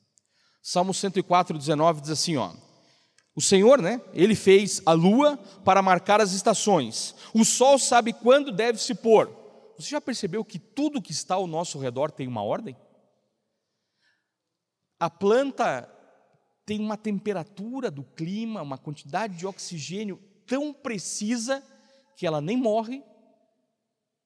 Salmo 0.63 0.95
104, 0.95 1.59
19 1.59 2.01
diz 2.01 2.11
assim: 2.11 2.37
ó. 2.37 2.55
O 3.35 3.43
Senhor, 3.43 3.83
né? 3.83 4.01
Ele 4.13 4.37
fez 4.37 4.81
a 4.87 4.93
lua 4.93 5.37
para 5.65 5.83
marcar 5.83 6.21
as 6.21 6.33
estações. 6.33 7.15
O 7.35 7.45
sol 7.45 7.79
sabe 7.79 8.13
quando 8.13 8.53
deve 8.53 8.79
se 8.79 8.95
pôr. 8.95 9.29
Você 9.77 9.91
já 9.91 10.01
percebeu 10.01 10.45
que 10.45 10.59
tudo 10.59 11.03
que 11.03 11.13
está 11.13 11.35
ao 11.35 11.47
nosso 11.47 11.79
redor 11.79 12.11
tem 12.11 12.27
uma 12.27 12.43
ordem? 12.43 12.77
A 14.99 15.11
planta 15.11 15.93
tem 16.65 16.81
uma 16.81 16.97
temperatura 16.97 17.91
do 17.91 18.05
clima, 18.05 18.63
uma 18.63 18.79
quantidade 18.79 19.37
de 19.37 19.47
oxigênio 19.47 20.21
tão 20.47 20.73
precisa 20.73 21.63
que 22.19 22.27
ela 22.27 22.41
nem 22.41 22.57
morre 22.57 23.01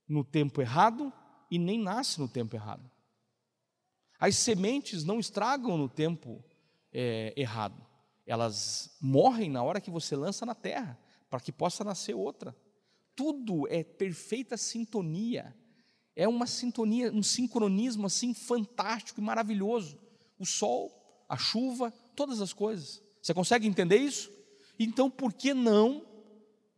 no 0.08 0.24
tempo 0.24 0.62
errado 0.62 1.12
e 1.50 1.58
nem 1.58 1.78
nasce 1.78 2.18
no 2.18 2.26
tempo 2.26 2.56
errado. 2.56 2.90
As 4.18 4.34
sementes 4.34 5.04
não 5.04 5.20
estragam 5.20 5.76
no 5.76 5.90
tempo 5.90 6.42
é, 6.90 7.34
errado, 7.36 7.86
elas 8.26 8.96
morrem 8.98 9.50
na 9.50 9.62
hora 9.62 9.78
que 9.78 9.90
você 9.90 10.16
lança 10.16 10.46
na 10.46 10.54
terra, 10.54 10.98
para 11.28 11.38
que 11.38 11.52
possa 11.52 11.84
nascer 11.84 12.14
outra. 12.14 12.56
Tudo 13.14 13.68
é 13.68 13.84
perfeita 13.84 14.56
sintonia, 14.56 15.54
é 16.16 16.26
uma 16.26 16.46
sintonia, 16.46 17.12
um 17.12 17.22
sincronismo 17.22 18.06
assim 18.06 18.32
fantástico 18.32 19.20
e 19.20 19.22
maravilhoso. 19.22 20.00
O 20.38 20.46
sol, 20.46 21.24
a 21.28 21.36
chuva, 21.36 21.92
todas 22.16 22.40
as 22.40 22.54
coisas. 22.54 23.02
Você 23.20 23.34
consegue 23.34 23.66
entender 23.66 23.98
isso? 23.98 24.32
Então, 24.78 25.10
por 25.10 25.34
que 25.34 25.52
não 25.52 26.06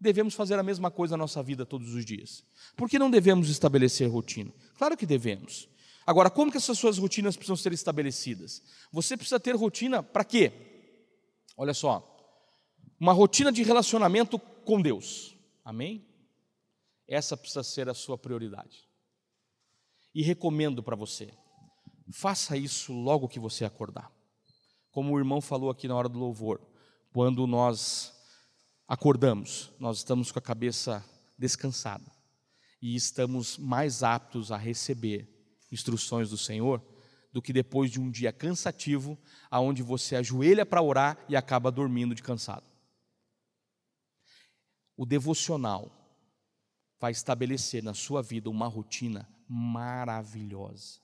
devemos 0.05 0.35
fazer 0.35 0.57
a 0.57 0.63
mesma 0.63 0.91
coisa 0.91 1.17
na 1.17 1.25
nossa 1.25 1.43
vida 1.43 1.67
todos 1.67 1.95
os 1.95 2.05
dias? 2.05 2.45
Por 2.77 2.89
que 2.89 2.99
não 2.99 3.11
devemos 3.11 3.49
estabelecer 3.49 4.09
rotina? 4.09 4.53
Claro 4.79 4.97
que 4.97 5.05
devemos. 5.05 5.69
Agora, 6.07 6.31
como 6.31 6.53
que 6.53 6.59
essas 6.59 6.79
suas 6.79 6.99
rotinas 6.99 7.35
precisam 7.35 7.57
ser 7.57 7.73
estabelecidas? 7.73 8.63
Você 8.93 9.17
precisa 9.17 9.41
ter 9.41 9.57
rotina 9.57 10.03
para 10.03 10.25
quê? 10.25 10.53
Olha 11.57 11.75
só, 11.75 12.15
uma 13.01 13.13
rotina 13.13 13.51
de 13.51 13.63
relacionamento 13.63 14.39
com 14.39 14.81
Deus. 14.81 15.37
Amém? 15.65 16.07
Essa 17.09 17.37
precisa 17.37 17.63
ser 17.63 17.89
a 17.89 17.95
sua 17.95 18.17
prioridade. 18.17 18.89
E 20.15 20.23
recomendo 20.23 20.83
para 20.83 20.95
você, 20.95 21.33
faça 22.13 22.57
isso 22.57 22.93
logo 22.93 23.29
que 23.29 23.41
você 23.41 23.65
acordar. 23.65 24.13
Como 24.91 25.13
o 25.13 25.19
irmão 25.19 25.41
falou 25.41 25.71
aqui 25.71 25.89
na 25.89 25.97
hora 25.97 26.09
do 26.09 26.19
louvor, 26.19 26.61
quando 27.13 27.47
nós 27.47 28.14
acordamos, 28.87 29.73
nós 29.79 29.99
estamos 29.99 30.31
com 30.31 30.39
a 30.39 30.43
cabeça 30.43 31.05
descansada 31.39 32.11
e 32.81 32.95
estamos 32.95 33.59
mais 33.59 34.03
aptos 34.03 34.53
a 34.53 34.57
receber 34.57 35.29
instruções 35.71 36.31
do 36.31 36.39
Senhor 36.39 36.83
do 37.35 37.43
que 37.43 37.53
depois 37.53 37.91
de 37.91 38.01
um 38.01 38.09
dia 38.09 38.33
cansativo, 38.33 39.19
aonde 39.51 39.83
você 39.83 40.15
ajoelha 40.15 40.65
para 40.65 40.81
orar 40.81 41.19
e 41.29 41.35
acaba 41.35 41.69
dormindo 41.69 42.15
de 42.15 42.23
cansado. 42.23 42.65
O 44.97 45.05
devocional 45.05 45.91
vai 47.01 47.11
estabelecer 47.11 47.83
na 47.83 47.93
sua 47.93 48.23
vida 48.23 48.49
uma 48.49 48.69
rotina 48.69 49.29
maravilhosa. 49.49 51.04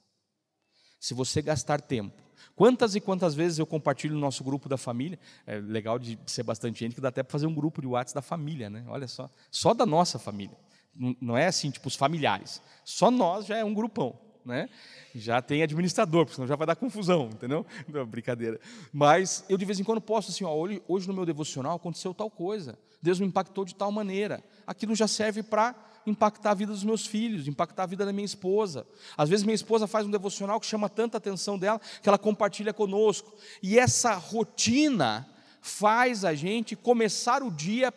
Se 1.00 1.14
você 1.14 1.40
gastar 1.40 1.80
tempo, 1.80 2.22
quantas 2.54 2.94
e 2.94 3.00
quantas 3.00 3.34
vezes 3.34 3.58
eu 3.58 3.66
compartilho 3.66 4.14
no 4.14 4.20
nosso 4.20 4.44
grupo 4.44 4.68
da 4.68 4.76
família, 4.76 5.18
é 5.46 5.58
legal 5.58 5.98
de 5.98 6.18
ser 6.26 6.42
bastante 6.42 6.78
gente 6.78 6.94
que 6.94 7.00
dá 7.00 7.08
até 7.08 7.22
para 7.22 7.32
fazer 7.32 7.46
um 7.46 7.54
grupo 7.54 7.80
de 7.80 7.86
WhatsApp 7.86 8.14
da 8.16 8.22
família, 8.22 8.68
né? 8.68 8.84
Olha 8.86 9.08
só, 9.08 9.30
só 9.50 9.72
da 9.72 9.86
nossa 9.86 10.18
família. 10.18 10.56
Não 10.94 11.38
é 11.38 11.46
assim, 11.46 11.70
tipo 11.70 11.88
os 11.88 11.96
familiares. 11.96 12.60
Só 12.84 13.10
nós 13.10 13.46
já 13.46 13.56
é 13.56 13.64
um 13.64 13.72
grupão, 13.72 14.18
né? 14.44 14.68
Já 15.14 15.40
tem 15.40 15.62
administrador, 15.62 16.26
porque 16.26 16.34
senão 16.34 16.46
já 16.46 16.54
vai 16.54 16.66
dar 16.66 16.76
confusão, 16.76 17.30
entendeu? 17.32 17.64
Não, 17.88 18.04
brincadeira. 18.04 18.60
Mas 18.92 19.42
eu 19.48 19.56
de 19.56 19.64
vez 19.64 19.80
em 19.80 19.84
quando 19.84 20.00
posto 20.00 20.30
assim, 20.30 20.44
ó, 20.44 20.54
hoje, 20.54 20.82
hoje 20.86 21.08
no 21.08 21.14
meu 21.14 21.24
devocional 21.24 21.76
aconteceu 21.76 22.12
tal 22.12 22.30
coisa. 22.30 22.78
Deus 23.00 23.18
me 23.18 23.26
impactou 23.26 23.64
de 23.64 23.74
tal 23.74 23.90
maneira. 23.90 24.44
Aquilo 24.66 24.94
já 24.94 25.08
serve 25.08 25.42
para 25.42 25.74
impactar 26.06 26.52
a 26.52 26.54
vida 26.54 26.72
dos 26.72 26.84
meus 26.84 27.06
filhos, 27.06 27.46
impactar 27.46 27.84
a 27.84 27.86
vida 27.86 28.04
da 28.04 28.12
minha 28.12 28.24
esposa. 28.24 28.86
Às 29.16 29.28
vezes 29.28 29.44
minha 29.44 29.54
esposa 29.54 29.86
faz 29.86 30.06
um 30.06 30.10
devocional 30.10 30.58
que 30.60 30.66
chama 30.66 30.88
tanta 30.88 31.18
atenção 31.18 31.58
dela 31.58 31.80
que 32.02 32.08
ela 32.08 32.18
compartilha 32.18 32.72
conosco. 32.72 33.36
E 33.62 33.78
essa 33.78 34.14
rotina 34.14 35.28
faz 35.60 36.24
a 36.24 36.34
gente 36.34 36.74
começar 36.74 37.42
o 37.42 37.50
dia 37.50 37.92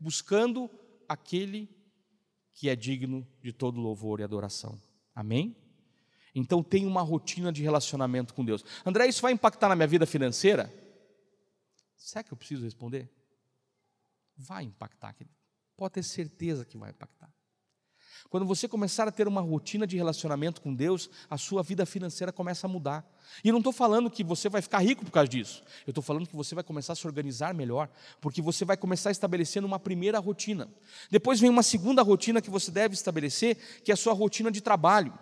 buscando 0.00 0.70
aquele 1.08 1.68
que 2.52 2.68
é 2.68 2.76
digno 2.76 3.26
de 3.42 3.52
todo 3.52 3.80
louvor 3.80 4.20
e 4.20 4.22
adoração. 4.22 4.80
Amém? 5.14 5.56
Então 6.34 6.62
tem 6.62 6.86
uma 6.86 7.02
rotina 7.02 7.52
de 7.52 7.62
relacionamento 7.62 8.34
com 8.34 8.44
Deus. 8.44 8.64
André, 8.84 9.06
isso 9.06 9.22
vai 9.22 9.32
impactar 9.32 9.68
na 9.68 9.76
minha 9.76 9.86
vida 9.86 10.06
financeira? 10.06 10.72
Será 11.96 12.22
que 12.22 12.32
eu 12.32 12.36
preciso 12.36 12.64
responder? 12.64 13.10
Vai 14.36 14.64
impactar, 14.64 15.14
pode 15.76 15.94
ter 15.94 16.02
certeza 16.02 16.64
que 16.64 16.76
vai 16.76 16.90
impactar. 16.90 17.32
Quando 18.34 18.46
você 18.46 18.66
começar 18.66 19.06
a 19.06 19.12
ter 19.12 19.28
uma 19.28 19.40
rotina 19.40 19.86
de 19.86 19.96
relacionamento 19.96 20.60
com 20.60 20.74
Deus, 20.74 21.08
a 21.30 21.38
sua 21.38 21.62
vida 21.62 21.86
financeira 21.86 22.32
começa 22.32 22.66
a 22.66 22.68
mudar. 22.68 23.08
E 23.44 23.48
eu 23.48 23.52
não 23.52 23.60
estou 23.60 23.72
falando 23.72 24.10
que 24.10 24.24
você 24.24 24.48
vai 24.48 24.60
ficar 24.60 24.80
rico 24.80 25.04
por 25.04 25.12
causa 25.12 25.28
disso. 25.28 25.62
Eu 25.86 25.92
estou 25.92 26.02
falando 26.02 26.26
que 26.26 26.34
você 26.34 26.52
vai 26.52 26.64
começar 26.64 26.94
a 26.94 26.96
se 26.96 27.06
organizar 27.06 27.54
melhor, 27.54 27.88
porque 28.20 28.42
você 28.42 28.64
vai 28.64 28.76
começar 28.76 29.10
a 29.10 29.12
estabelecer 29.12 29.64
uma 29.64 29.78
primeira 29.78 30.18
rotina. 30.18 30.68
Depois 31.08 31.38
vem 31.38 31.48
uma 31.48 31.62
segunda 31.62 32.02
rotina 32.02 32.42
que 32.42 32.50
você 32.50 32.72
deve 32.72 32.94
estabelecer, 32.94 33.56
que 33.84 33.92
é 33.92 33.94
a 33.94 33.96
sua 33.96 34.12
rotina 34.12 34.50
de 34.50 34.60
trabalho. 34.60 35.16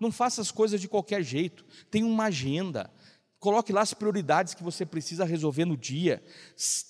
Não 0.00 0.10
faça 0.10 0.40
as 0.40 0.50
coisas 0.50 0.80
de 0.80 0.88
qualquer 0.88 1.22
jeito. 1.22 1.64
Tenha 1.88 2.04
uma 2.04 2.24
agenda. 2.24 2.90
Coloque 3.38 3.72
lá 3.72 3.82
as 3.82 3.94
prioridades 3.94 4.54
que 4.54 4.64
você 4.64 4.84
precisa 4.84 5.24
resolver 5.24 5.66
no 5.66 5.76
dia. 5.76 6.20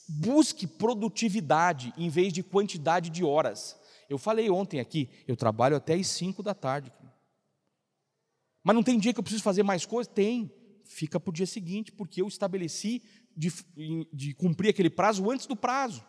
Busque 0.08 0.66
produtividade 0.66 1.92
em 1.98 2.08
vez 2.08 2.32
de 2.32 2.42
quantidade 2.42 3.10
de 3.10 3.22
horas. 3.22 3.76
Eu 4.08 4.18
falei 4.18 4.50
ontem 4.50 4.80
aqui, 4.80 5.08
eu 5.26 5.36
trabalho 5.36 5.76
até 5.76 5.94
as 5.94 6.06
5 6.06 6.42
da 6.42 6.54
tarde. 6.54 6.92
Mas 8.62 8.74
não 8.74 8.82
tem 8.82 8.98
dia 8.98 9.12
que 9.12 9.20
eu 9.20 9.24
preciso 9.24 9.42
fazer 9.42 9.62
mais 9.62 9.86
coisas? 9.86 10.12
Tem. 10.12 10.50
Fica 10.84 11.18
para 11.18 11.30
o 11.30 11.32
dia 11.32 11.46
seguinte, 11.46 11.92
porque 11.92 12.22
eu 12.22 12.28
estabeleci 12.28 13.02
de, 13.36 13.52
de 14.12 14.34
cumprir 14.34 14.70
aquele 14.70 14.90
prazo 14.90 15.30
antes 15.30 15.46
do 15.46 15.56
prazo. 15.56 16.04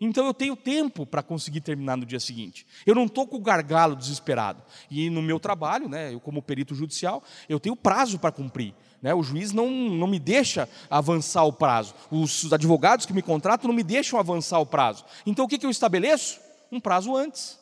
Então 0.00 0.26
eu 0.26 0.34
tenho 0.34 0.56
tempo 0.56 1.06
para 1.06 1.22
conseguir 1.22 1.60
terminar 1.60 1.96
no 1.96 2.04
dia 2.04 2.18
seguinte. 2.18 2.66
Eu 2.84 2.94
não 2.94 3.04
estou 3.04 3.26
com 3.26 3.36
o 3.36 3.40
gargalo 3.40 3.94
desesperado. 3.94 4.62
E 4.90 5.08
no 5.08 5.22
meu 5.22 5.38
trabalho, 5.38 5.88
né, 5.88 6.12
eu 6.12 6.18
como 6.18 6.42
perito 6.42 6.74
judicial, 6.74 7.22
eu 7.48 7.60
tenho 7.60 7.76
prazo 7.76 8.18
para 8.18 8.32
cumprir. 8.32 8.74
Né? 9.00 9.14
O 9.14 9.22
juiz 9.22 9.52
não, 9.52 9.70
não 9.70 10.08
me 10.08 10.18
deixa 10.18 10.68
avançar 10.90 11.44
o 11.44 11.52
prazo. 11.52 11.94
Os 12.10 12.52
advogados 12.52 13.06
que 13.06 13.12
me 13.12 13.22
contratam 13.22 13.68
não 13.68 13.74
me 13.74 13.84
deixam 13.84 14.18
avançar 14.18 14.58
o 14.58 14.66
prazo. 14.66 15.04
Então 15.24 15.44
o 15.44 15.48
que, 15.48 15.58
que 15.58 15.66
eu 15.66 15.70
estabeleço? 15.70 16.40
Um 16.72 16.80
prazo 16.80 17.14
antes. 17.14 17.60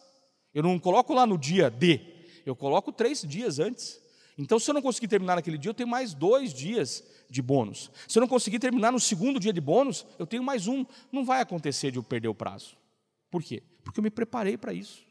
Eu 0.54 0.62
não 0.62 0.78
coloco 0.78 1.12
lá 1.12 1.26
no 1.26 1.36
dia 1.36 1.68
D, 1.68 2.00
eu 2.46 2.56
coloco 2.56 2.90
três 2.90 3.22
dias 3.22 3.58
antes. 3.58 4.00
Então, 4.38 4.58
se 4.58 4.70
eu 4.70 4.74
não 4.74 4.80
conseguir 4.80 5.08
terminar 5.08 5.36
naquele 5.36 5.58
dia, 5.58 5.68
eu 5.68 5.74
tenho 5.74 5.88
mais 5.88 6.14
dois 6.14 6.54
dias 6.54 7.04
de 7.28 7.42
bônus. 7.42 7.90
Se 8.08 8.18
eu 8.18 8.22
não 8.22 8.28
conseguir 8.28 8.58
terminar 8.58 8.90
no 8.90 8.98
segundo 8.98 9.38
dia 9.38 9.52
de 9.52 9.60
bônus, 9.60 10.06
eu 10.18 10.26
tenho 10.26 10.42
mais 10.42 10.66
um. 10.66 10.86
Não 11.12 11.24
vai 11.24 11.42
acontecer 11.42 11.90
de 11.90 11.98
eu 11.98 12.02
perder 12.02 12.28
o 12.28 12.34
prazo. 12.34 12.74
Por 13.30 13.42
quê? 13.42 13.62
Porque 13.84 14.00
eu 14.00 14.02
me 14.02 14.10
preparei 14.10 14.56
para 14.56 14.72
isso. 14.72 15.04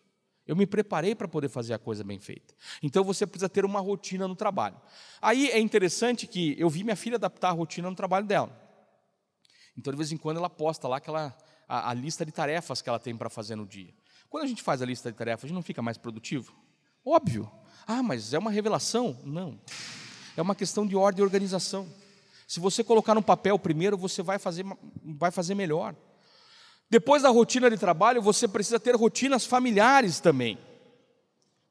Eu 0.50 0.56
me 0.56 0.66
preparei 0.66 1.14
para 1.14 1.28
poder 1.28 1.48
fazer 1.48 1.76
a 1.76 1.78
coisa 1.78 2.04
bem 2.04 2.20
feita. 2.20 2.56
Então 2.82 3.04
você 3.04 3.28
precisa 3.28 3.48
ter 3.48 3.64
uma 3.64 3.80
rotina 3.80 4.28
no 4.28 4.36
trabalho. 4.36 4.82
Aí 5.22 5.48
é 5.52 5.60
interessante 5.60 6.26
que 6.26 6.56
eu 6.58 6.68
vi 6.68 6.84
minha 6.84 6.96
filha 6.96 7.18
adaptar 7.18 7.50
a 7.50 7.52
rotina 7.52 7.88
no 7.88 7.96
trabalho 7.96 8.26
dela. 8.26 8.50
Então 9.78 9.94
de 9.94 9.98
vez 9.98 10.12
em 10.12 10.18
quando 10.18 10.38
ela 10.38 10.50
posta 10.50 10.88
lá 10.88 10.98
aquela, 10.98 11.38
a, 11.70 11.92
a 11.92 11.94
lista 11.94 12.26
de 12.26 12.32
tarefas 12.32 12.82
que 12.82 12.90
ela 12.90 13.00
tem 13.00 13.16
para 13.16 13.30
fazer 13.30 13.56
no 13.56 13.66
dia. 13.66 13.94
Quando 14.28 14.44
a 14.44 14.48
gente 14.48 14.64
faz 14.64 14.82
a 14.82 14.86
lista 14.86 15.12
de 15.12 15.18
tarefas, 15.18 15.46
a 15.46 15.48
gente 15.48 15.56
não 15.56 15.62
fica 15.62 15.82
mais 15.82 15.98
produtivo? 15.98 16.52
Óbvio. 17.06 17.50
Ah, 17.88 18.02
mas 18.02 18.34
é 18.34 18.40
uma 18.40 18.52
revelação? 18.52 19.18
Não. 19.24 19.60
É 20.36 20.42
uma 20.42 20.56
questão 20.56 20.86
de 20.86 20.96
ordem 20.96 21.22
e 21.22 21.24
organização. 21.24 21.88
Se 22.48 22.60
você 22.60 22.84
colocar 22.84 23.14
no 23.14 23.22
papel 23.22 23.58
primeiro, 23.60 23.96
você 23.96 24.24
vai 24.24 24.40
fazer, 24.40 24.66
vai 25.04 25.30
fazer 25.30 25.54
melhor. 25.54 25.96
Depois 26.90 27.22
da 27.22 27.30
rotina 27.30 27.70
de 27.70 27.78
trabalho, 27.78 28.22
você 28.22 28.48
precisa 28.48 28.80
ter 28.80 28.96
rotinas 28.96 29.46
familiares 29.46 30.20
também. 30.20 30.58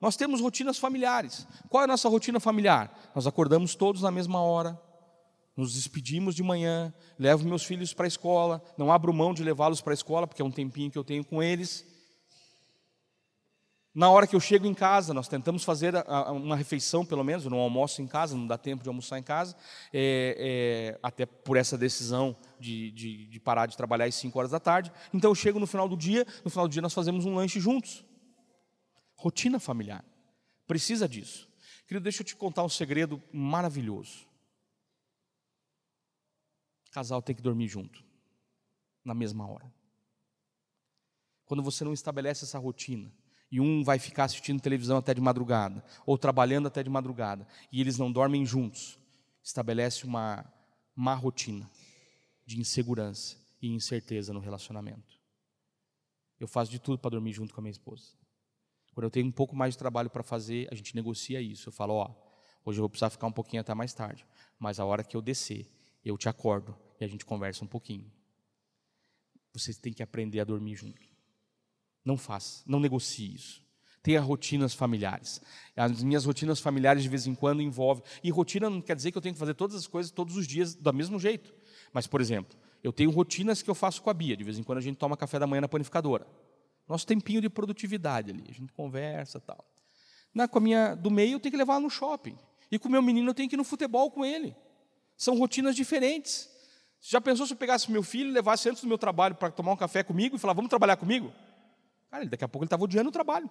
Nós 0.00 0.16
temos 0.16 0.40
rotinas 0.40 0.78
familiares. 0.78 1.46
Qual 1.68 1.80
é 1.80 1.84
a 1.84 1.88
nossa 1.88 2.08
rotina 2.08 2.38
familiar? 2.38 3.10
Nós 3.14 3.26
acordamos 3.26 3.74
todos 3.74 4.02
na 4.02 4.12
mesma 4.12 4.40
hora, 4.40 4.80
nos 5.58 5.74
despedimos 5.74 6.36
de 6.36 6.42
manhã, 6.44 6.94
levo 7.18 7.44
meus 7.44 7.64
filhos 7.64 7.92
para 7.92 8.06
a 8.06 8.06
escola, 8.06 8.62
não 8.76 8.92
abro 8.92 9.12
mão 9.12 9.34
de 9.34 9.42
levá-los 9.42 9.80
para 9.80 9.92
a 9.92 9.94
escola, 9.94 10.24
porque 10.24 10.40
é 10.40 10.44
um 10.44 10.52
tempinho 10.52 10.88
que 10.88 10.96
eu 10.96 11.02
tenho 11.02 11.24
com 11.24 11.42
eles. 11.42 11.84
Na 13.92 14.08
hora 14.08 14.24
que 14.24 14.36
eu 14.36 14.38
chego 14.38 14.68
em 14.68 14.74
casa, 14.74 15.12
nós 15.12 15.26
tentamos 15.26 15.64
fazer 15.64 15.94
uma 16.30 16.54
refeição, 16.54 17.04
pelo 17.04 17.24
menos, 17.24 17.44
eu 17.44 17.50
não 17.50 17.58
almoço 17.58 18.00
em 18.00 18.06
casa, 18.06 18.36
não 18.36 18.46
dá 18.46 18.56
tempo 18.56 18.84
de 18.84 18.88
almoçar 18.88 19.18
em 19.18 19.22
casa, 19.24 19.56
é, 19.92 20.94
é, 20.94 20.98
até 21.02 21.26
por 21.26 21.56
essa 21.56 21.76
decisão 21.76 22.36
de, 22.60 22.92
de, 22.92 23.26
de, 23.26 23.40
parar 23.40 23.66
de 23.66 23.76
trabalhar 23.76 24.04
às 24.04 24.14
5 24.14 24.38
horas 24.38 24.52
da 24.52 24.60
tarde. 24.60 24.92
Então 25.12 25.28
eu 25.28 25.34
chego 25.34 25.58
no 25.58 25.66
final 25.66 25.88
do 25.88 25.96
dia, 25.96 26.24
no 26.44 26.50
final 26.50 26.68
do 26.68 26.72
dia 26.72 26.82
nós 26.82 26.94
fazemos 26.94 27.26
um 27.26 27.34
lanche 27.34 27.58
juntos. 27.58 28.04
Rotina 29.16 29.58
familiar. 29.58 30.04
Precisa 30.68 31.08
disso. 31.08 31.48
Querido, 31.88 32.04
deixa 32.04 32.22
eu 32.22 32.26
te 32.26 32.36
contar 32.36 32.62
um 32.62 32.68
segredo 32.68 33.20
maravilhoso. 33.32 34.27
Casal 36.98 37.22
tem 37.22 37.36
que 37.36 37.40
dormir 37.40 37.68
junto, 37.68 38.04
na 39.04 39.14
mesma 39.14 39.48
hora. 39.48 39.72
Quando 41.44 41.62
você 41.62 41.84
não 41.84 41.92
estabelece 41.92 42.44
essa 42.44 42.58
rotina, 42.58 43.14
e 43.52 43.60
um 43.60 43.84
vai 43.84 44.00
ficar 44.00 44.24
assistindo 44.24 44.60
televisão 44.60 44.98
até 44.98 45.14
de 45.14 45.20
madrugada, 45.20 45.84
ou 46.04 46.18
trabalhando 46.18 46.66
até 46.66 46.82
de 46.82 46.90
madrugada, 46.90 47.46
e 47.70 47.80
eles 47.80 47.98
não 47.98 48.10
dormem 48.10 48.44
juntos, 48.44 48.98
estabelece 49.40 50.04
uma 50.04 50.44
má 50.92 51.14
rotina 51.14 51.70
de 52.44 52.58
insegurança 52.58 53.36
e 53.62 53.68
incerteza 53.68 54.32
no 54.32 54.40
relacionamento. 54.40 55.20
Eu 56.40 56.48
faço 56.48 56.68
de 56.68 56.80
tudo 56.80 56.98
para 56.98 57.10
dormir 57.10 57.32
junto 57.32 57.54
com 57.54 57.60
a 57.60 57.62
minha 57.62 57.70
esposa. 57.70 58.08
Quando 58.92 59.04
eu 59.04 59.10
tenho 59.10 59.28
um 59.28 59.32
pouco 59.32 59.54
mais 59.54 59.74
de 59.74 59.78
trabalho 59.78 60.10
para 60.10 60.24
fazer, 60.24 60.66
a 60.72 60.74
gente 60.74 60.96
negocia 60.96 61.40
isso. 61.40 61.68
Eu 61.68 61.72
falo, 61.72 61.94
ó, 61.94 62.12
hoje 62.64 62.80
eu 62.80 62.82
vou 62.82 62.90
precisar 62.90 63.10
ficar 63.10 63.28
um 63.28 63.32
pouquinho 63.32 63.60
até 63.60 63.72
mais 63.72 63.94
tarde, 63.94 64.26
mas 64.58 64.80
a 64.80 64.84
hora 64.84 65.04
que 65.04 65.16
eu 65.16 65.22
descer, 65.22 65.70
eu 66.04 66.18
te 66.18 66.28
acordo 66.28 66.76
e 67.00 67.04
a 67.04 67.08
gente 67.08 67.24
conversa 67.24 67.64
um 67.64 67.68
pouquinho. 67.68 68.10
Vocês 69.52 69.76
têm 69.78 69.92
que 69.92 70.02
aprender 70.02 70.40
a 70.40 70.44
dormir 70.44 70.74
junto. 70.74 71.00
Não 72.04 72.16
faça, 72.16 72.62
não 72.66 72.80
negocie 72.80 73.34
isso. 73.34 73.62
Tenha 74.02 74.20
rotinas 74.20 74.72
familiares. 74.72 75.40
As 75.76 76.02
minhas 76.02 76.24
rotinas 76.24 76.60
familiares 76.60 77.02
de 77.02 77.08
vez 77.08 77.26
em 77.26 77.34
quando 77.34 77.60
envolvem. 77.60 78.04
E 78.22 78.30
rotina 78.30 78.70
não 78.70 78.80
quer 78.80 78.96
dizer 78.96 79.12
que 79.12 79.18
eu 79.18 79.22
tenho 79.22 79.34
que 79.34 79.38
fazer 79.38 79.54
todas 79.54 79.76
as 79.76 79.86
coisas 79.86 80.10
todos 80.10 80.36
os 80.36 80.46
dias 80.46 80.74
do 80.74 80.92
mesmo 80.92 81.18
jeito. 81.18 81.52
Mas, 81.92 82.06
por 82.06 82.20
exemplo, 82.20 82.56
eu 82.82 82.92
tenho 82.92 83.10
rotinas 83.10 83.60
que 83.60 83.68
eu 83.68 83.74
faço 83.74 84.00
com 84.00 84.08
a 84.08 84.14
Bia. 84.14 84.36
De 84.36 84.44
vez 84.44 84.58
em 84.58 84.62
quando 84.62 84.78
a 84.78 84.80
gente 84.80 84.96
toma 84.96 85.16
café 85.16 85.38
da 85.38 85.46
manhã 85.46 85.60
na 85.60 85.68
panificadora. 85.68 86.26
Nosso 86.88 87.06
tempinho 87.06 87.40
de 87.40 87.50
produtividade 87.50 88.30
ali. 88.30 88.44
A 88.48 88.52
gente 88.52 88.72
conversa 88.72 89.40
tal. 89.40 89.64
Na, 90.32 90.46
com 90.46 90.58
a 90.58 90.60
minha 90.60 90.94
do 90.94 91.10
meio, 91.10 91.34
eu 91.34 91.40
tenho 91.40 91.50
que 91.50 91.58
levar 91.58 91.74
ela 91.74 91.82
no 91.82 91.90
shopping. 91.90 92.38
E 92.70 92.78
com 92.78 92.88
o 92.88 92.90
meu 92.90 93.02
menino, 93.02 93.30
eu 93.30 93.34
tenho 93.34 93.48
que 93.48 93.56
ir 93.56 93.58
no 93.58 93.64
futebol 93.64 94.10
com 94.10 94.24
ele. 94.24 94.54
São 95.16 95.36
rotinas 95.36 95.74
diferentes. 95.74 96.48
Já 97.00 97.20
pensou 97.20 97.46
se 97.46 97.52
eu 97.52 97.56
pegasse 97.56 97.90
meu 97.90 98.02
filho 98.02 98.30
e 98.30 98.32
levasse 98.32 98.68
antes 98.68 98.82
do 98.82 98.88
meu 98.88 98.98
trabalho 98.98 99.34
para 99.34 99.50
tomar 99.50 99.72
um 99.72 99.76
café 99.76 100.02
comigo 100.02 100.36
e 100.36 100.38
falar, 100.38 100.52
vamos 100.52 100.68
trabalhar 100.68 100.96
comigo? 100.96 101.32
Cara, 102.10 102.24
daqui 102.26 102.44
a 102.44 102.48
pouco 102.48 102.64
ele 102.64 102.66
estava 102.66 102.84
odiando 102.84 103.08
o 103.08 103.12
trabalho. 103.12 103.48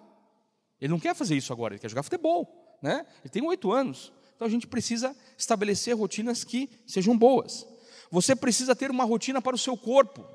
Ele 0.80 0.92
não 0.92 1.00
quer 1.00 1.16
fazer 1.16 1.36
isso 1.36 1.54
agora, 1.54 1.74
ele 1.74 1.80
quer 1.80 1.90
jogar 1.90 2.04
futebol. 2.04 2.78
Né? 2.82 3.06
Ele 3.22 3.30
tem 3.30 3.44
oito 3.44 3.72
anos. 3.72 4.12
Então 4.36 4.48
a 4.48 4.52
gente 4.52 4.68
precisa 4.68 5.16
estabelecer 5.38 5.96
rotinas 5.96 6.44
que 6.44 6.70
sejam 6.86 7.18
boas. 7.18 7.66
Você 8.12 8.36
precisa 8.36 8.76
ter 8.76 8.92
uma 8.92 9.04
rotina 9.04 9.42
para 9.42 9.56
o 9.56 9.60
seu 9.60 9.76
corpo. 9.76 10.26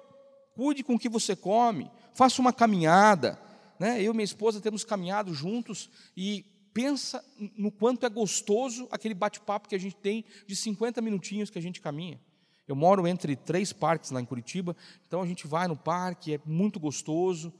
Cuide 0.54 0.82
com 0.82 0.94
o 0.94 0.98
que 0.98 1.08
você 1.08 1.34
come, 1.34 1.90
faça 2.14 2.40
uma 2.40 2.52
caminhada. 2.52 3.38
Né? 3.78 4.02
Eu 4.02 4.12
e 4.12 4.16
minha 4.16 4.24
esposa 4.24 4.60
temos 4.60 4.84
caminhado 4.84 5.32
juntos 5.32 5.88
e 6.16 6.44
pensa 6.74 7.24
no 7.56 7.70
quanto 7.70 8.04
é 8.04 8.08
gostoso 8.08 8.88
aquele 8.90 9.14
bate-papo 9.14 9.68
que 9.68 9.74
a 9.74 9.78
gente 9.78 9.96
tem 9.96 10.24
de 10.46 10.56
50 10.56 11.00
minutinhos 11.00 11.50
que 11.50 11.58
a 11.58 11.62
gente 11.62 11.80
caminha. 11.80 12.20
Eu 12.66 12.76
moro 12.76 13.06
entre 13.06 13.34
três 13.34 13.72
parques 13.72 14.10
lá 14.10 14.20
em 14.20 14.24
Curitiba, 14.24 14.76
então 15.06 15.20
a 15.20 15.26
gente 15.26 15.46
vai 15.46 15.66
no 15.66 15.76
parque, 15.76 16.34
é 16.34 16.40
muito 16.46 16.78
gostoso. 16.78 17.52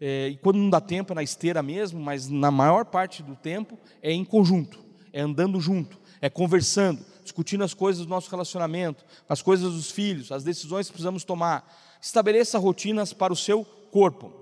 É, 0.00 0.28
e 0.28 0.36
quando 0.36 0.56
não 0.56 0.70
dá 0.70 0.80
tempo 0.80 1.12
é 1.12 1.16
na 1.16 1.22
esteira 1.22 1.62
mesmo, 1.62 2.00
mas 2.00 2.28
na 2.28 2.50
maior 2.50 2.84
parte 2.84 3.22
do 3.22 3.36
tempo 3.36 3.78
é 4.02 4.12
em 4.12 4.24
conjunto, 4.24 4.82
é 5.12 5.20
andando 5.20 5.60
junto, 5.60 6.00
é 6.20 6.30
conversando, 6.30 7.04
discutindo 7.22 7.64
as 7.64 7.74
coisas 7.74 8.04
do 8.04 8.08
nosso 8.08 8.30
relacionamento, 8.30 9.04
as 9.28 9.42
coisas 9.42 9.72
dos 9.72 9.90
filhos, 9.90 10.32
as 10.32 10.44
decisões 10.44 10.86
que 10.86 10.92
precisamos 10.92 11.24
tomar. 11.24 11.70
Estabeleça 12.00 12.58
rotinas 12.58 13.12
para 13.12 13.32
o 13.32 13.36
seu 13.36 13.64
corpo. 13.64 14.32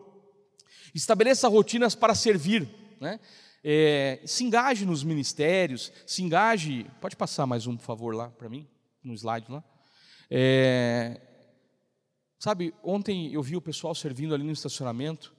Estabeleça 0.94 1.48
rotinas 1.48 1.94
para 1.94 2.14
servir. 2.14 2.68
Né? 3.00 3.18
É, 3.62 4.20
se 4.24 4.44
engaje 4.44 4.86
nos 4.86 5.02
ministérios, 5.02 5.92
se 6.06 6.22
engaje. 6.22 6.86
Pode 7.00 7.16
passar 7.16 7.46
mais 7.46 7.66
um, 7.66 7.76
por 7.76 7.84
favor, 7.84 8.14
lá 8.14 8.28
para 8.30 8.48
mim, 8.48 8.66
no 9.02 9.12
slide 9.14 9.50
lá. 9.50 9.62
É, 10.30 11.20
sabe, 12.38 12.74
ontem 12.82 13.32
eu 13.32 13.42
vi 13.42 13.56
o 13.56 13.60
pessoal 13.60 13.94
servindo 13.94 14.34
ali 14.34 14.44
no 14.44 14.52
estacionamento. 14.52 15.34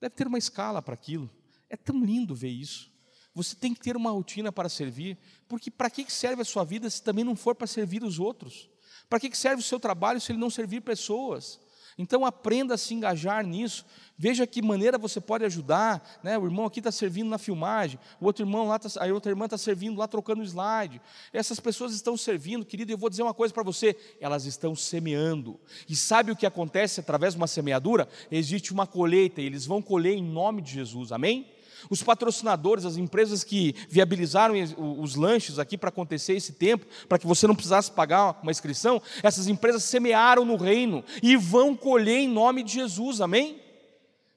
Deve 0.00 0.14
ter 0.14 0.26
uma 0.26 0.38
escala 0.38 0.80
para 0.80 0.94
aquilo. 0.94 1.30
É 1.68 1.76
tão 1.76 2.04
lindo 2.04 2.34
ver 2.34 2.48
isso. 2.48 2.90
Você 3.34 3.54
tem 3.54 3.72
que 3.72 3.80
ter 3.80 3.96
uma 3.96 4.10
rotina 4.10 4.50
para 4.50 4.68
servir, 4.68 5.16
porque 5.48 5.70
para 5.70 5.88
que 5.88 6.10
serve 6.10 6.42
a 6.42 6.44
sua 6.44 6.64
vida 6.64 6.90
se 6.90 7.02
também 7.02 7.24
não 7.24 7.36
for 7.36 7.54
para 7.54 7.66
servir 7.66 8.02
os 8.02 8.18
outros? 8.18 8.68
Para 9.08 9.20
que 9.20 9.36
serve 9.36 9.60
o 9.60 9.64
seu 9.64 9.78
trabalho 9.78 10.20
se 10.20 10.32
ele 10.32 10.38
não 10.38 10.50
servir 10.50 10.80
pessoas? 10.80 11.60
Então 11.98 12.24
aprenda 12.24 12.74
a 12.74 12.78
se 12.78 12.94
engajar 12.94 13.46
nisso. 13.46 13.84
Veja 14.16 14.46
que 14.46 14.60
maneira 14.60 14.98
você 14.98 15.20
pode 15.20 15.44
ajudar. 15.44 16.20
Né? 16.22 16.36
O 16.36 16.44
irmão 16.44 16.66
aqui 16.66 16.80
está 16.80 16.92
servindo 16.92 17.28
na 17.28 17.38
filmagem, 17.38 17.98
o 18.20 18.26
outro 18.26 18.44
irmão 18.44 18.68
lá, 18.68 18.78
tá, 18.78 18.88
a 18.98 19.06
outra 19.12 19.32
irmã 19.32 19.46
está 19.46 19.56
servindo 19.56 19.98
lá 19.98 20.06
trocando 20.06 20.42
slide. 20.42 21.00
Essas 21.32 21.58
pessoas 21.58 21.94
estão 21.94 22.16
servindo, 22.16 22.64
querido. 22.64 22.92
Eu 22.92 22.98
vou 22.98 23.08
dizer 23.08 23.22
uma 23.22 23.34
coisa 23.34 23.52
para 23.54 23.62
você: 23.62 23.96
elas 24.20 24.44
estão 24.44 24.74
semeando. 24.74 25.58
E 25.88 25.96
sabe 25.96 26.32
o 26.32 26.36
que 26.36 26.46
acontece 26.46 27.00
através 27.00 27.34
de 27.34 27.40
uma 27.40 27.46
semeadura? 27.46 28.08
Existe 28.30 28.72
uma 28.72 28.86
colheita 28.86 29.40
e 29.40 29.46
eles 29.46 29.64
vão 29.64 29.80
colher 29.80 30.14
em 30.14 30.22
nome 30.22 30.60
de 30.60 30.72
Jesus. 30.72 31.12
Amém? 31.12 31.46
Os 31.88 32.02
patrocinadores, 32.02 32.84
as 32.84 32.96
empresas 32.96 33.44
que 33.44 33.74
viabilizaram 33.88 34.54
os 34.76 35.14
lanches 35.14 35.58
aqui 35.58 35.78
para 35.78 35.88
acontecer 35.88 36.34
esse 36.34 36.52
tempo, 36.52 36.86
para 37.08 37.18
que 37.18 37.26
você 37.26 37.46
não 37.46 37.54
precisasse 37.54 37.90
pagar 37.90 38.38
uma 38.42 38.50
inscrição, 38.50 39.00
essas 39.22 39.46
empresas 39.46 39.84
semearam 39.84 40.44
no 40.44 40.56
reino 40.56 41.04
e 41.22 41.36
vão 41.36 41.76
colher 41.76 42.18
em 42.18 42.28
nome 42.28 42.62
de 42.62 42.72
Jesus, 42.74 43.20
amém? 43.20 43.60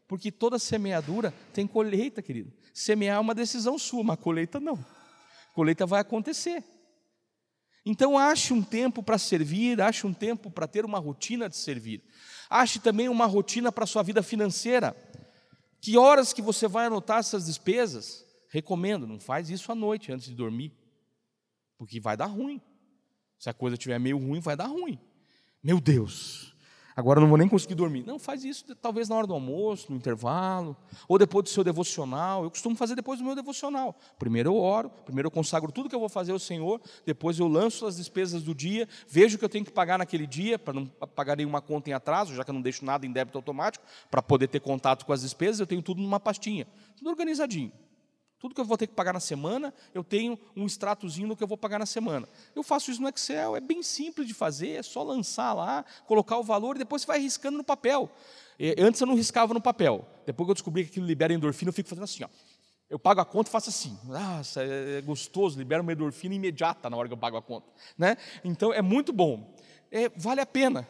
Porque 0.08 0.32
toda 0.32 0.60
semeadura 0.60 1.34
tem 1.52 1.66
colheita, 1.66 2.22
querido. 2.22 2.54
Semear 2.74 3.18
é 3.18 3.20
uma 3.20 3.36
decisão 3.36 3.78
sua, 3.78 4.04
mas 4.04 4.20
colheita 4.20 4.60
não. 4.60 4.84
Colheita 5.54 5.86
vai 5.86 6.02
acontecer. 6.02 6.64
Então, 7.86 8.18
ache 8.18 8.54
um 8.54 8.64
tempo 8.64 9.04
para 9.04 9.18
servir, 9.18 9.82
ache 9.82 10.08
um 10.08 10.14
tempo 10.14 10.50
para 10.50 10.68
ter 10.68 10.86
uma 10.86 11.00
rotina 11.00 11.50
de 11.50 11.58
servir. 11.58 12.02
Ache 12.50 12.80
também 12.80 13.10
uma 13.10 13.26
rotina 13.26 13.72
para 13.72 13.84
a 13.84 13.88
sua 13.88 14.04
vida 14.04 14.24
financeira. 14.24 14.96
Que 15.84 15.98
horas 15.98 16.32
que 16.32 16.42
você 16.42 16.66
vai 16.66 16.86
anotar 16.86 17.20
essas 17.20 17.46
despesas? 17.46 18.26
Recomendo, 18.48 19.06
não 19.06 19.20
faz 19.20 19.50
isso 19.50 19.70
à 19.70 19.76
noite 19.76 20.14
antes 20.14 20.28
de 20.28 20.34
dormir, 20.34 20.72
porque 21.78 22.00
vai 22.00 22.16
dar 22.16 22.28
ruim. 22.28 22.62
Se 23.38 23.50
a 23.50 23.54
coisa 23.54 23.74
estiver 23.74 24.00
meio 24.00 24.18
ruim, 24.18 24.40
vai 24.40 24.56
dar 24.56 24.68
ruim. 24.68 24.98
Meu 25.62 25.82
Deus, 25.82 26.53
agora 26.96 27.20
não 27.20 27.28
vou 27.28 27.38
nem 27.38 27.48
conseguir 27.48 27.76
dormir. 27.76 28.06
Não, 28.06 28.20
faz 28.20 28.44
isso 28.44 28.76
talvez 28.76 29.10
na 29.10 29.16
hora 29.16 29.28
do 29.28 29.34
almoço, 29.34 29.92
no 29.92 29.98
intervalo, 29.98 30.76
ou 31.08 31.18
depois 31.18 31.44
do 31.44 31.50
seu 31.50 31.64
devocional. 31.64 32.44
Eu 32.44 32.50
costumo 32.50 32.76
fazer 32.76 32.96
depois 32.96 33.20
do 33.20 33.26
meu 33.26 33.36
devocional. 33.36 33.96
Primeiro 34.18 34.50
eu 34.50 34.56
oro, 34.56 34.90
primeiro 34.90 35.28
eu 35.28 35.32
consagro 35.32 35.72
tudo 35.72 35.90
que 35.90 35.96
eu 35.96 36.00
vou 36.00 36.10
fazer 36.10 36.32
ao 36.32 36.40
Senhor, 36.40 36.82
depois 37.06 37.40
eu 37.40 37.48
lanço 37.48 37.86
as 37.86 37.98
despesas 37.98 38.44
do 38.44 38.54
dia, 38.54 38.88
vejo 39.08 39.36
o 39.36 39.40
que 39.40 39.46
eu 39.46 39.50
tenho 39.50 39.66
que 39.66 39.72
pagar 39.72 39.98
naquele 39.98 40.28
dia, 40.28 40.58
para 40.58 40.74
não 40.74 40.86
pagar 40.86 41.38
nenhuma 41.38 41.62
conta 41.62 41.90
em 41.90 41.94
atraso, 41.94 42.36
já 42.36 42.44
que 42.44 42.50
eu 42.50 42.54
não 42.54 42.62
deixo 42.62 42.86
nada 42.86 43.06
em 43.06 43.12
débito 43.12 43.38
automático, 43.38 43.86
para 44.10 44.22
poder 44.22 44.48
ter 44.48 44.60
contato 44.60 45.06
com 45.06 45.14
as 45.14 45.22
despesas, 45.22 45.60
eu 45.60 45.68
tenho 45.68 45.82
tudo 45.82 46.02
numa 46.02 46.20
pastinha, 46.20 46.68
tudo 46.96 47.10
organizadinho. 47.10 47.72
Tudo 48.44 48.54
que 48.54 48.60
eu 48.60 48.66
vou 48.66 48.78
ter 48.78 48.88
que 48.88 48.94
pagar 48.94 49.14
na 49.14 49.22
semana, 49.22 49.74
eu 49.94 50.04
tenho 50.04 50.38
um 50.54 50.66
extratozinho 50.66 51.30
do 51.30 51.36
que 51.38 51.42
eu 51.42 51.48
vou 51.48 51.58
pagar 51.58 51.80
na 51.80 51.86
semana. 51.86 52.28
Eu 52.54 52.62
faço 52.62 52.92
isso 52.92 53.02
no 53.02 53.08
Excel, 53.08 53.56
é 53.56 53.62
bem 53.62 53.82
simples 53.82 54.28
de 54.28 54.34
fazer, 54.34 54.72
é 54.72 54.84
só 54.84 55.02
lançar 55.02 55.54
lá, 55.54 55.86
colocar 56.06 56.38
o 56.38 56.44
valor 56.44 56.76
e 56.76 56.80
depois 56.80 57.04
você 57.04 57.08
vai 57.08 57.20
riscando 57.22 57.58
no 57.58 57.64
papel. 57.64 58.12
Antes 58.78 59.00
eu 59.00 59.08
não 59.08 59.16
riscava 59.16 59.54
no 59.54 59.62
papel. 59.62 60.06
Depois 60.26 60.46
que 60.46 60.52
eu 60.52 60.56
descobri 60.56 60.84
que 60.84 60.90
aquilo 60.90 61.06
libera 61.06 61.34
endorfina, 61.34 61.70
eu 61.70 61.74
fico 61.74 61.88
fazendo 61.88 62.04
assim, 62.04 62.26
ó. 62.26 62.28
Eu 62.90 63.00
pago 63.00 63.22
a 63.22 63.26
conta 63.26 63.48
e 63.48 63.52
faço 63.54 63.70
assim. 63.70 63.98
Nossa, 64.04 64.62
é 64.62 65.00
gostoso, 65.00 65.58
libera 65.58 65.82
uma 65.82 65.94
endorfina 65.94 66.36
imediata 66.36 66.90
na 66.90 66.98
hora 66.98 67.08
que 67.08 67.14
eu 67.14 67.18
pago 67.18 67.38
a 67.38 67.42
conta. 67.42 67.72
Né? 67.98 68.18
Então 68.44 68.74
é 68.74 68.82
muito 68.82 69.14
bom. 69.14 69.56
É, 69.90 70.10
vale 70.18 70.42
a 70.42 70.46
pena. 70.46 70.86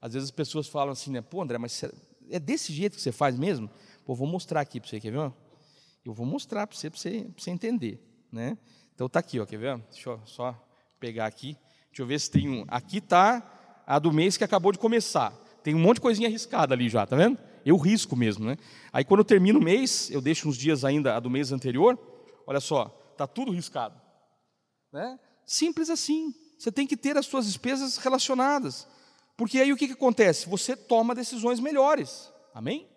Às 0.00 0.14
vezes 0.14 0.30
as 0.30 0.34
pessoas 0.34 0.66
falam 0.66 0.92
assim, 0.92 1.10
né? 1.10 1.20
Pô, 1.20 1.42
André, 1.42 1.58
mas 1.58 1.84
é 2.30 2.38
desse 2.38 2.72
jeito 2.72 2.96
que 2.96 3.02
você 3.02 3.12
faz 3.12 3.38
mesmo? 3.38 3.68
Pô, 4.06 4.14
vou 4.14 4.26
mostrar 4.26 4.62
aqui 4.62 4.80
para 4.80 4.88
você, 4.88 4.98
quer 4.98 5.12
ver? 5.12 5.30
Eu 6.04 6.12
vou 6.12 6.26
mostrar 6.26 6.66
para 6.66 6.76
você, 6.76 6.90
para 6.90 6.98
você, 6.98 7.30
você 7.36 7.50
entender. 7.50 8.00
Né? 8.32 8.56
Então 8.94 9.06
está 9.06 9.20
aqui, 9.20 9.40
ó, 9.40 9.46
quer 9.46 9.58
ver? 9.58 9.78
Deixa 9.90 10.10
eu 10.10 10.20
só 10.26 10.54
pegar 10.98 11.26
aqui. 11.26 11.56
Deixa 11.86 12.02
eu 12.02 12.06
ver 12.06 12.20
se 12.20 12.30
tem 12.30 12.48
um. 12.48 12.64
Aqui 12.68 12.98
está 12.98 13.82
a 13.86 13.98
do 13.98 14.12
mês 14.12 14.36
que 14.36 14.44
acabou 14.44 14.72
de 14.72 14.78
começar. 14.78 15.32
Tem 15.62 15.74
um 15.74 15.78
monte 15.78 15.96
de 15.96 16.02
coisinha 16.02 16.28
arriscada 16.28 16.74
ali 16.74 16.88
já, 16.88 17.06
tá 17.06 17.16
vendo? 17.16 17.38
Eu 17.64 17.76
risco 17.76 18.16
mesmo, 18.16 18.44
né? 18.44 18.56
Aí 18.92 19.04
quando 19.04 19.20
eu 19.20 19.24
termino 19.24 19.58
o 19.58 19.62
mês, 19.62 20.10
eu 20.10 20.20
deixo 20.20 20.48
uns 20.48 20.56
dias 20.56 20.84
ainda 20.84 21.16
a 21.16 21.20
do 21.20 21.28
mês 21.28 21.52
anterior. 21.52 21.98
Olha 22.46 22.60
só, 22.60 22.86
tá 23.16 23.26
tudo 23.26 23.52
riscado, 23.52 24.00
né? 24.92 25.18
Simples 25.44 25.90
assim. 25.90 26.34
Você 26.58 26.72
tem 26.72 26.86
que 26.86 26.96
ter 26.96 27.16
as 27.16 27.26
suas 27.26 27.46
despesas 27.46 27.98
relacionadas, 27.98 28.86
porque 29.36 29.60
aí 29.60 29.72
o 29.72 29.76
que, 29.76 29.86
que 29.86 29.92
acontece? 29.92 30.48
Você 30.48 30.76
toma 30.76 31.14
decisões 31.14 31.60
melhores. 31.60 32.32
Amém? 32.52 32.88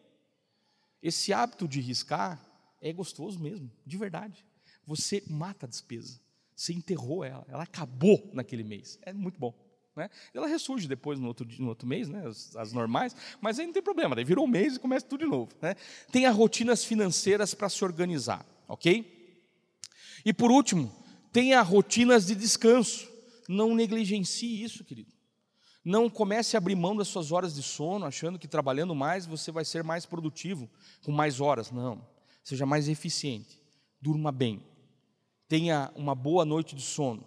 Esse 1.02 1.32
hábito 1.32 1.68
de 1.68 1.80
riscar 1.80 2.42
é 2.82 2.92
gostoso 2.92 3.40
mesmo, 3.40 3.72
de 3.86 3.98
verdade. 3.98 4.44
Você 4.86 5.24
mata 5.28 5.66
a 5.66 5.70
despesa. 5.70 6.20
Você 6.56 6.74
enterrou 6.74 7.24
ela, 7.24 7.46
ela 7.48 7.64
acabou 7.64 8.30
naquele 8.34 8.64
mês. 8.64 9.00
É 9.04 9.14
muito 9.14 9.40
bom. 9.40 9.54
Né? 9.96 10.10
Ela 10.34 10.48
ressurge 10.48 10.88
depois 10.88 11.20
no 11.20 11.28
outro, 11.28 11.48
no 11.60 11.70
outro 11.70 11.88
mês, 11.88 12.08
né? 12.10 12.26
as, 12.26 12.56
as, 12.56 12.72
normais, 12.72 13.16
mas 13.42 13.60
aí 13.60 13.66
não 13.66 13.74
tem 13.74 13.84
problema, 13.84 14.16
daí 14.16 14.24
virou 14.24 14.46
um 14.46 14.48
mês 14.48 14.76
e 14.76 14.80
começa 14.80 15.06
tudo 15.06 15.26
de 15.26 15.30
novo. 15.30 15.52
Né? 15.62 15.76
Tenha 16.12 16.32
rotinas 16.32 16.84
financeiras 16.84 17.54
para 17.54 17.68
se 17.68 17.84
organizar, 17.84 18.46
ok? 18.68 19.40
E 20.24 20.34
por 20.34 20.50
último, 20.50 20.92
tenha 21.32 21.62
rotinas 21.62 22.26
de 22.28 22.36
descanso. 22.36 23.10
Não 23.50 23.76
negligencie 23.76 24.64
isso, 24.64 24.84
querido. 24.84 25.12
Não 25.84 26.10
comece 26.10 26.56
a 26.56 26.60
abrir 26.60 26.76
mão 26.76 26.96
das 26.96 27.08
suas 27.08 27.32
horas 27.32 27.56
de 27.56 27.64
sono, 27.64 28.06
achando 28.06 28.40
que 28.40 28.48
trabalhando 28.48 28.96
mais 28.96 29.26
você 29.26 29.52
vai 29.52 29.66
ser 29.66 29.84
mais 29.84 30.06
produtivo, 30.06 30.70
com 31.04 31.12
mais 31.12 31.42
horas. 31.42 31.72
Não 31.72 32.02
seja 32.44 32.66
mais 32.66 32.88
eficiente, 32.88 33.62
durma 34.00 34.32
bem, 34.32 34.64
tenha 35.48 35.92
uma 35.96 36.16
boa 36.16 36.46
noite 36.46 36.76
de 36.76 36.82
sono, 36.82 37.26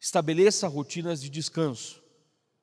estabeleça 0.00 0.68
rotinas 0.68 1.20
de 1.20 1.30
descanso. 1.30 2.02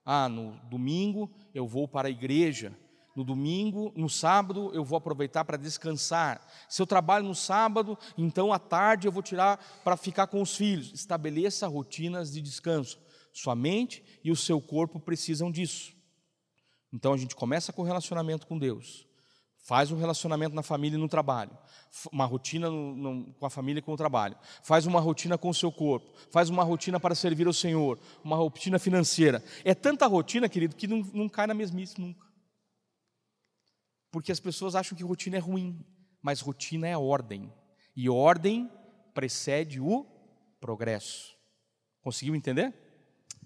Ah, 0.03 0.27
no 0.27 0.53
domingo 0.69 1.31
eu 1.53 1.67
vou 1.67 1.87
para 1.87 2.07
a 2.07 2.11
igreja, 2.11 2.75
no 3.15 3.23
domingo, 3.25 3.91
no 3.95 4.09
sábado 4.09 4.71
eu 4.73 4.85
vou 4.85 4.97
aproveitar 4.97 5.43
para 5.43 5.57
descansar. 5.57 6.41
Se 6.69 6.81
eu 6.81 6.87
trabalho 6.87 7.25
no 7.25 7.35
sábado, 7.35 7.97
então 8.17 8.53
à 8.53 8.59
tarde 8.59 9.07
eu 9.07 9.11
vou 9.11 9.21
tirar 9.21 9.57
para 9.83 9.97
ficar 9.97 10.27
com 10.27 10.41
os 10.41 10.55
filhos. 10.55 10.93
Estabeleça 10.93 11.67
rotinas 11.67 12.31
de 12.31 12.41
descanso. 12.41 12.99
Sua 13.33 13.55
mente 13.55 14.03
e 14.23 14.31
o 14.31 14.35
seu 14.35 14.61
corpo 14.61 14.99
precisam 14.99 15.51
disso. 15.51 15.93
Então 16.93 17.13
a 17.13 17.17
gente 17.17 17.35
começa 17.35 17.73
com 17.73 17.81
o 17.81 17.85
relacionamento 17.85 18.47
com 18.47 18.57
Deus. 18.57 19.05
Faz 19.61 19.91
um 19.91 19.97
relacionamento 19.97 20.55
na 20.55 20.63
família 20.63 20.97
e 20.97 20.99
no 20.99 21.07
trabalho. 21.07 21.55
Uma 22.11 22.25
rotina 22.25 22.69
no, 22.69 22.95
no, 22.95 23.33
com 23.33 23.45
a 23.45 23.49
família 23.49 23.79
e 23.79 23.81
com 23.81 23.93
o 23.93 23.97
trabalho. 23.97 24.35
Faz 24.63 24.87
uma 24.87 24.99
rotina 24.99 25.37
com 25.37 25.49
o 25.49 25.53
seu 25.53 25.71
corpo. 25.71 26.11
Faz 26.31 26.49
uma 26.49 26.63
rotina 26.63 26.99
para 26.99 27.13
servir 27.13 27.45
ao 27.45 27.53
Senhor. 27.53 27.99
Uma 28.23 28.35
rotina 28.35 28.79
financeira. 28.79 29.43
É 29.63 29.75
tanta 29.75 30.07
rotina, 30.07 30.49
querido, 30.49 30.75
que 30.75 30.87
não, 30.87 30.99
não 31.13 31.29
cai 31.29 31.45
na 31.45 31.53
mesmice 31.53 32.01
nunca. 32.01 32.25
Porque 34.11 34.31
as 34.31 34.39
pessoas 34.39 34.73
acham 34.73 34.97
que 34.97 35.03
rotina 35.03 35.37
é 35.37 35.39
ruim. 35.39 35.85
Mas 36.23 36.41
rotina 36.41 36.87
é 36.87 36.97
ordem. 36.97 37.53
E 37.95 38.09
ordem 38.09 38.67
precede 39.13 39.79
o 39.79 40.07
progresso. 40.59 41.35
Conseguiu 42.01 42.33
entender? 42.33 42.73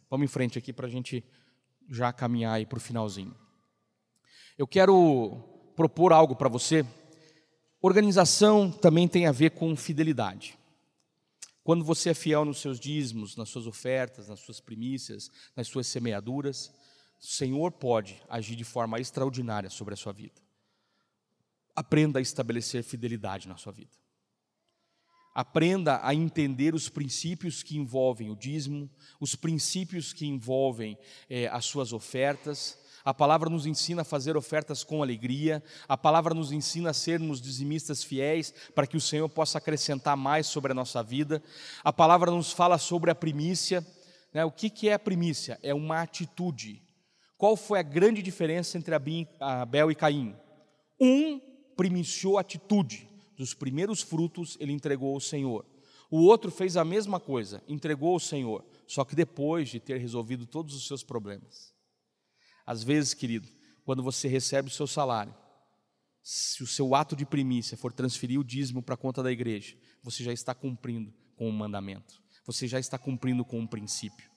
Vamos 0.09 0.23
em 0.23 0.29
frente 0.29 0.57
aqui 0.57 0.71
para 0.71 0.87
a 0.87 0.89
gente 0.89 1.25
já 1.89 2.13
caminhar 2.13 2.53
aí 2.53 2.65
para 2.65 2.77
o 2.77 2.81
finalzinho. 2.81 3.35
Eu 4.57 4.65
quero 4.65 5.54
propor 5.75 6.13
algo 6.13 6.35
para 6.35 6.49
você. 6.49 6.85
Organização 7.81 8.71
também 8.71 9.07
tem 9.07 9.27
a 9.27 9.31
ver 9.31 9.51
com 9.51 9.75
fidelidade. 9.75 10.57
Quando 11.63 11.83
você 11.83 12.11
é 12.11 12.13
fiel 12.13 12.45
nos 12.45 12.59
seus 12.59 12.79
dízimos, 12.79 13.35
nas 13.35 13.49
suas 13.49 13.67
ofertas, 13.67 14.27
nas 14.27 14.39
suas 14.39 14.59
primícias, 14.59 15.31
nas 15.55 15.67
suas 15.67 15.87
semeaduras, 15.87 16.71
o 17.19 17.25
Senhor 17.25 17.71
pode 17.71 18.21
agir 18.29 18.55
de 18.55 18.63
forma 18.63 18.99
extraordinária 18.99 19.69
sobre 19.69 19.93
a 19.93 19.97
sua 19.97 20.13
vida. 20.13 20.41
Aprenda 21.75 22.19
a 22.19 22.21
estabelecer 22.21 22.83
fidelidade 22.83 23.47
na 23.47 23.57
sua 23.57 23.73
vida. 23.73 23.91
Aprenda 25.33 25.99
a 26.01 26.15
entender 26.15 26.73
os 26.73 26.87
princípios 26.87 27.61
que 27.61 27.77
envolvem 27.77 28.29
o 28.29 28.35
dízimo, 28.37 28.89
os 29.19 29.35
princípios 29.35 30.13
que 30.13 30.25
envolvem 30.25 30.97
é, 31.29 31.47
as 31.47 31.65
suas 31.65 31.91
ofertas. 31.91 32.77
A 33.05 33.13
palavra 33.13 33.51
nos 33.51 33.67
ensina 33.67 34.01
a 34.01 34.05
fazer 34.05 34.35
ofertas 34.35 34.83
com 34.83 35.03
alegria, 35.03 35.63
a 35.87 35.95
palavra 35.95 36.33
nos 36.33 36.51
ensina 36.51 36.89
a 36.89 36.93
sermos 36.93 37.39
dizimistas 37.39 38.03
fiéis, 38.03 38.51
para 38.73 38.87
que 38.87 38.97
o 38.97 39.01
Senhor 39.01 39.29
possa 39.29 39.59
acrescentar 39.59 40.17
mais 40.17 40.47
sobre 40.47 40.71
a 40.71 40.75
nossa 40.75 41.03
vida. 41.03 41.41
A 41.83 41.93
palavra 41.93 42.31
nos 42.31 42.51
fala 42.51 42.79
sobre 42.79 43.11
a 43.11 43.15
primícia. 43.15 43.85
Né? 44.33 44.43
O 44.43 44.51
que, 44.51 44.71
que 44.71 44.89
é 44.89 44.93
a 44.93 44.99
primícia? 44.99 45.59
É 45.61 45.71
uma 45.71 46.01
atitude. 46.01 46.81
Qual 47.37 47.55
foi 47.55 47.77
a 47.77 47.83
grande 47.83 48.23
diferença 48.23 48.75
entre 48.75 48.95
Abel 49.39 49.91
e 49.91 49.95
Caim? 49.95 50.35
Um 50.99 51.39
primiciou 51.77 52.39
atitude, 52.39 53.07
dos 53.37 53.53
primeiros 53.53 54.01
frutos 54.01 54.57
ele 54.59 54.73
entregou 54.73 55.13
ao 55.13 55.19
Senhor. 55.19 55.63
O 56.09 56.23
outro 56.23 56.49
fez 56.49 56.75
a 56.75 56.83
mesma 56.83 57.19
coisa, 57.19 57.61
entregou 57.67 58.13
ao 58.13 58.19
Senhor, 58.19 58.65
só 58.87 59.05
que 59.05 59.15
depois 59.15 59.69
de 59.69 59.79
ter 59.79 59.99
resolvido 59.99 60.47
todos 60.47 60.73
os 60.73 60.87
seus 60.87 61.03
problemas. 61.03 61.74
Às 62.65 62.83
vezes, 62.83 63.13
querido, 63.13 63.47
quando 63.83 64.01
você 64.01 64.27
recebe 64.27 64.67
o 64.67 64.71
seu 64.71 64.87
salário, 64.87 65.35
se 66.23 66.63
o 66.63 66.67
seu 66.67 66.95
ato 66.95 67.15
de 67.15 67.25
primícia 67.25 67.77
for 67.77 67.93
transferir 67.93 68.39
o 68.39 68.43
dízimo 68.43 68.81
para 68.81 68.95
a 68.95 68.97
conta 68.97 69.21
da 69.21 69.31
igreja, 69.31 69.77
você 70.01 70.23
já 70.23 70.33
está 70.33 70.55
cumprindo 70.55 71.13
com 71.35 71.47
o 71.47 71.53
mandamento, 71.53 72.21
você 72.43 72.67
já 72.67 72.79
está 72.79 72.97
cumprindo 72.97 73.45
com 73.45 73.61
o 73.61 73.67
princípio. 73.67 74.31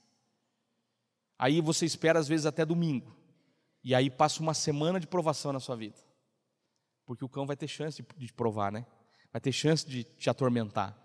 Aí 1.39 1.61
você 1.61 1.87
espera, 1.87 2.19
às 2.19 2.29
vezes, 2.29 2.45
até 2.45 2.65
domingo, 2.65 3.17
e 3.83 3.95
aí 3.95 4.11
passa 4.11 4.43
uma 4.43 4.53
semana 4.53 5.01
de 5.01 5.07
provação 5.07 5.53
na 5.53 5.61
sua 5.61 5.77
vida. 5.77 5.97
Porque 7.07 7.25
o 7.25 7.29
cão 7.29 7.47
vai 7.47 7.57
ter 7.57 7.69
chance 7.69 8.05
de 8.19 8.33
provar, 8.35 8.71
né? 8.71 8.85
Vai 9.33 9.41
ter 9.41 9.53
chance 9.53 9.87
de 9.87 10.05
te 10.05 10.29
atormentar. 10.29 10.97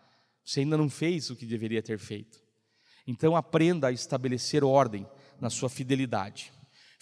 Você 0.44 0.60
ainda 0.60 0.78
não 0.78 0.90
fez 0.90 1.30
o 1.30 1.36
que 1.36 1.46
deveria 1.46 1.82
ter 1.82 1.98
feito. 1.98 2.44
Então 3.08 3.36
aprenda 3.36 3.88
a 3.88 3.92
estabelecer 3.92 4.64
ordem 4.64 5.08
na 5.40 5.50
sua 5.50 5.70
fidelidade. 5.70 6.52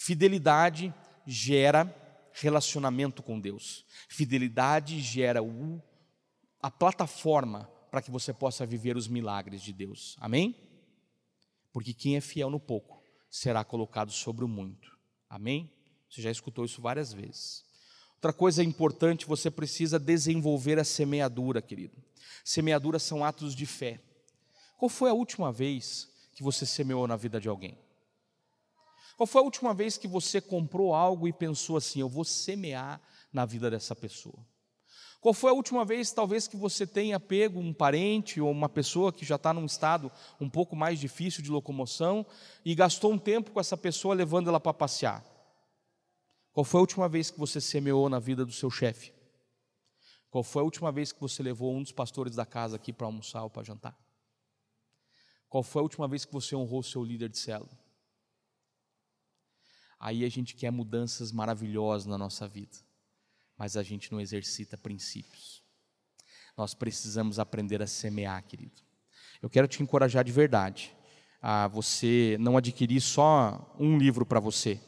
Fidelidade 0.03 0.91
gera 1.27 1.85
relacionamento 2.33 3.21
com 3.21 3.39
Deus. 3.39 3.85
Fidelidade 4.09 4.99
gera 4.99 5.43
o, 5.43 5.79
a 6.59 6.71
plataforma 6.71 7.69
para 7.91 8.01
que 8.01 8.09
você 8.09 8.33
possa 8.33 8.65
viver 8.65 8.97
os 8.97 9.07
milagres 9.07 9.61
de 9.61 9.71
Deus. 9.71 10.17
Amém? 10.19 10.55
Porque 11.71 11.93
quem 11.93 12.15
é 12.15 12.21
fiel 12.21 12.49
no 12.49 12.59
pouco 12.59 13.03
será 13.29 13.63
colocado 13.63 14.11
sobre 14.11 14.43
o 14.43 14.47
muito. 14.47 14.97
Amém? 15.29 15.71
Você 16.09 16.23
já 16.23 16.31
escutou 16.31 16.65
isso 16.65 16.81
várias 16.81 17.13
vezes. 17.13 17.63
Outra 18.15 18.33
coisa 18.33 18.63
importante, 18.63 19.27
você 19.27 19.51
precisa 19.51 19.99
desenvolver 19.99 20.79
a 20.79 20.83
semeadura, 20.83 21.61
querido. 21.61 21.95
Semeadura 22.43 22.97
são 22.97 23.23
atos 23.23 23.53
de 23.53 23.67
fé. 23.67 24.01
Qual 24.79 24.89
foi 24.89 25.11
a 25.11 25.13
última 25.13 25.51
vez 25.51 26.09
que 26.33 26.41
você 26.41 26.65
semeou 26.65 27.05
na 27.05 27.15
vida 27.15 27.39
de 27.39 27.47
alguém? 27.47 27.77
Qual 29.21 29.27
foi 29.27 29.41
a 29.41 29.45
última 29.45 29.71
vez 29.71 29.99
que 29.99 30.07
você 30.07 30.41
comprou 30.41 30.95
algo 30.95 31.27
e 31.27 31.31
pensou 31.31 31.77
assim: 31.77 31.99
eu 31.99 32.09
vou 32.09 32.25
semear 32.25 32.99
na 33.31 33.45
vida 33.45 33.69
dessa 33.69 33.95
pessoa? 33.95 34.43
Qual 35.19 35.31
foi 35.31 35.51
a 35.51 35.53
última 35.53 35.85
vez, 35.85 36.11
talvez, 36.11 36.47
que 36.47 36.57
você 36.57 36.87
tenha 36.87 37.19
pego 37.19 37.59
um 37.59 37.71
parente 37.71 38.41
ou 38.41 38.49
uma 38.49 38.67
pessoa 38.67 39.13
que 39.13 39.23
já 39.23 39.35
está 39.35 39.53
num 39.53 39.63
estado 39.63 40.11
um 40.39 40.49
pouco 40.49 40.75
mais 40.75 40.99
difícil 40.99 41.43
de 41.43 41.51
locomoção 41.51 42.25
e 42.65 42.73
gastou 42.73 43.13
um 43.13 43.19
tempo 43.19 43.51
com 43.51 43.59
essa 43.59 43.77
pessoa 43.77 44.15
levando 44.15 44.47
ela 44.47 44.59
para 44.59 44.73
passear? 44.73 45.23
Qual 46.51 46.63
foi 46.63 46.79
a 46.79 46.81
última 46.81 47.07
vez 47.07 47.29
que 47.29 47.37
você 47.37 47.61
semeou 47.61 48.09
na 48.09 48.17
vida 48.17 48.43
do 48.43 48.51
seu 48.51 48.71
chefe? 48.71 49.13
Qual 50.31 50.43
foi 50.43 50.63
a 50.63 50.65
última 50.65 50.91
vez 50.91 51.11
que 51.11 51.21
você 51.21 51.43
levou 51.43 51.75
um 51.75 51.83
dos 51.83 51.91
pastores 51.91 52.35
da 52.35 52.45
casa 52.47 52.77
aqui 52.77 52.91
para 52.91 53.05
almoçar 53.05 53.43
ou 53.43 53.51
para 53.51 53.61
jantar? 53.61 53.95
Qual 55.47 55.61
foi 55.61 55.81
a 55.81 55.83
última 55.83 56.07
vez 56.07 56.25
que 56.25 56.33
você 56.33 56.55
honrou 56.55 56.81
seu 56.81 57.03
líder 57.03 57.29
de 57.29 57.37
célula? 57.37 57.80
Aí 60.01 60.25
a 60.25 60.29
gente 60.29 60.55
quer 60.55 60.71
mudanças 60.71 61.31
maravilhosas 61.31 62.07
na 62.07 62.17
nossa 62.17 62.47
vida, 62.47 62.77
mas 63.57 63.77
a 63.77 63.83
gente 63.83 64.11
não 64.11 64.19
exercita 64.19 64.77
princípios. 64.77 65.63
Nós 66.57 66.73
precisamos 66.73 67.39
aprender 67.39 67.81
a 67.81 67.87
semear, 67.87 68.43
querido. 68.43 68.81
Eu 69.41 69.49
quero 69.49 69.67
te 69.67 69.81
encorajar 69.81 70.23
de 70.23 70.31
verdade 70.31 70.93
a 71.41 71.67
você 71.67 72.35
não 72.39 72.57
adquirir 72.57 72.99
só 72.99 73.75
um 73.79 73.97
livro 73.97 74.25
para 74.25 74.39
você 74.39 74.81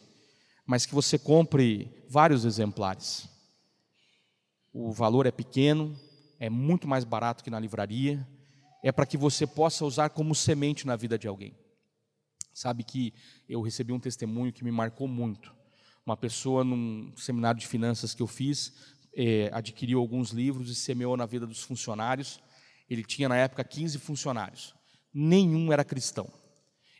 mas 0.65 0.85
que 0.85 0.95
você 0.95 1.18
compre 1.18 2.06
vários 2.10 2.45
exemplares. 2.45 3.27
O 4.72 4.91
valor 4.91 5.26
é 5.26 5.31
pequeno, 5.31 5.95
é 6.40 6.49
muito 6.49 6.88
mais 6.88 7.03
barato 7.03 7.44
que 7.44 7.49
na 7.49 7.60
livraria, 7.60 8.27
é 8.84 8.91
para 8.91 9.06
que 9.06 9.18
você 9.18 9.45
possa 9.45 9.85
usar 9.85 10.10
como 10.10 10.34
semente 10.34 10.88
na 10.88 10.95
vida 10.95 11.18
de 11.18 11.27
alguém. 11.27 11.56
Sabe 12.53 12.84
que 12.84 13.13
eu 13.49 13.61
recebi 13.61 13.91
um 13.91 13.99
testemunho 13.99 14.53
que 14.53 14.63
me 14.63 14.71
marcou 14.71 15.07
muito. 15.07 15.53
Uma 16.05 16.15
pessoa 16.15 16.63
num 16.63 17.11
seminário 17.17 17.59
de 17.59 17.67
finanças 17.67 18.13
que 18.13 18.21
eu 18.21 18.27
fiz, 18.27 18.73
é, 19.15 19.49
adquiriu 19.53 19.99
alguns 19.99 20.31
livros 20.31 20.69
e 20.69 20.75
semeou 20.75 21.15
na 21.17 21.25
vida 21.25 21.47
dos 21.47 21.61
funcionários. 21.61 22.39
Ele 22.89 23.03
tinha 23.03 23.30
na 23.30 23.38
época 23.38 23.63
15 23.63 23.97
funcionários, 23.99 24.75
nenhum 25.13 25.71
era 25.71 25.84
cristão. 25.84 26.31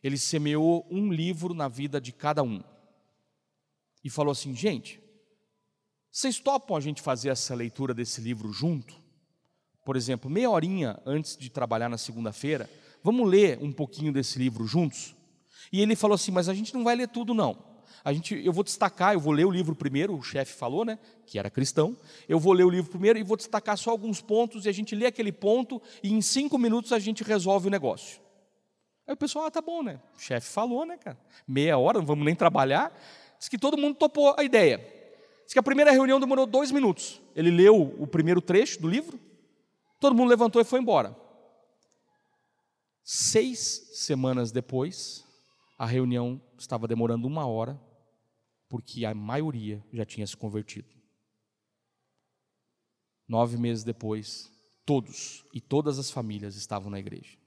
Ele 0.02 0.18
semeou 0.18 0.88
um 0.90 1.12
livro 1.12 1.54
na 1.54 1.68
vida 1.68 2.02
de 2.02 2.12
cada 2.12 2.42
um 2.44 2.64
e 4.04 4.10
falou 4.10 4.32
assim: 4.32 4.56
gente, 4.56 5.02
vocês 6.12 6.40
topam 6.40 6.76
a 6.76 6.82
gente 6.82 7.02
fazer 7.02 7.30
essa 7.30 7.56
leitura 7.56 7.94
desse 7.94 8.22
livro 8.22 8.52
junto? 8.52 9.02
Por 9.86 9.96
exemplo, 9.96 10.30
meia 10.30 10.50
horinha 10.50 11.02
antes 11.06 11.36
de 11.36 11.50
trabalhar 11.50 11.90
na 11.90 11.98
segunda-feira, 11.98 12.70
vamos 13.04 13.30
ler 13.30 13.60
um 13.62 13.72
pouquinho 13.72 14.14
desse 14.14 14.40
livro 14.40 14.66
juntos? 14.66 15.16
E 15.72 15.82
ele 15.82 15.96
falou 15.96 16.16
assim: 16.16 16.32
mas 16.32 16.50
a 16.50 16.54
gente 16.54 16.74
não 16.74 16.84
vai 16.84 16.96
ler 16.96 17.08
tudo, 17.08 17.34
não. 17.34 17.74
A 18.04 18.12
gente, 18.12 18.36
eu 18.44 18.52
vou 18.52 18.66
destacar, 18.66 19.14
eu 19.14 19.20
vou 19.20 19.32
ler 19.32 19.46
o 19.46 19.52
livro 19.52 19.74
primeiro, 19.74 20.14
o 20.14 20.22
chefe 20.22 20.54
falou, 20.54 20.84
né, 20.84 21.00
que 21.26 21.40
era 21.40 21.50
cristão. 21.50 21.96
Eu 22.28 22.38
vou 22.38 22.52
ler 22.52 22.66
o 22.66 22.70
livro 22.70 22.92
primeiro 22.92 23.18
e 23.18 23.24
vou 23.24 23.38
destacar 23.38 23.78
só 23.78 23.92
alguns 23.92 24.22
pontos, 24.22 24.66
e 24.66 24.70
a 24.70 24.74
gente 24.74 24.94
lê 24.94 25.06
aquele 25.06 25.32
ponto, 25.32 25.82
e 26.04 26.12
em 26.12 26.22
cinco 26.22 26.58
minutos 26.58 26.92
a 26.92 27.00
gente 27.00 27.24
resolve 27.24 27.68
o 27.68 27.72
negócio. 27.72 28.20
Aí 29.08 29.14
o 29.14 29.18
pessoal, 29.18 29.46
ah, 29.46 29.52
tá 29.52 29.62
bom, 29.62 29.82
né? 29.82 30.02
O 30.18 30.20
chefe 30.20 30.50
falou, 30.50 30.86
né, 30.86 30.98
cara? 30.98 31.18
Meia 31.48 31.78
hora, 31.78 32.00
não 32.00 32.06
vamos 32.06 32.26
nem 32.26 32.36
trabalhar. 32.36 32.94
Diz 33.40 33.48
que 33.48 33.58
todo 33.58 33.78
mundo 33.78 33.96
topou 33.96 34.36
a 34.38 34.44
ideia. 34.44 34.80
Diz 35.46 35.54
que 35.54 35.60
a 35.60 35.64
primeira 35.64 35.92
reunião 35.92 36.20
demorou 36.20 36.46
dois 36.46 36.72
minutos. 36.72 37.22
Ele 37.36 37.52
leu 37.52 37.96
o 38.00 38.08
primeiro 38.08 38.42
trecho 38.42 38.82
do 38.82 38.88
livro, 38.88 39.20
todo 40.00 40.16
mundo 40.16 40.30
levantou 40.30 40.62
e 40.62 40.66
foi 40.66 40.80
embora. 40.80 41.16
Seis 43.04 43.90
semanas 43.94 44.52
depois, 44.52 45.26
a 45.84 45.86
reunião 45.86 46.42
estava 46.58 46.88
demorando 46.88 47.28
uma 47.28 47.46
hora, 47.46 47.78
porque 48.70 49.04
a 49.04 49.14
maioria 49.14 49.86
já 49.92 50.06
tinha 50.06 50.26
se 50.26 50.38
convertido. 50.38 50.88
Nove 53.28 53.58
meses 53.58 53.84
depois, 53.84 54.50
todos 54.86 55.44
e 55.54 55.60
todas 55.60 56.00
as 56.00 56.10
famílias 56.10 56.56
estavam 56.56 56.90
na 56.90 57.00
igreja. 57.00 57.38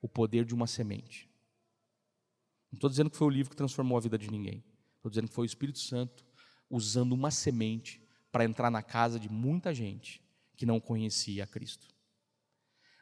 O 0.00 0.08
poder 0.08 0.46
de 0.46 0.54
uma 0.54 0.66
semente. 0.66 1.28
Não 2.72 2.78
estou 2.78 2.88
dizendo 2.88 3.10
que 3.10 3.18
foi 3.18 3.26
o 3.26 3.30
livro 3.30 3.50
que 3.50 3.56
transformou 3.56 3.98
a 3.98 4.00
vida 4.00 4.16
de 4.16 4.30
ninguém. 4.30 4.64
Estou 4.96 5.10
dizendo 5.10 5.28
que 5.28 5.34
foi 5.34 5.44
o 5.44 5.46
Espírito 5.46 5.78
Santo 5.78 6.24
usando 6.70 7.12
uma 7.12 7.30
semente 7.30 8.02
para 8.32 8.46
entrar 8.46 8.70
na 8.70 8.82
casa 8.82 9.20
de 9.20 9.28
muita 9.28 9.74
gente 9.74 10.22
que 10.56 10.64
não 10.64 10.80
conhecia 10.80 11.44
a 11.44 11.46
Cristo. 11.46 11.86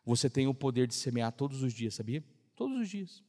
Você 0.04 0.28
tem 0.28 0.48
o 0.48 0.54
poder 0.54 0.88
de 0.88 0.94
semear 0.96 1.30
todos 1.30 1.62
os 1.62 1.72
dias, 1.72 1.94
sabia? 1.94 2.24
Todos 2.56 2.80
os 2.80 2.88
dias. 2.88 3.27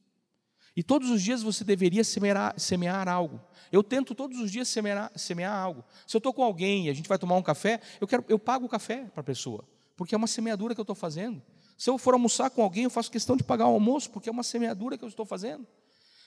E 0.76 0.82
todos 0.82 1.10
os 1.10 1.22
dias 1.22 1.42
você 1.42 1.64
deveria 1.64 2.04
semear, 2.04 2.54
semear 2.58 3.08
algo. 3.08 3.40
Eu 3.72 3.82
tento 3.82 4.14
todos 4.14 4.38
os 4.40 4.50
dias 4.50 4.68
semear, 4.68 5.10
semear 5.16 5.54
algo. 5.54 5.84
Se 6.06 6.16
eu 6.16 6.18
estou 6.18 6.32
com 6.32 6.44
alguém 6.44 6.86
e 6.86 6.90
a 6.90 6.94
gente 6.94 7.08
vai 7.08 7.18
tomar 7.18 7.36
um 7.36 7.42
café, 7.42 7.80
eu, 8.00 8.06
quero, 8.06 8.24
eu 8.28 8.38
pago 8.38 8.66
o 8.66 8.68
café 8.68 9.04
para 9.12 9.20
a 9.20 9.24
pessoa, 9.24 9.64
porque 9.96 10.14
é 10.14 10.18
uma 10.18 10.26
semeadura 10.26 10.74
que 10.74 10.80
eu 10.80 10.84
estou 10.84 10.96
fazendo. 10.96 11.42
Se 11.76 11.88
eu 11.88 11.98
for 11.98 12.14
almoçar 12.14 12.50
com 12.50 12.62
alguém, 12.62 12.84
eu 12.84 12.90
faço 12.90 13.10
questão 13.10 13.36
de 13.36 13.42
pagar 13.42 13.66
o 13.66 13.72
almoço, 13.72 14.10
porque 14.10 14.28
é 14.28 14.32
uma 14.32 14.42
semeadura 14.42 14.98
que 14.98 15.04
eu 15.04 15.08
estou 15.08 15.24
fazendo. 15.24 15.66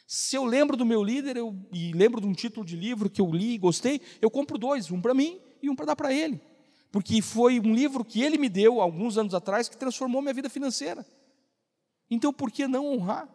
Se 0.05 0.35
eu 0.35 0.43
lembro 0.43 0.75
do 0.75 0.85
meu 0.85 1.03
líder 1.03 1.37
eu, 1.37 1.55
e 1.71 1.93
lembro 1.93 2.19
de 2.19 2.27
um 2.27 2.33
título 2.33 2.65
de 2.65 2.75
livro 2.75 3.09
que 3.09 3.21
eu 3.21 3.31
li 3.31 3.53
e 3.53 3.57
gostei, 3.57 4.01
eu 4.21 4.29
compro 4.29 4.57
dois, 4.57 4.91
um 4.91 5.01
para 5.01 5.13
mim 5.13 5.39
e 5.61 5.69
um 5.69 5.75
para 5.75 5.85
dar 5.85 5.95
para 5.95 6.13
ele. 6.13 6.41
Porque 6.91 7.21
foi 7.21 7.59
um 7.59 7.73
livro 7.73 8.03
que 8.03 8.21
ele 8.21 8.37
me 8.37 8.49
deu 8.49 8.81
alguns 8.81 9.17
anos 9.17 9.33
atrás 9.33 9.69
que 9.69 9.77
transformou 9.77 10.21
minha 10.21 10.33
vida 10.33 10.49
financeira. 10.49 11.05
Então, 12.09 12.33
por 12.33 12.51
que 12.51 12.67
não 12.67 12.85
honrar? 12.85 13.27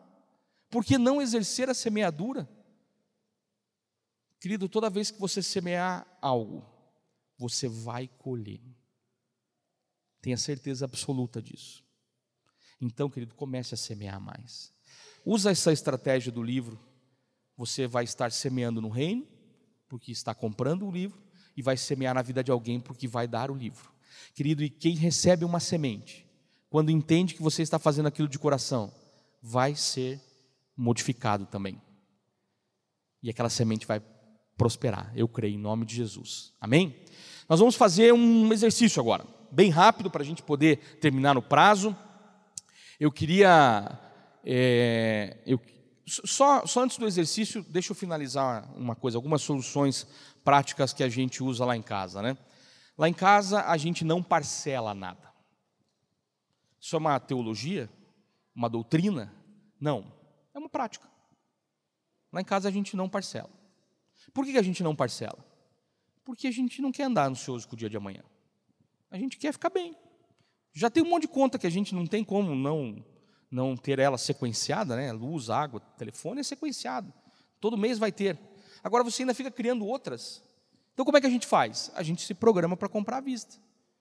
Por 0.70 0.84
que 0.84 0.98
não 0.98 1.20
exercer 1.20 1.68
a 1.70 1.74
semeadura? 1.74 2.48
Querido, 4.40 4.68
toda 4.68 4.90
vez 4.90 5.10
que 5.10 5.18
você 5.18 5.42
semear 5.42 6.06
algo, 6.20 6.64
você 7.36 7.68
vai 7.68 8.08
colher. 8.18 8.60
Tenha 10.20 10.36
certeza 10.36 10.84
absoluta 10.84 11.40
disso. 11.40 11.84
Então, 12.80 13.10
querido, 13.10 13.34
comece 13.34 13.74
a 13.74 13.76
semear 13.78 14.20
mais. 14.20 14.72
Usa 15.24 15.50
essa 15.50 15.72
estratégia 15.72 16.30
do 16.30 16.42
livro. 16.42 16.78
Você 17.56 17.86
vai 17.86 18.04
estar 18.04 18.30
semeando 18.30 18.80
no 18.80 18.88
reino, 18.88 19.26
porque 19.88 20.12
está 20.12 20.34
comprando 20.34 20.86
o 20.86 20.90
livro, 20.90 21.20
e 21.56 21.62
vai 21.62 21.76
semear 21.76 22.14
na 22.14 22.22
vida 22.22 22.44
de 22.44 22.52
alguém, 22.52 22.78
porque 22.78 23.08
vai 23.08 23.26
dar 23.26 23.50
o 23.50 23.54
livro. 23.54 23.92
Querido, 24.34 24.62
e 24.62 24.70
quem 24.70 24.94
recebe 24.94 25.44
uma 25.44 25.58
semente, 25.58 26.24
quando 26.70 26.90
entende 26.90 27.34
que 27.34 27.42
você 27.42 27.62
está 27.62 27.78
fazendo 27.78 28.06
aquilo 28.06 28.28
de 28.28 28.38
coração, 28.38 28.92
vai 29.42 29.74
ser 29.74 30.20
modificado 30.78 31.44
também. 31.44 31.82
E 33.20 33.28
aquela 33.28 33.50
semente 33.50 33.84
vai 33.84 34.00
prosperar, 34.56 35.12
eu 35.14 35.26
creio, 35.26 35.56
em 35.56 35.58
nome 35.58 35.84
de 35.84 35.96
Jesus. 35.96 36.54
Amém? 36.60 36.94
Nós 37.48 37.58
vamos 37.58 37.74
fazer 37.74 38.14
um 38.14 38.52
exercício 38.52 39.00
agora, 39.00 39.26
bem 39.50 39.70
rápido, 39.70 40.10
para 40.10 40.22
a 40.22 40.24
gente 40.24 40.42
poder 40.42 40.98
terminar 41.00 41.34
no 41.34 41.42
prazo. 41.42 41.96
Eu 43.00 43.10
queria. 43.10 43.98
É, 44.44 45.38
eu, 45.44 45.60
só, 46.06 46.64
só 46.64 46.82
antes 46.82 46.96
do 46.96 47.06
exercício, 47.06 47.64
deixa 47.68 47.90
eu 47.90 47.96
finalizar 47.96 48.70
uma 48.76 48.94
coisa, 48.94 49.18
algumas 49.18 49.42
soluções 49.42 50.06
práticas 50.44 50.92
que 50.92 51.02
a 51.02 51.08
gente 51.08 51.42
usa 51.42 51.64
lá 51.64 51.76
em 51.76 51.82
casa. 51.82 52.22
Né? 52.22 52.36
Lá 52.96 53.08
em 53.08 53.12
casa, 53.12 53.62
a 53.62 53.76
gente 53.76 54.04
não 54.04 54.22
parcela 54.22 54.94
nada. 54.94 55.28
Isso 56.80 56.96
é 56.96 56.98
uma 56.98 57.18
teologia? 57.20 57.90
Uma 58.54 58.68
doutrina? 58.68 59.32
Não, 59.80 60.12
é 60.58 60.60
uma 60.60 60.68
prática. 60.68 61.08
Lá 62.32 62.40
em 62.40 62.44
casa 62.44 62.68
a 62.68 62.72
gente 62.72 62.96
não 62.96 63.08
parcela. 63.08 63.50
Por 64.34 64.44
que 64.44 64.56
a 64.58 64.62
gente 64.62 64.82
não 64.82 64.94
parcela? 64.94 65.38
Porque 66.24 66.46
a 66.46 66.50
gente 66.50 66.82
não 66.82 66.92
quer 66.92 67.04
andar 67.04 67.28
ansioso 67.28 67.66
com 67.66 67.74
o 67.74 67.78
dia 67.78 67.88
de 67.88 67.96
amanhã. 67.96 68.22
A 69.10 69.16
gente 69.16 69.38
quer 69.38 69.52
ficar 69.52 69.70
bem. 69.70 69.96
Já 70.72 70.90
tem 70.90 71.02
um 71.02 71.08
monte 71.08 71.22
de 71.22 71.28
conta 71.28 71.58
que 71.58 71.66
a 71.66 71.70
gente 71.70 71.94
não 71.94 72.06
tem 72.06 72.22
como 72.22 72.54
não 72.54 73.04
não 73.50 73.74
ter 73.74 73.98
ela 73.98 74.18
sequenciada, 74.18 74.94
né? 74.94 75.10
Luz, 75.10 75.48
água, 75.48 75.80
telefone 75.96 76.40
é 76.40 76.42
sequenciado. 76.42 77.10
Todo 77.58 77.78
mês 77.78 77.98
vai 77.98 78.12
ter. 78.12 78.38
Agora 78.84 79.02
você 79.02 79.22
ainda 79.22 79.32
fica 79.32 79.50
criando 79.50 79.86
outras. 79.86 80.42
Então 80.92 81.04
como 81.04 81.16
é 81.16 81.20
que 81.20 81.26
a 81.26 81.30
gente 81.30 81.46
faz? 81.46 81.90
A 81.94 82.02
gente 82.02 82.22
se 82.22 82.34
programa 82.34 82.76
para 82.76 82.90
comprar 82.90 83.18
à 83.18 83.20
vista. 83.20 83.56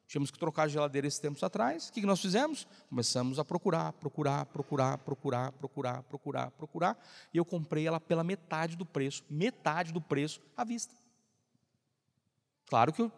Tínhamos 0.07 0.31
que 0.31 0.39
trocar 0.39 0.63
a 0.63 0.67
geladeira 0.69 1.05
esses 1.05 1.19
tempos 1.19 1.43
atrás. 1.43 1.89
O 1.89 1.93
que 1.93 2.05
nós 2.05 2.21
fizemos? 2.21 2.65
Começamos 2.89 3.39
a 3.39 3.45
procurar, 3.45 3.91
procurar, 3.93 4.45
procurar, 4.45 4.97
procurar, 4.99 5.51
procurar, 5.51 6.03
procurar, 6.03 6.51
procurar. 6.51 7.05
E 7.33 7.37
eu 7.37 7.43
comprei 7.43 7.85
ela 7.85 7.99
pela 7.99 8.23
metade 8.23 8.77
do 8.77 8.85
preço, 8.85 9.23
metade 9.29 9.91
do 9.91 9.99
preço 9.99 10.41
à 10.55 10.63
vista. 10.63 10.95
Claro 12.67 12.93
que 12.93 13.01
eu, 13.01 13.11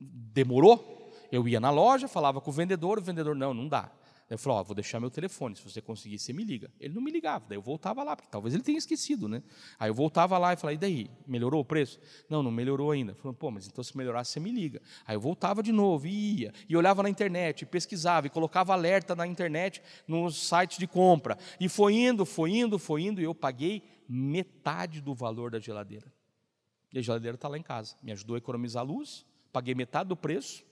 demorou. 0.00 1.12
Eu 1.30 1.46
ia 1.46 1.60
na 1.60 1.70
loja, 1.70 2.08
falava 2.08 2.40
com 2.40 2.50
o 2.50 2.54
vendedor, 2.54 2.98
o 2.98 3.02
vendedor, 3.02 3.34
não, 3.34 3.54
não 3.54 3.68
dá. 3.68 3.90
Eu 4.28 4.36
falei, 4.38 4.58
ó, 4.58 4.62
vou 4.64 4.74
deixar 4.74 4.98
meu 4.98 5.08
telefone, 5.08 5.54
se 5.54 5.62
você 5.62 5.80
conseguir, 5.80 6.18
você 6.18 6.32
me 6.32 6.42
liga. 6.42 6.68
Ele 6.80 6.92
não 6.92 7.00
me 7.00 7.12
ligava, 7.12 7.46
daí 7.48 7.56
eu 7.56 7.62
voltava 7.62 8.02
lá, 8.02 8.16
porque 8.16 8.28
talvez 8.28 8.54
ele 8.54 8.62
tenha 8.64 8.76
esquecido, 8.76 9.28
né? 9.28 9.40
Aí 9.78 9.88
eu 9.88 9.94
voltava 9.94 10.36
lá 10.36 10.52
e 10.52 10.56
falei, 10.56 10.74
e 10.74 10.78
daí? 10.78 11.10
Melhorou 11.24 11.60
o 11.60 11.64
preço? 11.64 12.00
Não, 12.28 12.42
não 12.42 12.50
melhorou 12.50 12.90
ainda. 12.90 13.14
Falei, 13.14 13.36
pô, 13.38 13.52
mas 13.52 13.68
então 13.68 13.84
se 13.84 13.96
melhorar, 13.96 14.24
você 14.24 14.40
me 14.40 14.50
liga. 14.50 14.82
Aí 15.06 15.14
eu 15.14 15.20
voltava 15.20 15.62
de 15.62 15.70
novo, 15.70 16.08
e 16.08 16.40
ia, 16.40 16.52
e 16.68 16.76
olhava 16.76 17.04
na 17.04 17.08
internet, 17.08 17.62
e 17.62 17.66
pesquisava, 17.66 18.26
e 18.26 18.30
colocava 18.30 18.72
alerta 18.72 19.14
na 19.14 19.28
internet, 19.28 19.80
no 20.08 20.28
site 20.28 20.80
de 20.80 20.88
compra. 20.88 21.38
E 21.60 21.68
foi 21.68 21.94
indo, 21.94 22.26
foi 22.26 22.50
indo, 22.50 22.80
foi 22.80 23.02
indo, 23.02 23.20
e 23.20 23.24
eu 23.24 23.34
paguei 23.34 23.84
metade 24.08 25.00
do 25.00 25.14
valor 25.14 25.52
da 25.52 25.60
geladeira. 25.60 26.12
E 26.92 26.98
a 26.98 27.02
geladeira 27.02 27.36
está 27.36 27.46
lá 27.46 27.56
em 27.56 27.62
casa. 27.62 27.94
Me 28.02 28.10
ajudou 28.10 28.34
a 28.34 28.38
economizar 28.38 28.84
luz, 28.84 29.24
paguei 29.52 29.74
metade 29.74 30.08
do 30.08 30.16
preço. 30.16 30.64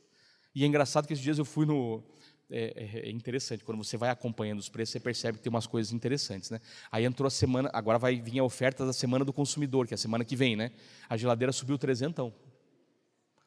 E 0.55 0.63
é 0.63 0.67
engraçado 0.67 1.07
que 1.07 1.13
esses 1.13 1.23
dias 1.23 1.39
eu 1.39 1.45
fui 1.45 1.67
no, 1.67 2.03
é, 2.51 2.73
é, 2.77 3.09
é, 3.09 3.11
interessante. 3.11 3.65
Quando 3.65 3.83
você 3.83 3.97
vai 3.97 4.11
acompanhando 4.11 4.59
os 4.59 4.69
preços, 4.69 4.93
você 4.93 5.01
percebe 5.01 5.39
que 5.39 5.45
tem 5.45 5.51
umas 5.51 5.67
coisas 5.67 5.93
interessantes. 5.93 6.51
Né? 6.51 6.61
Aí 6.91 7.05
entrou 7.05 7.27
a 7.27 7.31
semana, 7.31 7.71
agora 7.73 7.99
vai 7.99 8.21
vir 8.21 8.39
a 8.39 8.45
oferta 8.45 8.85
da 8.85 8.93
semana 8.93 9.25
do 9.25 9.33
consumidor, 9.33 9.87
que 9.87 9.95
é 9.95 9.97
a 9.97 9.99
semana 9.99 10.25
que 10.25 10.37
vem. 10.37 10.57
Né? 10.57 10.71
A 11.09 11.17
geladeira 11.17 11.53
subiu 11.53 11.79
trezentão. 11.79 12.33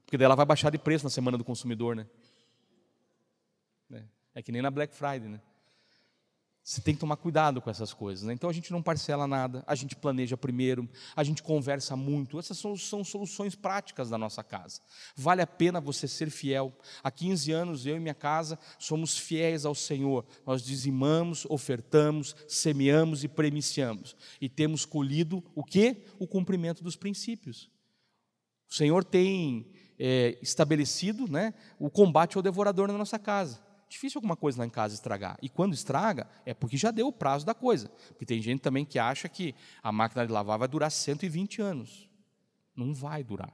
Porque 0.06 0.18
daí 0.18 0.26
ela 0.26 0.36
vai 0.36 0.46
baixar 0.46 0.72
de 0.72 0.78
preço 0.78 1.04
na 1.04 1.10
semana 1.10 1.38
do 1.38 1.44
consumidor. 1.44 1.96
Né? 1.96 2.08
É, 3.92 4.04
é 4.36 4.42
que 4.42 4.52
nem 4.52 4.62
na 4.62 4.72
Black 4.72 4.96
Friday. 4.96 5.30
Né? 5.30 5.42
Você 6.68 6.82
tem 6.82 6.94
que 6.94 7.00
tomar 7.00 7.16
cuidado 7.16 7.62
com 7.62 7.70
essas 7.70 7.94
coisas. 7.94 8.26
Né? 8.26 8.34
Então 8.34 8.50
a 8.50 8.54
gente 8.54 8.74
não 8.74 8.84
parcela 8.84 9.26
nada, 9.26 9.64
a 9.66 9.74
gente 9.74 9.96
planeja 9.96 10.36
primeiro, 10.36 10.86
a 11.16 11.24
gente 11.24 11.42
conversa 11.42 11.96
muito. 11.96 12.38
Essas 12.38 12.58
são, 12.58 12.76
são, 12.76 13.06
soluções 13.06 13.56
práticas 13.56 14.10
da 14.10 14.18
nossa 14.18 14.44
casa. 14.44 14.82
Vale 15.16 15.42
a 15.42 15.48
pena 15.48 15.80
você 15.80 16.10
ser 16.10 16.30
fiel. 16.30 16.78
Há 17.02 17.10
15 17.10 17.54
anos, 17.54 17.86
eu 17.86 17.96
e 17.96 18.02
minha 18.02 18.14
casa 18.14 18.60
somos 18.78 19.18
fiéis 19.18 19.66
ao 19.66 19.74
Senhor. 19.74 20.26
Nós 20.46 20.62
dizimamos, 20.62 21.46
ofertamos, 21.50 22.36
semeamos 22.50 23.24
e 23.24 23.30
premiciamos. 23.30 24.14
E 24.42 24.50
temos 24.50 24.84
colhido 24.84 25.42
o 25.56 25.64
que? 25.64 26.04
O 26.20 26.28
cumprimento 26.28 26.84
dos 26.84 26.98
princípios. 26.98 27.72
O 28.70 28.76
Senhor 28.76 29.06
tem 29.06 29.72
é, 29.98 30.38
estabelecido 30.42 31.30
né, 31.30 31.54
o 31.80 31.90
combate 31.90 32.36
ao 32.36 32.44
devorador 32.44 32.90
na 32.90 32.98
nossa 32.98 33.18
casa 33.18 33.67
difícil 33.90 34.20
alguma 34.20 34.36
coisa 34.36 34.60
lá 34.60 34.66
em 34.66 34.70
casa 34.70 34.94
estragar. 34.94 35.38
E 35.42 35.50
quando 35.50 35.74
estraga, 35.74 36.28
é 36.46 36.54
porque 36.54 36.78
já 36.78 36.92
deu 36.92 37.08
o 37.08 37.14
prazo 37.14 37.46
da 37.46 37.54
coisa. 37.54 37.90
Porque 38.10 38.26
tem 38.26 38.42
gente 38.42 38.60
também 38.60 38.86
que 38.86 39.00
acha 39.00 39.30
que 39.30 39.56
a 39.82 39.92
máquina 39.92 40.26
de 40.26 40.32
lavar 40.32 40.60
vai 40.60 40.68
durar 40.68 40.92
120 40.92 41.62
anos. 41.62 42.10
Não 42.76 42.94
vai 42.94 43.24
durar. 43.24 43.52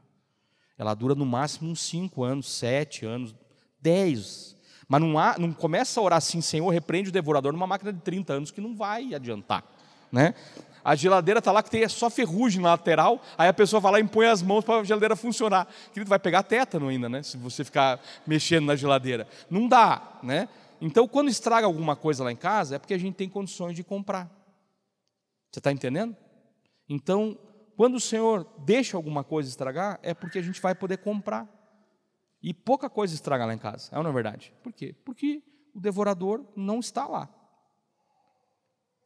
Ela 0.77 0.93
dura 0.93 1.15
no 1.15 1.26
máximo 1.26 1.69
uns 1.69 1.81
5 1.81 2.23
anos, 2.23 2.51
7 2.51 3.05
anos, 3.05 3.35
10. 3.80 4.57
Mas 4.88 5.01
não, 5.01 5.18
há, 5.18 5.38
não 5.38 5.53
começa 5.53 5.99
a 5.99 6.03
orar 6.03 6.18
assim, 6.18 6.41
Senhor, 6.41 6.69
repreende 6.69 7.10
o 7.10 7.14
devorador 7.14 7.53
numa 7.53 7.68
máquina 7.68 7.93
de 7.93 8.01
30 8.01 8.34
anos 8.34 8.51
que 8.51 8.60
não 8.60 8.76
vai 8.76 9.14
adiantar. 9.14 9.64
Né? 10.14 10.35
A 10.85 10.94
geladeira 10.94 11.40
está 11.40 11.52
lá 11.52 11.64
que 11.64 11.72
tem 11.72 11.88
só 11.90 12.07
ferrugem 12.07 12.61
na 12.61 12.69
lateral, 12.69 13.19
aí 13.35 13.48
a 13.48 13.53
pessoa 13.53 13.80
vai 13.80 13.94
lá 13.94 13.99
e 13.99 14.07
põe 14.07 14.27
as 14.27 14.44
mãos 14.44 14.64
para 14.64 14.81
a 14.81 14.84
geladeira 14.84 15.15
funcionar. 15.15 15.68
Querido, 15.91 16.07
vai 16.07 16.19
pegar 16.19 16.44
tétano 16.44 16.90
ainda, 16.90 17.10
né? 17.10 17.23
Se 17.23 17.35
você 17.35 17.64
ficar 17.64 17.99
mexendo 18.27 18.65
na 18.65 18.76
geladeira. 18.76 19.27
Não 19.49 19.68
dá, 19.68 20.19
né? 20.22 20.48
Então, 20.80 21.07
quando 21.07 21.30
estraga 21.30 21.65
alguma 21.65 21.95
coisa 21.95 22.23
lá 22.23 22.31
em 22.31 22.35
casa, 22.35 22.76
é 22.76 22.80
porque 22.80 22.94
a 22.94 22.98
gente 22.98 23.15
tem 23.15 23.27
condições 23.27 23.76
de 23.76 23.84
comprar. 23.84 24.30
Você 25.49 25.60
está 25.60 25.72
entendendo? 25.72 26.15
Então, 26.88 27.40
quando 27.76 27.95
o 27.95 27.99
Senhor 27.99 28.45
deixa 28.60 28.95
alguma 28.95 29.23
coisa 29.23 29.49
estragar, 29.49 29.99
é 30.03 30.14
porque 30.14 30.38
a 30.38 30.44
gente 30.44 30.61
vai 30.61 30.76
poder 30.76 30.98
comprar. 30.98 31.48
E 32.41 32.53
pouca 32.53 32.90
coisa 32.90 33.15
estraga 33.15 33.45
lá 33.45 33.53
em 33.53 33.57
casa, 33.57 33.90
é 33.91 34.03
não 34.03 34.10
é 34.10 34.14
verdade? 34.14 34.53
Por 34.61 34.73
quê? 34.73 34.94
Porque 35.06 35.41
o 35.73 35.80
devorador 35.80 36.45
não 36.56 36.80
está 36.80 37.07
lá. 37.07 37.30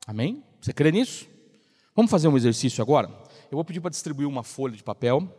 Amém? 0.08 0.44
Você 0.68 0.74
crê 0.74 0.92
nisso? 0.92 1.26
Vamos 1.96 2.12
fazer 2.12 2.28
um 2.28 2.36
exercício 2.36 2.82
agora? 2.82 3.08
Eu 3.50 3.56
vou 3.56 3.64
pedir 3.64 3.80
para 3.80 3.90
distribuir 3.90 4.28
uma 4.28 4.44
folha 4.44 4.76
de 4.76 4.84
papel. 4.84 5.34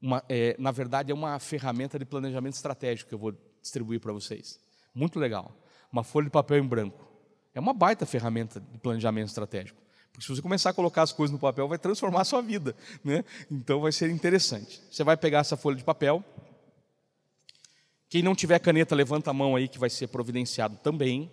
Uma, 0.00 0.22
é, 0.28 0.54
na 0.56 0.70
verdade, 0.70 1.10
é 1.10 1.14
uma 1.14 1.36
ferramenta 1.40 1.98
de 1.98 2.04
planejamento 2.04 2.54
estratégico 2.54 3.08
que 3.08 3.14
eu 3.16 3.18
vou 3.18 3.34
distribuir 3.60 3.98
para 3.98 4.12
vocês. 4.12 4.60
Muito 4.94 5.18
legal. 5.18 5.52
Uma 5.90 6.04
folha 6.04 6.26
de 6.26 6.30
papel 6.30 6.58
em 6.58 6.64
branco. 6.64 7.04
É 7.52 7.58
uma 7.58 7.74
baita 7.74 8.06
ferramenta 8.06 8.60
de 8.60 8.78
planejamento 8.78 9.30
estratégico. 9.30 9.82
Porque 10.12 10.24
se 10.24 10.28
você 10.28 10.40
começar 10.40 10.70
a 10.70 10.72
colocar 10.72 11.02
as 11.02 11.10
coisas 11.10 11.32
no 11.32 11.40
papel, 11.40 11.66
vai 11.66 11.76
transformar 11.76 12.20
a 12.20 12.24
sua 12.24 12.40
vida. 12.40 12.76
Né? 13.02 13.24
Então 13.50 13.80
vai 13.80 13.90
ser 13.90 14.10
interessante. 14.10 14.80
Você 14.92 15.02
vai 15.02 15.16
pegar 15.16 15.40
essa 15.40 15.56
folha 15.56 15.76
de 15.76 15.82
papel. 15.82 16.24
Quem 18.08 18.22
não 18.22 18.36
tiver 18.36 18.60
caneta, 18.60 18.94
levanta 18.94 19.32
a 19.32 19.34
mão 19.34 19.56
aí 19.56 19.66
que 19.66 19.76
vai 19.76 19.90
ser 19.90 20.06
providenciado 20.06 20.76
também. 20.76 21.32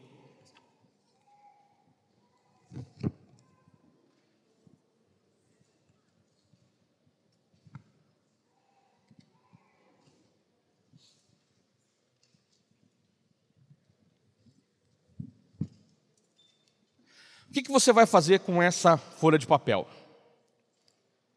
O 17.51 17.53
que, 17.53 17.69
você 17.69 17.91
vai 17.91 18.05
fazer 18.05 18.39
com 18.39 18.63
essa 18.63 18.95
folha 18.95 19.37
de 19.37 19.45
papel? 19.45 19.85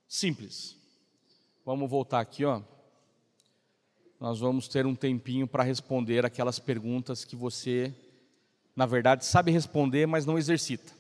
Simples. 0.06 0.76
Vamos 1.66 1.90
voltar 1.90 2.20
aqui, 2.20 2.44
ó. 2.44 2.62
Nós 4.20 4.38
vamos 4.38 4.68
ter 4.68 4.86
um 4.86 4.94
tempinho 4.94 5.48
para 5.48 5.64
responder 5.64 6.24
aquelas 6.24 6.60
perguntas 6.60 7.24
que 7.24 7.34
você, 7.34 7.92
na 8.76 8.86
verdade, 8.86 9.24
sabe 9.24 9.50
responder, 9.50 10.06
mas 10.06 10.24
não 10.24 10.38
exercita. 10.38 10.92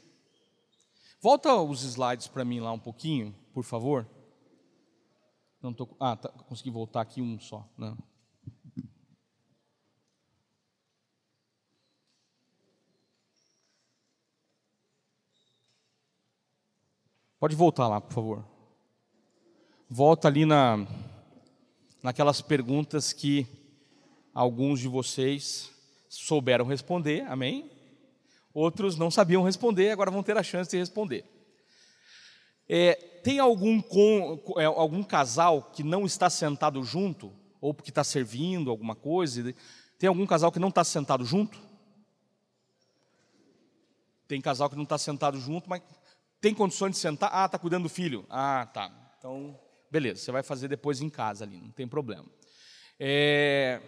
Volta 1.24 1.54
os 1.54 1.82
slides 1.82 2.28
para 2.28 2.44
mim 2.44 2.60
lá 2.60 2.70
um 2.70 2.78
pouquinho, 2.78 3.34
por 3.54 3.64
favor. 3.64 4.06
Não 5.62 5.72
tô, 5.72 5.88
ah, 5.98 6.14
tá, 6.14 6.28
consegui 6.28 6.68
voltar 6.68 7.00
aqui 7.00 7.22
um 7.22 7.40
só. 7.40 7.66
Não. 7.78 7.96
Pode 17.40 17.56
voltar 17.56 17.88
lá, 17.88 18.02
por 18.02 18.12
favor. 18.12 18.44
Volta 19.88 20.28
ali 20.28 20.44
na, 20.44 20.86
naquelas 22.02 22.42
perguntas 22.42 23.14
que 23.14 23.46
alguns 24.34 24.78
de 24.78 24.88
vocês 24.88 25.72
souberam 26.06 26.66
responder, 26.66 27.22
amém? 27.22 27.73
Outros 28.54 28.96
não 28.96 29.10
sabiam 29.10 29.42
responder, 29.42 29.90
agora 29.90 30.12
vão 30.12 30.22
ter 30.22 30.36
a 30.38 30.42
chance 30.42 30.70
de 30.70 30.78
responder. 30.78 31.24
É, 32.68 32.94
tem 33.24 33.40
algum, 33.40 33.82
com, 33.82 34.40
é, 34.56 34.64
algum 34.64 35.02
casal 35.02 35.62
que 35.74 35.82
não 35.82 36.06
está 36.06 36.30
sentado 36.30 36.82
junto, 36.84 37.32
ou 37.60 37.74
porque 37.74 37.90
está 37.90 38.04
servindo 38.04 38.70
alguma 38.70 38.94
coisa? 38.94 39.52
Tem 39.98 40.08
algum 40.08 40.24
casal 40.24 40.52
que 40.52 40.60
não 40.60 40.68
está 40.68 40.84
sentado 40.84 41.24
junto? 41.24 41.58
Tem 44.28 44.40
casal 44.40 44.70
que 44.70 44.76
não 44.76 44.84
está 44.84 44.98
sentado 44.98 45.38
junto, 45.40 45.68
mas 45.68 45.82
tem 46.40 46.54
condições 46.54 46.92
de 46.92 46.98
sentar? 46.98 47.30
Ah, 47.32 47.46
está 47.46 47.58
cuidando 47.58 47.84
do 47.84 47.88
filho. 47.88 48.24
Ah, 48.30 48.68
tá. 48.72 48.90
Então, 49.18 49.58
beleza, 49.90 50.22
você 50.22 50.30
vai 50.30 50.42
fazer 50.42 50.68
depois 50.68 51.00
em 51.00 51.10
casa 51.10 51.44
ali, 51.44 51.60
não 51.60 51.70
tem 51.70 51.88
problema. 51.88 52.26
É... 53.00 53.80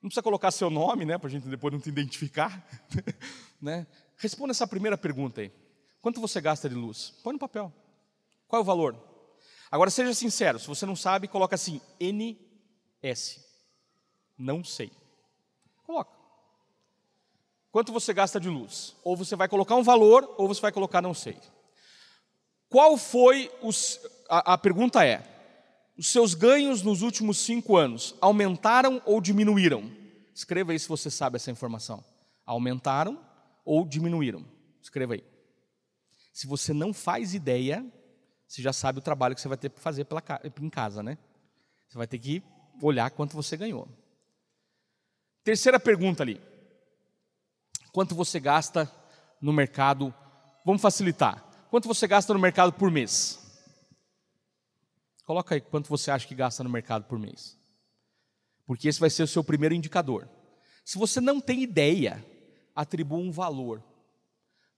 Não 0.00 0.08
precisa 0.08 0.22
colocar 0.22 0.50
seu 0.50 0.70
nome, 0.70 1.04
né, 1.04 1.18
para 1.18 1.26
a 1.28 1.30
gente 1.30 1.48
depois 1.48 1.72
não 1.72 1.80
te 1.80 1.88
identificar. 1.88 2.64
né? 3.60 3.86
Responda 4.16 4.52
essa 4.52 4.66
primeira 4.66 4.96
pergunta 4.96 5.40
aí. 5.40 5.52
Quanto 6.00 6.20
você 6.20 6.40
gasta 6.40 6.68
de 6.68 6.74
luz? 6.74 7.14
Põe 7.22 7.32
no 7.32 7.38
papel. 7.38 7.72
Qual 8.46 8.60
é 8.60 8.62
o 8.62 8.64
valor? 8.64 8.96
Agora 9.70 9.90
seja 9.90 10.14
sincero, 10.14 10.58
se 10.58 10.66
você 10.66 10.86
não 10.86 10.96
sabe, 10.96 11.28
coloca 11.28 11.54
assim, 11.54 11.80
NS. 12.00 13.44
Não 14.36 14.64
sei. 14.64 14.90
Coloca. 15.84 16.16
Quanto 17.70 17.92
você 17.92 18.14
gasta 18.14 18.40
de 18.40 18.48
luz? 18.48 18.96
Ou 19.04 19.16
você 19.16 19.36
vai 19.36 19.48
colocar 19.48 19.74
um 19.74 19.82
valor, 19.82 20.34
ou 20.38 20.48
você 20.48 20.60
vai 20.60 20.72
colocar 20.72 21.02
não 21.02 21.12
sei. 21.12 21.36
Qual 22.68 22.96
foi 22.96 23.50
os. 23.62 24.00
A, 24.28 24.54
a 24.54 24.58
pergunta 24.58 25.04
é: 25.04 25.22
os 25.98 26.06
seus 26.06 26.32
ganhos 26.32 26.80
nos 26.82 27.02
últimos 27.02 27.38
cinco 27.38 27.76
anos 27.76 28.14
aumentaram 28.20 29.02
ou 29.04 29.20
diminuíram? 29.20 29.90
Escreva 30.32 30.70
aí 30.70 30.78
se 30.78 30.88
você 30.88 31.10
sabe 31.10 31.34
essa 31.34 31.50
informação. 31.50 32.04
Aumentaram 32.46 33.18
ou 33.64 33.84
diminuíram? 33.84 34.44
Escreva 34.80 35.14
aí. 35.14 35.24
Se 36.32 36.46
você 36.46 36.72
não 36.72 36.94
faz 36.94 37.34
ideia, 37.34 37.84
você 38.46 38.62
já 38.62 38.72
sabe 38.72 39.00
o 39.00 39.02
trabalho 39.02 39.34
que 39.34 39.40
você 39.40 39.48
vai 39.48 39.58
ter 39.58 39.70
que 39.70 39.80
fazer 39.80 40.04
pela, 40.04 40.22
em 40.62 40.70
casa, 40.70 41.02
né? 41.02 41.18
Você 41.88 41.98
vai 41.98 42.06
ter 42.06 42.20
que 42.20 42.40
olhar 42.80 43.10
quanto 43.10 43.34
você 43.34 43.56
ganhou. 43.56 43.88
Terceira 45.42 45.80
pergunta 45.80 46.22
ali. 46.22 46.40
Quanto 47.90 48.14
você 48.14 48.38
gasta 48.38 48.88
no 49.40 49.52
mercado? 49.52 50.14
Vamos 50.64 50.80
facilitar. 50.80 51.44
Quanto 51.70 51.88
você 51.88 52.06
gasta 52.06 52.32
no 52.32 52.38
mercado 52.38 52.72
por 52.72 52.88
mês? 52.88 53.47
Coloca 55.28 55.54
aí 55.54 55.60
quanto 55.60 55.90
você 55.90 56.10
acha 56.10 56.26
que 56.26 56.34
gasta 56.34 56.64
no 56.64 56.70
mercado 56.70 57.04
por 57.04 57.18
mês. 57.18 57.54
Porque 58.64 58.88
esse 58.88 58.98
vai 58.98 59.10
ser 59.10 59.24
o 59.24 59.26
seu 59.26 59.44
primeiro 59.44 59.74
indicador. 59.74 60.26
Se 60.82 60.96
você 60.96 61.20
não 61.20 61.38
tem 61.38 61.62
ideia, 61.62 62.24
atribua 62.74 63.18
um 63.18 63.30
valor. 63.30 63.84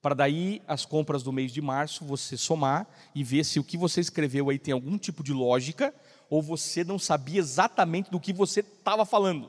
Para 0.02 0.12
daí 0.12 0.60
as 0.66 0.84
compras 0.84 1.22
do 1.22 1.32
mês 1.32 1.52
de 1.52 1.62
março 1.62 2.04
você 2.04 2.36
somar 2.36 2.88
e 3.14 3.22
ver 3.22 3.44
se 3.44 3.60
o 3.60 3.64
que 3.64 3.76
você 3.76 4.00
escreveu 4.00 4.50
aí 4.50 4.58
tem 4.58 4.74
algum 4.74 4.98
tipo 4.98 5.22
de 5.22 5.32
lógica 5.32 5.94
ou 6.28 6.42
você 6.42 6.82
não 6.82 6.98
sabia 6.98 7.38
exatamente 7.38 8.10
do 8.10 8.18
que 8.18 8.32
você 8.32 8.58
estava 8.58 9.06
falando. 9.06 9.48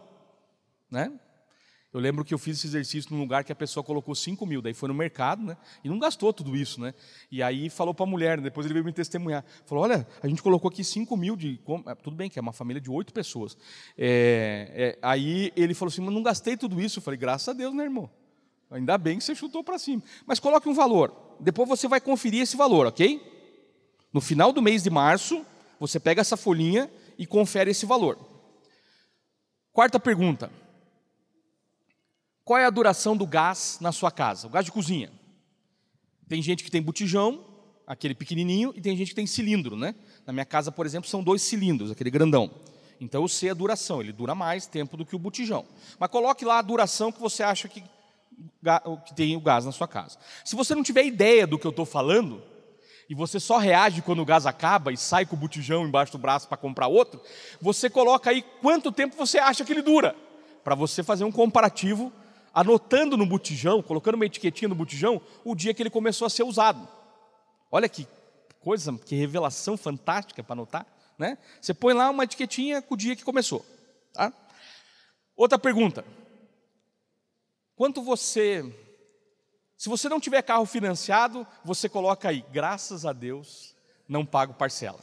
Né? 0.87 1.11
Eu 1.93 1.99
lembro 1.99 2.23
que 2.23 2.33
eu 2.33 2.37
fiz 2.37 2.57
esse 2.57 2.67
exercício 2.67 3.13
num 3.13 3.19
lugar 3.19 3.43
que 3.43 3.51
a 3.51 3.55
pessoa 3.55 3.83
colocou 3.83 4.15
5 4.15 4.45
mil, 4.45 4.61
daí 4.61 4.73
foi 4.73 4.87
no 4.87 4.95
mercado, 4.95 5.43
né? 5.43 5.57
E 5.83 5.89
não 5.89 5.99
gastou 5.99 6.31
tudo 6.31 6.55
isso, 6.55 6.79
né? 6.79 6.93
E 7.29 7.43
aí 7.43 7.69
falou 7.69 7.93
para 7.93 8.05
a 8.05 8.09
mulher, 8.09 8.37
né? 8.37 8.43
depois 8.45 8.65
ele 8.65 8.73
veio 8.73 8.85
me 8.85 8.93
testemunhar. 8.93 9.43
Falou: 9.65 9.83
olha, 9.83 10.07
a 10.23 10.27
gente 10.27 10.41
colocou 10.41 10.69
aqui 10.69 10.85
5 10.85 11.17
mil 11.17 11.35
de. 11.35 11.59
É, 11.87 11.95
tudo 11.95 12.15
bem, 12.15 12.29
que 12.29 12.39
é 12.39 12.41
uma 12.41 12.53
família 12.53 12.81
de 12.81 12.89
oito 12.89 13.11
pessoas. 13.11 13.57
É, 13.97 14.71
é, 14.73 14.99
aí 15.01 15.51
ele 15.53 15.73
falou 15.73 15.91
assim: 15.91 16.01
mas 16.01 16.13
não 16.13 16.23
gastei 16.23 16.55
tudo 16.55 16.81
isso. 16.81 16.99
Eu 16.99 17.03
falei: 17.03 17.19
graças 17.19 17.49
a 17.49 17.53
Deus, 17.53 17.73
né, 17.73 17.83
irmão? 17.83 18.09
Ainda 18.69 18.97
bem 18.97 19.17
que 19.17 19.23
você 19.25 19.35
chutou 19.35 19.61
para 19.61 19.77
cima. 19.77 20.01
Mas 20.25 20.39
coloque 20.39 20.69
um 20.69 20.73
valor. 20.73 21.13
Depois 21.41 21.67
você 21.67 21.89
vai 21.89 21.99
conferir 21.99 22.41
esse 22.41 22.55
valor, 22.55 22.87
ok? 22.87 23.21
No 24.13 24.21
final 24.21 24.53
do 24.53 24.61
mês 24.61 24.81
de 24.81 24.89
março, 24.89 25.45
você 25.77 25.99
pega 25.99 26.21
essa 26.21 26.37
folhinha 26.37 26.89
e 27.17 27.25
confere 27.25 27.71
esse 27.71 27.85
valor. 27.85 28.17
Quarta 29.73 29.99
pergunta. 29.99 30.49
Qual 32.43 32.59
é 32.59 32.65
a 32.65 32.69
duração 32.69 33.15
do 33.15 33.25
gás 33.25 33.77
na 33.79 33.91
sua 33.91 34.11
casa? 34.11 34.47
O 34.47 34.49
gás 34.49 34.65
de 34.65 34.71
cozinha. 34.71 35.11
Tem 36.27 36.41
gente 36.41 36.63
que 36.63 36.71
tem 36.71 36.81
botijão, 36.81 37.45
aquele 37.85 38.15
pequenininho, 38.15 38.73
e 38.75 38.81
tem 38.81 38.95
gente 38.95 39.09
que 39.09 39.15
tem 39.15 39.27
cilindro, 39.27 39.75
né? 39.75 39.93
Na 40.25 40.33
minha 40.33 40.45
casa, 40.45 40.71
por 40.71 40.85
exemplo, 40.85 41.09
são 41.09 41.23
dois 41.23 41.41
cilindros, 41.41 41.91
aquele 41.91 42.09
grandão. 42.09 42.49
Então 42.99 43.23
eu 43.23 43.27
sei 43.27 43.49
a 43.49 43.53
duração, 43.53 43.99
ele 43.99 44.13
dura 44.13 44.33
mais 44.35 44.65
tempo 44.65 44.95
do 44.95 45.05
que 45.05 45.15
o 45.15 45.19
botijão. 45.19 45.65
Mas 45.99 46.09
coloque 46.09 46.45
lá 46.45 46.59
a 46.59 46.61
duração 46.61 47.11
que 47.11 47.19
você 47.19 47.43
acha 47.43 47.67
que, 47.67 47.81
que 47.81 49.15
tem 49.15 49.35
o 49.35 49.41
gás 49.41 49.65
na 49.65 49.71
sua 49.71 49.87
casa. 49.87 50.17
Se 50.45 50.55
você 50.55 50.73
não 50.75 50.83
tiver 50.83 51.05
ideia 51.05 51.45
do 51.45 51.59
que 51.59 51.65
eu 51.65 51.71
estou 51.71 51.85
falando, 51.85 52.41
e 53.09 53.13
você 53.15 53.39
só 53.39 53.57
reage 53.57 54.01
quando 54.01 54.21
o 54.21 54.25
gás 54.25 54.45
acaba 54.45 54.93
e 54.93 54.97
sai 54.97 55.25
com 55.25 55.35
o 55.35 55.39
botijão 55.39 55.85
embaixo 55.85 56.13
do 56.13 56.17
braço 56.17 56.47
para 56.47 56.57
comprar 56.57 56.87
outro, 56.87 57.19
você 57.59 57.89
coloca 57.89 58.29
aí 58.29 58.41
quanto 58.61 58.91
tempo 58.91 59.17
você 59.17 59.37
acha 59.37 59.65
que 59.65 59.73
ele 59.73 59.81
dura, 59.81 60.15
para 60.63 60.75
você 60.75 61.03
fazer 61.03 61.25
um 61.25 61.31
comparativo 61.31 62.13
anotando 62.53 63.15
no 63.15 63.25
botijão, 63.25 63.81
colocando 63.81 64.15
uma 64.15 64.25
etiquetinha 64.25 64.69
no 64.69 64.75
botijão, 64.75 65.21
o 65.43 65.55
dia 65.55 65.73
que 65.73 65.81
ele 65.81 65.89
começou 65.89 66.25
a 66.25 66.29
ser 66.29 66.43
usado. 66.43 66.87
Olha 67.71 67.87
que 67.87 68.07
coisa, 68.59 68.97
que 68.97 69.15
revelação 69.15 69.77
fantástica 69.77 70.43
para 70.43 70.53
anotar. 70.53 70.85
Né? 71.17 71.37
Você 71.59 71.73
põe 71.73 71.93
lá 71.93 72.09
uma 72.09 72.23
etiquetinha 72.23 72.81
com 72.81 72.93
o 72.93 72.97
dia 72.97 73.15
que 73.15 73.23
começou. 73.23 73.65
Tá? 74.13 74.33
Outra 75.35 75.57
pergunta. 75.57 76.03
Quanto 77.75 78.01
você. 78.01 78.63
Se 79.77 79.89
você 79.89 80.07
não 80.07 80.19
tiver 80.19 80.41
carro 80.43 80.65
financiado, 80.65 81.47
você 81.65 81.89
coloca 81.89 82.29
aí, 82.29 82.45
graças 82.51 83.03
a 83.05 83.13
Deus, 83.13 83.75
não 84.07 84.23
pago 84.25 84.53
parcela. 84.53 84.99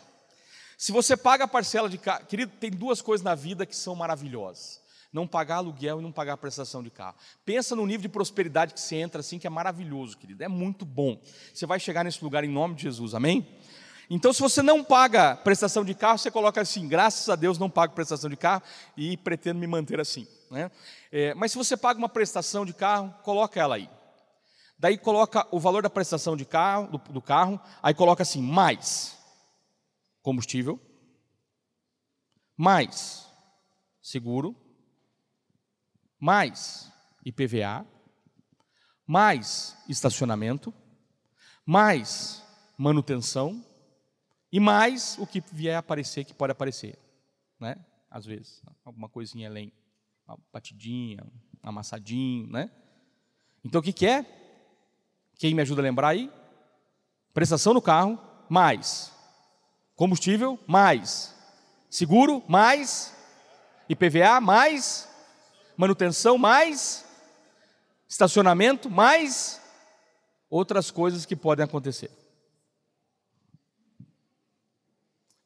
Se 0.76 0.92
você 0.92 1.16
paga 1.16 1.44
a 1.44 1.48
parcela 1.48 1.88
de 1.88 1.98
carro, 1.98 2.24
querido, 2.26 2.52
tem 2.60 2.70
duas 2.70 3.02
coisas 3.02 3.24
na 3.24 3.34
vida 3.34 3.66
que 3.66 3.74
são 3.74 3.96
maravilhosas 3.96 4.80
não 5.12 5.26
pagar 5.26 5.56
aluguel 5.56 6.01
e 6.01 6.02
não 6.02 6.12
pagar 6.12 6.36
prestação 6.36 6.82
de 6.82 6.90
carro. 6.90 7.16
Pensa 7.44 7.74
no 7.74 7.86
nível 7.86 8.02
de 8.02 8.09
prosperidade 8.09 8.74
que 8.74 8.80
você 8.80 8.97
entra 8.97 9.20
assim, 9.20 9.39
que 9.39 9.47
é 9.47 9.51
maravilhoso, 9.51 10.16
querido. 10.16 10.44
É 10.44 10.48
muito 10.48 10.85
bom. 10.85 11.20
Você 11.52 11.66
vai 11.66 11.80
chegar 11.80 12.05
nesse 12.05 12.22
lugar 12.22 12.44
em 12.44 12.48
nome 12.48 12.74
de 12.74 12.82
Jesus, 12.82 13.14
amém? 13.14 13.47
Então, 14.10 14.32
se 14.32 14.40
você 14.40 14.62
não 14.62 14.82
paga 14.82 15.36
prestação 15.36 15.85
de 15.85 15.94
carro, 15.94 16.18
você 16.18 16.30
coloca 16.30 16.60
assim: 16.60 16.89
graças 16.89 17.28
a 17.28 17.36
Deus 17.36 17.59
não 17.59 17.68
pago 17.68 17.94
prestação 17.94 18.30
de 18.30 18.36
carro 18.36 18.62
e 18.97 19.16
pretendo 19.16 19.60
me 19.60 19.66
manter 19.66 20.01
assim. 20.01 20.26
Né? 20.51 20.70
É, 21.12 21.35
mas 21.35 21.52
se 21.52 21.59
você 21.59 21.76
paga 21.76 21.98
uma 21.98 22.09
prestação 22.09 22.64
de 22.64 22.72
carro, 22.72 23.14
coloca 23.22 23.60
ela 23.60 23.76
aí. 23.76 23.89
Daí 24.78 24.97
coloca 24.97 25.47
o 25.51 25.59
valor 25.59 25.82
da 25.82 25.90
prestação 25.90 26.36
de 26.36 26.44
carro, 26.44 26.86
do, 26.86 26.98
do 27.12 27.20
carro, 27.20 27.60
aí 27.82 27.93
coloca 27.93 28.22
assim: 28.22 28.40
mais 28.40 29.18
combustível, 30.22 30.80
mais 32.56 33.26
seguro, 34.01 34.56
mais 36.19 36.90
IPVA, 37.24 37.86
mais 39.07 39.77
estacionamento, 39.89 40.73
mais 41.65 42.43
manutenção 42.77 43.65
e 44.51 44.59
mais 44.59 45.16
o 45.19 45.27
que 45.27 45.43
vier 45.53 45.77
aparecer, 45.77 46.24
que 46.24 46.35
pode 46.35 46.53
aparecer, 46.53 46.99
né? 47.61 47.77
Às 48.11 48.24
vezes, 48.24 48.62
alguma 48.85 49.09
coisinha 49.09 49.49
além, 49.49 49.73
uma 50.27 50.39
batidinha, 50.53 51.23
um 51.24 51.69
amassadinho, 51.69 52.47
né? 52.49 52.70
Então 53.65 53.81
o 53.81 53.85
que, 53.85 53.93
que 53.93 54.07
é? 54.07 54.24
Quem 55.39 55.55
me 55.55 55.62
ajuda 55.62 55.82
a 55.82 55.85
lembrar 55.85 56.09
aí? 56.09 56.32
Prestação 57.35 57.74
no 57.74 57.82
carro, 57.82 58.19
mais 58.49 59.12
combustível, 59.95 60.59
mais 60.66 61.35
seguro, 61.90 62.43
mais 62.49 63.15
IPVA, 63.89 64.40
mais 64.40 65.09
manutenção, 65.78 66.36
mais 66.36 67.06
estacionamento, 68.09 68.90
mais 68.90 69.62
outras 70.50 70.90
coisas 70.90 71.24
que 71.24 71.36
podem 71.36 71.64
acontecer. 71.64 72.10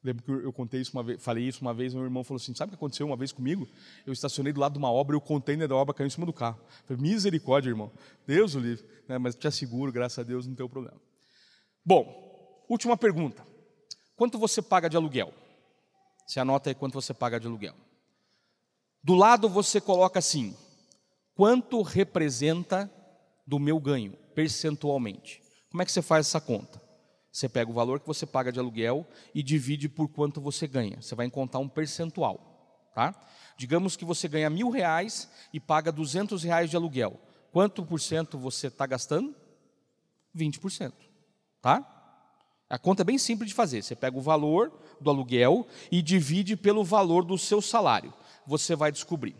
Lembro 0.03 0.23
que 0.23 0.31
eu 0.31 0.51
contei 0.51 0.81
isso 0.81 0.91
uma 0.91 1.03
vez, 1.03 1.21
falei 1.21 1.47
isso 1.47 1.61
uma 1.61 1.73
vez, 1.73 1.93
meu 1.93 2.03
irmão 2.03 2.23
falou 2.23 2.41
assim: 2.41 2.53
sabe 2.53 2.69
o 2.69 2.71
que 2.71 2.75
aconteceu 2.75 3.05
uma 3.05 3.15
vez 3.15 3.31
comigo? 3.31 3.69
Eu 4.05 4.11
estacionei 4.11 4.51
do 4.51 4.59
lado 4.59 4.73
de 4.73 4.79
uma 4.79 4.91
obra 4.91 5.15
e 5.15 5.17
o 5.17 5.21
container 5.21 5.67
da 5.67 5.75
obra 5.75 5.93
caiu 5.93 6.07
em 6.07 6.09
cima 6.09 6.25
do 6.25 6.33
carro. 6.33 6.59
falei, 6.85 7.01
misericórdia, 7.01 7.69
irmão. 7.69 7.91
Deus 8.25 8.55
o 8.55 8.59
livre. 8.59 8.85
Né, 9.07 9.17
mas 9.17 9.35
te 9.35 9.47
asseguro, 9.47 9.91
graças 9.91 10.19
a 10.19 10.23
Deus, 10.23 10.47
não 10.47 10.55
tem 10.55 10.67
problema. 10.67 10.99
Bom, 11.85 12.65
última 12.67 12.97
pergunta. 12.97 13.45
Quanto 14.15 14.37
você 14.39 14.61
paga 14.61 14.89
de 14.89 14.97
aluguel? 14.97 15.33
Você 16.25 16.39
anota 16.39 16.69
aí 16.69 16.75
quanto 16.75 16.93
você 16.93 17.13
paga 17.13 17.39
de 17.39 17.47
aluguel. 17.47 17.75
Do 19.03 19.15
lado 19.15 19.49
você 19.49 19.81
coloca 19.81 20.19
assim: 20.19 20.55
quanto 21.35 21.81
representa 21.81 22.89
do 23.45 23.59
meu 23.59 23.79
ganho, 23.79 24.13
percentualmente? 24.33 25.41
Como 25.69 25.81
é 25.81 25.85
que 25.85 25.91
você 25.91 26.01
faz 26.01 26.27
essa 26.27 26.39
conta? 26.39 26.81
Você 27.31 27.49
pega 27.49 27.69
o 27.69 27.73
valor 27.73 27.99
que 27.99 28.07
você 28.07 28.25
paga 28.25 28.51
de 28.51 28.59
aluguel 28.59 29.05
e 29.33 29.41
divide 29.41 29.89
por 29.89 30.07
quanto 30.07 30.39
você 30.39 30.67
ganha. 30.67 31.01
Você 31.01 31.15
vai 31.15 31.25
encontrar 31.25 31.59
um 31.59 31.67
percentual, 31.67 32.91
tá? 32.93 33.13
Digamos 33.57 33.95
que 33.95 34.05
você 34.05 34.27
ganha 34.27 34.49
mil 34.49 34.69
reais 34.69 35.27
e 35.51 35.59
paga 35.59 35.91
duzentos 35.91 36.43
reais 36.43 36.69
de 36.69 36.75
aluguel. 36.75 37.19
Quanto 37.51 37.83
por 37.83 37.99
cento 37.99 38.37
você 38.37 38.67
está 38.67 38.85
gastando? 38.85 39.35
20%, 40.35 40.93
tá? 41.61 41.89
A 42.69 42.79
conta 42.79 43.01
é 43.01 43.05
bem 43.05 43.17
simples 43.17 43.49
de 43.49 43.55
fazer. 43.55 43.83
Você 43.83 43.95
pega 43.95 44.17
o 44.17 44.21
valor 44.21 44.71
do 45.01 45.09
aluguel 45.09 45.67
e 45.91 46.01
divide 46.01 46.55
pelo 46.55 46.83
valor 46.83 47.25
do 47.25 47.37
seu 47.37 47.61
salário 47.61 48.13
você 48.47 48.75
vai 48.75 48.91
descobrir. 48.91 49.35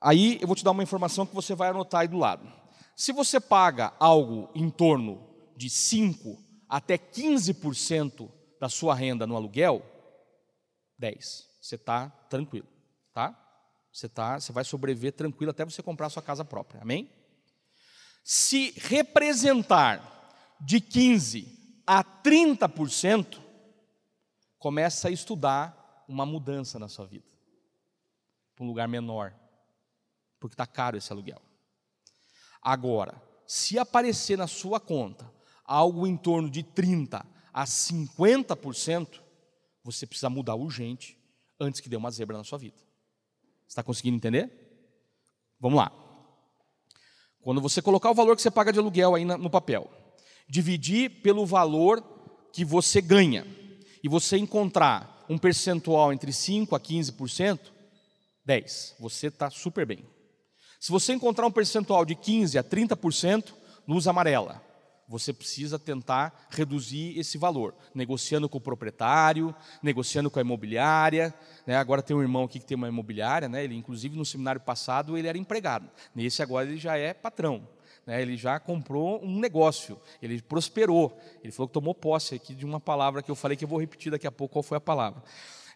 Aí 0.00 0.38
eu 0.40 0.46
vou 0.46 0.56
te 0.56 0.64
dar 0.64 0.70
uma 0.70 0.82
informação 0.82 1.26
que 1.26 1.34
você 1.34 1.54
vai 1.54 1.70
anotar 1.70 2.02
aí 2.02 2.08
do 2.08 2.18
lado. 2.18 2.50
Se 2.96 3.12
você 3.12 3.38
paga 3.38 3.92
algo 3.98 4.50
em 4.54 4.70
torno 4.70 5.26
de 5.56 5.68
5 5.68 6.42
até 6.68 6.96
15% 6.96 8.30
da 8.60 8.68
sua 8.68 8.94
renda 8.94 9.26
no 9.26 9.36
aluguel, 9.36 9.82
10. 10.98 11.48
Você 11.60 11.74
está 11.74 12.08
tranquilo, 12.28 12.68
tá? 13.12 13.36
Você 13.92 14.08
tá, 14.08 14.38
você 14.38 14.52
vai 14.52 14.64
sobreviver 14.64 15.12
tranquilo 15.12 15.50
até 15.50 15.64
você 15.64 15.82
comprar 15.82 16.06
a 16.06 16.10
sua 16.10 16.22
casa 16.22 16.44
própria. 16.44 16.80
Amém? 16.80 17.10
Se 18.22 18.72
representar 18.76 20.56
de 20.60 20.80
15 20.80 21.82
a 21.86 22.04
30%, 22.04 23.40
começa 24.58 25.08
a 25.08 25.10
estudar 25.10 26.04
uma 26.06 26.24
mudança 26.24 26.78
na 26.78 26.88
sua 26.88 27.06
vida. 27.06 27.29
Para 28.60 28.66
um 28.66 28.68
lugar 28.68 28.86
menor. 28.86 29.32
Porque 30.38 30.52
está 30.52 30.66
caro 30.66 30.98
esse 30.98 31.10
aluguel. 31.10 31.40
Agora, 32.60 33.14
se 33.46 33.78
aparecer 33.78 34.36
na 34.36 34.46
sua 34.46 34.78
conta 34.78 35.32
algo 35.64 36.06
em 36.06 36.14
torno 36.14 36.50
de 36.50 36.62
30 36.62 37.24
a 37.54 37.64
50%, 37.64 39.18
você 39.82 40.06
precisa 40.06 40.28
mudar 40.28 40.56
urgente 40.56 41.16
antes 41.58 41.80
que 41.80 41.88
dê 41.88 41.96
uma 41.96 42.10
zebra 42.10 42.36
na 42.36 42.44
sua 42.44 42.58
vida. 42.58 42.76
Está 43.66 43.82
conseguindo 43.82 44.16
entender? 44.16 44.52
Vamos 45.58 45.78
lá. 45.78 45.90
Quando 47.40 47.62
você 47.62 47.80
colocar 47.80 48.10
o 48.10 48.14
valor 48.14 48.36
que 48.36 48.42
você 48.42 48.50
paga 48.50 48.74
de 48.74 48.78
aluguel 48.78 49.14
aí 49.14 49.24
no 49.24 49.48
papel, 49.48 49.90
dividir 50.46 51.22
pelo 51.22 51.46
valor 51.46 52.02
que 52.52 52.62
você 52.62 53.00
ganha, 53.00 53.46
e 54.04 54.08
você 54.08 54.36
encontrar 54.36 55.24
um 55.30 55.38
percentual 55.38 56.12
entre 56.12 56.30
5% 56.30 56.76
a 56.76 56.78
15%, 56.78 57.79
10%, 58.50 58.94
você 58.98 59.28
está 59.28 59.50
super 59.50 59.86
bem. 59.86 60.04
Se 60.78 60.90
você 60.90 61.12
encontrar 61.12 61.46
um 61.46 61.52
percentual 61.52 62.04
de 62.04 62.14
15% 62.14 62.58
a 62.58 62.64
30%, 62.64 63.52
luz 63.86 64.06
amarela 64.06 64.70
você 65.10 65.32
precisa 65.32 65.76
tentar 65.76 66.46
reduzir 66.50 67.18
esse 67.18 67.36
valor, 67.36 67.74
negociando 67.92 68.48
com 68.48 68.58
o 68.58 68.60
proprietário, 68.60 69.52
negociando 69.82 70.30
com 70.30 70.38
a 70.38 70.42
imobiliária. 70.42 71.34
Né? 71.66 71.76
Agora 71.76 72.00
tem 72.00 72.16
um 72.16 72.22
irmão 72.22 72.44
aqui 72.44 72.60
que 72.60 72.64
tem 72.64 72.76
uma 72.76 72.86
imobiliária, 72.86 73.48
né? 73.48 73.64
ele 73.64 73.74
inclusive 73.74 74.16
no 74.16 74.24
seminário 74.24 74.60
passado 74.60 75.18
ele 75.18 75.26
era 75.26 75.36
empregado, 75.36 75.90
nesse 76.14 76.44
agora 76.44 76.68
ele 76.68 76.78
já 76.78 76.96
é 76.96 77.12
patrão. 77.12 77.66
Né? 78.06 78.22
Ele 78.22 78.36
já 78.36 78.60
comprou 78.60 79.20
um 79.20 79.40
negócio, 79.40 80.00
ele 80.22 80.40
prosperou. 80.40 81.20
Ele 81.42 81.52
falou 81.52 81.66
que 81.66 81.74
tomou 81.74 81.94
posse 81.94 82.36
aqui 82.36 82.54
de 82.54 82.64
uma 82.64 82.78
palavra 82.78 83.20
que 83.20 83.30
eu 83.32 83.34
falei 83.34 83.56
que 83.56 83.64
eu 83.64 83.68
vou 83.68 83.80
repetir 83.80 84.12
daqui 84.12 84.28
a 84.28 84.32
pouco 84.32 84.52
qual 84.52 84.62
foi 84.62 84.78
a 84.78 84.80
palavra. 84.80 85.22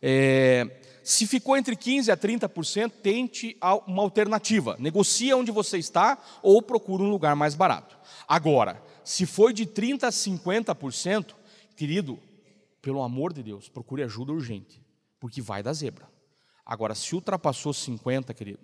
É, 0.00 0.80
se 1.02 1.26
ficou 1.26 1.56
entre 1.56 1.76
15% 1.76 2.10
a 2.10 2.16
30%, 2.16 2.90
tente 3.02 3.56
uma 3.86 4.02
alternativa. 4.02 4.76
Negocia 4.78 5.36
onde 5.36 5.52
você 5.52 5.78
está 5.78 6.18
ou 6.42 6.62
procura 6.62 7.02
um 7.02 7.10
lugar 7.10 7.36
mais 7.36 7.54
barato. 7.54 7.98
Agora, 8.26 8.82
se 9.04 9.26
foi 9.26 9.52
de 9.52 9.66
30% 9.66 10.04
a 10.04 10.08
50%, 10.08 11.34
querido, 11.76 12.18
pelo 12.80 13.02
amor 13.02 13.32
de 13.32 13.42
Deus, 13.42 13.68
procure 13.68 14.02
ajuda 14.02 14.32
urgente, 14.32 14.82
porque 15.20 15.42
vai 15.42 15.62
dar 15.62 15.74
zebra. 15.74 16.08
Agora, 16.64 16.94
se 16.94 17.14
ultrapassou 17.14 17.72
50%, 17.72 18.32
querido, 18.32 18.60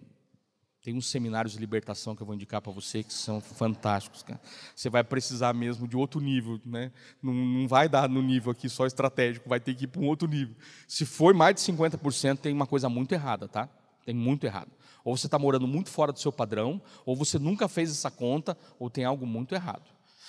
tem 0.82 0.94
uns 0.94 1.09
seminários 1.09 1.52
de 1.52 1.59
libertação 1.59 2.16
que 2.16 2.23
eu 2.23 2.27
vou 2.27 2.35
indicar 2.35 2.62
para 2.62 2.73
você 2.73 3.02
que 3.02 3.12
são 3.12 3.40
fantásticos. 3.40 4.23
Cara. 4.23 4.40
Você 4.74 4.89
vai 4.89 5.05
precisar 5.05 5.52
mesmo 5.52 5.86
de 5.86 5.97
outro 5.97 6.20
nível, 6.20 6.59
né? 6.65 6.90
Não, 7.23 7.35
não, 7.35 7.69
vai 7.69 7.89
dar 7.89 8.09
no 8.09 8.23
nível 8.23 8.52
aqui 8.52 8.69
só 8.69 8.86
estratégico, 8.86 9.48
vai 9.48 9.61
ter 9.61 9.74
que 9.74 9.85
ir 9.85 9.89
para 9.89 10.01
um 10.01 10.07
outro 10.07 10.27
nível. 10.27 10.57
Se 10.89 11.05
for 11.05 11.35
mais 11.35 11.55
de 11.55 11.61
50%, 11.61 12.39
tem 12.39 12.52
uma 12.52 12.66
coisa 12.66 12.89
muito 12.89 13.12
errada, 13.12 13.47
tá? 13.47 13.69
Tem 14.07 14.15
muito 14.15 14.44
errado. 14.44 14.70
Ou 15.05 15.16
você 15.16 15.27
está 15.27 15.39
morando 15.39 15.66
muito 15.66 15.90
fora 15.90 16.12
do 16.12 16.19
seu 16.19 16.32
padrão, 16.32 16.81
ou 17.05 17.15
você 17.15 17.39
nunca 17.39 17.69
fez 17.69 17.90
essa 17.90 18.11
conta, 18.11 18.57
ou 18.78 18.89
tem 18.89 19.05
algo 19.05 19.27
muito 19.27 19.55
errado. 19.55 19.85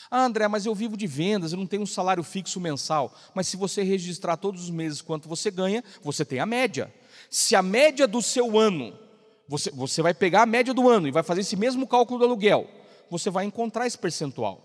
Ah, 0.10 0.26
André, 0.26 0.45
mas 0.49 0.65
eu 0.65 0.76
vivo 0.76 0.98
de 0.98 1.07
vendas, 1.07 1.53
eu 1.53 1.57
não 1.57 1.65
tenho 1.65 1.84
um 1.84 1.88
salário 1.88 2.23
fixo 2.23 2.60
mensal. 2.60 3.15
Mas 3.34 3.48
se 3.48 3.56
você 3.56 3.84
registrar 3.84 4.36
todos 4.36 4.64
os 4.64 4.69
meses 4.69 5.02
quanto 5.02 5.30
você 5.30 5.49
ganha, 5.49 5.82
você 6.03 6.26
tem 6.26 6.40
a 6.40 6.45
média. 6.45 6.94
Se 7.30 7.56
a 7.56 7.61
média 7.61 8.06
do 8.06 8.22
seu 8.22 8.60
ano, 8.60 8.94
você, 9.52 9.69
você 9.69 10.02
vai 10.02 10.14
pegar 10.14 10.44
a 10.44 10.45
média 10.45 10.73
do 10.73 10.90
ano 10.90 11.10
e 11.10 11.11
vai 11.11 11.23
fazer 11.23 11.41
esse 11.41 11.57
mesmo 11.57 11.86
cálculo 11.86 12.19
do 12.19 12.23
aluguel, 12.23 12.69
você 13.10 13.30
vai 13.30 13.44
encontrar 13.44 13.86
esse 13.86 13.98
percentual. 13.98 14.64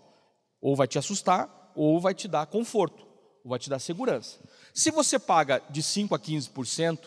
Ou 0.61 0.77
vai 0.77 0.87
te 0.87 0.97
assustar, 0.97 1.73
ou 1.75 2.01
vai 2.01 2.15
te 2.15 2.29
dar 2.29 2.47
conforto, 2.47 3.05
ou 3.43 3.51
vai 3.51 3.59
te 3.59 3.69
dar 3.69 3.81
segurança. 3.81 4.39
Se 4.73 4.93
você 4.93 5.19
paga 5.19 5.61
de 5.69 5.83
5% 5.83 6.15
a 6.15 6.19
15%, 6.21 7.01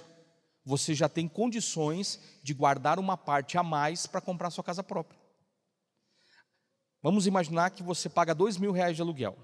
você 0.66 0.94
já 0.94 1.08
tem 1.08 1.26
condições 1.26 2.20
de 2.44 2.54
guardar 2.54 3.00
uma 3.00 3.16
parte 3.16 3.58
a 3.58 3.64
mais 3.64 4.06
para 4.06 4.20
comprar 4.20 4.50
sua 4.50 4.64
casa 4.64 4.84
própria. 4.84 5.18
Vamos 7.02 7.26
imaginar 7.28 7.70
que 7.70 7.82
você 7.82 8.10
paga 8.10 8.36
dois 8.36 8.58
mil 8.58 8.74
reais 8.74 8.98
de 8.98 9.02
aluguel. 9.02 9.38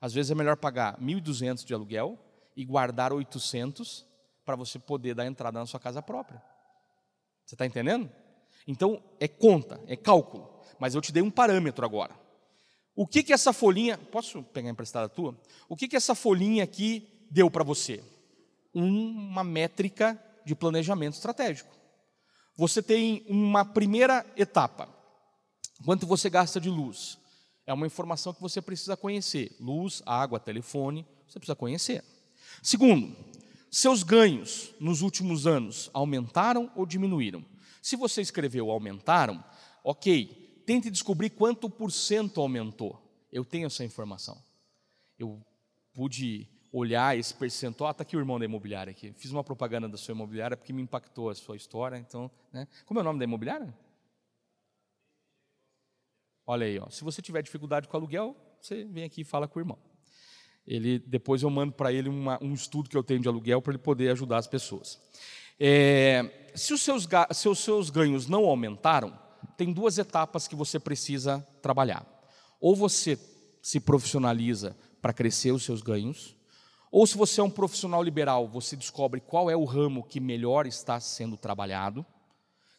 Às 0.00 0.12
vezes 0.12 0.32
é 0.32 0.34
melhor 0.34 0.56
pagar 0.56 0.98
1.200 0.98 1.64
de 1.64 1.72
aluguel 1.72 2.18
e 2.56 2.64
guardar 2.64 3.12
800 3.12 4.04
para 4.44 4.56
você 4.56 4.80
poder 4.80 5.14
dar 5.14 5.26
entrada 5.26 5.60
na 5.60 5.66
sua 5.66 5.78
casa 5.78 6.02
própria. 6.02 6.42
Você 7.48 7.54
está 7.54 7.64
entendendo? 7.64 8.10
Então, 8.66 9.02
é 9.18 9.26
conta, 9.26 9.80
é 9.86 9.96
cálculo. 9.96 10.60
Mas 10.78 10.94
eu 10.94 11.00
te 11.00 11.10
dei 11.10 11.22
um 11.22 11.30
parâmetro 11.30 11.82
agora. 11.82 12.14
O 12.94 13.06
que 13.06 13.22
que 13.22 13.32
essa 13.32 13.54
folhinha... 13.54 13.96
Posso 13.96 14.42
pegar 14.42 14.68
emprestada 14.68 15.06
a 15.06 15.08
tua? 15.08 15.34
O 15.66 15.74
que 15.74 15.88
que 15.88 15.96
essa 15.96 16.14
folhinha 16.14 16.62
aqui 16.62 17.08
deu 17.30 17.50
para 17.50 17.64
você? 17.64 18.04
Uma 18.74 19.42
métrica 19.42 20.22
de 20.44 20.54
planejamento 20.54 21.14
estratégico. 21.14 21.74
Você 22.54 22.82
tem 22.82 23.24
uma 23.26 23.64
primeira 23.64 24.26
etapa. 24.36 24.86
Quanto 25.86 26.06
você 26.06 26.28
gasta 26.28 26.60
de 26.60 26.68
luz? 26.68 27.18
É 27.66 27.72
uma 27.72 27.86
informação 27.86 28.34
que 28.34 28.42
você 28.42 28.60
precisa 28.60 28.94
conhecer. 28.94 29.56
Luz, 29.58 30.02
água, 30.04 30.38
telefone, 30.38 31.06
você 31.26 31.38
precisa 31.38 31.56
conhecer. 31.56 32.04
Segundo, 32.62 33.16
seus 33.70 34.02
ganhos 34.02 34.74
nos 34.80 35.02
últimos 35.02 35.46
anos 35.46 35.90
aumentaram 35.92 36.70
ou 36.74 36.86
diminuíram? 36.86 37.44
Se 37.82 37.96
você 37.96 38.20
escreveu 38.20 38.70
aumentaram, 38.70 39.42
ok, 39.84 40.62
tente 40.66 40.90
descobrir 40.90 41.30
quanto 41.30 41.70
por 41.70 41.90
cento 41.90 42.40
aumentou. 42.40 43.00
Eu 43.32 43.44
tenho 43.44 43.66
essa 43.66 43.84
informação. 43.84 44.42
Eu 45.18 45.40
pude 45.92 46.48
olhar 46.72 47.16
esse 47.16 47.34
percentual. 47.34 47.90
Está 47.90 48.02
aqui 48.02 48.16
o 48.16 48.20
irmão 48.20 48.38
da 48.38 48.44
imobiliária 48.44 48.90
aqui. 48.90 49.12
Fiz 49.12 49.30
uma 49.30 49.44
propaganda 49.44 49.88
da 49.88 49.96
sua 49.96 50.12
imobiliária 50.12 50.56
porque 50.56 50.72
me 50.72 50.82
impactou 50.82 51.30
a 51.30 51.34
sua 51.34 51.56
história. 51.56 51.96
Então, 51.96 52.30
né? 52.52 52.68
como 52.84 53.00
é 53.00 53.02
o 53.02 53.04
nome 53.04 53.18
da 53.18 53.24
imobiliária? 53.24 53.74
Olha 56.46 56.66
aí, 56.66 56.78
ó. 56.78 56.88
se 56.88 57.04
você 57.04 57.20
tiver 57.20 57.42
dificuldade 57.42 57.88
com 57.88 57.96
aluguel, 57.96 58.34
você 58.60 58.84
vem 58.84 59.04
aqui 59.04 59.20
e 59.20 59.24
fala 59.24 59.46
com 59.46 59.58
o 59.58 59.62
irmão. 59.62 59.78
Ele, 60.68 60.98
depois 60.98 61.42
eu 61.42 61.48
mando 61.48 61.72
para 61.72 61.90
ele 61.90 62.10
uma, 62.10 62.38
um 62.44 62.52
estudo 62.52 62.90
que 62.90 62.96
eu 62.96 63.02
tenho 63.02 63.20
de 63.20 63.26
aluguel 63.26 63.62
para 63.62 63.72
ele 63.72 63.82
poder 63.82 64.10
ajudar 64.10 64.36
as 64.36 64.46
pessoas. 64.46 65.00
É, 65.58 66.50
se, 66.54 66.74
os 66.74 66.82
seus, 66.82 67.08
se 67.32 67.48
os 67.48 67.58
seus 67.58 67.88
ganhos 67.88 68.26
não 68.26 68.44
aumentaram, 68.44 69.18
tem 69.56 69.72
duas 69.72 69.96
etapas 69.96 70.46
que 70.46 70.54
você 70.54 70.78
precisa 70.78 71.40
trabalhar. 71.62 72.06
Ou 72.60 72.76
você 72.76 73.18
se 73.62 73.80
profissionaliza 73.80 74.76
para 75.00 75.14
crescer 75.14 75.52
os 75.52 75.64
seus 75.64 75.80
ganhos, 75.80 76.36
ou 76.90 77.06
se 77.06 77.16
você 77.16 77.40
é 77.40 77.44
um 77.44 77.50
profissional 77.50 78.02
liberal, 78.02 78.46
você 78.46 78.76
descobre 78.76 79.22
qual 79.22 79.48
é 79.48 79.56
o 79.56 79.64
ramo 79.64 80.04
que 80.04 80.20
melhor 80.20 80.66
está 80.66 81.00
sendo 81.00 81.36
trabalhado. 81.36 82.04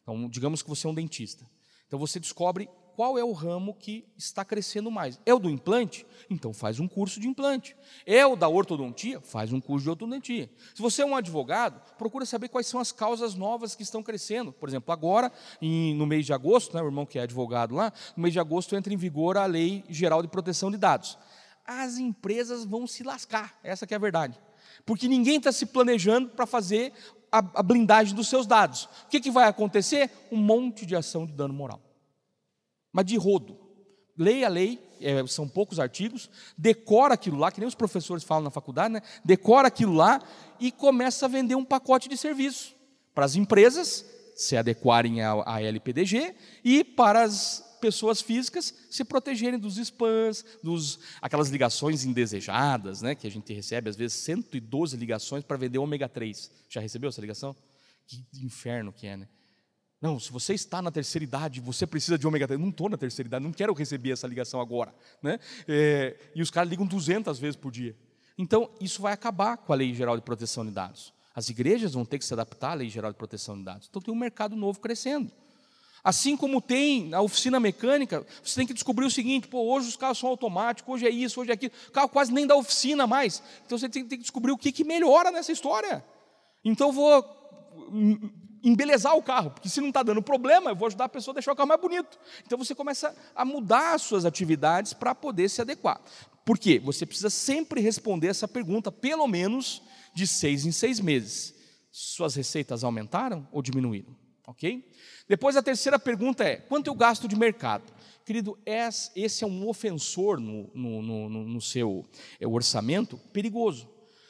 Então, 0.04 0.30
digamos 0.30 0.62
que 0.62 0.70
você 0.70 0.86
é 0.86 0.90
um 0.90 0.94
dentista. 0.94 1.44
Então, 1.88 1.98
você 1.98 2.20
descobre 2.20 2.70
qual 3.00 3.18
é 3.18 3.24
o 3.24 3.32
ramo 3.32 3.74
que 3.74 4.04
está 4.18 4.44
crescendo 4.44 4.92
mais. 4.92 5.22
É 5.26 5.34
o 5.34 5.40
do 5.40 5.50
implante? 5.50 6.06
Então 6.30 6.52
faz 6.52 6.82
um 6.82 6.88
curso 6.90 7.18
de 7.18 7.30
implante. 7.30 7.74
É 8.06 8.26
o 8.26 8.36
da 8.36 8.50
ortodontia? 8.50 9.22
Faz 9.22 9.54
um 9.54 9.62
curso 9.62 9.86
de 9.86 9.90
ortodontia. 9.90 10.50
Se 10.76 10.82
você 10.82 11.02
é 11.04 11.06
um 11.06 11.16
advogado, 11.16 11.80
procura 11.98 12.26
saber 12.26 12.50
quais 12.50 12.68
são 12.68 12.78
as 12.78 12.92
causas 12.92 13.36
novas 13.36 13.74
que 13.74 13.84
estão 13.84 14.04
crescendo. 14.04 14.52
Por 14.52 14.68
exemplo, 14.68 14.92
agora, 14.92 15.32
em, 15.62 15.96
no 15.96 16.06
mês 16.06 16.26
de 16.26 16.34
agosto, 16.34 16.76
né, 16.76 16.84
o 16.84 16.88
irmão 16.88 17.06
que 17.06 17.18
é 17.18 17.22
advogado 17.22 17.74
lá, 17.74 17.94
no 18.18 18.24
mês 18.24 18.34
de 18.34 18.40
agosto 18.42 18.76
entra 18.76 18.94
em 18.94 18.98
vigor 18.98 19.38
a 19.38 19.46
Lei 19.46 19.86
Geral 19.88 20.22
de 20.22 20.28
Proteção 20.28 20.70
de 20.70 20.76
Dados. 20.76 21.18
As 21.66 22.00
empresas 22.00 22.66
vão 22.66 22.86
se 22.86 23.02
lascar, 23.02 23.58
essa 23.64 23.88
é 23.90 23.96
a 23.96 23.98
verdade. 23.98 24.38
Porque 24.86 25.08
ninguém 25.08 25.38
está 25.38 25.54
se 25.54 25.68
planejando 25.68 26.32
para 26.32 26.46
fazer 26.46 26.92
a, 27.32 27.38
a 27.38 27.64
blindagem 27.64 28.14
dos 28.14 28.28
seus 28.28 28.46
dados. 28.46 28.90
O 29.06 29.08
que, 29.08 29.22
que 29.22 29.32
vai 29.32 29.48
acontecer? 29.48 30.12
Um 30.30 30.36
monte 30.36 30.86
de 30.86 30.98
ação 30.98 31.26
de 31.26 31.32
dano 31.32 31.54
moral 31.54 31.80
mas 32.92 33.06
de 33.06 33.18
rodo. 33.18 33.58
Leia 34.18 34.48
a 34.48 34.50
lei, 34.50 34.80
é, 35.00 35.26
são 35.28 35.48
poucos 35.48 35.80
artigos, 35.80 36.30
decora 36.58 37.14
aquilo 37.14 37.38
lá, 37.38 37.52
que 37.52 37.60
nem 37.60 37.68
os 37.68 37.76
professores 37.76 38.24
falam 38.24 38.44
na 38.44 38.52
faculdade, 38.52 38.94
né? 38.94 39.02
decora 39.24 39.70
aquilo 39.70 39.94
lá 39.94 40.22
e 40.60 40.72
começa 40.72 41.26
a 41.26 41.30
vender 41.30 41.56
um 41.56 41.64
pacote 41.64 42.10
de 42.10 42.18
serviço 42.18 42.76
para 43.14 43.26
as 43.26 43.36
empresas 43.36 44.06
se 44.36 44.56
adequarem 44.56 45.22
à 45.22 45.62
LPDG 45.62 46.34
e 46.64 46.84
para 46.84 47.24
as 47.24 47.78
pessoas 47.82 48.22
físicas 48.22 48.74
se 48.90 49.04
protegerem 49.04 49.60
dos 49.60 49.78
spams, 49.78 50.46
dos 50.64 51.00
aquelas 51.22 51.50
ligações 51.50 52.06
indesejadas, 52.06 53.02
né, 53.02 53.16
que 53.16 53.28
a 53.28 53.32
gente 53.32 53.54
recebe 53.54 53.90
às 53.90 53.96
vezes 53.96 54.18
112 54.18 54.96
ligações 54.98 55.44
para 55.44 55.58
vender 55.58 55.78
ômega 55.78 56.08
3. 56.08 56.52
Já 56.70 56.82
recebeu 56.82 57.10
essa 57.10 57.22
ligação? 57.22 57.56
Que 58.08 58.26
inferno 58.44 58.92
que 58.92 59.08
é, 59.08 59.18
né? 59.18 59.28
Não, 60.02 60.18
se 60.18 60.32
você 60.32 60.54
está 60.54 60.82
na 60.82 60.92
terceira 60.92 61.24
idade, 61.24 61.60
você 61.60 61.86
precisa 61.86 62.18
de 62.18 62.26
ômega 62.26 62.48
3. 62.48 62.60
Não 62.60 62.70
estou 62.70 62.90
na 62.90 62.98
terceira 62.98 63.28
idade, 63.28 63.44
não 63.44 63.52
quero 63.52 63.74
receber 63.74 64.12
essa 64.12 64.28
ligação 64.28 64.62
agora. 64.62 64.94
Né? 65.22 65.40
É, 65.68 66.16
e 66.34 66.42
os 66.42 66.50
caras 66.50 66.70
ligam 66.70 66.86
200 66.86 67.38
vezes 67.38 67.56
por 67.58 67.72
dia. 67.72 67.96
Então, 68.38 68.70
isso 68.80 69.02
vai 69.02 69.12
acabar 69.12 69.58
com 69.58 69.74
a 69.74 69.76
Lei 69.76 69.94
Geral 69.94 70.16
de 70.16 70.24
Proteção 70.24 70.66
de 70.66 70.72
Dados. 70.72 71.14
As 71.36 71.50
igrejas 71.50 71.94
vão 71.94 72.06
ter 72.06 72.18
que 72.18 72.26
se 72.26 72.34
adaptar 72.34 72.72
à 72.72 72.76
Lei 72.76 72.90
Geral 72.90 73.12
de 73.12 73.18
Proteção 73.18 73.58
de 73.58 73.64
Dados. 73.64 73.88
Então, 73.90 74.02
tem 74.02 74.14
um 74.14 74.18
mercado 74.18 74.56
novo 74.56 74.80
crescendo. 74.80 75.30
Assim 76.02 76.38
como 76.38 76.62
tem 76.62 77.14
a 77.14 77.22
oficina 77.22 77.60
mecânica, 77.60 78.26
você 78.42 78.56
tem 78.56 78.68
que 78.68 78.74
descobrir 78.74 79.06
o 79.06 79.12
seguinte: 79.12 79.50
pô, 79.50 79.62
hoje 79.64 79.90
os 79.90 79.98
carros 79.98 80.18
são 80.18 80.30
automáticos, 80.30 80.94
hoje 80.94 81.06
é 81.06 81.10
isso, 81.10 81.42
hoje 81.42 81.52
é 81.52 81.54
aquilo. 81.54 81.74
O 81.90 81.92
carro 81.92 82.08
quase 82.08 82.32
nem 82.32 82.48
dá 82.48 82.56
oficina 82.56 83.06
mais. 83.06 83.44
Então 83.66 83.78
você 83.78 83.90
tem 83.90 84.08
que 84.08 84.16
descobrir 84.16 84.54
o 84.54 84.58
que, 84.58 84.72
que 84.72 84.86
melhora 84.86 85.30
nessa 85.30 85.52
história. 85.52 86.04
Então 86.64 86.94
vou 86.94 87.22
embelezar 88.64 89.16
o 89.16 89.24
carro, 89.24 89.52
porque 89.52 89.70
se 89.70 89.82
não 89.82 89.90
está 89.90 90.04
dando 90.04 90.22
problema, 90.22 90.72
eu 90.72 90.76
vou 90.76 90.88
ajudar 90.88 91.06
a 91.06 91.10
pessoa 91.10 91.34
a 91.34 91.36
deixar 91.36 91.52
o 91.52 91.56
carro 91.56 91.70
mais 91.70 91.82
bonito. 91.82 92.20
Então 92.46 92.58
você 92.58 92.76
começa 92.76 93.16
a 93.36 93.46
mudar 93.46 93.96
as 93.96 94.02
suas 94.02 94.26
atividades 94.26 94.94
para 94.94 95.14
poder 95.16 95.50
se 95.50 95.62
adequar. 95.62 96.02
Por 96.46 96.58
quê? 96.58 96.80
Você 96.80 97.06
precisa 97.06 97.30
sempre 97.30 97.82
responder 97.82 98.28
essa 98.28 98.48
pergunta, 98.48 98.92
pelo 98.92 99.28
menos 99.28 99.82
de 100.14 100.26
seis 100.26 100.66
em 100.66 100.72
seis 100.72 101.00
meses. 101.00 101.54
Suas 101.92 102.36
receitas 102.36 102.84
aumentaram 102.84 103.48
ou 103.52 103.62
diminuíram? 103.62 104.16
Ok? 104.48 104.84
Depois 105.28 105.56
a 105.56 105.62
terceira 105.62 106.00
pergunta 106.00 106.44
é: 106.44 106.56
quanto 106.56 106.88
eu 106.88 106.96
gasto 106.96 107.28
de 107.28 107.36
mercado? 107.36 107.84
Querido, 108.26 108.58
esse 108.66 109.44
é 109.44 109.48
um 109.48 109.68
ofensor 109.68 110.40
no, 110.40 110.70
no, 110.74 111.02
no, 111.02 111.30
no 111.30 111.62
seu 111.62 112.06
é, 112.40 112.48
orçamento 112.48 113.18
perigoso. 113.34 113.90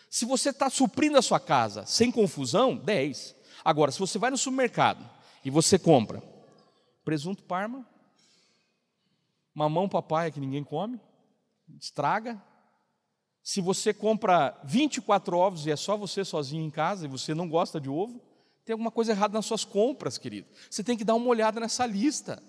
Se 0.10 0.26
você 0.26 0.49
está 0.49 0.69
suprindo 0.69 1.18
a 1.18 1.22
sua 1.22 1.39
casa 1.39 1.85
sem 1.85 2.11
confusão, 2.11 2.76
10. 2.76 3.35
Agora, 3.64 3.91
se 3.91 3.99
você 3.99 4.18
vai 4.18 4.31
no 4.31 4.38
supermercado 4.38 5.07
e 5.44 5.49
você 5.49 5.77
compra 5.77 6.22
presunto 7.03 7.44
parma, 7.44 7.88
mamão 9.53 9.90
papai 9.90 10.31
que 10.31 10.40
ninguém 10.40 10.64
come, 10.64 10.99
estraga. 11.80 12.41
Se 13.41 13.61
você 13.61 13.94
compra 13.94 14.60
24 14.64 15.38
ovos 15.38 15.65
e 15.65 15.72
é 15.72 15.76
só 15.76 15.98
você 15.98 16.23
sozinho 16.23 16.65
em 16.65 16.69
casa 16.69 17.06
e 17.06 17.10
você 17.10 17.34
não 17.34 17.49
gosta 17.49 17.80
de 17.80 17.90
ovo, 17.90 18.22
tem 18.64 18.73
alguma 18.73 18.91
coisa 18.91 19.11
errada 19.11 19.34
nas 19.34 19.45
suas 19.45 19.65
compras, 19.65 20.18
querido. 20.18 20.48
Você 20.69 20.84
tem 20.84 20.95
que 20.95 21.03
dar 21.03 21.15
uma 21.15 21.27
olhada 21.27 21.60
nessa 21.60 21.86
lista. 21.86 22.44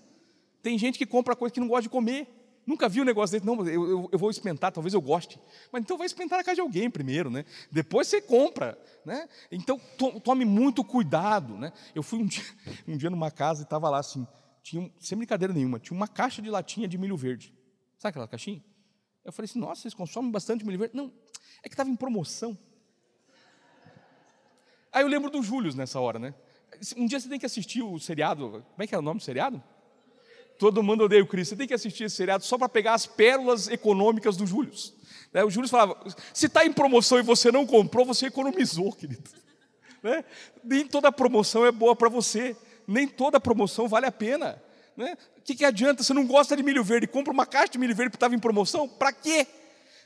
Tem 0.63 0.79
gente 0.79 0.99
que 0.99 1.07
compra 1.07 1.35
coisa 1.35 1.53
que 1.53 1.61
não 1.61 1.69
gosta 1.69 1.83
de 1.83 1.89
comer. 1.89 2.29
Nunca 2.67 2.89
vi 2.89 3.01
um 3.01 3.05
negócio 3.05 3.33
desse, 3.33 3.45
não, 3.45 3.67
eu, 3.67 3.89
eu, 3.89 4.09
eu, 4.13 4.19
vou 4.19 4.31
experimentar, 4.31 4.71
talvez 4.71 4.95
eu 4.95 5.01
goste. 5.01 5.41
Mas 5.73 5.83
então 5.83 5.97
vai 5.97 6.07
experimentar 6.07 6.39
na 6.39 6.45
casa 6.45 6.57
de 6.57 6.61
alguém 6.61 6.91
primeiro, 6.91 7.31
né? 7.31 7.45
Depois 7.71 8.07
você 8.07 8.21
compra, 8.21 8.79
né? 9.05 9.29
Então 9.51 9.81
to, 9.99 10.21
tome 10.21 10.45
muito 10.45 10.85
cuidado, 10.85 11.57
né? 11.57 11.73
Eu 11.95 12.03
fui 12.03 12.19
um 12.19 12.27
dia, 12.27 12.45
um 12.87 12.97
dia 12.97 13.11
numa 13.11 13.31
casa 13.31 13.63
e 13.63 13.65
estava 13.65 13.89
lá 13.89 13.99
assim, 13.99 14.27
tinha, 14.63 14.91
sem 15.01 15.17
brincadeira 15.17 15.53
nenhuma, 15.53 15.79
tinha 15.79 15.97
uma 15.97 16.07
caixa 16.07 16.41
de 16.43 16.51
latinha 16.51 16.87
de 16.87 16.99
milho 16.99 17.17
verde. 17.17 17.53
Sabe 17.99 18.11
aquela 18.11 18.29
caixinha? 18.29 18.63
Eu 19.25 19.33
falei 19.33 19.47
assim, 19.47 19.59
nossa, 19.59 19.83
vocês 19.83 19.95
consomem 19.95 20.31
bastante 20.31 20.65
milho 20.65 20.79
verde? 20.79 20.97
Não, 20.97 21.13
é 21.63 21.69
que 21.69 21.75
estava 21.75 21.91
em 21.91 21.97
promoção. 21.97 22.57
Aí 24.93 25.03
eu 25.03 25.09
lembro 25.09 25.31
do 25.31 25.43
Júlio 25.43 25.75
nessa 25.75 26.01
hora, 26.01 26.19
né? 26.19 26.35
Um 26.97 27.07
dia 27.07 27.19
você 27.19 27.29
tem 27.29 27.39
que 27.39 27.47
assistir 27.47 27.83
o 27.83 27.99
seriado, 27.99 28.65
como 28.71 28.83
é 28.83 28.87
que 28.87 28.95
é 28.95 28.99
o 28.99 29.03
nome 29.03 29.19
do 29.19 29.25
seriado? 29.25 29.63
Todo 30.61 30.83
mundo 30.83 31.05
odeia 31.05 31.23
o 31.23 31.27
Cristo. 31.27 31.53
Você 31.53 31.57
tem 31.57 31.67
que 31.67 31.73
assistir 31.73 32.05
esse 32.05 32.17
seriado 32.17 32.45
só 32.45 32.59
para 32.59 32.69
pegar 32.69 32.93
as 32.93 33.07
pérolas 33.07 33.67
econômicas 33.67 34.37
do 34.37 34.47
Júlio. 34.47 34.71
Né? 35.33 35.43
O 35.43 35.49
Júlio 35.49 35.71
falava: 35.71 35.99
se 36.35 36.45
está 36.45 36.67
em 36.67 36.71
promoção 36.71 37.19
e 37.19 37.23
você 37.23 37.51
não 37.51 37.65
comprou, 37.67 38.05
você 38.05 38.27
economizou, 38.27 38.93
querido. 38.93 39.31
Né? 40.03 40.23
Nem 40.63 40.87
toda 40.87 41.11
promoção 41.11 41.65
é 41.65 41.73
boa 41.73 41.97
para 41.97 42.11
você, 42.11 42.55
nem 42.87 43.09
toda 43.09 43.41
promoção 43.41 43.89
vale 43.89 44.05
a 44.05 44.13
pena. 44.13 44.63
Né? 44.95 45.17
O 45.39 45.41
que, 45.41 45.55
que 45.55 45.65
adianta? 45.65 46.03
Você 46.03 46.13
não 46.13 46.27
gosta 46.27 46.55
de 46.55 46.63
milho 46.63 46.85
verde, 46.85 47.07
compra 47.07 47.33
uma 47.33 47.47
caixa 47.47 47.73
de 47.73 47.79
milho 47.79 47.97
verde 47.97 48.11
que 48.11 48.17
estava 48.17 48.35
em 48.35 48.39
promoção? 48.39 48.87
Para 48.87 49.15
quê? 49.15 49.47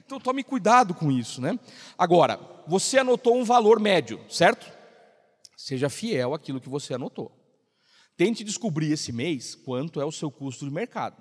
Então 0.07 0.21
tome 0.21 0.45
cuidado 0.45 0.95
com 0.95 1.11
isso. 1.11 1.41
Né? 1.41 1.59
Agora, 1.99 2.39
você 2.69 2.99
anotou 2.99 3.37
um 3.37 3.43
valor 3.43 3.81
médio, 3.81 4.21
certo? 4.31 4.73
Seja 5.57 5.91
fiel 5.91 6.33
àquilo 6.33 6.61
que 6.61 6.69
você 6.69 6.95
anotou. 6.95 7.44
Tente 8.17 8.45
descobrir 8.45 8.93
esse 8.93 9.13
mês 9.13 9.55
quanto 9.55 10.01
é 10.01 10.05
o 10.05 10.13
seu 10.13 10.31
custo 10.31 10.65
de 10.65 10.71
mercado. 10.71 11.17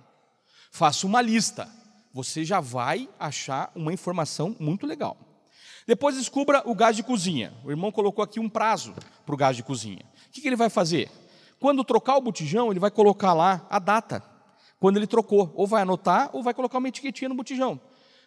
Faça 0.72 1.08
uma 1.08 1.22
lista. 1.22 1.70
Você 2.14 2.46
já 2.46 2.60
vai 2.60 3.10
achar 3.20 3.72
uma 3.76 3.92
informação 3.92 4.56
muito 4.60 4.86
legal. 4.86 5.18
Depois 5.88 6.16
descubra 6.16 6.62
o 6.66 6.76
gás 6.76 6.96
de 6.96 7.04
cozinha. 7.04 7.54
O 7.64 7.72
irmão 7.72 7.92
colocou 7.92 8.24
aqui 8.24 8.40
um 8.40 8.48
prazo 8.48 8.94
para 9.26 9.34
o 9.34 9.38
gás 9.38 9.56
de 9.56 9.64
cozinha. 9.64 10.06
O 10.28 10.32
que, 10.32 10.48
ele 10.48 10.56
vai 10.56 10.70
fazer? 10.70 11.10
Quando 11.60 11.84
trocar 11.84 12.18
o 12.18 12.22
botijão, 12.22 12.72
ele 12.72 12.80
vai 12.80 12.92
colocar 12.92 13.34
lá 13.34 13.66
a 13.70 13.80
data. 13.80 14.24
Quando 14.80 14.98
ele 14.98 15.08
trocou, 15.08 15.52
ou 15.56 15.66
vai 15.66 15.82
anotar, 15.82 16.30
ou 16.34 16.44
vai 16.44 16.54
colocar 16.54 16.78
uma 16.78 16.88
etiquetinha 16.88 17.30
no 17.30 17.36
botijão. 17.36 17.80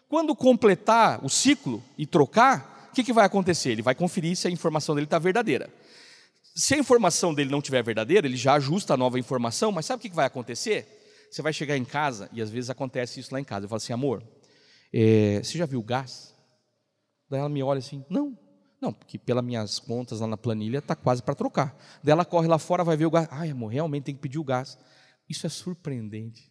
Quando 0.08 0.34
completar 0.34 1.24
o 1.24 1.28
ciclo 1.28 1.82
e 1.96 2.06
trocar, 2.06 2.88
o 2.90 2.94
que 2.94 3.12
vai 3.12 3.26
acontecer? 3.26 3.70
Ele 3.70 3.82
vai 3.82 3.94
conferir 3.94 4.36
se 4.36 4.48
a 4.48 4.50
informação 4.50 4.94
dele 4.94 5.06
está 5.06 5.18
verdadeira. 5.18 5.72
Se 6.58 6.74
a 6.74 6.78
informação 6.78 7.34
dele 7.34 7.50
não 7.50 7.60
tiver 7.60 7.82
verdadeira, 7.82 8.26
ele 8.26 8.36
já 8.36 8.54
ajusta 8.54 8.94
a 8.94 8.96
nova 8.96 9.18
informação, 9.18 9.70
mas 9.70 9.84
sabe 9.84 9.98
o 9.98 10.10
que 10.10 10.16
vai 10.16 10.24
acontecer? 10.24 11.28
Você 11.30 11.42
vai 11.42 11.52
chegar 11.52 11.76
em 11.76 11.84
casa, 11.84 12.30
e 12.32 12.40
às 12.40 12.48
vezes 12.48 12.70
acontece 12.70 13.20
isso 13.20 13.30
lá 13.30 13.38
em 13.38 13.44
casa. 13.44 13.66
Eu 13.66 13.68
falo 13.68 13.76
assim, 13.76 13.92
amor, 13.92 14.26
é, 14.90 15.42
você 15.42 15.58
já 15.58 15.66
viu 15.66 15.80
o 15.80 15.82
gás? 15.82 16.34
Daí 17.28 17.40
ela 17.40 17.50
me 17.50 17.62
olha 17.62 17.80
assim, 17.80 18.02
não. 18.08 18.38
Não, 18.80 18.90
porque 18.90 19.18
pelas 19.18 19.44
minhas 19.44 19.78
contas 19.78 20.20
lá 20.20 20.26
na 20.26 20.38
planilha 20.38 20.78
está 20.78 20.96
quase 20.96 21.22
para 21.22 21.34
trocar. 21.34 21.76
Daí 22.02 22.12
ela 22.12 22.24
corre 22.24 22.48
lá 22.48 22.58
fora, 22.58 22.82
vai 22.82 22.96
ver 22.96 23.04
o 23.04 23.10
gás. 23.10 23.28
Ai, 23.30 23.50
amor, 23.50 23.68
realmente 23.68 24.04
tem 24.04 24.14
que 24.14 24.22
pedir 24.22 24.38
o 24.38 24.44
gás. 24.44 24.78
Isso 25.28 25.46
é 25.46 25.50
surpreendente. 25.50 26.50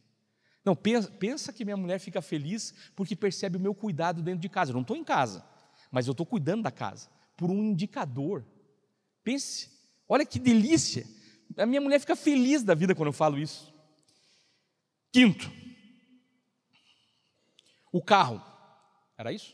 Não, 0.63 0.75
pensa, 0.75 1.09
pensa 1.09 1.51
que 1.51 1.65
minha 1.65 1.77
mulher 1.77 1.99
fica 1.99 2.21
feliz 2.21 2.75
porque 2.95 3.15
percebe 3.15 3.57
o 3.57 3.59
meu 3.59 3.73
cuidado 3.73 4.21
dentro 4.21 4.41
de 4.41 4.49
casa. 4.49 4.69
Eu 4.69 4.75
não 4.75 4.81
estou 4.81 4.95
em 4.95 5.03
casa, 5.03 5.43
mas 5.91 6.05
eu 6.05 6.11
estou 6.11 6.27
cuidando 6.27 6.61
da 6.61 6.71
casa 6.71 7.09
por 7.35 7.49
um 7.49 7.63
indicador. 7.63 8.45
Pense, 9.23 9.74
Olha 10.07 10.25
que 10.25 10.39
delícia. 10.39 11.05
A 11.57 11.65
minha 11.65 11.81
mulher 11.81 11.99
fica 11.99 12.15
feliz 12.15 12.63
da 12.63 12.73
vida 12.73 12.93
quando 12.93 13.07
eu 13.07 13.13
falo 13.13 13.37
isso. 13.37 13.73
Quinto, 15.11 15.51
o 17.91 18.01
carro. 18.01 18.41
Era 19.17 19.31
isso? 19.31 19.53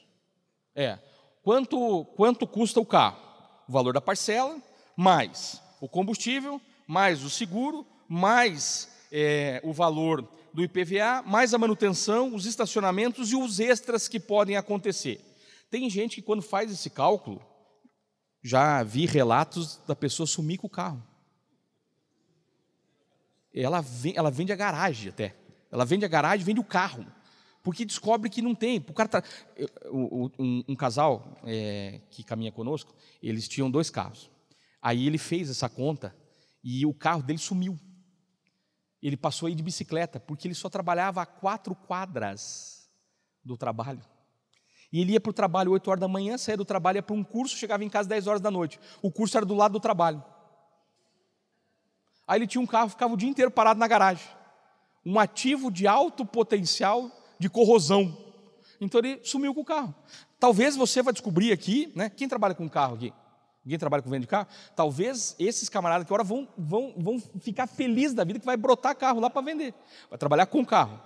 É. 0.74 0.98
Quanto, 1.44 2.06
quanto 2.16 2.48
custa 2.48 2.80
o 2.80 2.86
carro? 2.86 3.22
O 3.68 3.72
valor 3.72 3.94
da 3.94 4.02
parcela, 4.02 4.60
mais 4.98 5.62
o 5.80 5.88
combustível, 5.88 6.62
mais 6.88 7.24
o 7.24 7.30
seguro, 7.30 7.86
mais 8.08 8.90
é, 9.12 9.62
o 9.64 9.74
valor 9.74 10.28
do 10.54 10.64
IPVA, 10.64 11.24
mais 11.26 11.54
a 11.54 11.58
manutenção, 11.58 12.36
os 12.36 12.46
estacionamentos 12.46 13.32
e 13.32 13.36
os 13.36 13.60
extras 13.60 14.08
que 14.08 14.20
podem 14.20 14.58
acontecer. 14.58 15.20
Tem 15.70 15.90
gente 15.90 16.16
que, 16.16 16.22
quando 16.22 16.42
faz 16.42 16.72
esse 16.72 16.90
cálculo, 16.90 17.42
já 18.42 18.82
vi 18.84 19.06
relatos 19.06 19.80
da 19.88 19.96
pessoa 19.96 20.26
sumir 20.26 20.58
com 20.58 20.68
o 20.68 20.70
carro. 20.70 21.04
Ela, 23.54 23.82
vem, 23.82 24.14
ela 24.16 24.32
vende 24.32 24.52
a 24.52 24.56
garagem 24.56 25.10
até. 25.10 25.36
Ela 25.70 25.86
vende 25.86 26.06
a 26.06 26.08
garagem, 26.08 26.46
vende 26.46 26.60
o 26.60 26.66
carro. 26.66 27.06
Porque 27.62 27.86
descobre 27.86 28.30
que 28.30 28.42
não 28.42 28.56
tem. 28.56 28.80
O 28.80 28.94
cara 28.94 29.10
tá, 29.10 29.24
um, 29.92 30.64
um 30.70 30.76
casal 30.76 31.40
é, 31.44 32.02
que 32.10 32.24
caminha 32.24 32.52
conosco, 32.52 32.96
eles 33.22 33.48
tinham 33.48 33.70
dois 33.70 33.90
carros. 33.90 34.32
Aí 34.82 35.06
ele 35.06 35.18
fez 35.18 35.50
essa 35.50 35.70
conta 35.70 36.16
e 36.64 36.86
o 36.86 36.94
carro 36.94 37.22
dele 37.22 37.38
sumiu. 37.38 37.80
Ele 39.02 39.18
passou 39.18 39.48
aí 39.48 39.56
de 39.56 39.64
bicicleta, 39.64 40.20
porque 40.20 40.48
ele 40.48 40.56
só 40.56 40.70
trabalhava 40.70 41.22
a 41.22 41.26
quatro 41.26 41.76
quadras 41.76 42.90
do 43.44 43.58
trabalho. 43.58 44.02
E 44.92 45.00
ele 45.00 45.14
ia 45.14 45.22
para 45.22 45.30
o 45.30 45.34
trabalho 45.34 45.72
8 45.72 45.90
horas 45.90 46.02
da 46.02 46.08
manhã, 46.08 46.38
saía 46.38 46.58
do 46.58 46.66
trabalho, 46.66 46.98
ia 46.98 47.04
para 47.04 47.16
um 47.16 47.24
curso, 47.24 47.56
chegava 47.56 47.84
em 47.84 47.90
casa 47.90 48.10
10 48.10 48.28
horas 48.28 48.42
da 48.42 48.52
noite. 48.52 48.80
O 49.02 49.10
curso 49.10 49.38
era 49.38 49.46
do 49.46 49.56
lado 49.56 49.74
do 49.74 49.80
trabalho. 49.80 50.24
Aí 52.28 52.40
ele 52.40 52.48
tinha 52.48 52.62
um 52.62 52.68
carro, 52.68 52.90
ficava 52.90 53.14
o 53.14 53.18
dia 53.18 53.30
inteiro 53.30 53.52
parado 53.52 53.80
na 53.80 53.88
garagem. 53.88 54.28
Um 55.06 55.20
ativo 55.20 55.72
de 55.72 55.88
alto 55.88 56.26
potencial 56.26 57.10
de 57.40 57.50
corrosão. 57.50 58.16
Então 58.80 59.00
ele 59.00 59.20
sumiu 59.24 59.54
com 59.54 59.62
o 59.62 59.66
carro. 59.66 59.96
Talvez 60.40 60.76
você 60.76 61.02
vai 61.02 61.14
descobrir 61.14 61.52
aqui, 61.52 61.92
né? 61.96 62.10
Quem 62.10 62.28
trabalha 62.28 62.54
com 62.54 62.68
carro 62.70 62.96
aqui? 62.96 63.14
Ninguém 63.64 63.78
trabalha 63.78 64.02
com 64.02 64.10
venda 64.10 64.22
de 64.22 64.28
carro? 64.28 64.48
Talvez 64.76 65.36
esses 65.38 65.70
camaradas 65.70 66.06
que 66.06 66.12
agora 66.12 66.24
vão, 66.24 66.48
vão, 66.58 66.94
vão 66.98 67.20
ficar 67.40 67.68
felizes 67.68 68.16
da 68.16 68.24
vida 68.24 68.40
que 68.40 68.46
vai 68.46 68.58
brotar 68.58 68.96
carro 68.96 69.20
lá 69.20 69.30
para 69.30 69.42
vender. 69.42 69.74
Vai 70.10 70.18
trabalhar 70.18 70.48
com 70.48 70.66
carro. 70.66 71.00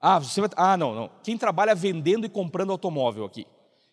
Ah, 0.00 0.18
você 0.18 0.40
vai... 0.40 0.50
ah, 0.56 0.76
não, 0.76 0.94
não. 0.94 1.10
Quem 1.22 1.36
trabalha 1.36 1.74
vendendo 1.74 2.24
e 2.24 2.28
comprando 2.28 2.70
automóvel 2.70 3.24
aqui? 3.24 3.46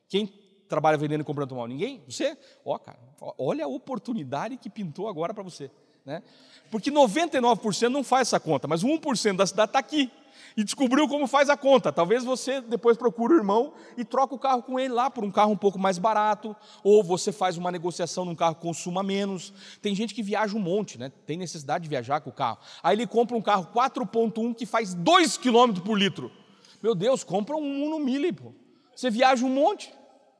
Quem 0.07 0.27
trabalha 0.67 0.97
vendendo 0.97 1.21
e 1.21 1.23
comprando 1.23 1.47
automóvel? 1.47 1.75
Ninguém? 1.75 2.03
Você? 2.07 2.37
Ó, 2.63 2.75
oh, 2.75 2.79
cara, 2.79 2.99
olha 3.37 3.65
a 3.65 3.67
oportunidade 3.67 4.57
que 4.57 4.69
pintou 4.69 5.07
agora 5.07 5.33
para 5.33 5.43
você. 5.43 5.71
Né? 6.05 6.21
Porque 6.69 6.91
99% 6.91 7.89
não 7.89 8.03
faz 8.03 8.27
essa 8.27 8.39
conta, 8.39 8.67
mas 8.67 8.83
1% 8.83 9.35
da 9.35 9.47
cidade 9.47 9.69
está 9.69 9.79
aqui. 9.79 10.11
E 10.55 10.63
descobriu 10.63 11.07
como 11.07 11.27
faz 11.27 11.49
a 11.49 11.57
conta. 11.57 11.91
Talvez 11.91 12.23
você 12.23 12.61
depois 12.61 12.97
procure 12.97 13.33
o 13.33 13.37
irmão 13.37 13.73
e 13.97 14.05
troca 14.05 14.35
o 14.35 14.39
carro 14.39 14.63
com 14.63 14.79
ele 14.79 14.93
lá 14.93 15.09
por 15.09 15.23
um 15.23 15.31
carro 15.31 15.51
um 15.51 15.57
pouco 15.57 15.77
mais 15.77 15.97
barato, 15.97 16.55
ou 16.83 17.03
você 17.03 17.31
faz 17.31 17.57
uma 17.57 17.71
negociação 17.71 18.25
num 18.25 18.35
carro 18.35 18.55
que 18.55 18.61
consuma 18.61 19.03
menos. 19.03 19.53
Tem 19.81 19.93
gente 19.95 20.13
que 20.13 20.23
viaja 20.23 20.55
um 20.55 20.59
monte, 20.59 20.97
né? 20.97 21.11
Tem 21.25 21.37
necessidade 21.37 21.83
de 21.83 21.89
viajar 21.89 22.21
com 22.21 22.29
o 22.29 22.33
carro. 22.33 22.57
Aí 22.81 22.95
ele 22.95 23.07
compra 23.07 23.35
um 23.35 23.41
carro 23.41 23.67
4.1 23.73 24.55
que 24.55 24.65
faz 24.65 24.93
2 24.93 25.37
km 25.37 25.73
por 25.83 25.97
litro. 25.97 26.31
Meu 26.81 26.93
Deus, 26.93 27.23
compra 27.23 27.55
um 27.55 27.85
Uno 27.85 27.99
Mille, 27.99 28.31
pô. 28.31 28.53
Você 28.95 29.09
viaja 29.09 29.45
um 29.45 29.49
monte. 29.49 29.91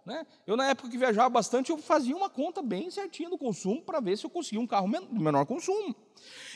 Né? 0.05 0.25
Eu, 0.45 0.55
na 0.55 0.69
época 0.69 0.89
que 0.89 0.97
viajava 0.97 1.29
bastante, 1.29 1.71
eu 1.71 1.77
fazia 1.79 2.15
uma 2.15 2.29
conta 2.29 2.61
bem 2.61 2.91
certinha 2.91 3.29
do 3.29 3.37
consumo 3.37 3.81
para 3.81 3.99
ver 3.99 4.17
se 4.17 4.25
eu 4.25 4.29
conseguia 4.29 4.61
um 4.61 4.67
carro 4.67 4.87
de 4.87 5.19
menor 5.19 5.45
consumo. 5.45 5.95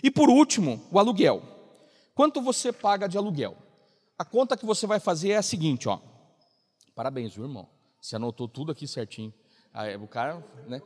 E 0.03 0.11
por 0.11 0.30
último, 0.30 0.80
o 0.91 0.99
aluguel. 0.99 1.59
Quanto 2.19 2.41
você 2.41 2.73
paga 2.73 3.07
de 3.07 3.17
aluguel? 3.17 3.55
A 4.17 4.25
conta 4.25 4.57
que 4.57 4.65
você 4.65 4.85
vai 4.85 4.99
fazer 4.99 5.29
é 5.29 5.37
a 5.37 5.41
seguinte, 5.41 5.87
ó. 5.87 5.99
Parabéns, 6.93 7.33
viu, 7.33 7.45
irmão? 7.45 7.65
Você 8.01 8.17
anotou 8.17 8.45
tudo 8.45 8.73
aqui 8.73 8.85
certinho. 8.85 9.33
Aí, 9.73 9.95
o 9.95 10.05
cara, 10.05 10.45
né? 10.67 10.81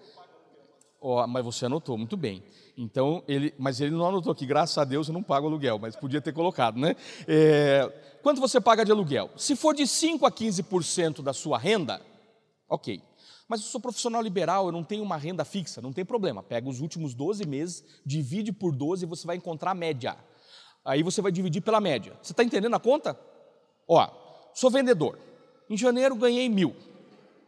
Oh, 1.01 1.25
mas 1.25 1.43
você 1.43 1.65
anotou, 1.65 1.97
muito 1.97 2.15
bem. 2.15 2.43
Então, 2.77 3.23
ele, 3.27 3.51
mas 3.57 3.81
ele 3.81 3.95
não 3.95 4.05
anotou 4.05 4.31
aqui, 4.31 4.45
graças 4.45 4.77
a 4.77 4.83
Deus 4.83 5.07
eu 5.07 5.13
não 5.15 5.23
pago 5.23 5.47
aluguel, 5.47 5.79
mas 5.79 5.95
podia 5.95 6.21
ter 6.21 6.33
colocado, 6.33 6.79
né? 6.79 6.95
É, 7.27 7.91
quanto 8.21 8.39
você 8.39 8.61
paga 8.61 8.85
de 8.85 8.91
aluguel? 8.91 9.31
Se 9.35 9.55
for 9.55 9.73
de 9.73 9.87
5 9.87 10.27
a 10.27 10.31
15% 10.31 11.23
da 11.23 11.33
sua 11.33 11.57
renda, 11.57 11.99
ok. 12.69 13.01
Mas 13.47 13.59
eu 13.61 13.65
sou 13.65 13.81
profissional 13.81 14.21
liberal, 14.21 14.67
eu 14.67 14.71
não 14.71 14.83
tenho 14.83 15.01
uma 15.01 15.17
renda 15.17 15.43
fixa, 15.43 15.81
não 15.81 15.91
tem 15.91 16.05
problema. 16.05 16.43
Pega 16.43 16.69
os 16.69 16.79
últimos 16.79 17.15
12 17.15 17.43
meses, 17.47 17.83
divide 18.05 18.51
por 18.51 18.71
12 18.71 19.03
e 19.05 19.07
você 19.07 19.25
vai 19.25 19.35
encontrar 19.35 19.71
a 19.71 19.73
média. 19.73 20.15
Aí 20.85 21.01
você 21.01 21.21
vai 21.21 21.31
dividir 21.31 21.61
pela 21.61 21.79
média. 21.79 22.17
Você 22.21 22.33
está 22.33 22.43
entendendo 22.43 22.75
a 22.75 22.79
conta? 22.79 23.19
Ó, 23.87 24.51
sou 24.53 24.69
vendedor. 24.69 25.17
Em 25.69 25.77
janeiro 25.77 26.15
ganhei 26.15 26.49
mil. 26.49 26.75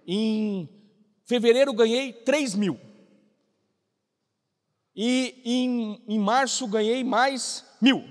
Em 0.08 0.70
fevereiro 1.26 1.74
ganhei 1.74 2.14
três 2.14 2.56
mil. 2.56 2.80
E 4.96 5.42
em, 5.44 6.04
em 6.08 6.20
março 6.20 6.68
ganhei 6.68 7.04
mais 7.04 7.66
mil. 7.82 8.06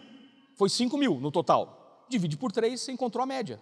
Foi 0.56 0.68
cinco 0.68 0.98
mil 0.98 1.18
no 1.18 1.30
total. 1.30 2.06
Divide 2.09 2.36
por 2.36 2.52
três, 2.52 2.82
você 2.82 2.92
encontrou 2.92 3.22
a 3.22 3.26
média. 3.26 3.59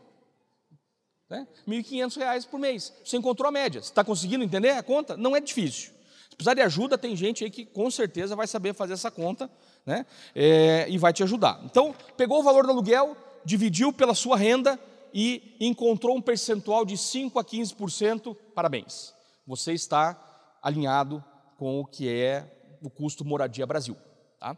Né? 1.30 1.46
R$ 1.66 1.82
1.500 1.82 2.46
por 2.48 2.58
mês. 2.58 2.92
Você 3.04 3.16
encontrou 3.16 3.48
a 3.48 3.52
média. 3.52 3.80
Você 3.80 3.88
está 3.88 4.04
conseguindo 4.04 4.44
entender 4.44 4.70
a 4.70 4.82
conta? 4.82 5.16
Não 5.16 5.34
é 5.34 5.40
difícil. 5.40 5.92
Se 6.28 6.36
precisar 6.36 6.54
de 6.54 6.60
ajuda, 6.60 6.98
tem 6.98 7.16
gente 7.16 7.44
aí 7.44 7.50
que 7.50 7.64
com 7.64 7.90
certeza 7.90 8.36
vai 8.36 8.46
saber 8.46 8.74
fazer 8.74 8.94
essa 8.94 9.10
conta 9.10 9.50
né? 9.84 10.06
É, 10.34 10.86
e 10.88 10.98
vai 10.98 11.12
te 11.12 11.22
ajudar. 11.22 11.60
Então, 11.64 11.94
pegou 12.16 12.40
o 12.40 12.42
valor 12.42 12.64
do 12.64 12.72
aluguel, 12.72 13.16
dividiu 13.44 13.92
pela 13.92 14.14
sua 14.14 14.36
renda 14.36 14.78
e 15.12 15.56
encontrou 15.60 16.16
um 16.16 16.22
percentual 16.22 16.84
de 16.84 16.96
5 16.96 17.38
a 17.38 17.44
15%, 17.44 18.36
parabéns. 18.54 19.14
Você 19.46 19.72
está 19.72 20.58
alinhado 20.62 21.22
com 21.58 21.80
o 21.80 21.86
que 21.86 22.08
é 22.08 22.76
o 22.80 22.88
custo 22.88 23.24
moradia 23.24 23.66
Brasil. 23.66 23.96
Tá? 24.38 24.56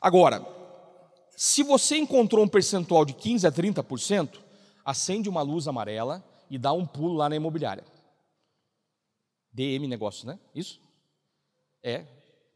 Agora, 0.00 0.46
se 1.36 1.62
você 1.62 1.96
encontrou 1.96 2.44
um 2.44 2.48
percentual 2.48 3.04
de 3.04 3.12
15 3.12 3.46
a 3.46 3.52
30%, 3.52 4.38
acende 4.84 5.28
uma 5.28 5.42
luz 5.42 5.66
amarela 5.66 6.24
e 6.48 6.56
dá 6.56 6.72
um 6.72 6.86
pulo 6.86 7.14
lá 7.14 7.28
na 7.28 7.36
imobiliária. 7.36 7.84
DM 9.52 9.88
negócio, 9.88 10.26
né? 10.26 10.38
Isso? 10.54 10.80
É, 11.82 12.04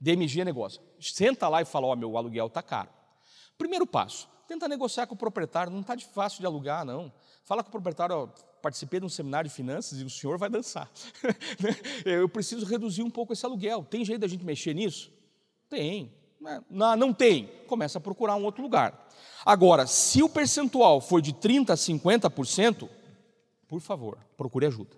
DMG 0.01 0.40
é 0.40 0.44
negócio. 0.44 0.81
Senta 0.98 1.48
lá 1.48 1.60
e 1.60 1.64
fala: 1.64 1.86
Ó, 1.86 1.93
oh, 1.93 1.97
meu 1.97 2.16
aluguel 2.16 2.47
está 2.47 2.62
caro. 2.62 2.89
Primeiro 3.59 3.86
passo: 3.86 4.28
tenta 4.48 4.66
negociar 4.66 5.06
com 5.06 5.14
o 5.14 5.18
proprietário. 5.18 5.72
Não 5.72 5.81
está 5.81 5.97
fácil 5.98 6.40
de 6.40 6.47
alugar, 6.47 6.85
não. 6.85 7.12
Fala 7.44 7.62
com 7.62 7.68
o 7.68 7.72
proprietário: 7.72 8.16
ó, 8.16 8.27
participei 8.62 9.01
de 9.01 9.06
um 9.06 9.09
seminário 9.09 9.48
de 9.48 9.55
finanças 9.55 10.01
e 10.01 10.05
o 10.05 10.10
senhor 10.10 10.39
vai 10.39 10.48
dançar. 10.48 10.90
Né? 11.60 11.77
Eu 12.05 12.28
preciso 12.28 12.64
reduzir 12.64 13.02
um 13.02 13.10
pouco 13.10 13.32
esse 13.32 13.44
aluguel. 13.44 13.85
Tem 13.85 14.05
jeito 14.05 14.20
da 14.20 14.28
gente 14.28 14.44
mexer 14.44 14.74
nisso? 14.74 15.12
Tem. 15.68 16.12
Né? 16.40 16.62
Não, 16.70 16.97
não 16.97 17.12
tem. 17.12 17.47
Começa 17.66 17.98
a 17.98 18.01
procurar 18.01 18.35
um 18.36 18.44
outro 18.44 18.62
lugar. 18.62 19.09
Agora, 19.44 19.86
se 19.86 20.22
o 20.22 20.28
percentual 20.28 21.01
for 21.01 21.20
de 21.20 21.32
30% 21.35 21.70
a 21.70 21.74
50%, 21.74 22.89
por 23.68 23.81
favor, 23.81 24.18
procure 24.36 24.66
ajuda. 24.66 24.97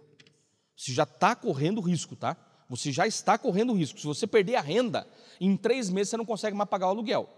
Você 0.76 0.92
já 0.92 1.02
está 1.02 1.34
correndo 1.34 1.80
risco, 1.80 2.16
tá? 2.16 2.36
Você 2.72 2.90
já 2.90 3.06
está 3.06 3.36
correndo 3.36 3.74
risco. 3.74 4.00
Se 4.00 4.06
você 4.06 4.26
perder 4.26 4.54
a 4.54 4.62
renda, 4.62 5.06
em 5.38 5.58
três 5.58 5.90
meses 5.90 6.08
você 6.08 6.16
não 6.16 6.24
consegue 6.24 6.56
mais 6.56 6.70
pagar 6.70 6.86
o 6.86 6.88
aluguel. 6.88 7.28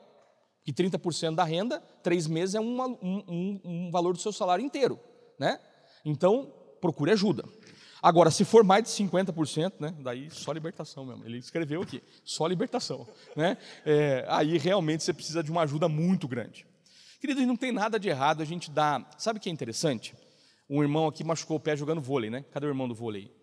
Que 0.62 0.72
30% 0.72 1.34
da 1.34 1.42
renda, 1.42 1.80
três 2.04 2.28
meses 2.28 2.54
é 2.54 2.60
um, 2.60 2.80
um, 2.80 3.60
um, 3.64 3.90
valor 3.90 4.12
do 4.12 4.20
seu 4.20 4.32
salário 4.32 4.64
inteiro. 4.64 4.96
Né? 5.36 5.58
Então, 6.04 6.54
procure 6.80 7.10
ajuda. 7.10 7.44
Agora, 8.00 8.30
se 8.30 8.44
for 8.44 8.62
mais 8.62 8.84
de 8.84 8.90
50%, 8.90 9.72
né, 9.80 9.92
daí 9.98 10.30
só 10.30 10.52
libertação 10.52 11.04
mesmo. 11.04 11.24
Ele 11.24 11.38
escreveu 11.38 11.82
aqui, 11.82 12.00
só 12.22 12.46
libertação. 12.46 13.04
Né? 13.34 13.58
É, 13.84 14.24
aí 14.28 14.56
realmente 14.56 15.02
você 15.02 15.12
precisa 15.12 15.42
de 15.42 15.50
uma 15.50 15.62
ajuda 15.62 15.88
muito 15.88 16.28
grande. 16.28 16.64
Queridos, 17.20 17.44
não 17.44 17.56
tem 17.56 17.72
nada 17.72 17.98
de 17.98 18.08
errado 18.08 18.40
a 18.40 18.44
gente 18.44 18.70
dar. 18.70 19.10
Sabe 19.18 19.40
o 19.40 19.42
que 19.42 19.48
é 19.48 19.52
interessante? 19.52 20.14
Um 20.70 20.80
irmão 20.80 21.08
aqui 21.08 21.24
machucou 21.24 21.56
o 21.56 21.60
pé 21.60 21.76
jogando 21.76 22.00
vôlei, 22.00 22.30
né? 22.30 22.44
Cadê 22.52 22.66
o 22.66 22.68
irmão 22.68 22.86
do 22.86 22.94
vôlei? 22.94 23.34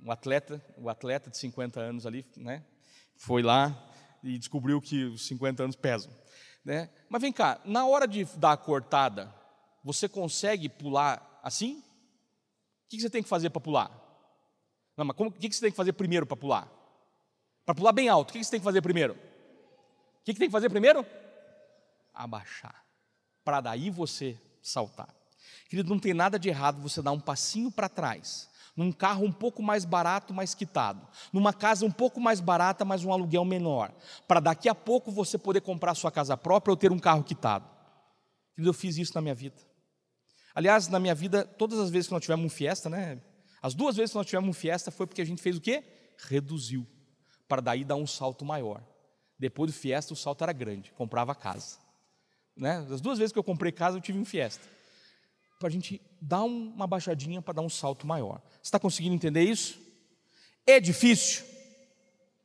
Um 0.00 0.10
atleta, 0.10 0.62
o 0.76 0.88
atleta 0.88 1.30
de 1.30 1.36
50 1.36 1.80
anos 1.80 2.06
ali, 2.06 2.24
né, 2.36 2.64
foi 3.16 3.42
lá 3.42 3.76
e 4.22 4.38
descobriu 4.38 4.80
que 4.80 5.04
os 5.04 5.26
50 5.26 5.64
anos 5.64 5.76
pesam. 5.76 6.12
Né? 6.64 6.90
Mas 7.08 7.22
vem 7.22 7.32
cá, 7.32 7.60
na 7.64 7.86
hora 7.86 8.06
de 8.06 8.24
dar 8.36 8.52
a 8.52 8.56
cortada, 8.56 9.34
você 9.82 10.08
consegue 10.08 10.68
pular 10.68 11.40
assim? 11.42 11.78
O 11.78 12.88
que 12.88 13.00
você 13.00 13.10
tem 13.10 13.22
que 13.22 13.28
fazer 13.28 13.50
para 13.50 13.60
pular? 13.60 13.90
Não, 14.96 15.04
mas 15.04 15.16
como, 15.16 15.30
o 15.30 15.32
que 15.32 15.52
você 15.52 15.60
tem 15.60 15.70
que 15.70 15.76
fazer 15.76 15.92
primeiro 15.92 16.26
para 16.26 16.36
pular? 16.36 16.68
Para 17.64 17.74
pular 17.74 17.92
bem 17.92 18.08
alto, 18.08 18.30
o 18.30 18.32
que 18.32 18.42
você 18.42 18.50
tem 18.50 18.60
que 18.60 18.64
fazer 18.64 18.82
primeiro? 18.82 19.14
O 19.14 20.24
que 20.24 20.34
tem 20.34 20.48
que 20.48 20.52
fazer 20.52 20.68
primeiro? 20.68 21.06
Abaixar, 22.12 22.84
para 23.44 23.60
daí 23.60 23.90
você 23.90 24.38
saltar. 24.62 25.14
Querido, 25.68 25.90
não 25.90 25.98
tem 25.98 26.12
nada 26.12 26.38
de 26.38 26.48
errado 26.48 26.80
você 26.80 27.00
dar 27.00 27.12
um 27.12 27.20
passinho 27.20 27.70
para 27.70 27.88
trás 27.88 28.48
num 28.78 28.92
carro 28.92 29.24
um 29.24 29.32
pouco 29.32 29.60
mais 29.60 29.84
barato, 29.84 30.32
mais 30.32 30.54
quitado, 30.54 31.04
numa 31.32 31.52
casa 31.52 31.84
um 31.84 31.90
pouco 31.90 32.20
mais 32.20 32.38
barata, 32.38 32.84
mas 32.84 33.04
um 33.04 33.12
aluguel 33.12 33.44
menor, 33.44 33.92
para 34.28 34.38
daqui 34.38 34.68
a 34.68 34.74
pouco 34.74 35.10
você 35.10 35.36
poder 35.36 35.62
comprar 35.62 35.96
sua 35.96 36.12
casa 36.12 36.36
própria 36.36 36.70
ou 36.70 36.76
ter 36.76 36.92
um 36.92 36.98
carro 36.98 37.24
quitado. 37.24 37.68
Eu 38.56 38.72
fiz 38.72 38.96
isso 38.96 39.12
na 39.16 39.20
minha 39.20 39.34
vida. 39.34 39.56
Aliás, 40.54 40.86
na 40.86 41.00
minha 41.00 41.14
vida, 41.14 41.44
todas 41.44 41.76
as 41.80 41.90
vezes 41.90 42.06
que 42.06 42.14
nós 42.14 42.22
tivemos 42.22 42.46
um 42.46 42.48
fiesta, 42.48 42.88
né? 42.88 43.20
As 43.60 43.74
duas 43.74 43.96
vezes 43.96 44.12
que 44.12 44.16
nós 44.16 44.26
tivemos 44.26 44.48
um 44.48 44.52
fiesta 44.52 44.92
foi 44.92 45.08
porque 45.08 45.22
a 45.22 45.26
gente 45.26 45.42
fez 45.42 45.56
o 45.56 45.60
quê? 45.60 45.82
Reduziu, 46.28 46.86
para 47.48 47.60
daí 47.60 47.82
dar 47.82 47.96
um 47.96 48.06
salto 48.06 48.44
maior. 48.44 48.80
Depois 49.36 49.72
do 49.72 49.76
fiesta, 49.76 50.12
o 50.12 50.16
salto 50.16 50.44
era 50.44 50.52
grande, 50.52 50.92
comprava 50.92 51.34
casa. 51.34 51.78
Né? 52.56 52.86
As 52.92 53.00
duas 53.00 53.18
vezes 53.18 53.32
que 53.32 53.38
eu 53.40 53.44
comprei 53.44 53.72
casa, 53.72 53.96
eu 53.96 54.00
tive 54.00 54.20
um 54.20 54.24
fiesta 54.24 54.77
para 55.58 55.68
a 55.68 55.70
gente 55.70 56.00
dar 56.20 56.44
uma 56.44 56.86
baixadinha 56.86 57.42
para 57.42 57.54
dar 57.54 57.62
um 57.62 57.68
salto 57.68 58.06
maior. 58.06 58.40
Você 58.54 58.68
está 58.68 58.78
conseguindo 58.78 59.14
entender 59.14 59.42
isso? 59.42 59.80
É 60.66 60.78
difícil? 60.78 61.44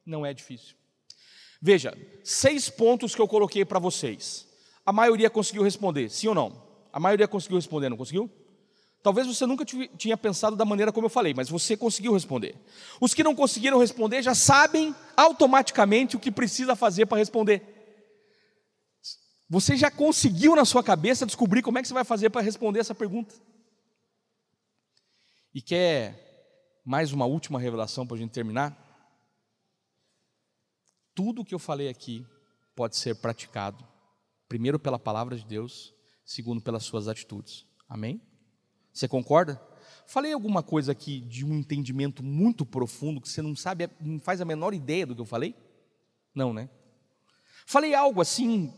Não 0.06 0.26
é 0.26 0.34
difícil. 0.34 0.76
Veja, 1.62 1.98
seis 2.24 2.70
pontos 2.70 3.16
que 3.16 3.22
eu 3.22 3.28
coloquei 3.28 3.64
para 3.64 3.80
vocês. 3.80 4.48
A 4.86 4.92
maioria 4.92 5.30
conseguiu 5.30 5.64
responder, 5.64 6.10
sim 6.10 6.28
ou 6.28 6.36
não? 6.36 6.62
A 6.92 7.00
maioria 7.00 7.28
conseguiu 7.28 7.58
responder, 7.58 7.90
não 7.90 7.98
conseguiu? 7.98 8.30
Talvez 9.02 9.28
você 9.28 9.46
nunca 9.46 9.66
tinha 9.66 10.16
pensado 10.16 10.56
da 10.56 10.64
maneira 10.64 10.92
como 10.92 11.06
eu 11.06 11.10
falei, 11.10 11.34
mas 11.34 11.50
você 11.50 11.76
conseguiu 11.76 12.14
responder. 12.14 12.56
Os 13.02 13.14
que 13.14 13.22
não 13.22 13.36
conseguiram 13.36 13.78
responder 13.78 14.22
já 14.22 14.34
sabem 14.34 14.96
automaticamente 15.16 16.16
o 16.16 16.20
que 16.20 16.32
precisa 16.32 16.76
fazer 16.76 17.06
para 17.06 17.18
responder. 17.18 17.73
Você 19.50 19.76
já 19.76 19.92
conseguiu 19.92 20.56
na 20.56 20.66
sua 20.66 20.84
cabeça 20.84 21.26
descobrir 21.26 21.62
como 21.62 21.78
é 21.78 21.82
que 21.82 21.88
você 21.88 21.94
vai 21.94 22.04
fazer 22.04 22.30
para 22.30 22.42
responder 22.42 22.80
essa 22.80 22.96
pergunta? 22.96 23.36
E 25.54 25.62
quer 25.62 26.82
mais 26.84 27.12
uma 27.12 27.26
última 27.26 27.60
revelação 27.60 28.08
para 28.08 28.16
a 28.16 28.20
gente 28.20 28.32
terminar? 28.32 28.76
Tudo 31.14 31.42
o 31.42 31.46
que 31.46 31.54
eu 31.54 31.60
falei 31.60 31.90
aqui 31.90 32.26
pode 32.76 32.96
ser 32.98 33.16
praticado, 33.16 33.88
primeiro 34.50 34.80
pela 34.80 34.98
palavra 34.98 35.38
de 35.38 35.46
Deus, 35.46 35.94
segundo 36.26 36.62
pelas 36.62 36.84
suas 36.84 37.08
atitudes. 37.08 37.68
Amém? 37.88 38.22
Você 38.92 39.08
concorda? 39.08 39.62
Falei 40.08 40.34
alguma 40.34 40.64
coisa 40.64 40.92
aqui 40.92 41.22
de 41.22 41.46
um 41.46 41.54
entendimento 41.54 42.24
muito 42.24 42.66
profundo 42.66 43.22
que 43.22 43.30
você 43.30 43.42
não 43.42 43.56
sabe, 43.56 43.90
não 44.00 44.20
faz 44.20 44.42
a 44.42 44.46
menor 44.46 44.74
ideia 44.74 45.06
do 45.06 45.16
que 45.16 45.22
eu 45.22 45.26
falei? 45.26 45.56
Não, 46.34 46.54
né? 46.54 46.70
Falei 47.66 47.94
algo 47.94 48.22
assim 48.22 48.74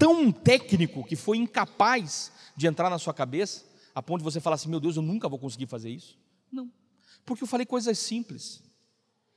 tão 0.00 0.32
técnico 0.32 1.04
que 1.04 1.14
foi 1.14 1.36
incapaz 1.36 2.32
de 2.56 2.66
entrar 2.66 2.88
na 2.88 2.98
sua 2.98 3.12
cabeça, 3.12 3.62
a 3.94 4.02
ponto 4.02 4.20
de 4.20 4.24
você 4.24 4.40
falar 4.40 4.54
assim: 4.54 4.70
meu 4.70 4.80
Deus, 4.80 4.96
eu 4.96 5.02
nunca 5.02 5.28
vou 5.28 5.38
conseguir 5.38 5.66
fazer 5.66 5.90
isso? 5.90 6.18
Não, 6.50 6.72
porque 7.26 7.44
eu 7.44 7.46
falei 7.46 7.66
coisas 7.66 7.98
simples. 7.98 8.62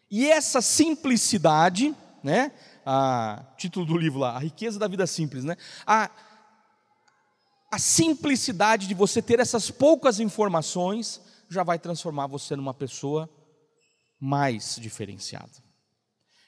E 0.09 0.29
essa 0.29 0.61
simplicidade, 0.61 1.93
né? 2.23 2.53
A 2.85 3.45
título 3.57 3.85
do 3.85 3.97
livro 3.97 4.19
lá, 4.19 4.37
a 4.37 4.39
riqueza 4.39 4.79
da 4.79 4.87
vida 4.87 5.05
simples, 5.05 5.43
né? 5.43 5.57
A, 5.85 6.09
a 7.69 7.77
simplicidade 7.77 8.87
de 8.87 8.93
você 8.93 9.21
ter 9.21 9.39
essas 9.39 9.69
poucas 9.69 10.19
informações 10.19 11.21
já 11.49 11.63
vai 11.63 11.77
transformar 11.77 12.27
você 12.27 12.55
numa 12.55 12.73
pessoa 12.73 13.29
mais 14.17 14.77
diferenciada. 14.79 15.51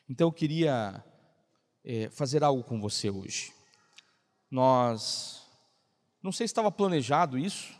Então 0.08 0.28
eu 0.28 0.32
queria 0.32 1.04
é, 1.84 2.10
fazer 2.10 2.44
algo 2.44 2.64
com 2.64 2.80
você 2.80 3.10
hoje. 3.10 3.55
Nós, 4.50 5.42
não 6.22 6.32
sei 6.32 6.48
se 6.48 6.52
estava 6.52 6.72
planejado 6.72 7.38
isso, 7.38 7.74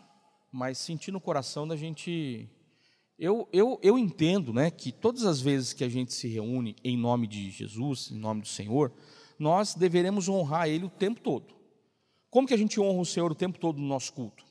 mas 0.52 0.78
senti 0.78 1.10
no 1.10 1.20
coração 1.20 1.66
da 1.66 1.76
gente. 1.76 2.48
Eu, 3.18 3.48
eu, 3.52 3.78
eu 3.82 3.98
entendo 3.98 4.52
né, 4.52 4.70
que 4.70 4.92
todas 4.92 5.24
as 5.24 5.40
vezes 5.40 5.72
que 5.72 5.84
a 5.84 5.88
gente 5.88 6.12
se 6.12 6.28
reúne 6.28 6.76
em 6.84 6.96
nome 6.96 7.26
de 7.26 7.50
Jesus, 7.50 8.10
em 8.10 8.18
nome 8.18 8.42
do 8.42 8.48
Senhor, 8.48 8.92
nós 9.38 9.74
deveremos 9.74 10.28
honrar 10.28 10.68
Ele 10.68 10.84
o 10.84 10.90
tempo 10.90 11.20
todo. 11.20 11.54
Como 12.30 12.46
que 12.46 12.54
a 12.54 12.58
gente 12.58 12.80
honra 12.80 13.00
o 13.00 13.06
Senhor 13.06 13.30
o 13.30 13.34
tempo 13.34 13.58
todo 13.58 13.80
no 13.80 13.86
nosso 13.86 14.12
culto? 14.12 14.44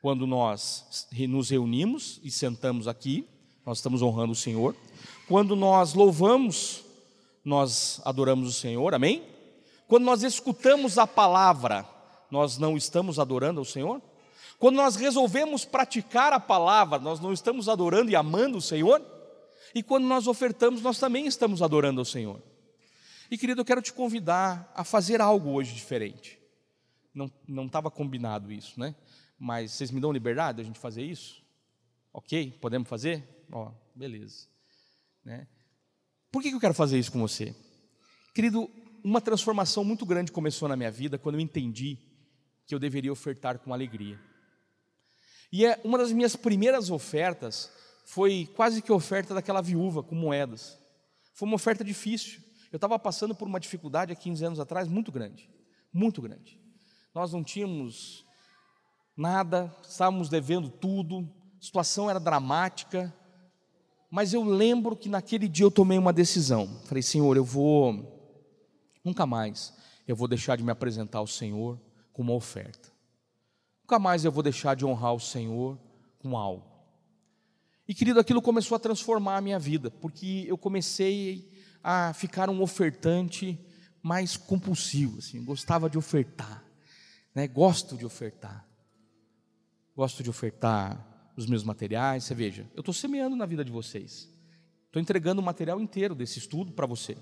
Quando 0.00 0.26
nós 0.26 1.08
nos 1.28 1.50
reunimos 1.50 2.20
e 2.22 2.30
sentamos 2.30 2.88
aqui, 2.88 3.26
nós 3.66 3.78
estamos 3.78 4.02
honrando 4.02 4.32
o 4.32 4.36
Senhor. 4.36 4.74
Quando 5.28 5.54
nós 5.54 5.94
louvamos, 5.94 6.84
nós 7.44 8.00
adoramos 8.04 8.48
o 8.48 8.52
Senhor, 8.52 8.94
amém? 8.94 9.29
Quando 9.90 10.04
nós 10.04 10.22
escutamos 10.22 10.98
a 10.98 11.04
palavra, 11.04 11.84
nós 12.30 12.58
não 12.58 12.76
estamos 12.76 13.18
adorando 13.18 13.58
ao 13.58 13.64
Senhor? 13.64 14.00
Quando 14.56 14.76
nós 14.76 14.94
resolvemos 14.94 15.64
praticar 15.64 16.32
a 16.32 16.38
palavra, 16.38 17.00
nós 17.00 17.18
não 17.18 17.32
estamos 17.32 17.68
adorando 17.68 18.08
e 18.08 18.14
amando 18.14 18.58
o 18.58 18.62
Senhor? 18.62 19.04
E 19.74 19.82
quando 19.82 20.04
nós 20.04 20.28
ofertamos, 20.28 20.80
nós 20.80 21.00
também 21.00 21.26
estamos 21.26 21.60
adorando 21.60 22.00
ao 22.00 22.04
Senhor. 22.04 22.40
E 23.32 23.36
querido, 23.36 23.62
eu 23.62 23.64
quero 23.64 23.82
te 23.82 23.92
convidar 23.92 24.72
a 24.76 24.84
fazer 24.84 25.20
algo 25.20 25.50
hoje 25.50 25.74
diferente. 25.74 26.38
Não 27.12 27.66
estava 27.66 27.90
combinado 27.90 28.52
isso, 28.52 28.78
né? 28.78 28.94
Mas 29.36 29.72
vocês 29.72 29.90
me 29.90 30.00
dão 30.00 30.12
liberdade 30.12 30.56
de 30.56 30.62
a 30.62 30.66
gente 30.66 30.78
fazer 30.78 31.02
isso? 31.02 31.42
Ok? 32.12 32.56
Podemos 32.60 32.88
fazer? 32.88 33.26
Ó, 33.50 33.72
beleza. 33.92 34.46
Né? 35.24 35.48
Por 36.30 36.42
que 36.42 36.50
eu 36.50 36.60
quero 36.60 36.74
fazer 36.74 36.96
isso 36.96 37.10
com 37.10 37.18
você? 37.18 37.56
Querido, 38.32 38.70
uma 39.04 39.20
transformação 39.20 39.84
muito 39.84 40.04
grande 40.06 40.32
começou 40.32 40.68
na 40.68 40.76
minha 40.76 40.90
vida 40.90 41.18
quando 41.18 41.36
eu 41.36 41.40
entendi 41.40 41.98
que 42.66 42.74
eu 42.74 42.78
deveria 42.78 43.12
ofertar 43.12 43.58
com 43.58 43.72
alegria. 43.72 44.18
E 45.52 45.66
é, 45.66 45.80
uma 45.82 45.98
das 45.98 46.12
minhas 46.12 46.36
primeiras 46.36 46.90
ofertas 46.90 47.70
foi 48.04 48.48
quase 48.54 48.80
que 48.82 48.92
oferta 48.92 49.34
daquela 49.34 49.60
viúva 49.60 50.02
com 50.02 50.14
moedas. 50.14 50.78
Foi 51.34 51.46
uma 51.46 51.56
oferta 51.56 51.82
difícil. 51.82 52.40
Eu 52.70 52.76
estava 52.76 52.98
passando 52.98 53.34
por 53.34 53.48
uma 53.48 53.58
dificuldade 53.58 54.12
há 54.12 54.16
15 54.16 54.44
anos 54.44 54.60
atrás 54.60 54.86
muito 54.86 55.10
grande, 55.10 55.50
muito 55.92 56.22
grande. 56.22 56.60
Nós 57.14 57.32
não 57.32 57.42
tínhamos 57.42 58.24
nada, 59.16 59.74
estávamos 59.82 60.28
devendo 60.28 60.70
tudo, 60.70 61.28
a 61.60 61.64
situação 61.64 62.08
era 62.08 62.20
dramática, 62.20 63.12
mas 64.10 64.32
eu 64.32 64.44
lembro 64.44 64.96
que 64.96 65.08
naquele 65.08 65.48
dia 65.48 65.64
eu 65.64 65.70
tomei 65.70 65.98
uma 65.98 66.12
decisão. 66.12 66.80
Falei, 66.84 67.02
Senhor, 67.02 67.36
eu 67.36 67.44
vou 67.44 68.19
nunca 69.04 69.26
mais 69.26 69.72
eu 70.06 70.16
vou 70.16 70.28
deixar 70.28 70.56
de 70.56 70.62
me 70.62 70.70
apresentar 70.70 71.18
ao 71.18 71.26
Senhor 71.26 71.80
com 72.12 72.22
uma 72.22 72.34
oferta. 72.34 72.90
Nunca 73.82 73.98
mais 73.98 74.24
eu 74.24 74.32
vou 74.32 74.42
deixar 74.42 74.74
de 74.74 74.84
honrar 74.84 75.14
o 75.14 75.20
Senhor 75.20 75.78
com 76.18 76.36
algo. 76.36 76.70
E 77.86 77.94
querido, 77.94 78.20
aquilo 78.20 78.40
começou 78.40 78.76
a 78.76 78.78
transformar 78.78 79.36
a 79.36 79.40
minha 79.40 79.58
vida, 79.58 79.90
porque 79.90 80.44
eu 80.46 80.56
comecei 80.56 81.50
a 81.82 82.12
ficar 82.12 82.48
um 82.48 82.62
ofertante 82.62 83.58
mais 84.02 84.36
compulsivo, 84.36 85.18
assim, 85.18 85.44
gostava 85.44 85.90
de 85.90 85.98
ofertar, 85.98 86.64
né? 87.34 87.48
Gosto 87.48 87.96
de 87.96 88.06
ofertar. 88.06 88.66
Gosto 89.96 90.22
de 90.22 90.30
ofertar 90.30 91.32
os 91.36 91.46
meus 91.46 91.64
materiais. 91.64 92.24
Você 92.24 92.34
veja, 92.34 92.70
eu 92.74 92.80
estou 92.80 92.94
semeando 92.94 93.36
na 93.36 93.44
vida 93.44 93.64
de 93.64 93.72
vocês. 93.72 94.28
Estou 94.86 95.00
entregando 95.00 95.40
o 95.40 95.44
material 95.44 95.80
inteiro 95.80 96.14
desse 96.14 96.38
estudo 96.38 96.72
para 96.72 96.86
você. 96.86 97.16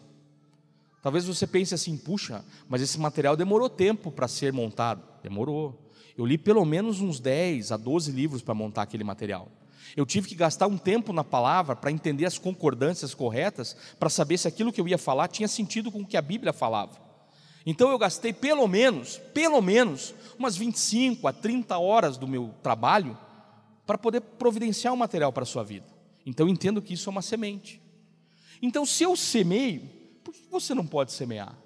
Talvez 1.03 1.25
você 1.25 1.47
pense 1.47 1.75
assim, 1.75 1.97
puxa, 1.97 2.45
mas 2.69 2.83
esse 2.83 2.99
material 2.99 3.37
demorou 3.37 3.69
tempo 3.69 4.11
para 4.11 4.27
ser 4.27 4.53
montado. 4.53 5.03
Demorou. 5.23 5.91
Eu 6.17 6.27
li 6.27 6.37
pelo 6.37 6.65
menos 6.65 7.01
uns 7.01 7.21
10 7.21 7.71
a 7.73 7.77
12 7.77 8.11
livros 8.11 8.43
para 8.43 8.55
montar 8.55 8.83
aquele 8.83 9.05
material. 9.05 9.49
Eu 9.97 10.05
tive 10.05 10.29
que 10.29 10.35
gastar 10.35 10.67
um 10.67 10.77
tempo 10.77 11.13
na 11.13 11.25
palavra 11.25 11.75
para 11.75 11.91
entender 11.91 12.27
as 12.27 12.37
concordâncias 12.37 13.15
corretas, 13.15 13.77
para 13.99 14.11
saber 14.11 14.37
se 14.37 14.49
aquilo 14.49 14.73
que 14.73 14.81
eu 14.81 14.89
ia 14.89 14.99
falar 14.99 15.29
tinha 15.29 15.49
sentido 15.49 15.91
com 15.91 16.01
o 16.01 16.07
que 16.07 16.17
a 16.17 16.23
Bíblia 16.23 16.53
falava. 16.53 16.99
Então 17.65 17.91
eu 17.91 17.99
gastei 17.99 18.33
pelo 18.33 18.67
menos, 18.67 19.19
pelo 19.33 19.61
menos, 19.61 20.15
umas 20.39 20.57
25 20.57 21.27
a 21.29 21.33
30 21.33 21.79
horas 21.79 22.17
do 22.17 22.27
meu 22.27 22.55
trabalho 22.63 23.17
para 23.87 23.97
poder 23.97 24.21
providenciar 24.21 24.93
um 24.93 24.97
material 24.97 25.33
para 25.33 25.45
a 25.45 25.47
sua 25.47 25.63
vida. 25.63 25.87
Então 26.27 26.47
eu 26.47 26.53
entendo 26.53 26.83
que 26.83 26.95
isso 26.95 27.09
é 27.09 27.13
uma 27.13 27.23
semente. 27.23 27.81
Então, 28.61 28.85
se 28.85 29.05
eu 29.05 29.17
semeio, 29.17 29.98
por 30.29 30.35
que 30.35 30.47
você 30.51 30.75
não 30.75 30.87
pode 30.87 31.11
semear? 31.11 31.59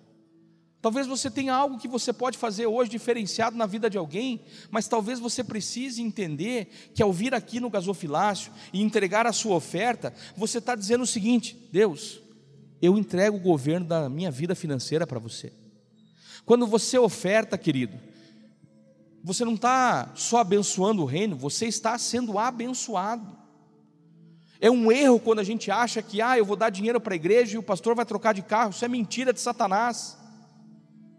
Talvez 0.80 1.05
você 1.05 1.28
tenha 1.28 1.52
algo 1.52 1.80
que 1.80 1.89
você 1.89 2.12
pode 2.12 2.39
fazer 2.39 2.64
hoje 2.64 2.89
diferenciado 2.89 3.56
na 3.56 3.66
vida 3.66 3.90
de 3.90 3.98
alguém, 3.98 4.40
mas 4.70 4.86
talvez 4.86 5.18
você 5.18 5.43
precise 5.43 6.01
entender 6.01 6.93
que 6.94 7.02
ao 7.02 7.12
vir 7.12 7.34
aqui 7.34 7.59
no 7.59 7.68
gasofilácio 7.68 8.52
e 8.72 8.80
entregar 8.80 9.26
a 9.26 9.32
sua 9.32 9.56
oferta, 9.56 10.14
você 10.36 10.59
está 10.59 10.76
dizendo 10.76 11.02
o 11.02 11.06
seguinte: 11.09 11.56
Deus, 11.72 12.20
eu 12.80 12.97
entrego 12.97 13.36
o 13.36 13.40
governo 13.40 13.84
da 13.84 14.09
minha 14.09 14.30
vida 14.30 14.55
financeira 14.55 15.09
para 15.09 15.18
você. 15.18 15.52
Quando 16.47 16.64
você 16.64 16.97
oferta, 16.97 17.59
querido, 17.59 17.98
você 19.24 19.44
não 19.44 19.55
está 19.55 20.12
só 20.14 20.39
abençoando 20.39 21.02
o 21.02 21.06
reino, 21.06 21.34
você 21.34 21.66
está 21.66 21.98
sendo 21.98 22.39
abençoado. 22.39 23.41
É 24.64 24.70
um 24.70 24.93
erro 24.93 25.18
quando 25.18 25.40
a 25.40 25.44
gente 25.44 25.72
acha 25.72 26.01
que, 26.01 26.22
ah, 26.22 26.39
eu 26.39 26.44
vou 26.44 26.55
dar 26.55 26.70
dinheiro 26.70 27.01
para 27.01 27.14
a 27.14 27.16
igreja 27.16 27.56
e 27.56 27.59
o 27.59 27.62
pastor 27.64 27.97
vai 27.97 28.05
trocar 28.06 28.32
de 28.32 28.43
carro. 28.43 28.70
Isso 28.70 28.84
é 28.84 28.89
mentira 28.89 29.32
de 29.32 29.40
Satanás. 29.40 30.16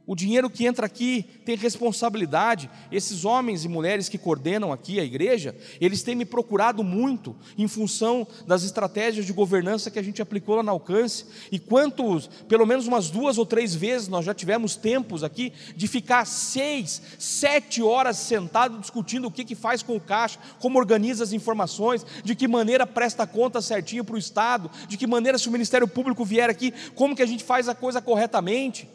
O 0.06 0.16
dinheiro 0.16 0.50
que 0.50 0.66
entra 0.66 0.86
aqui 0.86 1.26
tem 1.46 1.56
responsabilidade. 1.56 2.70
Esses 2.92 3.24
homens 3.24 3.64
e 3.64 3.70
mulheres 3.70 4.10
que 4.10 4.18
coordenam 4.18 4.74
aqui 4.74 5.00
a 5.00 5.04
igreja, 5.04 5.56
eles 5.80 6.04
têm 6.04 6.14
me 6.14 6.26
procurado 6.26 6.84
muito 6.84 7.34
em 7.58 7.70
função 7.70 8.28
das 8.46 8.64
estratégias 8.64 9.26
de 9.26 9.32
governança 9.32 9.90
que 9.90 9.98
a 9.98 10.04
gente 10.04 10.22
aplicou 10.22 10.56
lá 10.56 10.64
no 10.64 10.72
alcance. 10.72 11.26
E 11.50 11.58
quantos, 11.58 12.28
pelo 12.50 12.66
menos 12.66 12.86
umas 12.86 13.10
duas 13.10 13.38
ou 13.38 13.46
três 13.46 13.74
vezes, 13.74 14.10
nós 14.10 14.26
já 14.26 14.34
tivemos 14.34 14.76
tempos 14.76 15.24
aqui 15.24 15.54
de 15.74 15.88
ficar 15.88 16.26
seis, 16.26 17.02
sete 17.18 17.82
horas 17.82 18.18
sentado 18.18 18.80
discutindo 18.80 19.28
o 19.30 19.32
que, 19.32 19.46
que 19.46 19.56
faz 19.56 19.82
com 19.82 19.96
o 19.96 20.02
caixa, 20.02 20.38
como 20.60 20.80
organiza 20.80 21.24
as 21.24 21.32
informações, 21.32 22.06
de 22.26 22.36
que 22.36 22.46
maneira 22.46 22.86
presta 22.86 23.26
conta 23.26 23.62
certinho 23.62 24.04
para 24.04 24.16
o 24.16 24.20
Estado, 24.20 24.70
de 24.90 24.98
que 24.98 25.08
maneira, 25.08 25.38
se 25.38 25.48
o 25.48 25.52
Ministério 25.52 25.88
Público 25.88 26.26
vier 26.26 26.50
aqui, 26.50 26.74
como 26.94 27.16
que 27.16 27.22
a 27.22 27.26
gente 27.26 27.44
faz 27.44 27.70
a 27.70 27.76
coisa 27.76 28.02
corretamente. 28.02 28.86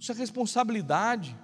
Isso 0.00 0.12
é 0.12 0.14
responsabilidade. 0.14 1.36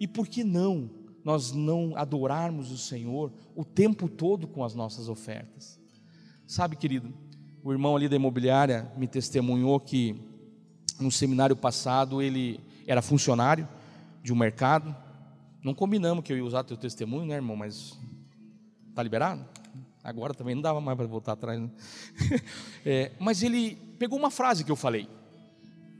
E 0.00 0.08
por 0.08 0.26
que 0.26 0.42
não 0.42 0.90
nós 1.24 1.52
não 1.52 1.96
adorarmos 1.96 2.72
o 2.72 2.76
Senhor 2.76 3.32
o 3.54 3.64
tempo 3.64 4.08
todo 4.08 4.48
com 4.48 4.64
as 4.64 4.74
nossas 4.74 5.08
ofertas? 5.08 5.80
Sabe, 6.48 6.74
querido, 6.74 7.14
o 7.62 7.70
irmão 7.70 7.94
ali 7.94 8.08
da 8.08 8.16
imobiliária 8.16 8.90
me 8.96 9.06
testemunhou 9.06 9.78
que 9.78 10.20
no 10.98 11.12
seminário 11.12 11.54
passado 11.54 12.20
ele 12.20 12.58
era 12.88 13.00
funcionário 13.00 13.68
de 14.20 14.32
um 14.32 14.36
mercado. 14.36 14.94
Não 15.62 15.74
combinamos 15.74 16.24
que 16.24 16.32
eu 16.32 16.36
ia 16.36 16.44
usar 16.44 16.64
teu 16.64 16.76
testemunho, 16.76 17.26
né, 17.26 17.36
irmão? 17.36 17.54
Mas 17.54 17.96
tá 18.96 19.02
liberado? 19.02 19.46
Agora 20.02 20.34
também 20.34 20.56
não 20.56 20.62
dava 20.62 20.80
mais 20.80 20.96
para 20.96 21.06
voltar 21.06 21.32
atrás. 21.32 21.60
Né? 21.60 21.70
É, 22.84 23.12
mas 23.18 23.42
ele 23.42 23.76
pegou 23.98 24.18
uma 24.18 24.30
frase 24.30 24.64
que 24.64 24.72
eu 24.72 24.76
falei 24.76 25.08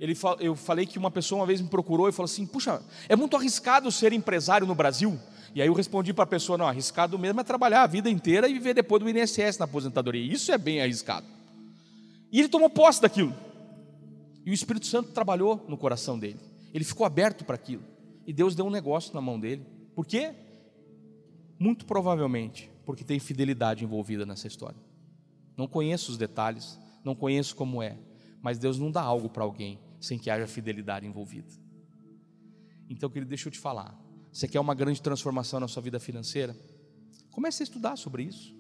ele, 0.01 0.17
eu 0.39 0.55
falei 0.55 0.87
que 0.87 0.99
uma 0.99 1.11
pessoa 1.11 1.41
uma 1.41 1.47
vez 1.47 1.61
me 1.61 1.69
procurou 1.69 2.09
e 2.09 2.13
falou 2.13 2.27
assim: 2.27 2.47
Puxa, 2.47 2.81
é 3.09 3.17
muito 3.17 3.37
arriscado 3.37 3.91
ser 3.91 4.13
empresário 4.13 4.67
no 4.67 4.75
Brasil. 4.75 5.19
E 5.55 5.61
aí 5.61 5.67
eu 5.67 5.75
respondi 5.75 6.13
para 6.13 6.25
a 6.25 6.27
pessoa: 6.27 6.57
Não, 6.57 6.69
arriscado 6.69 7.19
mesmo 7.19 7.41
é 7.41 7.45
trabalhar 7.45 7.83
a 7.83 7.87
vida 7.87 8.09
inteira 8.09 8.49
e 8.49 8.53
viver 8.53 8.75
depois 8.75 9.03
do 9.03 9.11
INSS 9.11 9.59
na 9.59 9.65
aposentadoria. 9.65 10.33
Isso 10.33 10.53
é 10.53 10.59
bem 10.59 10.81
arriscado. 10.81 11.27
E 12.31 12.39
ele 12.39 12.49
tomou 12.49 12.71
posse 12.71 13.03
daquilo. 13.03 13.35
E 14.47 14.51
o 14.51 14.55
Espírito 14.55 14.87
Santo 14.87 15.11
trabalhou 15.11 15.65
no 15.69 15.77
coração 15.77 16.19
dele. 16.19 16.39
Ele 16.73 16.85
ficou 16.85 17.05
aberto 17.05 17.45
para 17.45 17.57
aquilo. 17.57 17.83
E 18.25 18.33
Deus 18.33 18.55
deu 18.55 18.67
um 18.67 18.71
negócio 18.71 19.13
na 19.15 19.21
mão 19.21 19.41
dele. 19.41 19.67
Por 19.97 20.07
quê? 20.07 20.33
Muito 21.59 21.85
provavelmente 21.87 22.71
porque 22.87 23.05
tem 23.05 23.19
fidelidade 23.19 23.85
envolvida 23.85 24.25
nessa 24.25 24.47
história. 24.47 24.79
Não 25.57 25.67
conheço 25.67 26.11
os 26.11 26.17
detalhes, 26.17 26.79
não 27.05 27.15
conheço 27.15 27.55
como 27.55 27.83
é, 27.83 27.99
mas 28.41 28.59
Deus 28.59 28.79
não 28.79 28.91
dá 28.91 29.03
algo 29.03 29.29
para 29.29 29.43
alguém 29.43 29.79
sem 30.01 30.19
que 30.19 30.31
haja 30.31 30.47
fidelidade 30.47 31.07
envolvida. 31.07 31.49
Então, 32.89 33.11
querido, 33.11 33.29
deixa 33.29 33.49
eu 33.49 33.53
te 33.53 33.59
falar. 33.59 33.99
Você 34.33 34.47
quer 34.47 34.61
uma 34.61 34.75
grande 34.75 35.03
transformação 35.03 35.61
na 35.61 35.69
sua 35.69 35.83
vida 35.83 35.99
financeira? 35.99 36.57
Comece 37.31 37.63
a 37.63 37.65
estudar 37.65 37.97
sobre 37.97 38.25
isso. 38.25 38.55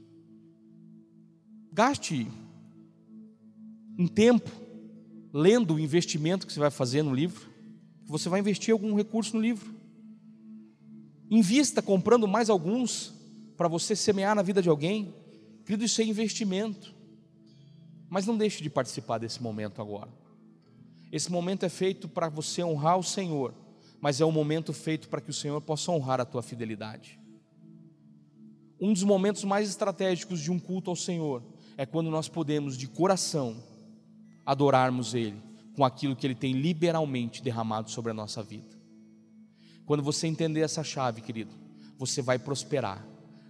Gaste 1.72 2.26
um 3.98 4.06
tempo 4.06 4.50
lendo 5.32 5.74
o 5.74 5.80
investimento 5.80 6.46
que 6.46 6.52
você 6.52 6.60
vai 6.60 6.70
fazer 6.70 7.02
no 7.02 7.14
livro. 7.14 7.48
Você 8.06 8.28
vai 8.28 8.40
investir 8.40 8.72
algum 8.72 8.94
recurso 8.94 9.36
no 9.36 9.42
livro. 9.42 9.74
Invista 11.30 11.82
comprando 11.82 12.26
mais 12.26 12.48
alguns 12.48 13.12
para 13.56 13.68
você 13.68 13.94
semear 13.94 14.34
na 14.34 14.42
vida 14.42 14.62
de 14.62 14.68
alguém. 14.68 15.14
Querido, 15.64 15.84
isso 15.84 16.00
é 16.00 16.04
investimento. 16.04 16.94
Mas 18.08 18.26
não 18.26 18.36
deixe 18.36 18.62
de 18.62 18.70
participar 18.70 19.18
desse 19.18 19.42
momento 19.42 19.82
agora. 19.82 20.10
Esse 21.10 21.30
momento 21.30 21.64
é 21.64 21.68
feito 21.68 22.08
para 22.08 22.28
você 22.28 22.62
honrar 22.62 22.98
o 22.98 23.02
Senhor, 23.02 23.54
mas 24.00 24.20
é 24.20 24.24
um 24.24 24.32
momento 24.32 24.72
feito 24.72 25.08
para 25.08 25.20
que 25.20 25.30
o 25.30 25.34
Senhor 25.34 25.60
possa 25.60 25.90
honrar 25.90 26.20
a 26.20 26.24
tua 26.24 26.42
fidelidade. 26.42 27.18
Um 28.80 28.92
dos 28.92 29.02
momentos 29.02 29.42
mais 29.44 29.68
estratégicos 29.68 30.40
de 30.40 30.50
um 30.50 30.58
culto 30.58 30.90
ao 30.90 30.96
Senhor 30.96 31.42
é 31.76 31.84
quando 31.84 32.10
nós 32.10 32.28
podemos, 32.28 32.76
de 32.76 32.86
coração, 32.86 33.56
adorarmos 34.46 35.14
Ele 35.14 35.42
com 35.74 35.84
aquilo 35.84 36.14
que 36.14 36.26
Ele 36.26 36.34
tem 36.34 36.52
liberalmente 36.52 37.42
derramado 37.42 37.90
sobre 37.90 38.10
a 38.10 38.14
nossa 38.14 38.42
vida. 38.42 38.76
Quando 39.84 40.02
você 40.02 40.26
entender 40.26 40.60
essa 40.60 40.84
chave, 40.84 41.20
querido, 41.22 41.54
você 41.96 42.20
vai 42.20 42.38
prosperar 42.38 43.04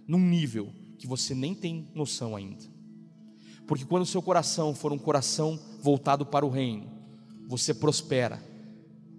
num 0.07 0.19
nível 0.19 0.71
que 0.97 1.05
você 1.05 1.35
nem 1.35 1.53
tem 1.53 1.87
noção 1.93 2.35
ainda. 2.35 2.65
Porque 3.67 3.85
quando 3.85 4.03
o 4.03 4.07
seu 4.07 4.21
coração 4.21 4.73
for 4.73 4.91
um 4.91 4.97
coração 4.97 5.59
voltado 5.81 6.25
para 6.25 6.45
o 6.45 6.49
reino, 6.49 6.98
você 7.49 7.73
prospera, 7.73 8.39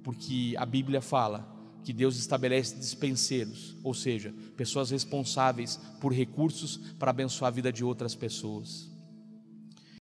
porque 0.05 0.55
a 0.57 0.65
Bíblia 0.65 1.03
fala 1.03 1.53
que 1.83 1.93
Deus 1.93 2.17
estabelece 2.17 2.77
dispenseiros, 2.77 3.77
ou 3.83 3.93
seja, 3.93 4.33
pessoas 4.57 4.91
responsáveis 4.91 5.81
por 6.01 6.13
recursos 6.13 6.77
para 6.97 7.11
abençoar 7.11 7.49
a 7.49 7.55
vida 7.55 7.73
de 7.73 7.85
outras 7.85 8.15
pessoas. 8.15 8.90